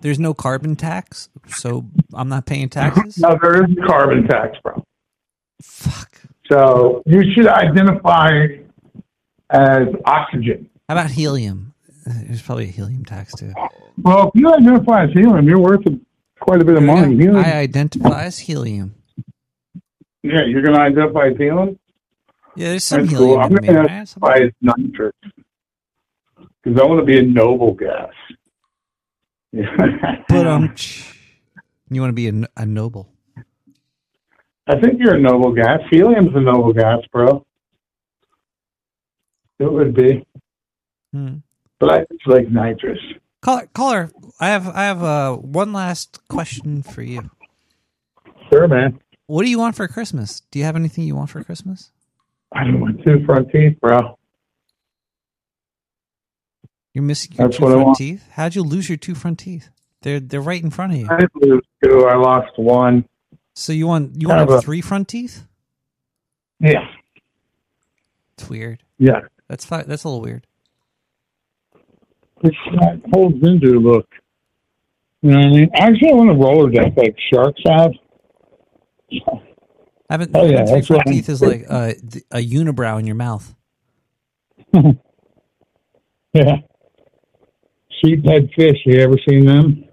there's 0.00 0.18
no 0.18 0.34
carbon 0.34 0.74
tax, 0.74 1.28
so 1.48 1.86
I'm 2.12 2.28
not 2.28 2.46
paying 2.46 2.68
taxes? 2.68 3.18
No, 3.18 3.38
there 3.40 3.64
is 3.64 3.70
a 3.70 3.86
carbon 3.86 4.26
tax, 4.26 4.58
bro. 4.62 4.82
Fuck. 5.62 6.13
So 6.50 7.02
you 7.06 7.22
should 7.32 7.46
identify 7.46 8.46
as 9.50 9.88
oxygen. 10.04 10.68
How 10.88 10.94
about 10.96 11.10
helium? 11.10 11.72
There's 12.06 12.42
probably 12.42 12.64
a 12.64 12.72
helium 12.72 13.04
tax 13.04 13.34
too. 13.34 13.52
Well, 14.02 14.28
if 14.34 14.40
you 14.40 14.52
identify 14.52 15.04
as 15.04 15.10
helium, 15.12 15.48
you're 15.48 15.58
worth 15.58 15.84
quite 16.40 16.60
a 16.60 16.64
bit 16.64 16.76
of 16.76 16.82
money. 16.82 17.16
Helium, 17.16 17.36
I 17.36 17.54
identify 17.54 18.24
as 18.24 18.38
helium. 18.38 18.94
yeah, 20.22 20.44
you're 20.46 20.62
going 20.62 20.74
to 20.74 20.80
identify 20.80 21.28
as 21.28 21.36
helium. 21.38 21.78
Yeah, 22.56 22.68
there's 22.68 22.84
some 22.84 23.00
That's 23.00 23.12
helium 23.12 23.30
cool. 23.30 23.40
I'm 23.40 23.50
going 23.54 23.74
to 23.74 23.80
identify 23.80 24.34
as 24.36 24.50
nitrous 24.60 25.14
because 26.62 26.80
I 26.80 26.84
want 26.84 27.00
to 27.00 27.06
be 27.06 27.18
a 27.18 27.22
noble 27.22 27.72
gas. 27.74 28.10
But 30.28 30.46
um, 30.48 30.74
you 31.90 32.00
want 32.00 32.10
to 32.10 32.12
be 32.12 32.46
a 32.56 32.66
noble? 32.66 33.08
I 34.66 34.80
think 34.80 34.98
you're 34.98 35.14
a 35.14 35.20
noble 35.20 35.52
gas. 35.52 35.80
Helium's 35.90 36.34
a 36.34 36.40
noble 36.40 36.72
gas, 36.72 37.00
bro. 37.12 37.44
It 39.58 39.70
would 39.72 39.94
be, 39.94 40.26
Hmm. 41.12 41.36
but 41.78 41.92
I 41.92 41.98
it's 42.10 42.26
like 42.26 42.48
nitrous. 42.50 42.98
Caller, 43.40 43.68
caller, 43.74 44.10
I 44.40 44.48
have 44.48 44.66
I 44.68 44.84
have 44.84 45.02
uh, 45.02 45.36
one 45.36 45.72
last 45.72 46.26
question 46.28 46.82
for 46.82 47.02
you. 47.02 47.30
Sure, 48.50 48.66
man. 48.66 48.98
What 49.26 49.44
do 49.44 49.50
you 49.50 49.58
want 49.58 49.76
for 49.76 49.86
Christmas? 49.86 50.40
Do 50.50 50.58
you 50.58 50.64
have 50.64 50.76
anything 50.76 51.04
you 51.04 51.14
want 51.14 51.30
for 51.30 51.42
Christmas? 51.44 51.90
I 52.52 52.64
don't 52.64 52.80
want 52.80 53.04
two 53.04 53.24
front 53.24 53.50
teeth, 53.50 53.78
bro. 53.80 54.18
You're 56.94 57.04
missing 57.04 57.32
your 57.36 57.48
That's 57.48 57.58
two 57.58 57.64
front 57.70 57.96
teeth. 57.96 58.28
How'd 58.32 58.54
you 58.54 58.62
lose 58.62 58.88
your 58.88 58.98
two 58.98 59.14
front 59.14 59.38
teeth? 59.38 59.68
They're 60.02 60.20
they're 60.20 60.40
right 60.40 60.62
in 60.62 60.70
front 60.70 60.92
of 60.94 60.98
you. 60.98 61.08
I 61.10 61.18
didn't 61.20 61.42
lose 61.42 61.62
two. 61.82 62.06
I 62.06 62.16
lost 62.16 62.58
one. 62.58 63.04
So 63.54 63.72
you 63.72 63.86
want 63.86 64.20
you 64.20 64.28
want 64.28 64.42
of 64.42 64.50
a- 64.50 64.60
three 64.60 64.80
front 64.80 65.08
teeth? 65.08 65.44
Yeah. 66.60 66.86
It's 68.36 68.48
weird. 68.48 68.82
Yeah. 68.98 69.20
That's 69.48 69.64
fi- 69.64 69.82
that's 69.84 70.04
a 70.04 70.08
little 70.08 70.22
weird. 70.22 70.46
It's 72.42 72.56
that 72.80 73.00
holds 73.12 73.36
into 73.46 73.78
look. 73.80 74.08
You 75.22 75.30
know 75.30 75.38
what 75.38 75.46
I 75.46 75.50
mean? 75.50 75.70
I 75.74 75.78
actually, 75.86 76.10
I 76.10 76.14
want 76.14 76.30
to 76.30 76.36
roller 76.36 76.70
deck 76.70 76.92
like 76.96 77.16
sharks 77.32 77.60
have. 77.66 77.92
Having, 80.10 80.30
Oh, 80.34 80.44
yeah, 80.46 80.58
having 80.58 80.82
three 80.82 80.96
front 80.96 81.06
teeth 81.06 81.28
is 81.30 81.40
like 81.40 81.62
a, 81.70 81.94
a 82.30 82.38
unibrow 82.46 82.98
in 82.98 83.06
your 83.06 83.16
mouth. 83.16 83.54
Yeah. 86.34 86.56
Sheephead 88.04 88.52
fish. 88.56 88.76
You 88.86 88.98
ever 89.00 89.14
seen 89.28 89.46
them? 89.46 89.84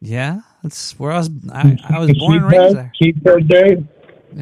Yeah, 0.00 0.42
that's 0.62 0.98
where 0.98 1.12
I 1.12 1.18
was. 1.18 1.30
I, 1.52 1.78
I 1.88 1.98
was 1.98 2.12
born 2.18 2.36
and 2.38 2.50
raised 2.50 2.76
there. 2.76 2.92
Sheephead 3.00 3.48
day. 3.48 3.84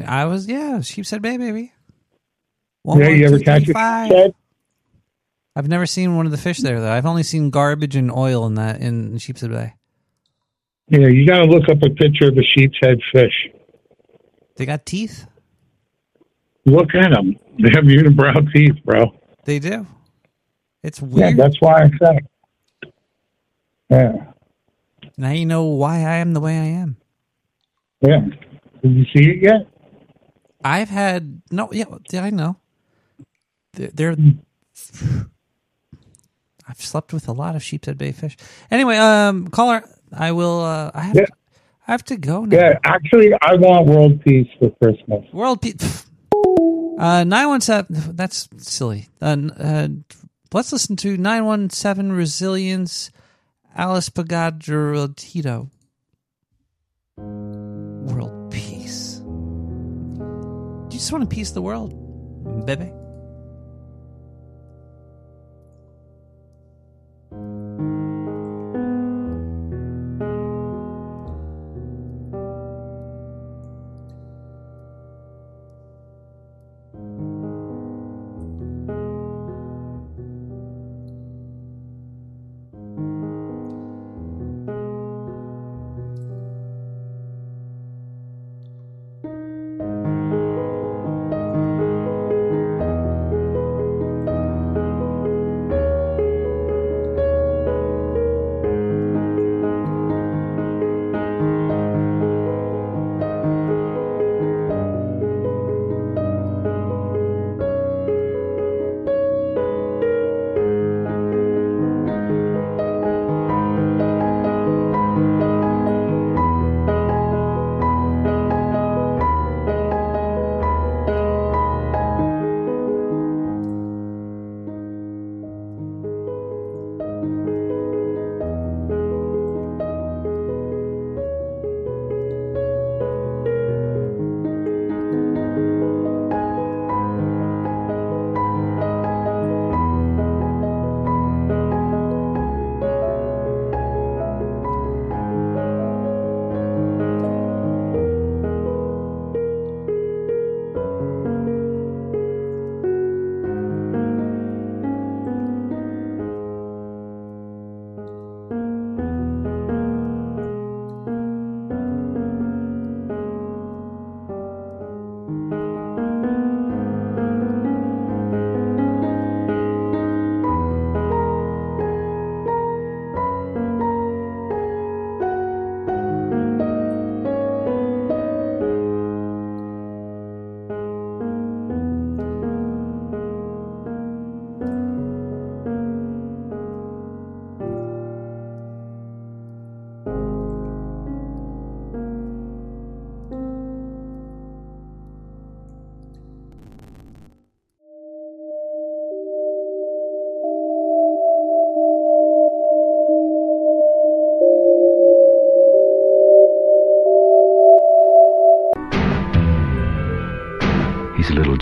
I 0.05 0.25
was 0.25 0.47
yeah, 0.47 0.81
sheepshead 0.81 1.21
bay 1.21 1.37
baby. 1.37 1.73
Yeah, 2.85 3.09
you 3.09 3.25
ever 3.25 3.39
catch 3.39 3.67
a 3.67 3.73
sheephead? 3.73 4.33
I've 5.55 5.67
never 5.67 5.85
seen 5.85 6.15
one 6.15 6.25
of 6.25 6.31
the 6.31 6.37
fish 6.37 6.59
there 6.59 6.79
though. 6.79 6.91
I've 6.91 7.05
only 7.05 7.23
seen 7.23 7.49
garbage 7.49 7.95
and 7.95 8.11
oil 8.11 8.45
in 8.45 8.55
that 8.55 8.79
in 8.79 9.17
Sheepshead 9.17 9.51
Bay. 9.51 9.73
Yeah, 10.87 11.07
you 11.07 11.27
got 11.27 11.39
to 11.39 11.45
look 11.45 11.67
up 11.69 11.83
a 11.83 11.89
picture 11.89 12.29
of 12.29 12.37
a 12.37 12.43
sheep's 12.43 12.77
head 12.81 12.99
fish. 13.11 13.49
They 14.55 14.65
got 14.65 14.85
teeth. 14.85 15.27
Look 16.65 16.93
at 16.95 17.11
them. 17.11 17.37
They 17.59 17.69
have 17.73 17.83
unibrow 17.83 18.51
teeth, 18.53 18.83
bro. 18.85 19.11
They 19.45 19.59
do. 19.59 19.85
It's 20.83 21.01
weird. 21.01 21.37
Yeah, 21.37 21.43
that's 21.43 21.59
why 21.59 21.83
I 21.83 21.91
said. 22.01 22.27
Yeah, 23.89 24.31
now 25.19 25.31
you 25.31 25.45
know 25.45 25.65
why 25.65 25.97
I 25.97 26.15
am 26.15 26.33
the 26.33 26.39
way 26.39 26.57
I 26.57 26.65
am. 26.65 26.97
yeah. 28.01 28.21
Did 28.81 28.91
you 28.95 29.03
see 29.13 29.29
it 29.31 29.43
yet? 29.43 29.67
I've 30.63 30.89
had 30.89 31.41
no. 31.51 31.69
Yeah, 31.73 31.85
yeah, 32.09 32.23
I 32.23 32.29
know. 32.29 32.55
They're, 33.73 33.91
they're. 33.93 34.15
I've 36.67 36.81
slept 36.81 37.11
with 37.11 37.27
a 37.27 37.33
lot 37.33 37.55
of 37.55 37.63
sheepshead 37.63 37.97
bay 37.97 38.13
fish. 38.13 38.37
Anyway, 38.71 38.95
um, 38.95 39.49
caller, 39.49 39.83
I 40.13 40.31
will. 40.31 40.61
Uh, 40.61 40.91
I 40.93 41.01
have. 41.01 41.15
Yeah. 41.15 41.25
To, 41.25 41.31
I 41.87 41.91
have 41.91 42.03
to 42.05 42.17
go 42.17 42.45
now. 42.45 42.55
Yeah, 42.55 42.79
actually, 42.85 43.33
I 43.41 43.55
want 43.55 43.87
world 43.87 44.21
peace 44.23 44.47
for 44.59 44.69
Christmas. 44.81 45.25
World 45.33 45.61
peace. 45.61 46.05
Uh, 46.97 47.23
nine 47.25 47.47
one 47.49 47.61
seven. 47.61 48.15
That's 48.15 48.47
silly. 48.57 49.09
Uh, 49.21 49.37
uh, 49.59 49.87
let's 50.53 50.71
listen 50.71 50.95
to 50.97 51.17
nine 51.17 51.45
one 51.45 51.69
seven 51.69 52.13
resilience. 52.13 53.11
Alice 53.75 54.09
Pagadro 54.09 55.15
Tito. 55.15 55.69
World 57.17 58.51
peace. 58.51 59.19
Do 59.19 60.95
you 60.95 60.99
just 60.99 61.11
want 61.11 61.29
to 61.29 61.33
peace 61.33 61.51
the 61.51 61.61
world, 61.61 62.65
baby. 62.65 62.91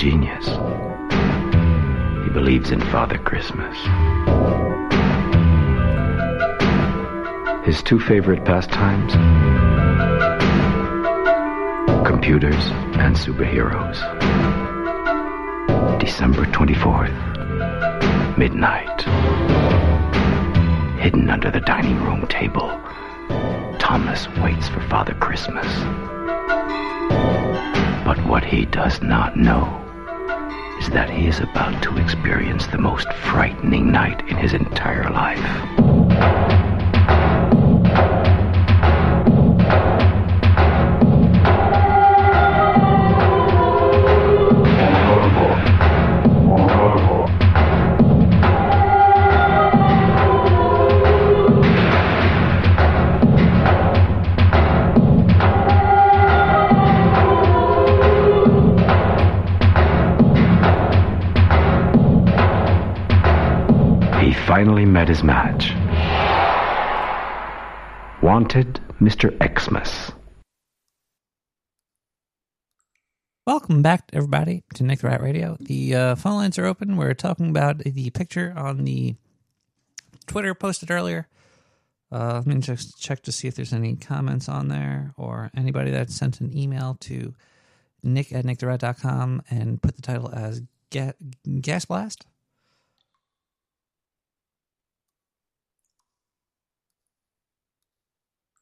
Genius. 0.10 0.46
He 2.24 2.30
believes 2.30 2.72
in 2.72 2.80
Father 2.80 3.18
Christmas. 3.18 3.76
His 7.66 7.84
two 7.84 8.00
favorite 8.00 8.46
pastimes 8.46 9.12
computers 12.08 12.64
and 13.04 13.18
superheroes. 13.18 14.00
December 16.00 16.46
24th, 16.46 18.38
midnight. 18.38 19.02
Hidden 21.02 21.30
under 21.30 21.52
the 21.52 21.60
dining 21.60 22.02
room 22.06 22.26
table, 22.28 22.70
Thomas 23.78 24.30
waits 24.38 24.70
for 24.70 24.80
Father 24.88 25.16
Christmas. 25.16 25.68
But 28.06 28.26
what 28.26 28.46
he 28.46 28.64
does 28.68 29.02
not 29.02 29.36
know 29.36 29.84
that 30.90 31.10
he 31.10 31.28
is 31.28 31.40
about 31.40 31.82
to 31.84 31.98
experience 31.98 32.68
the 32.68 32.78
most 32.78 33.12
frightening 33.14 33.92
night 33.92 34.22
in 34.28 34.38
his 34.38 34.54
entire 34.54 35.10
life. 35.10 35.77
His 65.08 65.24
match. 65.24 65.72
Wanted 68.22 68.80
Mr. 69.00 69.32
Xmas. 69.60 70.12
Welcome 73.46 73.82
back, 73.82 74.10
everybody, 74.12 74.64
to 74.74 74.84
Nick 74.84 75.00
the 75.00 75.08
Rat 75.08 75.22
Radio. 75.22 75.56
The 75.60 75.96
uh, 75.96 76.16
phone 76.16 76.34
lines 76.34 76.60
are 76.60 76.66
open. 76.66 76.98
We're 76.98 77.14
talking 77.14 77.50
about 77.50 77.78
the 77.80 78.10
picture 78.10 78.54
on 78.58 78.84
the 78.84 79.16
Twitter 80.26 80.54
posted 80.54 80.92
earlier. 80.92 81.28
Uh, 82.12 82.44
let 82.46 82.48
me 82.48 82.60
just 82.60 83.00
check 83.00 83.22
to 83.24 83.32
see 83.32 83.48
if 83.48 83.56
there's 83.56 83.72
any 83.72 83.96
comments 83.96 84.50
on 84.50 84.68
there 84.68 85.14
or 85.16 85.50
anybody 85.56 85.92
that 85.92 86.10
sent 86.10 86.42
an 86.42 86.58
email 86.58 86.98
to 87.02 87.34
nick 88.04 88.34
at 88.34 88.46
nicktherat.com 88.46 89.42
and 89.50 89.82
put 89.82 89.96
the 89.96 90.02
title 90.02 90.30
as 90.34 90.62
Ga- 90.90 91.14
Gas 91.62 91.86
Blast. 91.86 92.26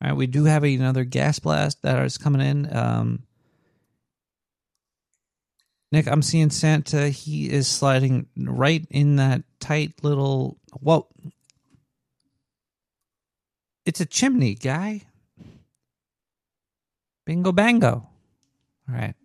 All 0.02 0.10
right, 0.10 0.18
we 0.18 0.28
do 0.28 0.46
have 0.46 0.64
another 0.64 1.04
gas 1.04 1.40
blast 1.40 1.82
that 1.84 2.04
is 2.06 2.18
coming 2.18 2.42
in. 2.42 2.76
Um, 2.76 3.24
Nick, 5.92 6.08
I'm 6.08 6.22
seeing 6.22 6.50
Santa. 6.50 7.10
He 7.10 7.50
is 7.50 7.68
sliding 7.68 8.28
right 8.36 8.86
in 8.90 9.16
that 9.16 9.44
tight 9.60 9.94
little. 10.04 10.58
Whoa. 10.74 11.08
It's 13.86 14.02
a 14.02 14.06
chimney, 14.06 14.56
guy. 14.56 15.04
Bingo 17.26 17.52
bango. 17.52 18.10
All 18.90 18.96
right. 18.96 19.16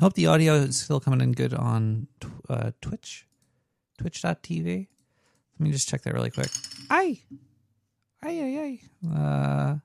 Hope 0.00 0.14
the 0.14 0.26
audio 0.26 0.54
is 0.54 0.78
still 0.78 1.00
coming 1.00 1.20
in 1.20 1.32
good 1.32 1.54
on 1.54 2.08
uh, 2.48 2.72
Twitch. 2.80 3.26
Twitch.tv. 3.98 4.88
Let 5.58 5.60
me 5.60 5.70
just 5.70 5.88
check 5.88 6.02
that 6.02 6.14
really 6.14 6.30
quick. 6.30 6.50
Aye. 6.90 7.20
Aye, 8.24 8.30
aye, 8.40 8.78
aye. 9.08 9.18
Uh, 9.18 9.76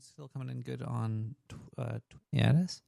still 0.00 0.28
coming 0.28 0.48
in 0.50 0.62
good 0.62 0.82
on. 0.82 1.34
Tw- 1.48 1.54
uh, 1.78 1.98
tw- 1.98 2.16
yeah, 2.32 2.50
it 2.50 2.56
is. 2.64 2.82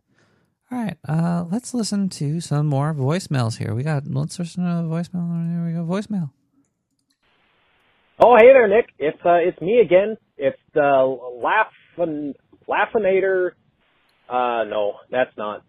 All 0.72 0.78
right, 0.78 0.96
uh, 1.08 1.44
let's 1.50 1.74
listen 1.74 2.08
to 2.10 2.40
some 2.40 2.66
more 2.66 2.94
voicemails 2.94 3.58
here. 3.58 3.74
We 3.74 3.82
got 3.82 4.06
let's 4.06 4.38
listen 4.38 4.64
to 4.64 4.70
a 4.70 4.82
voicemail. 4.84 5.50
Here 5.52 5.66
we 5.66 5.72
go, 5.72 5.84
voicemail. 5.84 6.30
Oh, 8.20 8.36
hey 8.36 8.46
there, 8.52 8.68
Nick. 8.68 8.86
It's 8.98 9.18
uh, 9.24 9.34
it's 9.34 9.60
me 9.60 9.80
again. 9.80 10.16
It's 10.38 10.58
the 10.72 11.18
Laughin 11.98 12.34
Laughinator. 12.68 13.50
Uh, 14.28 14.64
no, 14.64 14.94
that's 15.10 15.36
not. 15.36 15.62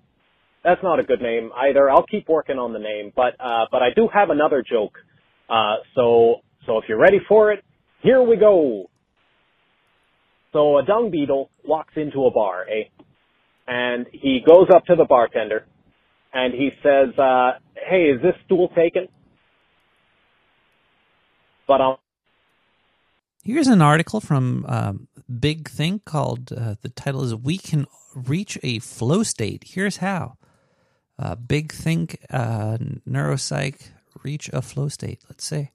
that's 0.64 0.84
not 0.84 1.00
a 1.00 1.04
good 1.04 1.22
name 1.22 1.52
either. 1.56 1.90
I'll 1.90 2.06
keep 2.06 2.30
working 2.30 2.60
on 2.60 2.72
the 2.74 2.80
name, 2.80 3.12
but 3.16 3.34
uh, 3.40 3.66
but 3.72 3.82
I 3.82 3.90
do 3.96 4.08
have 4.14 4.30
another 4.30 4.64
joke. 4.68 4.94
Uh, 5.50 5.78
so 5.96 6.42
so 6.68 6.78
if 6.78 6.86
you're 6.88 7.00
ready 7.00 7.20
for 7.28 7.52
it, 7.52 7.64
here 8.04 8.22
we 8.22 8.38
go. 8.38 8.91
So 10.54 10.78
a 10.78 10.84
dung 10.84 11.12
beetle 11.12 11.50
walks 11.66 11.94
into 11.96 12.26
a 12.26 12.32
bar, 12.32 12.66
eh? 12.70 12.90
And 13.68 14.06
he 14.12 14.42
goes 14.46 14.68
up 14.74 14.86
to 14.86 14.96
the 14.96 15.06
bartender, 15.06 15.66
and 16.34 16.54
he 16.54 16.72
says, 16.84 17.18
uh, 17.18 17.54
"Hey, 17.76 18.10
is 18.10 18.22
this 18.22 18.36
stool 18.46 18.68
taken?" 18.70 19.08
But 21.68 21.80
um, 21.80 21.96
Here's 23.44 23.68
an 23.68 23.82
article 23.82 24.20
from 24.20 24.66
um, 24.68 25.08
Big 25.40 25.68
Think 25.68 26.06
called, 26.06 26.54
uh, 26.54 26.76
the 26.82 26.90
title 26.90 27.24
is 27.24 27.34
We 27.34 27.58
Can 27.58 27.88
Reach 28.14 28.60
a 28.62 28.78
Flow 28.78 29.24
State. 29.24 29.64
Here's 29.66 29.98
how. 29.98 30.38
Uh, 31.18 31.34
Big 31.34 31.72
Think, 31.72 32.24
uh, 32.30 32.78
Neuropsych, 33.10 33.90
Reach 34.22 34.50
a 34.54 34.62
Flow 34.62 34.90
State. 34.90 35.24
Let's 35.28 35.44
see. 35.44 35.72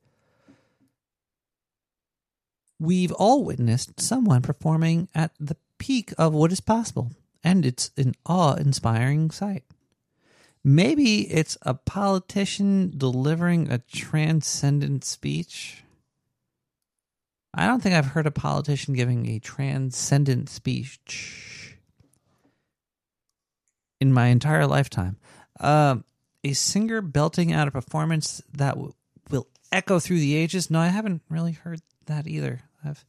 We've 2.78 3.12
all 3.12 3.44
witnessed 3.44 4.00
someone 4.00 4.42
performing 4.42 5.08
at 5.14 5.32
the 5.40 5.56
peak 5.78 6.12
of 6.18 6.34
what 6.34 6.52
is 6.52 6.60
possible, 6.60 7.12
and 7.42 7.64
it's 7.64 7.90
an 7.96 8.14
awe 8.26 8.54
inspiring 8.54 9.30
sight. 9.30 9.64
Maybe 10.62 11.32
it's 11.32 11.56
a 11.62 11.74
politician 11.74 12.92
delivering 12.96 13.70
a 13.70 13.78
transcendent 13.78 15.04
speech. 15.04 15.84
I 17.54 17.66
don't 17.66 17.82
think 17.82 17.94
I've 17.94 18.06
heard 18.06 18.26
a 18.26 18.32
politician 18.32 18.94
giving 18.94 19.26
a 19.28 19.38
transcendent 19.38 20.50
speech 20.50 21.76
in 24.00 24.12
my 24.12 24.26
entire 24.26 24.66
lifetime. 24.66 25.16
Um, 25.60 26.04
a 26.44 26.52
singer 26.52 27.00
belting 27.00 27.52
out 27.52 27.68
a 27.68 27.70
performance 27.70 28.42
that 28.52 28.74
w- 28.74 28.92
will 29.30 29.46
echo 29.72 29.98
through 29.98 30.18
the 30.18 30.34
ages. 30.34 30.70
No, 30.70 30.80
I 30.80 30.88
haven't 30.88 31.22
really 31.30 31.52
heard 31.52 31.80
that 32.06 32.26
either. 32.26 32.60
I've, 32.84 33.04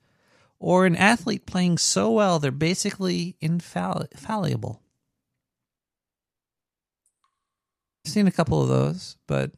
or 0.60 0.86
an 0.86 0.96
athlete 0.96 1.46
playing 1.46 1.78
so 1.78 2.12
well 2.12 2.40
they're 2.40 2.52
basically 2.52 3.36
infall- 3.42 4.12
infallible. 4.12 4.82
I've 8.06 8.12
seen 8.12 8.28
a 8.28 8.32
couple 8.32 8.62
of 8.62 8.70
those, 8.70 9.18
but 9.28 9.52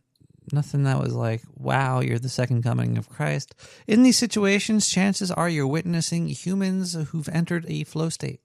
nothing 0.51 0.83
that 0.83 0.99
was 0.99 1.13
like, 1.13 1.43
wow, 1.55 2.01
you're 2.01 2.19
the 2.19 2.29
second 2.29 2.63
coming 2.63 2.97
of 2.97 3.09
Christ. 3.09 3.53
In 3.87 4.03
these 4.03 4.17
situations, 4.17 4.89
chances 4.89 5.31
are 5.31 5.47
you're 5.47 5.67
witnessing 5.67 6.27
humans 6.27 6.95
who've 7.09 7.29
entered 7.29 7.65
a 7.67 7.83
flow 7.83 8.09
state. 8.09 8.41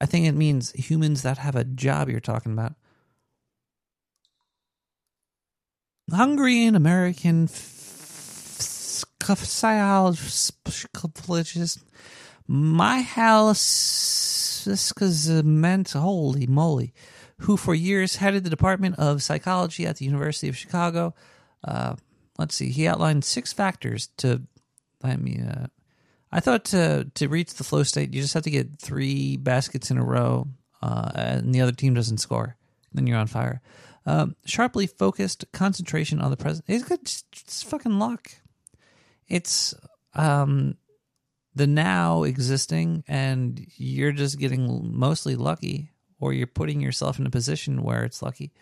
I 0.00 0.06
think 0.06 0.26
it 0.26 0.32
means 0.32 0.72
humans 0.72 1.22
that 1.22 1.38
have 1.38 1.56
a 1.56 1.64
job 1.64 2.10
you're 2.10 2.20
talking 2.20 2.52
about. 2.52 2.74
Hungarian 6.10 6.74
American 6.74 7.46
my 12.46 13.02
house 13.02 14.66
meant 15.44 15.92
holy 15.92 16.46
moly. 16.46 16.92
Who 17.38 17.56
for 17.56 17.74
years 17.74 18.16
headed 18.16 18.44
the 18.44 18.50
department 18.50 18.98
of 18.98 19.22
psychology 19.22 19.86
at 19.86 19.96
the 19.96 20.04
university 20.04 20.48
of 20.48 20.56
chicago. 20.56 21.14
Uh, 21.62 21.96
let's 22.38 22.54
see. 22.54 22.70
He 22.70 22.86
outlined 22.86 23.24
six 23.24 23.52
factors 23.52 24.08
to 24.18 24.42
let 25.02 25.20
me 25.20 25.40
uh, 25.46 25.66
i 26.32 26.40
thought 26.40 26.64
to 26.64 27.10
to 27.14 27.28
reach 27.28 27.54
the 27.54 27.64
flow 27.64 27.82
state 27.82 28.14
you 28.14 28.22
just 28.22 28.34
have 28.34 28.42
to 28.42 28.50
get 28.50 28.80
three 28.80 29.36
baskets 29.36 29.90
in 29.90 29.98
a 29.98 30.04
row 30.04 30.48
uh, 30.82 31.10
and 31.14 31.54
the 31.54 31.60
other 31.62 31.72
team 31.72 31.94
doesn't 31.94 32.18
score. 32.18 32.56
Then 32.92 33.06
you're 33.06 33.16
on 33.16 33.26
fire. 33.26 33.62
Um, 34.06 34.36
sharply 34.44 34.86
focused 34.86 35.46
concentration 35.52 36.20
on 36.20 36.30
the 36.30 36.36
present 36.36 36.66
it's 36.68 36.84
good 36.84 37.00
it's, 37.00 37.24
it's 37.32 37.62
fucking 37.62 37.98
luck 37.98 38.32
it's 39.28 39.74
um 40.14 40.76
the 41.54 41.66
now 41.66 42.24
existing 42.24 43.04
and 43.06 43.66
you're 43.76 44.12
just 44.12 44.38
getting 44.38 44.90
mostly 44.92 45.36
lucky 45.36 45.90
or 46.20 46.32
you're 46.32 46.46
putting 46.46 46.80
yourself 46.80 47.18
in 47.18 47.26
a 47.26 47.30
position 47.30 47.82
where 47.82 48.04
it's 48.04 48.22
lucky. 48.22 48.52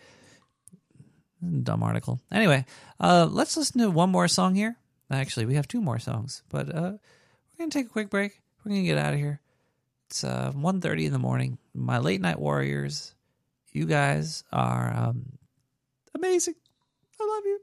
Dumb 1.63 1.83
article. 1.83 2.21
Anyway 2.31 2.65
uh 2.99 3.27
let's 3.29 3.57
listen 3.57 3.81
to 3.81 3.89
one 3.89 4.09
more 4.09 4.27
song 4.27 4.55
here. 4.55 4.77
Actually 5.11 5.45
we 5.45 5.55
have 5.55 5.67
two 5.67 5.81
more 5.81 5.99
songs 5.99 6.43
but 6.49 6.69
uh 6.73 6.91
we're 6.91 7.57
gonna 7.57 7.71
take 7.71 7.87
a 7.87 7.89
quick 7.89 8.09
break. 8.09 8.41
We're 8.63 8.71
gonna 8.71 8.83
get 8.83 8.97
out 8.97 9.13
of 9.13 9.19
here. 9.19 9.41
It's 10.09 10.23
uh 10.23 10.51
1.30 10.55 11.05
in 11.05 11.13
the 11.13 11.19
morning. 11.19 11.57
My 11.73 11.97
late 11.97 12.21
night 12.21 12.39
warriors 12.39 13.15
you 13.71 13.85
guys 13.85 14.43
are 14.53 14.93
um 14.95 15.33
amazing. 16.15 16.55
I 17.19 17.25
love 17.25 17.45
you 17.45 17.62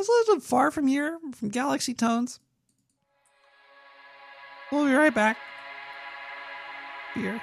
Let's 0.00 0.08
listen 0.08 0.40
to 0.40 0.46
Far 0.46 0.70
From 0.70 0.86
Here 0.86 1.18
from 1.34 1.50
Galaxy 1.50 1.92
Tones. 1.92 2.40
We'll 4.72 4.86
be 4.86 4.94
right 4.94 5.14
back. 5.14 5.36
Beer. 7.14 7.38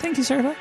Thank 0.00 0.18
you, 0.18 0.22
Sarah. 0.22 0.54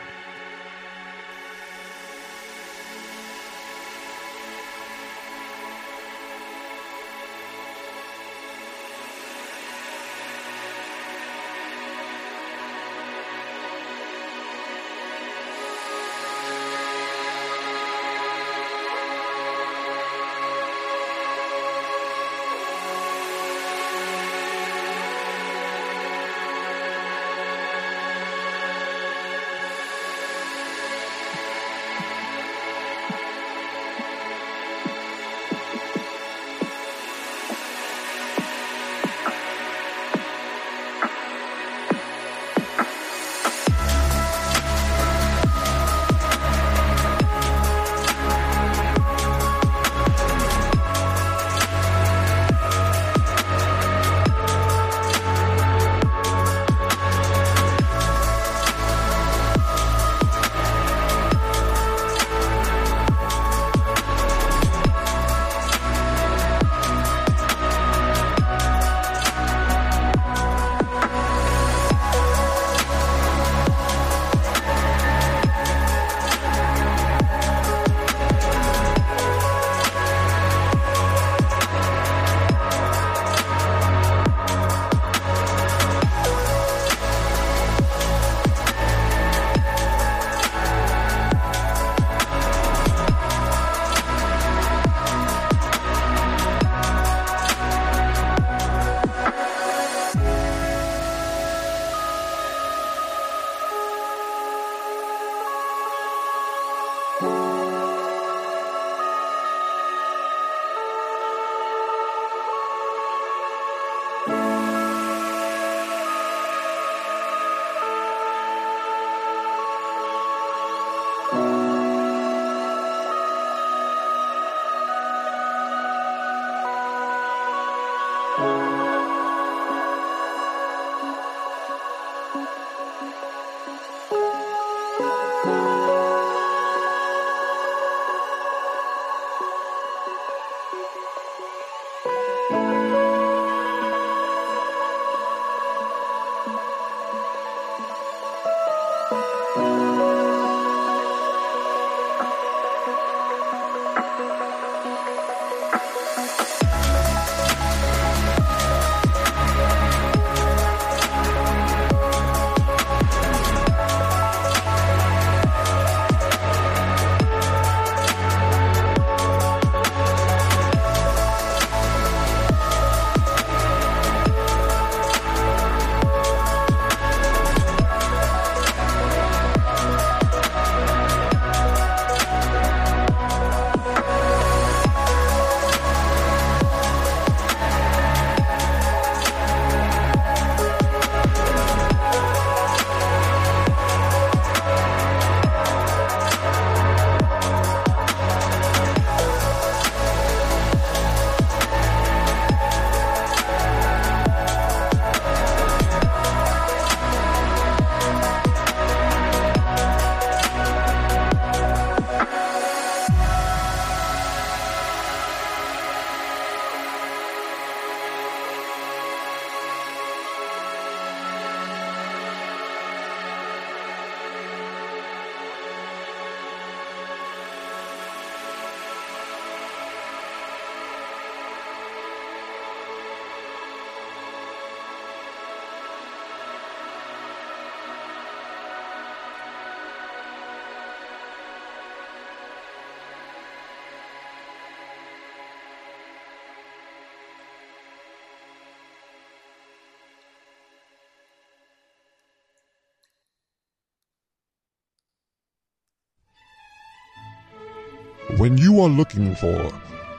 When 258.44 258.58
you 258.58 258.82
are 258.82 258.90
looking 258.90 259.36
for 259.36 259.72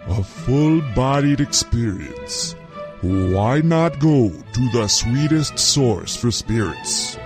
a 0.08 0.24
full 0.24 0.80
bodied 0.94 1.42
experience, 1.42 2.56
why 3.02 3.60
not 3.60 3.98
go 3.98 4.30
to 4.30 4.70
the 4.72 4.88
sweetest 4.88 5.58
source 5.58 6.16
for 6.16 6.30
spirits? 6.30 7.18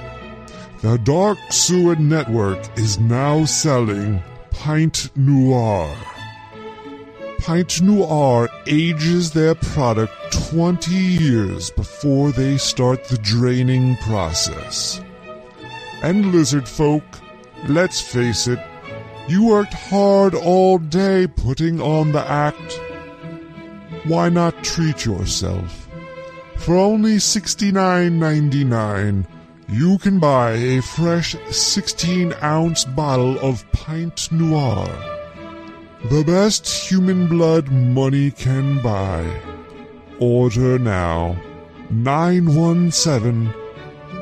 The 0.83 0.99
Dark 0.99 1.39
Sewer 1.51 1.95
Network 1.95 2.59
is 2.77 2.99
now 2.99 3.45
selling 3.45 4.21
Pint 4.51 5.17
Noir. 5.17 5.97
Pint 7.39 7.81
Noir 7.81 8.49
ages 8.67 9.31
their 9.31 9.55
product 9.55 10.13
20 10.51 10.91
years 10.91 11.71
before 11.71 12.33
they 12.33 12.57
start 12.57 13.05
the 13.05 13.19
draining 13.19 13.97
process. 13.99 15.01
And 16.03 16.33
lizard 16.33 16.69
folk, 16.69 17.05
let's 17.69 18.01
face 18.01 18.49
it, 18.49 18.59
you 19.29 19.45
worked 19.45 19.75
hard 19.75 20.35
all 20.35 20.79
day 20.79 21.27
putting 21.27 21.79
on 21.81 22.13
the 22.13 22.27
act. 22.27 22.81
Why 24.05 24.31
not 24.31 24.65
treat 24.65 25.05
yourself? 25.05 25.87
For 26.57 26.77
only 26.77 27.17
$69.99, 27.17 29.27
you 29.69 29.99
can 29.99 30.19
buy 30.19 30.53
a 30.53 30.81
fresh 30.81 31.37
16 31.51 32.33
ounce 32.43 32.87
bottle 32.87 33.39
of 33.41 33.71
Pint 33.73 34.33
Noir. 34.33 34.89
The 36.11 36.25
best 36.25 36.91
human 36.91 37.29
blood 37.29 37.71
money 37.71 38.31
can 38.31 38.81
buy. 38.83 39.31
Order 40.21 40.79
now. 40.79 41.37
917 41.91 43.53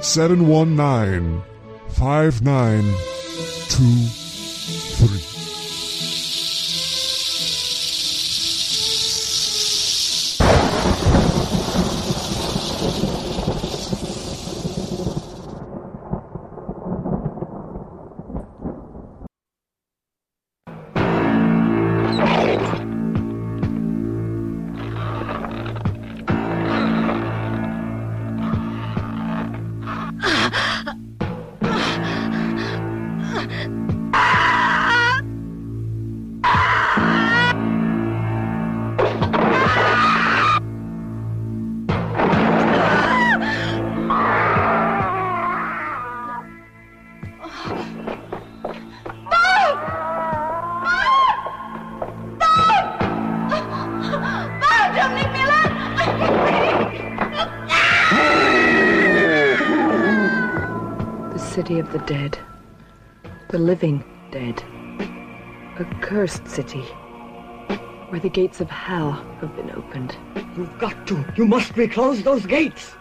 719 0.00 1.42
5923. 1.90 4.25
The 4.98 5.25
cursed 66.26 66.48
city. 66.48 66.82
Where 68.10 68.18
the 68.18 68.28
gates 68.28 68.60
of 68.60 68.68
hell 68.68 69.12
have 69.40 69.54
been 69.54 69.70
opened. 69.70 70.16
You've 70.56 70.76
got 70.76 71.06
to. 71.06 71.24
You 71.36 71.46
must 71.46 71.76
reclose 71.76 72.24
those 72.24 72.44
gates. 72.44 72.96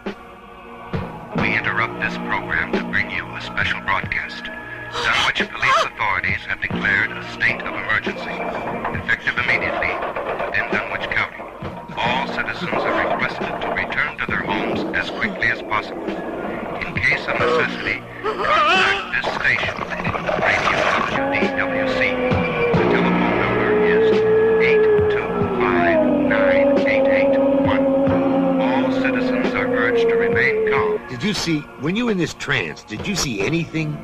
Did 32.84 33.08
you 33.08 33.16
see 33.16 33.42
anything 33.42 33.98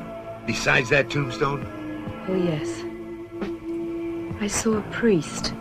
besides 0.45 0.90
that 0.90 1.09
tombstone? 1.09 1.66
Oh, 2.27 2.35
yes. 2.35 2.83
I 4.41 4.48
saw 4.48 4.77
a 4.77 4.82
priest. 4.91 5.53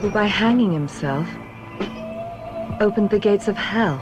Who, 0.00 0.10
by 0.10 0.26
hanging 0.26 0.72
himself, 0.72 1.28
opened 2.80 3.10
the 3.10 3.18
gates 3.18 3.48
of 3.48 3.56
hell. 3.56 4.00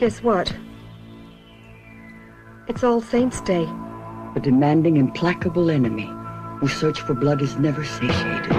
Guess 0.00 0.22
what? 0.22 0.56
It's 2.68 2.82
All 2.82 3.02
Saints' 3.02 3.42
Day. 3.42 3.64
A 4.34 4.40
demanding, 4.42 4.96
implacable 4.96 5.70
enemy 5.70 6.10
whose 6.58 6.72
search 6.72 7.02
for 7.02 7.12
blood 7.12 7.42
is 7.42 7.58
never 7.58 7.84
satiated. 7.84 8.50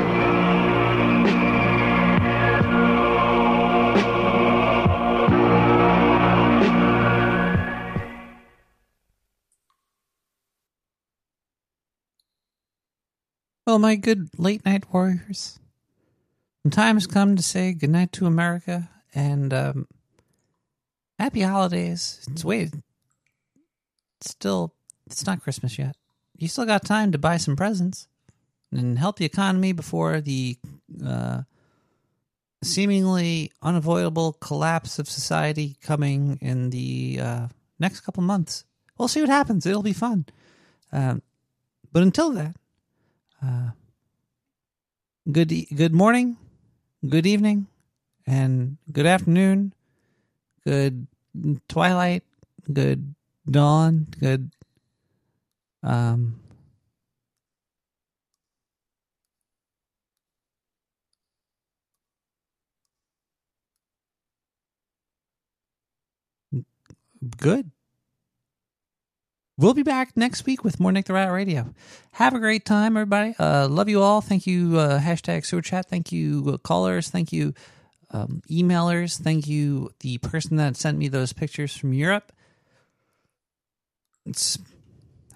Well, 13.65 13.79
my 13.79 13.95
good 13.95 14.29
late 14.37 14.63
night 14.63 14.93
warriors, 14.93 15.59
the 16.63 16.69
time 16.69 16.97
has 16.97 17.07
come 17.07 17.35
to 17.35 17.41
say 17.41 17.73
goodnight 17.73 18.11
to 18.11 18.27
America 18.27 18.91
and 19.15 19.51
um, 19.51 19.87
happy 21.21 21.41
holidays. 21.41 22.25
It's 22.31 22.43
wait, 22.43 22.73
it's 24.19 24.31
still 24.31 24.73
it's 25.05 25.25
not 25.25 25.41
Christmas 25.41 25.77
yet. 25.77 25.95
You 26.37 26.47
still 26.47 26.65
got 26.65 26.83
time 26.83 27.11
to 27.11 27.19
buy 27.19 27.37
some 27.37 27.55
presents 27.55 28.07
and 28.71 28.97
help 28.97 29.17
the 29.17 29.25
economy 29.25 29.71
before 29.71 30.19
the 30.19 30.57
uh, 31.05 31.41
seemingly 32.63 33.51
unavoidable 33.61 34.33
collapse 34.33 34.97
of 34.97 35.07
society 35.07 35.77
coming 35.83 36.39
in 36.41 36.71
the 36.71 37.19
uh, 37.21 37.47
next 37.79 38.01
couple 38.01 38.23
months. 38.23 38.65
We'll 38.97 39.07
see 39.07 39.21
what 39.21 39.29
happens. 39.29 39.65
It'll 39.65 39.83
be 39.83 39.93
fun. 39.93 40.25
Um, 40.91 41.21
but 41.91 42.01
until 42.01 42.31
then, 42.31 42.55
uh, 43.45 43.71
good 45.31 45.51
e- 45.51 45.67
good 45.75 45.93
morning, 45.93 46.37
good 47.07 47.27
evening, 47.27 47.67
and 48.25 48.77
good 48.91 49.05
afternoon, 49.05 49.73
good 50.65 51.07
twilight, 51.67 52.23
good 52.71 53.15
dawn, 53.49 54.07
good 54.19 54.51
Um, 55.83 56.39
good. 67.37 67.71
We'll 69.57 69.73
be 69.75 69.83
back 69.83 70.17
next 70.17 70.45
week 70.45 70.63
with 70.63 70.79
more 70.79 70.91
Nick 70.91 71.05
the 71.05 71.13
Rat 71.13 71.31
Radio. 71.31 71.73
Have 72.13 72.33
a 72.33 72.39
great 72.39 72.65
time, 72.65 72.97
everybody. 72.97 73.35
Uh, 73.37 73.67
love 73.67 73.89
you 73.89 74.01
all. 74.01 74.21
Thank 74.21 74.47
you, 74.47 74.77
uh, 74.79 74.99
hashtag 74.99 75.45
sewer 75.45 75.61
chat. 75.61 75.87
Thank 75.87 76.11
you, 76.11 76.53
uh, 76.53 76.57
callers. 76.57 77.09
Thank 77.09 77.31
you, 77.31 77.53
um, 78.11 78.41
emailers. 78.49 79.19
Thank 79.19 79.47
you, 79.47 79.91
the 80.01 80.17
person 80.19 80.57
that 80.57 80.75
sent 80.77 80.97
me 80.97 81.07
those 81.07 81.33
pictures 81.33 81.75
from 81.75 81.93
Europe. 81.93 82.31
It's 84.25 84.57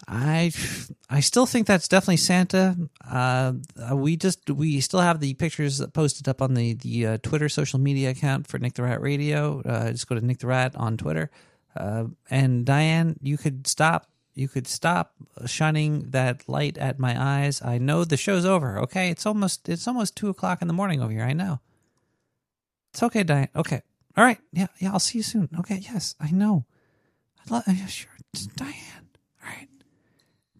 I 0.07 0.51
I 1.09 1.19
still 1.19 1.45
think 1.45 1.65
that's 1.67 1.87
definitely 1.87 2.17
Santa. 2.17 2.75
Uh, 3.09 3.53
we 3.93 4.17
just 4.17 4.49
we 4.49 4.79
still 4.81 4.99
have 4.99 5.19
the 5.19 5.33
pictures 5.33 5.83
posted 5.93 6.27
up 6.27 6.41
on 6.41 6.53
the 6.53 6.73
the 6.73 7.07
uh, 7.07 7.17
Twitter 7.23 7.49
social 7.49 7.79
media 7.79 8.11
account 8.11 8.47
for 8.47 8.59
Nick 8.59 8.73
the 8.73 8.83
Rat 8.83 9.01
Radio. 9.01 9.61
Uh, 9.61 9.91
just 9.91 10.07
go 10.07 10.15
to 10.15 10.25
Nick 10.25 10.39
the 10.39 10.47
Rat 10.47 10.75
on 10.75 10.97
Twitter. 10.97 11.31
Uh, 11.75 12.05
and 12.29 12.65
Diane, 12.65 13.17
you 13.21 13.37
could 13.37 13.67
stop. 13.67 14.07
You 14.35 14.47
could 14.47 14.67
stop 14.67 15.13
shining 15.45 16.11
that 16.11 16.47
light 16.47 16.77
at 16.77 16.99
my 16.99 17.15
eyes. 17.17 17.61
I 17.61 17.77
know 17.77 18.03
the 18.03 18.17
show's 18.17 18.45
over. 18.45 18.79
Okay, 18.81 19.09
it's 19.09 19.25
almost 19.25 19.67
it's 19.69 19.87
almost 19.87 20.15
two 20.15 20.29
o'clock 20.29 20.61
in 20.61 20.67
the 20.67 20.73
morning 20.73 21.01
over 21.01 21.11
here. 21.11 21.23
I 21.23 21.33
know. 21.33 21.61
It's 22.95 23.03
okay, 23.03 23.23
Diane. 23.23 23.49
Okay, 23.53 23.81
all 24.15 24.23
right. 24.23 24.37
Yeah, 24.53 24.67
yeah. 24.79 24.93
I'll 24.93 24.99
see 24.99 25.17
you 25.17 25.23
soon. 25.23 25.49
Okay. 25.59 25.81
Yes, 25.81 26.15
I 26.17 26.31
know. 26.31 26.63
I 27.39 27.53
love. 27.53 27.63
Yeah, 27.67 27.87
sure, 27.87 28.09
Diane. 28.55 28.73
All 29.43 29.49
right. 29.49 29.67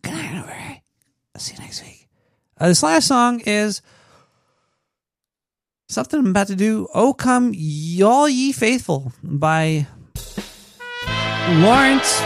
Good 0.01 0.11
night, 0.11 0.45
right. 0.45 0.81
I'll 1.33 1.39
see 1.39 1.53
you 1.55 1.61
next 1.61 1.81
week. 1.81 2.09
Uh, 2.59 2.67
this 2.67 2.83
last 2.83 3.07
song 3.07 3.39
is 3.45 3.81
something 5.88 6.19
I'm 6.19 6.27
about 6.27 6.47
to 6.47 6.57
do. 6.57 6.89
Oh, 6.93 7.14
come 7.14 7.53
y'all 7.55 8.27
ye 8.27 8.51
faithful 8.51 9.14
by 9.23 9.88
Lawrence. 11.47 12.22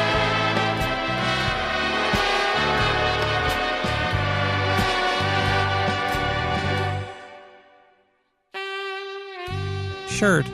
Shirt. 10.19 10.45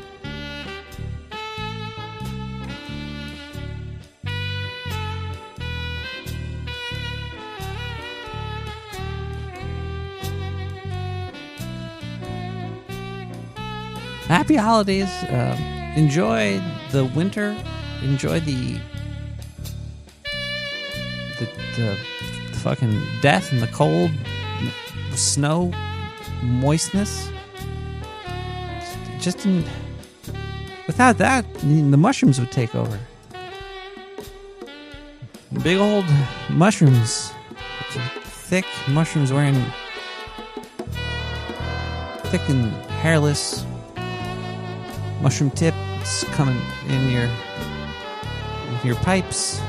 Happy 14.27 14.55
holidays. 14.55 15.09
Um, 15.29 15.57
enjoy 15.97 16.61
the 16.91 17.05
winter. 17.15 17.57
Enjoy 18.03 18.39
the 18.41 18.79
the, 21.39 21.49
the 21.75 21.97
fucking 22.59 23.01
death 23.23 23.51
and 23.51 23.63
the 23.63 23.67
cold, 23.69 24.11
snow, 25.15 25.71
moistness. 26.43 27.31
Just 29.25 29.43
in, 29.43 29.65
without 30.85 31.17
that, 31.17 31.51
the 31.55 31.97
mushrooms 31.97 32.39
would 32.39 32.51
take 32.51 32.75
over. 32.75 32.99
Big 35.63 35.79
old 35.79 36.05
mushrooms, 36.51 37.33
thick 37.89 38.65
mushrooms 38.87 39.33
wearing 39.33 39.59
thick 42.25 42.47
and 42.49 42.71
hairless 43.01 43.65
mushroom 45.23 45.49
tips 45.49 46.23
coming 46.25 46.61
in 46.87 47.09
your 47.09 47.23
in 47.23 48.79
your 48.83 48.95
pipes. 48.97 49.59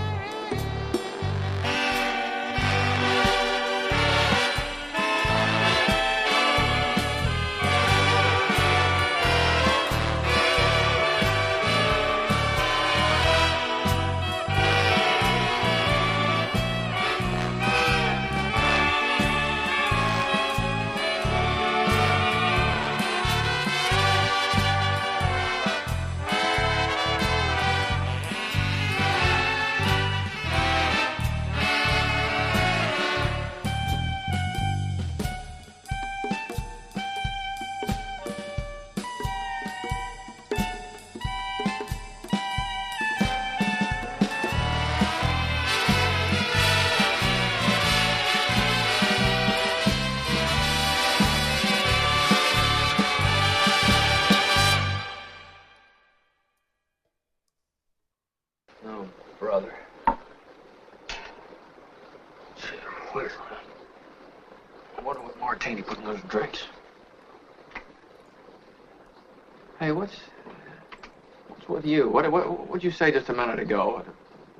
What'd 72.77 72.85
you 72.85 72.91
say 72.91 73.11
just 73.11 73.31
a 73.31 73.33
minute 73.33 73.59
ago? 73.59 74.05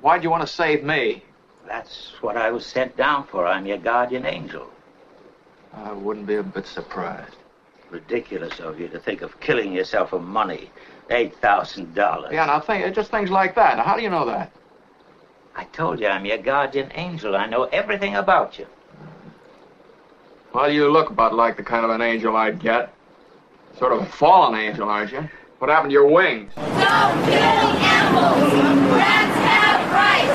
Why'd 0.01 0.23
you 0.23 0.31
want 0.31 0.41
to 0.41 0.51
save 0.51 0.83
me? 0.83 1.23
That's 1.67 2.13
what 2.21 2.35
I 2.35 2.49
was 2.49 2.65
sent 2.65 2.97
down 2.97 3.27
for. 3.27 3.45
I'm 3.45 3.67
your 3.67 3.77
guardian 3.77 4.25
angel. 4.25 4.71
I 5.71 5.91
wouldn't 5.91 6.25
be 6.25 6.37
a 6.37 6.41
bit 6.41 6.65
surprised. 6.65 7.35
Ridiculous 7.91 8.59
of 8.59 8.79
you 8.79 8.87
to 8.87 8.97
think 8.97 9.21
of 9.21 9.39
killing 9.39 9.71
yourself 9.71 10.09
for 10.09 10.19
money. 10.19 10.71
Eight 11.11 11.35
thousand 11.35 11.93
dollars. 11.93 12.31
Yeah, 12.33 12.47
now 12.47 12.59
think 12.59 12.91
just 12.95 13.11
things 13.11 13.29
like 13.29 13.53
that. 13.53 13.77
Now, 13.77 13.83
how 13.83 13.95
do 13.95 14.01
you 14.01 14.09
know 14.09 14.25
that? 14.25 14.51
I 15.55 15.65
told 15.65 15.99
you 15.99 16.07
I'm 16.07 16.25
your 16.25 16.39
guardian 16.39 16.91
angel. 16.95 17.35
I 17.35 17.45
know 17.45 17.65
everything 17.65 18.15
about 18.15 18.57
you. 18.57 18.65
Well, 20.55 20.71
you 20.71 20.89
look 20.89 21.11
about 21.11 21.35
like 21.35 21.55
the 21.55 21.63
kind 21.63 21.85
of 21.85 21.91
an 21.91 22.01
angel 22.01 22.35
I'd 22.35 22.59
get. 22.59 22.91
Sort 23.77 23.91
of 23.91 23.99
a 23.99 24.05
fallen 24.07 24.59
angel, 24.59 24.89
aren't 24.89 25.11
you? 25.11 25.29
What 25.59 25.71
happened 25.71 25.89
to 25.89 25.93
your 25.93 26.05
wings? 26.05 26.51
Stop 26.53 27.13
killing 27.25 27.81
animals! 27.81 28.53
Rats 28.93 29.37
have 29.41 29.89
rights! 29.91 30.29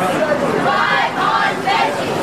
Survive 0.51 1.15
on 1.15 1.55
veggies! 1.63 2.22